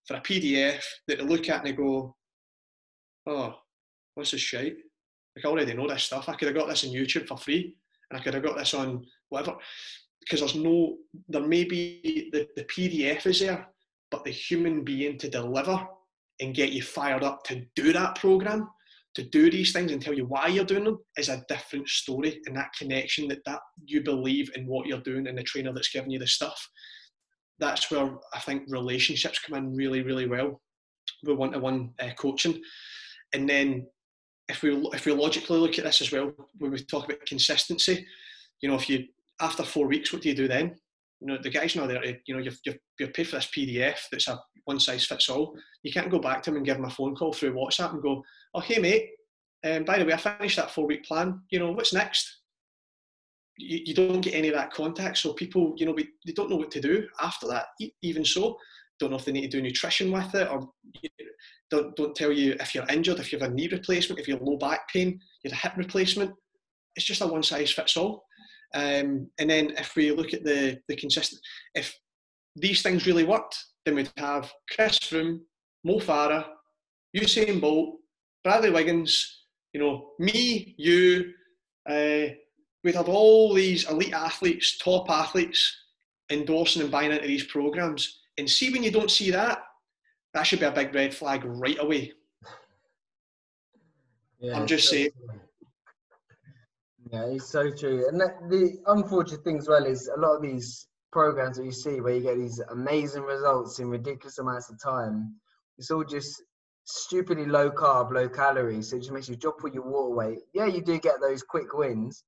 for 0.08 0.16
a 0.16 0.20
PDF 0.22 0.82
that 1.06 1.18
they 1.18 1.24
look 1.24 1.48
at 1.50 1.58
and 1.58 1.66
they 1.66 1.72
go, 1.72 2.16
oh, 3.26 3.54
what's 4.14 4.30
this 4.30 4.40
shit? 4.40 4.78
Like, 5.36 5.44
I 5.44 5.48
already 5.48 5.74
know 5.74 5.86
this 5.86 6.04
stuff. 6.04 6.28
I 6.28 6.34
could 6.34 6.48
have 6.48 6.56
got 6.56 6.68
this 6.68 6.84
on 6.84 6.90
YouTube 6.90 7.28
for 7.28 7.36
free 7.36 7.76
and 8.10 8.18
I 8.18 8.22
could 8.22 8.32
have 8.32 8.42
got 8.42 8.56
this 8.56 8.72
on 8.72 9.04
whatever. 9.28 9.58
Because 10.20 10.40
there's 10.40 10.54
no, 10.54 10.96
there 11.28 11.46
may 11.46 11.64
be, 11.64 12.30
the, 12.32 12.48
the 12.56 12.64
PDF 12.64 13.26
is 13.26 13.40
there, 13.40 13.68
but 14.10 14.24
the 14.24 14.30
human 14.30 14.82
being 14.82 15.18
to 15.18 15.28
deliver 15.28 15.86
and 16.40 16.54
get 16.54 16.72
you 16.72 16.82
fired 16.82 17.22
up 17.22 17.44
to 17.44 17.62
do 17.76 17.92
that 17.92 18.14
program, 18.14 18.68
to 19.14 19.22
do 19.24 19.50
these 19.50 19.72
things 19.72 19.92
and 19.92 20.00
tell 20.00 20.14
you 20.14 20.24
why 20.24 20.46
you're 20.46 20.64
doing 20.64 20.84
them 20.84 20.98
is 21.18 21.28
a 21.28 21.44
different 21.48 21.86
story. 21.86 22.40
And 22.46 22.56
that 22.56 22.72
connection 22.78 23.28
that, 23.28 23.44
that 23.44 23.60
you 23.84 24.02
believe 24.02 24.50
in 24.54 24.66
what 24.66 24.86
you're 24.86 25.00
doing 25.00 25.26
and 25.26 25.36
the 25.36 25.42
trainer 25.42 25.72
that's 25.72 25.92
giving 25.92 26.10
you 26.10 26.18
the 26.18 26.26
stuff 26.26 26.66
that's 27.58 27.90
where 27.90 28.16
I 28.32 28.40
think 28.40 28.64
relationships 28.68 29.38
come 29.40 29.58
in 29.58 29.74
really, 29.74 30.02
really 30.02 30.26
well 30.26 30.60
with 31.24 31.38
one-to-one 31.38 31.90
uh, 31.98 32.10
coaching. 32.16 32.60
And 33.32 33.48
then 33.48 33.86
if 34.48 34.62
we 34.62 34.74
if 34.92 35.04
we 35.04 35.12
logically 35.12 35.58
look 35.58 35.78
at 35.78 35.84
this 35.84 36.00
as 36.00 36.12
well, 36.12 36.32
when 36.58 36.70
we 36.70 36.78
talk 36.78 37.04
about 37.04 37.26
consistency, 37.26 38.06
you 38.60 38.68
know, 38.68 38.76
if 38.76 38.88
you 38.88 39.04
after 39.40 39.62
four 39.62 39.86
weeks, 39.86 40.12
what 40.12 40.22
do 40.22 40.28
you 40.28 40.34
do 40.34 40.48
then? 40.48 40.76
you 41.20 41.26
know, 41.26 41.38
the 41.42 41.50
guy's 41.50 41.74
not 41.74 41.88
there 41.88 42.00
to, 42.00 42.16
you 42.26 42.34
know, 42.34 42.40
you've, 42.40 42.58
you've, 42.64 42.78
you've 42.98 43.12
paid 43.12 43.28
for 43.28 43.36
this 43.36 43.48
PDF 43.48 43.98
that's 44.10 44.28
a 44.28 44.40
one 44.64 44.78
size 44.78 45.06
fits 45.06 45.28
all. 45.28 45.56
You 45.82 45.92
can't 45.92 46.10
go 46.10 46.18
back 46.18 46.42
to 46.42 46.50
him 46.50 46.56
and 46.56 46.66
give 46.66 46.76
him 46.76 46.84
a 46.84 46.90
phone 46.90 47.16
call 47.16 47.32
through 47.32 47.54
WhatsApp 47.54 47.94
and 47.94 48.02
go, 48.02 48.22
oh, 48.54 48.60
hey, 48.60 48.78
mate, 48.78 49.08
um, 49.64 49.84
by 49.84 49.98
the 49.98 50.04
way, 50.04 50.12
I 50.12 50.16
finished 50.16 50.56
that 50.56 50.70
four 50.70 50.86
week 50.86 51.04
plan. 51.04 51.40
You 51.50 51.58
know, 51.58 51.72
what's 51.72 51.92
next? 51.92 52.40
You, 53.58 53.80
you 53.86 53.94
don't 53.94 54.20
get 54.20 54.34
any 54.34 54.48
of 54.48 54.54
that 54.54 54.72
contact. 54.72 55.18
So 55.18 55.34
people, 55.34 55.74
you 55.76 55.84
know, 55.84 55.92
we, 55.92 56.08
they 56.24 56.32
don't 56.32 56.48
know 56.48 56.56
what 56.56 56.70
to 56.70 56.80
do 56.80 57.06
after 57.20 57.46
that. 57.48 57.66
Even 58.02 58.24
so, 58.24 58.56
don't 58.98 59.10
know 59.10 59.16
if 59.16 59.24
they 59.24 59.32
need 59.32 59.50
to 59.50 59.56
do 59.56 59.62
nutrition 59.62 60.10
with 60.10 60.34
it 60.34 60.48
or 60.50 60.68
don't, 61.70 61.94
don't 61.96 62.14
tell 62.16 62.32
you 62.32 62.56
if 62.60 62.74
you're 62.74 62.86
injured, 62.88 63.18
if 63.18 63.32
you 63.32 63.38
have 63.38 63.50
a 63.50 63.54
knee 63.54 63.68
replacement, 63.70 64.20
if 64.20 64.26
you 64.26 64.34
have 64.34 64.42
low 64.42 64.56
back 64.56 64.88
pain, 64.88 65.20
you 65.42 65.50
have 65.50 65.52
a 65.52 65.68
hip 65.68 65.76
replacement. 65.76 66.32
It's 66.96 67.06
just 67.06 67.20
a 67.20 67.26
one 67.26 67.42
size 67.42 67.70
fits 67.70 67.96
all. 67.96 68.24
Um, 68.74 69.30
and 69.38 69.48
then 69.48 69.72
if 69.76 69.94
we 69.96 70.10
look 70.10 70.34
at 70.34 70.44
the 70.44 70.78
the 70.88 70.96
consistent, 70.96 71.40
if 71.74 71.94
these 72.56 72.82
things 72.82 73.06
really 73.06 73.24
worked, 73.24 73.56
then 73.84 73.94
we'd 73.94 74.10
have 74.16 74.52
Chris 74.70 74.98
Froome, 74.98 75.40
Mo 75.84 75.98
Farah, 76.00 76.44
Usain 77.16 77.60
Bolt, 77.60 77.96
Bradley 78.44 78.70
Wiggins, 78.70 79.44
you 79.72 79.80
know, 79.80 80.10
me, 80.18 80.74
you, 80.78 81.32
uh, 81.88 82.34
we'd 82.88 82.94
have 82.94 83.10
all 83.10 83.52
these 83.52 83.86
elite 83.90 84.14
athletes, 84.14 84.78
top 84.78 85.10
athletes, 85.10 85.76
endorsing 86.30 86.80
and 86.80 86.90
buying 86.90 87.12
into 87.12 87.26
these 87.26 87.44
programs. 87.44 88.20
And 88.38 88.48
see 88.48 88.72
when 88.72 88.82
you 88.82 88.90
don't 88.90 89.10
see 89.10 89.30
that, 89.30 89.58
that 90.32 90.44
should 90.44 90.60
be 90.60 90.64
a 90.64 90.70
big 90.70 90.94
red 90.94 91.12
flag 91.12 91.44
right 91.44 91.76
away. 91.78 92.14
Yeah, 94.40 94.56
I'm 94.56 94.66
just 94.66 94.88
saying. 94.88 95.10
Yeah, 97.12 97.26
it's 97.26 97.50
so 97.50 97.70
true. 97.70 98.08
And 98.08 98.18
the 98.18 98.78
unfortunate 98.86 99.44
thing 99.44 99.58
as 99.58 99.68
well 99.68 99.84
is 99.84 100.08
a 100.08 100.18
lot 100.18 100.36
of 100.36 100.42
these 100.42 100.86
programs 101.12 101.58
that 101.58 101.66
you 101.66 101.72
see 101.72 102.00
where 102.00 102.14
you 102.14 102.22
get 102.22 102.38
these 102.38 102.58
amazing 102.70 103.24
results 103.24 103.80
in 103.80 103.90
ridiculous 103.90 104.38
amounts 104.38 104.70
of 104.70 104.82
time, 104.82 105.34
it's 105.76 105.90
all 105.90 106.04
just 106.04 106.42
stupidly 106.84 107.44
low 107.44 107.70
carb, 107.70 108.12
low 108.12 108.30
calories. 108.30 108.88
So 108.88 108.96
it 108.96 109.00
just 109.00 109.12
makes 109.12 109.28
you 109.28 109.36
drop 109.36 109.56
all 109.62 109.70
your 109.70 109.86
water 109.86 110.14
weight. 110.14 110.38
Yeah, 110.54 110.64
you 110.64 110.80
do 110.80 110.98
get 110.98 111.20
those 111.20 111.42
quick 111.42 111.74
wins. 111.74 112.24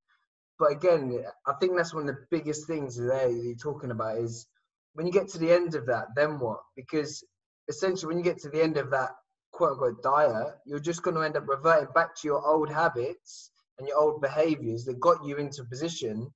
But 0.60 0.72
again, 0.72 1.24
I 1.46 1.54
think 1.54 1.74
that's 1.74 1.94
one 1.94 2.06
of 2.06 2.14
the 2.14 2.26
biggest 2.30 2.66
things 2.66 2.94
there 2.94 3.30
you're 3.30 3.56
talking 3.56 3.90
about 3.90 4.18
is 4.18 4.46
when 4.92 5.06
you 5.06 5.12
get 5.12 5.28
to 5.30 5.38
the 5.38 5.50
end 5.50 5.74
of 5.74 5.86
that, 5.86 6.08
then 6.14 6.38
what? 6.38 6.60
Because 6.76 7.24
essentially, 7.68 8.08
when 8.08 8.18
you 8.18 8.30
get 8.30 8.38
to 8.42 8.50
the 8.50 8.62
end 8.62 8.76
of 8.76 8.90
that 8.90 9.12
quote 9.52 9.72
unquote 9.72 10.02
diet, 10.02 10.54
you're 10.66 10.78
just 10.78 11.02
going 11.02 11.16
to 11.16 11.22
end 11.22 11.38
up 11.38 11.48
reverting 11.48 11.88
back 11.94 12.14
to 12.16 12.28
your 12.28 12.46
old 12.46 12.70
habits 12.70 13.50
and 13.78 13.88
your 13.88 13.96
old 13.96 14.20
behaviors 14.20 14.84
that 14.84 15.00
got 15.00 15.24
you 15.24 15.36
into 15.36 15.62
a 15.62 15.64
position 15.64 16.30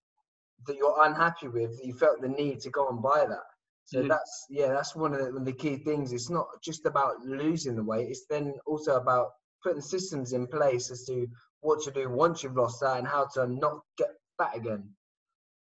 that 0.66 0.76
you're 0.76 1.04
unhappy 1.04 1.48
with, 1.48 1.76
that 1.76 1.84
you 1.84 1.92
felt 1.92 2.22
the 2.22 2.28
need 2.28 2.60
to 2.60 2.70
go 2.70 2.88
and 2.88 3.02
buy 3.02 3.26
that. 3.28 3.44
So 3.84 3.98
mm-hmm. 3.98 4.08
that's 4.08 4.46
yeah, 4.48 4.68
that's 4.68 4.96
one 4.96 5.12
of, 5.12 5.18
the, 5.18 5.26
one 5.26 5.42
of 5.42 5.44
the 5.44 5.52
key 5.52 5.76
things. 5.76 6.14
It's 6.14 6.30
not 6.30 6.46
just 6.62 6.86
about 6.86 7.20
losing 7.26 7.76
the 7.76 7.84
weight; 7.84 8.08
it's 8.08 8.24
then 8.30 8.54
also 8.64 8.96
about 8.96 9.32
putting 9.62 9.82
systems 9.82 10.32
in 10.32 10.46
place 10.46 10.90
as 10.90 11.04
to 11.04 11.26
what 11.64 11.82
to 11.82 11.90
do 11.90 12.08
once 12.08 12.42
you've 12.42 12.56
lost 12.56 12.80
that 12.80 12.98
and 12.98 13.06
how 13.06 13.26
to 13.34 13.46
not 13.46 13.80
get 13.98 14.10
fat 14.38 14.56
again. 14.56 14.88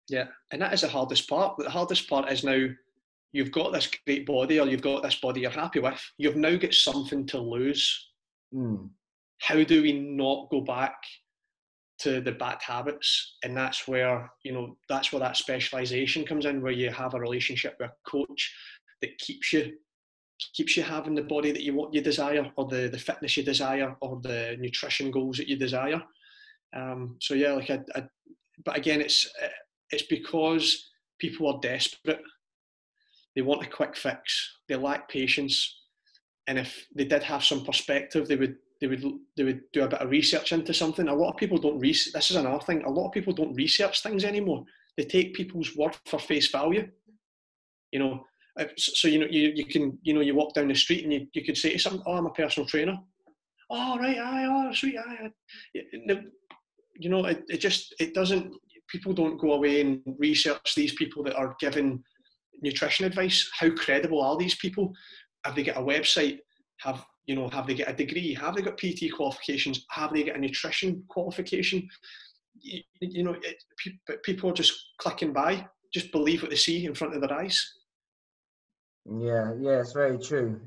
Yeah, 0.10 0.28
and 0.52 0.62
that 0.62 0.74
is 0.74 0.82
the 0.82 0.90
hardest 0.90 1.30
part. 1.30 1.58
The 1.58 1.70
hardest 1.70 2.10
part 2.10 2.32
is 2.32 2.44
now 2.44 2.68
you've 3.32 3.52
got 3.52 3.72
this 3.72 3.90
great 4.06 4.26
body 4.26 4.60
or 4.60 4.68
you've 4.68 4.82
got 4.82 5.04
this 5.04 5.16
body 5.16 5.42
you're 5.42 5.52
happy 5.52 5.80
with. 5.80 6.02
You've 6.18 6.36
now 6.36 6.56
got 6.58 6.74
something 6.74 7.26
to 7.28 7.40
lose. 7.40 8.10
Mm. 8.54 8.90
How 9.40 9.64
do 9.64 9.82
we 9.82 9.94
not 9.94 10.50
go 10.50 10.62
back 10.62 10.96
to 12.00 12.22
the 12.22 12.32
bad 12.32 12.58
habits 12.62 13.38
and 13.44 13.56
that's 13.56 13.88
where 13.88 14.30
you 14.44 14.52
know 14.52 14.76
that's 14.90 15.14
where 15.14 15.20
that 15.20 15.38
specialization 15.38 16.26
comes 16.26 16.46
in 16.46 16.62
where 16.62 16.72
you 16.72 16.90
have 16.90 17.14
a 17.14 17.20
relationship 17.20 17.76
with 17.80 17.92
a 17.92 18.10
coach 18.10 18.54
that 19.02 19.18
keeps 19.20 19.54
you 19.54 19.72
keeps 20.54 20.76
you 20.76 20.84
having 20.84 21.16
the 21.16 21.22
body 21.22 21.52
that 21.52 21.64
you 21.64 21.74
want 21.74 21.94
you 21.94 22.02
desire 22.02 22.52
or 22.56 22.68
the 22.68 22.88
the 22.90 22.98
fitness 22.98 23.38
you 23.38 23.44
desire 23.44 23.96
or 24.02 24.20
the 24.22 24.58
nutrition 24.60 25.12
goals 25.12 25.38
that 25.38 25.48
you 25.48 25.56
desire 25.56 26.02
um, 26.76 27.16
so 27.20 27.34
yeah 27.34 27.54
like 27.54 27.70
I, 27.70 27.80
I, 27.96 28.04
but 28.66 28.78
again 28.78 29.02
it's 29.02 29.30
it's 29.92 30.04
because 30.04 30.92
people 31.20 31.48
are 31.48 31.60
desperate 31.62 32.22
they 33.36 33.42
want 33.42 33.64
a 33.66 33.70
quick 33.70 33.96
fix 33.96 34.58
they 34.68 34.76
lack 34.76 35.10
patience 35.10 35.82
and 36.48 36.58
if 36.58 36.86
they 36.96 37.06
did 37.06 37.24
have 37.24 37.44
some 37.44 37.64
perspective 37.64 38.28
they 38.28 38.36
would 38.36 38.58
they 38.84 38.88
would 38.88 39.04
they 39.38 39.44
would 39.46 39.62
do 39.72 39.84
a 39.84 39.88
bit 39.88 40.02
of 40.02 40.10
research 40.10 40.52
into 40.52 40.74
something. 40.74 41.08
A 41.08 41.16
lot 41.16 41.32
of 41.32 41.38
people 41.38 41.58
don't 41.58 41.80
research. 41.80 42.12
This 42.12 42.32
is 42.32 42.36
another 42.36 42.60
thing. 42.60 42.84
A 42.84 42.90
lot 42.90 43.08
of 43.08 43.14
people 43.14 43.32
don't 43.32 43.56
research 43.56 44.04
things 44.04 44.26
anymore. 44.26 44.66
They 44.98 45.06
take 45.06 45.34
people's 45.34 45.74
word 45.78 45.96
for 46.06 46.20
face 46.20 46.52
value. 46.52 46.90
You 47.94 48.00
know, 48.00 48.26
so 48.78 49.08
you 49.08 49.20
know 49.20 49.28
you, 49.30 49.52
you 49.56 49.66
can 49.66 49.98
you 50.04 50.14
know 50.14 50.22
you 50.22 50.36
walk 50.36 50.54
down 50.54 50.68
the 50.68 50.76
street 50.76 51.04
and 51.04 51.14
you, 51.14 51.28
you 51.34 51.44
could 51.44 51.58
say 51.58 51.74
to 51.74 51.80
someone, 51.80 52.04
"Oh, 52.06 52.14
I'm 52.14 52.26
a 52.26 52.32
personal 52.32 52.68
trainer." 52.68 52.98
Oh 53.70 53.98
right, 53.98 54.18
aye, 54.18 54.46
oh 54.48 54.74
sweet, 54.74 54.98
aye. 54.98 55.32
You 56.96 57.10
know, 57.10 57.26
it, 57.26 57.44
it 57.50 57.58
just 57.58 57.96
it 58.00 58.14
doesn't. 58.14 58.54
People 58.88 59.14
don't 59.14 59.40
go 59.40 59.54
away 59.54 59.82
and 59.82 60.02
research 60.20 60.76
these 60.76 60.94
people 60.94 61.24
that 61.24 61.36
are 61.36 61.56
giving 61.60 62.04
nutrition 62.62 63.06
advice. 63.06 63.50
How 63.58 63.72
credible 63.72 64.22
are 64.22 64.38
these 64.38 64.56
people? 64.56 64.94
Have 65.46 65.56
they 65.56 65.64
got 65.64 65.78
a 65.78 65.82
website? 65.82 66.40
Have 66.82 67.04
you 67.26 67.36
know, 67.36 67.50
have 67.50 67.68
they 67.68 67.76
got 67.76 67.90
a 67.90 67.94
degree? 67.94 68.34
Have 68.34 68.56
they 68.56 68.62
got 68.62 68.78
PT 68.78 69.12
qualifications? 69.16 69.86
Have 69.90 70.14
they 70.14 70.24
got 70.24 70.36
a 70.36 70.40
nutrition 70.40 71.04
qualification? 71.08 71.88
You, 72.60 72.82
you 73.00 73.24
know, 73.24 73.36
it, 73.42 74.24
people 74.24 74.50
are 74.50 74.54
just 74.54 74.74
clicking 74.98 75.32
by, 75.32 75.66
just 75.94 76.12
believe 76.12 76.42
what 76.42 76.52
they 76.52 76.58
see 76.58 76.86
in 76.86 76.94
front 76.94 77.16
of 77.16 77.22
their 77.22 77.34
eyes. 77.34 77.74
Yeah, 79.06 79.54
yeah, 79.60 79.80
it's 79.82 79.94
very 79.94 80.18
true. 80.18 80.60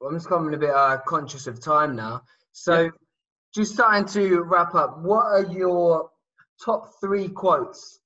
Well, 0.00 0.10
I'm 0.10 0.16
just 0.16 0.28
coming 0.28 0.54
a 0.54 0.58
bit 0.58 0.70
uh, 0.70 0.98
conscious 1.06 1.46
of 1.46 1.60
time 1.60 1.94
now. 1.94 2.22
So, 2.52 2.84
yeah. 2.84 2.90
just 3.54 3.74
starting 3.74 4.06
to 4.14 4.42
wrap 4.42 4.74
up, 4.74 4.98
what 5.00 5.24
are 5.26 5.44
your 5.44 6.10
top 6.64 6.92
three 7.00 7.28
quotes? 7.28 8.00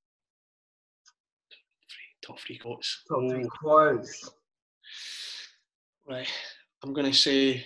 Top 2.24 2.38
three 2.40 2.58
quotes. 2.58 3.04
Top 3.08 3.30
three 3.30 3.46
quotes. 3.46 4.30
Right. 6.08 6.28
I'm 6.82 6.92
going 6.92 7.10
to 7.10 7.16
say 7.16 7.64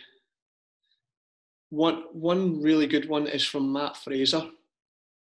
one 1.70 2.04
one 2.12 2.60
really 2.60 2.86
good 2.86 3.08
one 3.08 3.26
is 3.26 3.44
from 3.44 3.72
Matt 3.72 3.96
Fraser, 3.96 4.42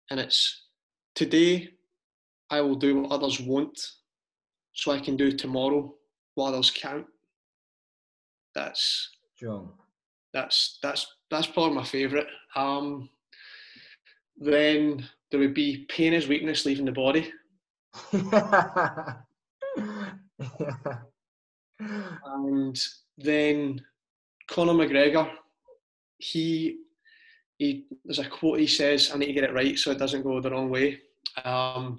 and 0.09 0.19
it's 0.19 0.67
today 1.15 1.69
I 2.49 2.61
will 2.61 2.75
do 2.75 3.01
what 3.01 3.11
others 3.11 3.39
won't, 3.39 3.79
so 4.73 4.91
I 4.91 4.99
can 4.99 5.17
do 5.17 5.31
tomorrow 5.31 5.93
what 6.35 6.51
those 6.51 6.71
can't. 6.71 7.05
That's 8.53 9.09
John. 9.39 9.69
That's 10.33 10.79
that's 10.81 11.07
that's 11.31 11.47
probably 11.47 11.75
my 11.75 11.83
favourite. 11.83 12.27
Um, 12.55 13.09
then 14.37 15.07
there 15.31 15.39
would 15.39 15.53
be 15.53 15.85
pain 15.89 16.13
is 16.13 16.27
weakness 16.27 16.65
leaving 16.65 16.85
the 16.85 16.91
body. 16.91 17.31
And 21.79 22.77
then 23.17 23.81
Conor 24.47 24.73
McGregor 24.73 25.29
he 26.17 26.77
he 27.57 27.85
there's 28.03 28.19
a 28.19 28.25
quote 28.25 28.59
he 28.59 28.67
says 28.67 29.11
I 29.13 29.17
need 29.17 29.27
to 29.27 29.33
get 29.33 29.43
it 29.43 29.53
right 29.53 29.77
so 29.77 29.91
it 29.91 29.97
doesn't 29.99 30.23
go 30.23 30.39
the 30.39 30.51
wrong 30.51 30.69
way. 30.69 30.99
Um, 31.43 31.97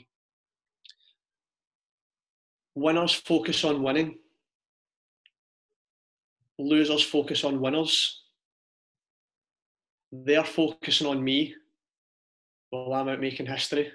winners 2.75 3.13
focus 3.13 3.65
on 3.65 3.83
winning. 3.83 4.19
Losers 6.59 7.03
focus 7.03 7.45
on 7.45 7.61
winners. 7.61 8.23
They're 10.11 10.45
focusing 10.45 11.07
on 11.07 11.23
me 11.23 11.55
while 12.71 12.95
I'm 12.95 13.09
out 13.09 13.21
making 13.21 13.47
history. 13.47 13.93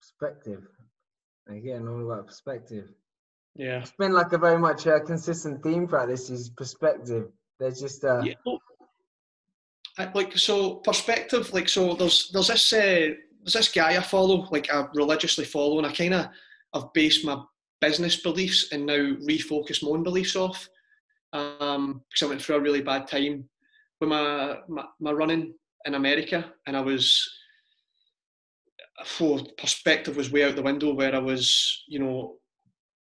Perspective. 0.00 0.66
Again, 1.48 1.88
all 1.88 2.04
about 2.04 2.26
perspective. 2.26 2.88
Yeah. 3.56 3.80
It's 3.80 3.92
been 3.92 4.12
like 4.12 4.32
a 4.32 4.38
very 4.38 4.58
much 4.58 4.86
a 4.86 5.00
consistent 5.00 5.62
theme 5.62 5.88
throughout 5.88 6.08
this 6.08 6.30
is 6.30 6.50
perspective. 6.50 7.28
There's 7.58 7.80
just 7.80 8.04
uh 8.04 8.22
yeah. 8.22 8.34
like 10.14 10.36
so 10.38 10.76
perspective, 10.76 11.52
like 11.52 11.68
so 11.68 11.94
there's 11.94 12.30
there's 12.32 12.48
this 12.48 12.72
uh, 12.72 12.76
there's 13.42 13.52
this 13.52 13.68
guy 13.68 13.96
I 13.96 14.00
follow, 14.00 14.48
like 14.50 14.72
I 14.72 14.86
religiously 14.94 15.44
follow, 15.44 15.78
and 15.78 15.86
I 15.86 15.92
kinda 15.92 16.30
I've 16.72 16.92
based 16.92 17.24
my 17.24 17.42
business 17.80 18.16
beliefs 18.16 18.72
and 18.72 18.86
now 18.86 19.14
refocus 19.28 19.82
my 19.82 19.90
own 19.90 20.02
beliefs 20.02 20.36
off. 20.36 20.68
Um, 21.32 22.02
because 22.10 22.26
I 22.26 22.28
went 22.28 22.42
through 22.42 22.56
a 22.56 22.60
really 22.60 22.82
bad 22.82 23.06
time 23.06 23.48
with 24.00 24.10
my, 24.10 24.56
my, 24.68 24.84
my 24.98 25.12
running 25.12 25.54
in 25.84 25.94
America 25.94 26.52
and 26.66 26.76
I 26.76 26.80
was 26.80 27.28
for 29.04 29.40
perspective 29.56 30.16
was 30.16 30.30
way 30.30 30.44
out 30.44 30.56
the 30.56 30.62
window 30.62 30.92
where 30.92 31.14
I 31.14 31.18
was, 31.18 31.84
you 31.88 31.98
know, 31.98 32.36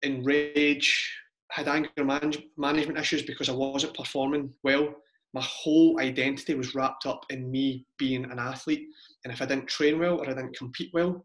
in 0.02 0.22
rage, 0.24 1.12
had 1.50 1.68
anger 1.68 2.04
manage- 2.04 2.46
management 2.56 2.98
issues 2.98 3.22
because 3.22 3.48
I 3.48 3.52
wasn't 3.52 3.96
performing 3.96 4.52
well. 4.62 4.94
My 5.32 5.42
whole 5.42 6.00
identity 6.00 6.54
was 6.54 6.74
wrapped 6.74 7.06
up 7.06 7.24
in 7.30 7.50
me 7.50 7.86
being 7.98 8.24
an 8.24 8.38
athlete. 8.38 8.88
And 9.24 9.32
if 9.32 9.42
I 9.42 9.46
didn't 9.46 9.68
train 9.68 9.98
well 9.98 10.18
or 10.18 10.24
I 10.24 10.34
didn't 10.34 10.56
compete 10.56 10.90
well, 10.92 11.24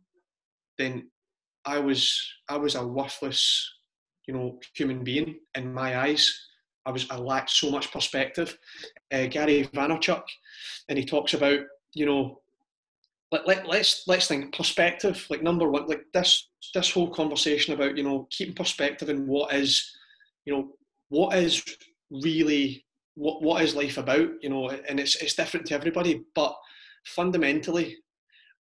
then 0.78 1.10
I 1.66 1.80
was 1.80 2.22
I 2.50 2.58
was 2.58 2.76
a 2.76 2.86
worthless, 2.86 3.70
you 4.28 4.34
know, 4.34 4.60
human 4.74 5.04
being 5.04 5.40
in 5.56 5.74
my 5.74 6.00
eyes. 6.00 6.48
I 6.86 6.92
was 6.92 7.10
I 7.10 7.18
lacked 7.18 7.52
so 7.52 7.70
much 7.70 7.92
perspective. 7.92 8.58
Uh, 9.12 9.28
Gary 9.28 9.70
Vaynerchuk, 9.74 10.24
and 10.90 10.98
he 10.98 11.06
talks 11.06 11.34
about 11.34 11.60
you 11.94 12.06
know, 12.06 12.42
let, 13.32 13.48
let 13.48 13.68
let's 13.68 14.04
let's 14.08 14.28
think 14.28 14.56
perspective. 14.56 15.26
Like 15.30 15.44
number 15.44 15.70
one, 15.70 15.88
like 15.88 16.06
this 16.14 16.50
this 16.74 16.92
whole 16.92 17.10
conversation 17.10 17.74
about 17.74 17.98
you 17.98 18.04
know 18.04 18.28
keeping 18.30 18.56
perspective 18.56 19.10
and 19.10 19.28
what 19.28 19.54
is, 19.54 19.96
you 20.46 20.54
know, 20.54 20.72
what 21.10 21.36
is 21.38 21.64
really 22.10 22.86
what 23.16 23.42
what 23.42 23.62
is 23.62 23.76
life 23.76 23.98
about, 23.98 24.30
you 24.42 24.50
know, 24.50 24.70
and 24.70 25.00
it's 25.00 25.16
it's 25.18 25.36
different 25.36 25.66
to 25.68 25.76
everybody, 25.76 26.24
but 26.36 26.56
fundamentally, 27.06 27.98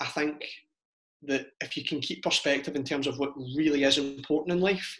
I 0.00 0.06
think 0.06 0.42
that 1.22 1.48
if 1.60 1.76
you 1.76 1.84
can 1.84 2.00
keep 2.00 2.22
perspective 2.22 2.76
in 2.76 2.84
terms 2.84 3.06
of 3.06 3.18
what 3.18 3.36
really 3.36 3.84
is 3.84 3.98
important 3.98 4.56
in 4.56 4.60
life, 4.60 4.98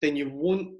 then 0.00 0.16
you 0.16 0.30
won't 0.30 0.74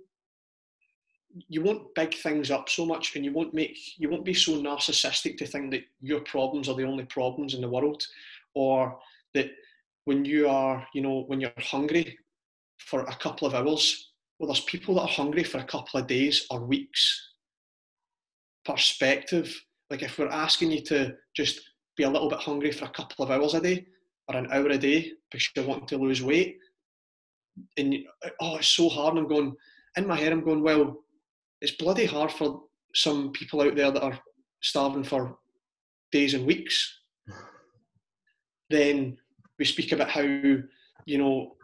you 1.49 1.63
won't 1.63 1.95
big 1.95 2.15
things 2.15 2.51
up 2.51 2.69
so 2.69 2.87
much 2.87 3.17
and 3.17 3.25
you 3.25 3.33
won't 3.33 3.55
make 3.55 3.77
you 3.99 4.09
won't 4.09 4.25
be 4.25 4.35
so 4.35 4.53
narcissistic 4.53 5.37
to 5.37 5.47
think 5.47 5.71
that 5.71 5.83
your 6.01 6.21
problems 6.21 6.69
are 6.69 6.77
the 6.77 6.85
only 6.85 7.05
problems 7.07 7.55
in 7.55 7.61
the 7.61 7.69
world 7.69 8.03
or 8.55 8.99
that 9.35 9.51
when 10.05 10.25
you 10.25 10.49
are 10.49 10.87
you 10.95 11.03
know 11.03 11.25
when 11.27 11.41
you're 11.41 11.53
hungry 11.59 12.17
for 12.79 13.01
a 13.03 13.17
couple 13.17 13.49
of 13.49 13.55
hours 13.55 14.13
well 14.39 14.47
there's 14.47 14.61
people 14.61 14.95
that 14.95 15.03
are 15.03 15.09
hungry 15.09 15.43
for 15.43 15.59
a 15.59 15.65
couple 15.65 15.99
of 15.99 16.07
days 16.07 16.47
or 16.51 16.65
weeks. 16.65 17.31
Perspective 18.65 19.61
like 19.91 20.03
if 20.03 20.19
we're 20.19 20.29
asking 20.29 20.71
you 20.71 20.83
to 20.83 21.15
just 21.35 21.61
be 21.97 22.05
a 22.05 22.11
little 22.11 22.29
bit 22.29 22.39
hungry 22.39 22.73
for 22.73 22.85
a 22.85 22.91
couple 22.91 23.25
of 23.25 23.31
hours 23.31 23.55
a 23.55 23.61
day 23.61 23.87
or 24.29 24.37
an 24.37 24.49
hour 24.51 24.69
a 24.69 24.79
day 24.79 25.13
because 25.31 25.49
you're 25.55 25.67
wanting 25.67 25.87
to 25.87 25.99
lose 25.99 26.23
weight. 26.23 26.57
And 27.77 27.95
oh 28.41 28.57
it's 28.57 28.69
so 28.69 28.89
hard. 28.89 29.15
And 29.15 29.21
i'm 29.21 29.29
going 29.29 29.55
in 29.97 30.07
my 30.07 30.17
head 30.17 30.33
i'm 30.33 30.45
going 30.45 30.63
well 30.63 31.05
it's 31.61 31.77
bloody 31.77 32.05
hard 32.05 32.33
for 32.33 32.63
some 32.95 33.33
people 33.33 33.63
out 33.63 33.75
there 33.75 33.91
that 33.91 34.03
are 34.03 34.19
starving 34.61 35.05
for 35.05 35.39
days 36.13 36.35
and 36.35 36.47
weeks. 36.47 37.01
then 38.71 39.17
we 39.59 39.65
speak 39.65 39.93
about 39.93 40.11
how, 40.11 40.23
you 40.23 41.19
know, 41.19 41.57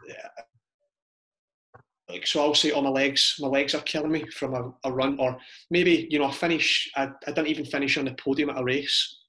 like 2.09 2.27
so 2.27 2.41
I'll 2.41 2.53
say, 2.53 2.71
oh 2.71 2.81
my 2.81 2.89
legs, 2.89 3.35
my 3.39 3.47
legs 3.47 3.73
are 3.73 3.81
killing 3.81 4.11
me 4.11 4.25
from 4.27 4.53
a, 4.53 4.73
a 4.87 4.91
run, 4.91 5.17
or 5.19 5.37
maybe 5.69 6.07
you 6.09 6.19
know 6.19 6.25
I 6.25 6.31
finish, 6.31 6.91
I, 6.95 7.09
I 7.25 7.31
didn't 7.31 7.47
even 7.47 7.65
finish 7.65 7.97
on 7.97 8.05
the 8.05 8.13
podium 8.13 8.49
at 8.49 8.59
a 8.59 8.63
race, 8.63 9.19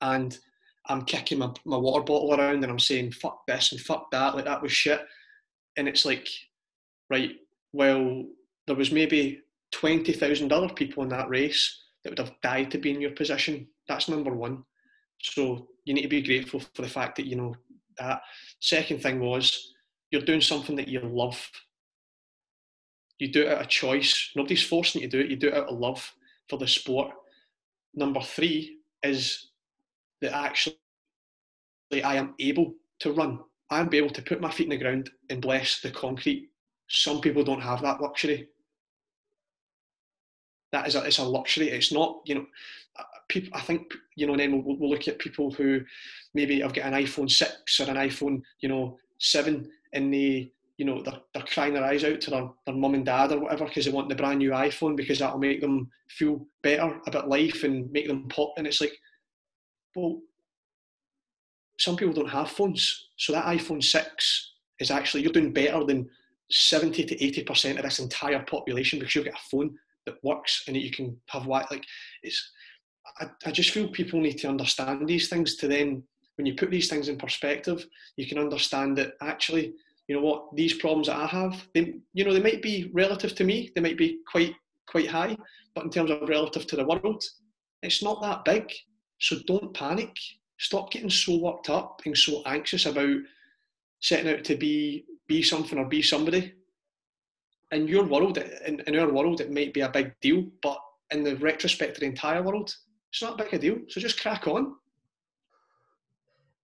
and 0.00 0.36
I'm 0.86 1.04
kicking 1.04 1.38
my, 1.38 1.50
my 1.64 1.76
water 1.76 2.04
bottle 2.04 2.34
around 2.34 2.62
and 2.62 2.70
I'm 2.70 2.78
saying 2.78 3.12
fuck 3.12 3.46
this 3.46 3.72
and 3.72 3.80
fuck 3.80 4.10
that, 4.10 4.34
like 4.34 4.44
that 4.44 4.62
was 4.62 4.72
shit, 4.72 5.02
and 5.76 5.88
it's 5.88 6.04
like, 6.04 6.28
right, 7.10 7.32
well 7.72 8.24
there 8.66 8.76
was 8.76 8.92
maybe 8.92 9.40
20,000 9.72 10.52
other 10.52 10.72
people 10.72 11.02
in 11.02 11.08
that 11.10 11.28
race 11.28 11.82
that 12.02 12.10
would 12.10 12.18
have 12.18 12.40
died 12.42 12.70
to 12.70 12.78
be 12.78 12.90
in 12.90 13.00
your 13.00 13.10
position. 13.10 13.66
That's 13.88 14.08
number 14.08 14.32
one. 14.32 14.64
So 15.20 15.68
you 15.84 15.94
need 15.94 16.02
to 16.02 16.08
be 16.08 16.22
grateful 16.22 16.60
for 16.60 16.82
the 16.82 16.88
fact 16.88 17.16
that 17.16 17.26
you 17.26 17.36
know 17.36 17.54
that. 17.98 18.22
Second 18.60 19.02
thing 19.02 19.20
was 19.20 19.72
you're 20.10 20.22
doing 20.22 20.40
something 20.40 20.76
that 20.76 20.88
you 20.88 21.00
love. 21.00 21.50
You 23.18 23.32
do 23.32 23.42
it 23.42 23.48
out 23.48 23.62
of 23.62 23.68
choice. 23.68 24.30
Nobody's 24.36 24.66
forcing 24.66 25.02
you 25.02 25.08
to 25.08 25.16
do 25.18 25.24
it. 25.24 25.30
You 25.30 25.36
do 25.36 25.48
it 25.48 25.54
out 25.54 25.68
of 25.68 25.78
love 25.78 26.12
for 26.48 26.58
the 26.58 26.68
sport. 26.68 27.10
Number 27.94 28.20
three 28.20 28.78
is 29.02 29.50
that 30.24 30.36
actually 30.36 30.76
I 32.02 32.16
am 32.16 32.34
able 32.38 32.74
to 33.00 33.12
run. 33.12 33.40
I'm 33.70 33.92
able 33.92 34.10
to 34.10 34.22
put 34.22 34.40
my 34.40 34.50
feet 34.50 34.64
in 34.64 34.70
the 34.70 34.76
ground 34.76 35.10
and 35.30 35.40
bless 35.40 35.80
the 35.80 35.90
concrete. 35.90 36.50
Some 36.88 37.20
people 37.20 37.44
don't 37.44 37.62
have 37.62 37.82
that 37.82 38.00
luxury 38.00 38.48
that 40.74 40.88
is 40.88 40.96
a, 40.96 41.04
it's 41.04 41.18
a 41.18 41.24
luxury. 41.24 41.70
It's 41.70 41.92
not, 41.92 42.20
you 42.26 42.34
know, 42.34 42.46
people. 43.28 43.50
I 43.54 43.60
think 43.60 43.94
you 44.16 44.26
know. 44.26 44.32
And 44.32 44.40
then 44.40 44.64
we'll, 44.64 44.76
we'll 44.76 44.90
look 44.90 45.08
at 45.08 45.20
people 45.20 45.50
who 45.52 45.80
maybe 46.34 46.60
have 46.60 46.74
got 46.74 46.86
an 46.86 46.94
iPhone 46.94 47.30
six 47.30 47.80
or 47.80 47.84
an 47.84 47.96
iPhone, 47.96 48.42
you 48.60 48.68
know, 48.68 48.98
seven, 49.18 49.70
and 49.92 50.12
they, 50.12 50.50
you 50.76 50.84
know, 50.84 51.00
they're, 51.00 51.20
they're 51.32 51.44
crying 51.44 51.74
their 51.74 51.84
eyes 51.84 52.02
out 52.02 52.20
to 52.22 52.30
their, 52.30 52.50
their 52.66 52.74
mum 52.74 52.94
and 52.94 53.06
dad 53.06 53.30
or 53.30 53.40
whatever 53.40 53.66
because 53.66 53.84
they 53.84 53.92
want 53.92 54.08
the 54.08 54.16
brand 54.16 54.40
new 54.40 54.50
iPhone 54.50 54.96
because 54.96 55.20
that'll 55.20 55.38
make 55.38 55.60
them 55.60 55.88
feel 56.08 56.44
better 56.62 56.98
about 57.06 57.28
life 57.28 57.62
and 57.62 57.90
make 57.92 58.08
them 58.08 58.28
pop. 58.28 58.54
And 58.56 58.66
it's 58.66 58.80
like, 58.80 58.98
well, 59.94 60.20
some 61.78 61.96
people 61.96 62.14
don't 62.14 62.28
have 62.28 62.50
phones, 62.50 63.08
so 63.16 63.32
that 63.32 63.46
iPhone 63.46 63.82
six 63.82 64.52
is 64.80 64.90
actually 64.90 65.22
you're 65.22 65.32
doing 65.32 65.52
better 65.52 65.84
than 65.84 66.08
70 66.50 67.04
to 67.04 67.24
80 67.24 67.42
percent 67.44 67.78
of 67.78 67.84
this 67.84 67.98
entire 67.98 68.42
population 68.44 68.98
because 68.98 69.14
you've 69.14 69.24
got 69.24 69.34
a 69.34 69.48
phone 69.50 69.76
that 70.06 70.22
works 70.22 70.64
and 70.66 70.76
that 70.76 70.82
you 70.82 70.90
can 70.90 71.16
have 71.28 71.46
what 71.46 71.70
like 71.70 71.84
it's 72.22 72.50
I, 73.20 73.26
I 73.46 73.50
just 73.50 73.70
feel 73.70 73.88
people 73.88 74.20
need 74.20 74.38
to 74.38 74.48
understand 74.48 75.06
these 75.08 75.28
things 75.28 75.56
to 75.56 75.68
then 75.68 76.02
when 76.36 76.46
you 76.46 76.54
put 76.54 76.70
these 76.70 76.88
things 76.88 77.08
in 77.08 77.16
perspective 77.16 77.86
you 78.16 78.26
can 78.26 78.38
understand 78.38 78.98
that 78.98 79.14
actually 79.22 79.72
you 80.08 80.14
know 80.14 80.22
what 80.22 80.54
these 80.54 80.74
problems 80.74 81.06
that 81.06 81.16
i 81.16 81.26
have 81.26 81.66
they 81.74 81.94
you 82.12 82.24
know 82.24 82.32
they 82.32 82.42
might 82.42 82.62
be 82.62 82.90
relative 82.92 83.34
to 83.34 83.44
me 83.44 83.70
they 83.74 83.80
might 83.80 83.96
be 83.96 84.18
quite 84.30 84.54
quite 84.86 85.08
high 85.08 85.36
but 85.74 85.84
in 85.84 85.90
terms 85.90 86.10
of 86.10 86.28
relative 86.28 86.66
to 86.66 86.76
the 86.76 86.84
world 86.84 87.24
it's 87.82 88.02
not 88.02 88.20
that 88.20 88.44
big 88.44 88.70
so 89.24 89.36
don't 89.46 89.74
panic 89.74 90.16
stop 90.58 90.90
getting 90.90 91.10
so 91.10 91.38
worked 91.38 91.70
up 91.70 92.02
and 92.04 92.16
so 92.16 92.42
anxious 92.46 92.86
about 92.86 93.18
setting 94.00 94.32
out 94.32 94.44
to 94.44 94.56
be 94.56 95.04
be 95.26 95.42
something 95.42 95.78
or 95.78 95.86
be 95.86 96.02
somebody 96.02 96.52
in 97.74 97.88
your 97.88 98.04
world, 98.04 98.38
in, 98.38 98.80
in 98.86 98.98
our 98.98 99.12
world, 99.12 99.40
it 99.40 99.52
might 99.52 99.74
be 99.74 99.80
a 99.80 99.88
big 99.88 100.14
deal, 100.20 100.46
but 100.62 100.78
in 101.10 101.22
the 101.22 101.36
retrospect 101.36 101.96
of 101.96 102.00
the 102.00 102.06
entire 102.06 102.42
world, 102.42 102.74
it's 103.10 103.22
not 103.22 103.40
a 103.40 103.44
big 103.44 103.54
a 103.54 103.58
deal. 103.58 103.78
So 103.88 104.00
just 104.00 104.20
crack 104.20 104.46
on. 104.46 104.74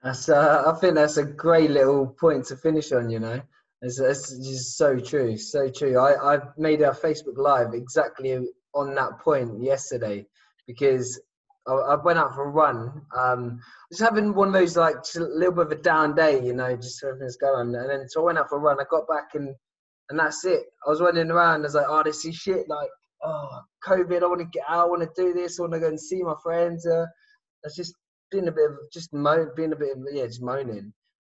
That's, 0.03 0.29
uh, 0.29 0.65
I 0.67 0.79
think 0.79 0.95
that's 0.95 1.19
a 1.19 1.25
great 1.25 1.71
little 1.71 2.07
point 2.07 2.47
to 2.47 2.57
finish 2.57 2.91
on. 2.93 3.11
You 3.11 3.21
know, 3.21 3.43
it's, 3.83 4.01
it's 4.01 4.37
just 4.39 4.79
so 4.79 4.99
true, 4.99 5.37
so 5.37 5.69
true. 5.69 5.99
I 5.99 6.37
I 6.37 6.39
made 6.57 6.81
a 6.81 6.91
Facebook 6.91 7.37
Live 7.37 7.75
exactly 7.75 8.39
on 8.75 8.95
that 8.95 9.19
point 9.19 9.63
yesterday 9.63 10.27
because 10.67 11.21
I, 11.79 11.95
went 11.97 12.19
out 12.19 12.35
for 12.35 12.45
a 12.45 12.51
run. 12.51 13.03
Um, 13.17 13.61
just 13.91 14.03
having 14.03 14.35
one 14.35 14.49
of 14.49 14.55
those 14.55 14.77
like 14.77 14.97
a 15.17 15.21
little 15.21 15.53
bit 15.53 15.67
of 15.67 15.73
a 15.73 15.77
down 15.77 16.15
day, 16.15 16.45
you 16.45 16.53
know, 16.53 16.75
just 16.77 17.03
everything's 17.05 17.37
going. 17.37 17.75
And 17.75 17.91
then 17.91 18.09
so 18.09 18.23
I 18.23 18.25
went 18.27 18.39
out 18.39 18.49
for 18.49 18.57
a 18.57 18.61
run. 18.61 18.81
I 18.81 18.85
got 18.91 19.09
back 19.09 19.35
and 19.35 19.55
and 20.11 20.19
that's 20.19 20.45
it. 20.45 20.65
I 20.85 20.91
was 20.91 21.01
running 21.01 21.31
around. 21.31 21.61
I 21.61 21.63
was 21.63 21.75
like, 21.75 21.87
oh, 21.89 22.03
this 22.03 22.25
is 22.25 22.35
shit. 22.35 22.69
Like, 22.69 22.89
oh, 23.23 23.61
COVID. 23.85 24.23
I 24.23 24.27
want 24.27 24.41
to 24.41 24.47
get 24.47 24.65
out. 24.69 24.87
I 24.87 24.89
want 24.89 25.03
to 25.03 25.23
do 25.23 25.33
this. 25.33 25.59
I 25.59 25.63
want 25.63 25.75
to 25.75 25.81
go 25.81 25.89
and 25.89 26.01
see 26.01 26.23
my 26.23 26.35
friends. 26.43 26.87
Uh, 26.87 27.07
just 27.77 27.95
being 28.31 28.49
a 28.49 28.53
bit 28.53 28.71
of 28.71 28.77
just 28.93 29.13
moan, 29.13 29.51
being 29.57 29.73
a 29.73 29.77
bit 29.77 29.97
of 29.97 30.03
yeah, 30.13 30.27
just 30.27 30.43
moaning. 30.43 30.93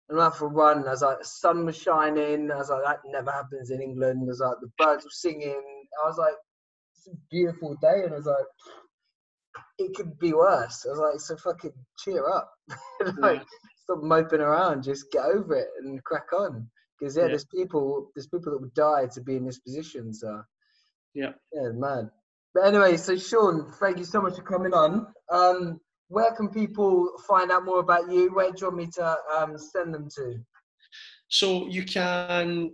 And 0.09 0.19
I 0.19 0.23
went 0.23 0.35
for 0.35 0.45
a 0.45 0.49
run. 0.49 0.87
I 0.87 0.91
was 0.91 1.01
like, 1.01 1.19
the 1.19 1.25
sun 1.25 1.65
was 1.65 1.75
shining. 1.75 2.51
I 2.51 2.57
was 2.57 2.69
like, 2.69 2.83
that 2.85 2.99
never 3.05 3.31
happens 3.31 3.71
in 3.71 3.81
England. 3.81 4.21
I 4.21 4.25
was 4.25 4.39
like, 4.39 4.57
the 4.61 4.69
birds 4.77 5.03
were 5.03 5.09
singing. 5.11 5.61
I 6.03 6.07
was 6.07 6.17
like, 6.17 6.35
it's 6.95 7.07
a 7.07 7.17
beautiful 7.29 7.75
day. 7.81 8.03
And 8.03 8.13
I 8.13 8.17
was 8.17 8.25
like, 8.25 8.45
it 9.77 9.95
could 9.95 10.17
be 10.19 10.33
worse. 10.33 10.85
I 10.85 10.89
was 10.89 10.99
like, 10.99 11.19
so 11.19 11.37
fucking 11.37 11.73
cheer 11.99 12.27
up. 12.29 12.51
like, 13.19 13.39
yeah. 13.39 13.43
stop 13.83 14.03
moping 14.03 14.41
around. 14.41 14.83
Just 14.83 15.11
get 15.11 15.25
over 15.25 15.55
it 15.55 15.67
and 15.79 16.03
crack 16.03 16.33
on 16.33 16.69
because 16.99 17.15
yeah, 17.15 17.23
yeah, 17.23 17.29
there's 17.29 17.45
people 17.45 18.11
there's 18.15 18.27
people 18.27 18.51
that 18.51 18.61
would 18.61 18.73
die 18.73 19.07
to 19.13 19.21
be 19.21 19.35
in 19.35 19.45
this 19.45 19.59
position. 19.59 20.13
So 20.13 20.41
yeah, 21.13 21.31
yeah, 21.53 21.69
man. 21.73 22.11
But 22.53 22.67
anyway, 22.67 22.97
so 22.97 23.17
Sean, 23.17 23.71
thank 23.79 23.97
you 23.99 24.05
so 24.05 24.21
much 24.21 24.35
for 24.35 24.41
coming 24.41 24.73
on. 24.73 25.07
Um, 25.31 25.79
where 26.09 26.33
can 26.35 26.49
people 26.49 27.11
find 27.27 27.51
out 27.51 27.65
more 27.65 27.79
about 27.79 28.11
you? 28.11 28.33
Where 28.33 28.51
do 28.51 28.57
you 28.59 28.67
want 28.67 28.77
me 28.77 28.87
to 28.95 29.17
um, 29.37 29.57
send 29.57 29.93
them 29.93 30.07
to? 30.15 30.39
So 31.27 31.67
you 31.67 31.83
can 31.83 32.71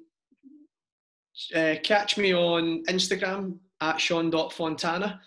uh, 1.55 1.76
catch 1.84 2.18
me 2.18 2.34
on 2.34 2.84
Instagram 2.85 3.57
at 3.81 3.99
Sean.Fontana. 3.99 5.19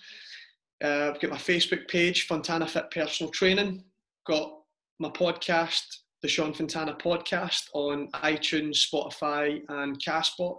Uh, 0.85 1.13
I've 1.13 1.21
got 1.21 1.31
my 1.31 1.39
Facebook 1.39 1.89
page, 1.89 2.27
Fontana 2.27 2.67
Fit 2.67 2.91
Personal 2.91 3.33
Training. 3.33 3.83
Got 4.27 4.53
my 4.99 5.09
podcast, 5.09 5.85
the 6.23 6.29
Sean 6.29 6.53
Fontana 6.53 6.95
podcast 6.95 7.69
on 7.73 8.09
iTunes, 8.13 8.87
Spotify, 8.87 9.63
and 9.69 9.99
Castbox. 10.03 10.59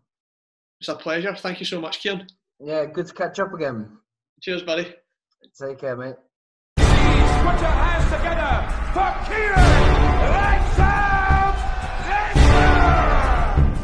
It's 0.79 0.87
a 0.87 0.95
pleasure. 0.95 1.35
Thank 1.35 1.59
you 1.59 1.65
so 1.65 1.81
much, 1.81 1.99
Kieran. 1.99 2.25
Yeah, 2.61 2.85
good 2.85 3.07
to 3.07 3.13
catch 3.13 3.39
up 3.39 3.53
again. 3.53 3.97
Cheers, 4.41 4.63
buddy. 4.63 4.95
Take 5.59 5.79
care, 5.79 5.97
mate. 5.97 6.15
Put 7.41 7.61
your 7.61 7.71
hands 7.71 8.05
together 8.11 8.53
for 8.93 9.09
Kieran 9.25 10.08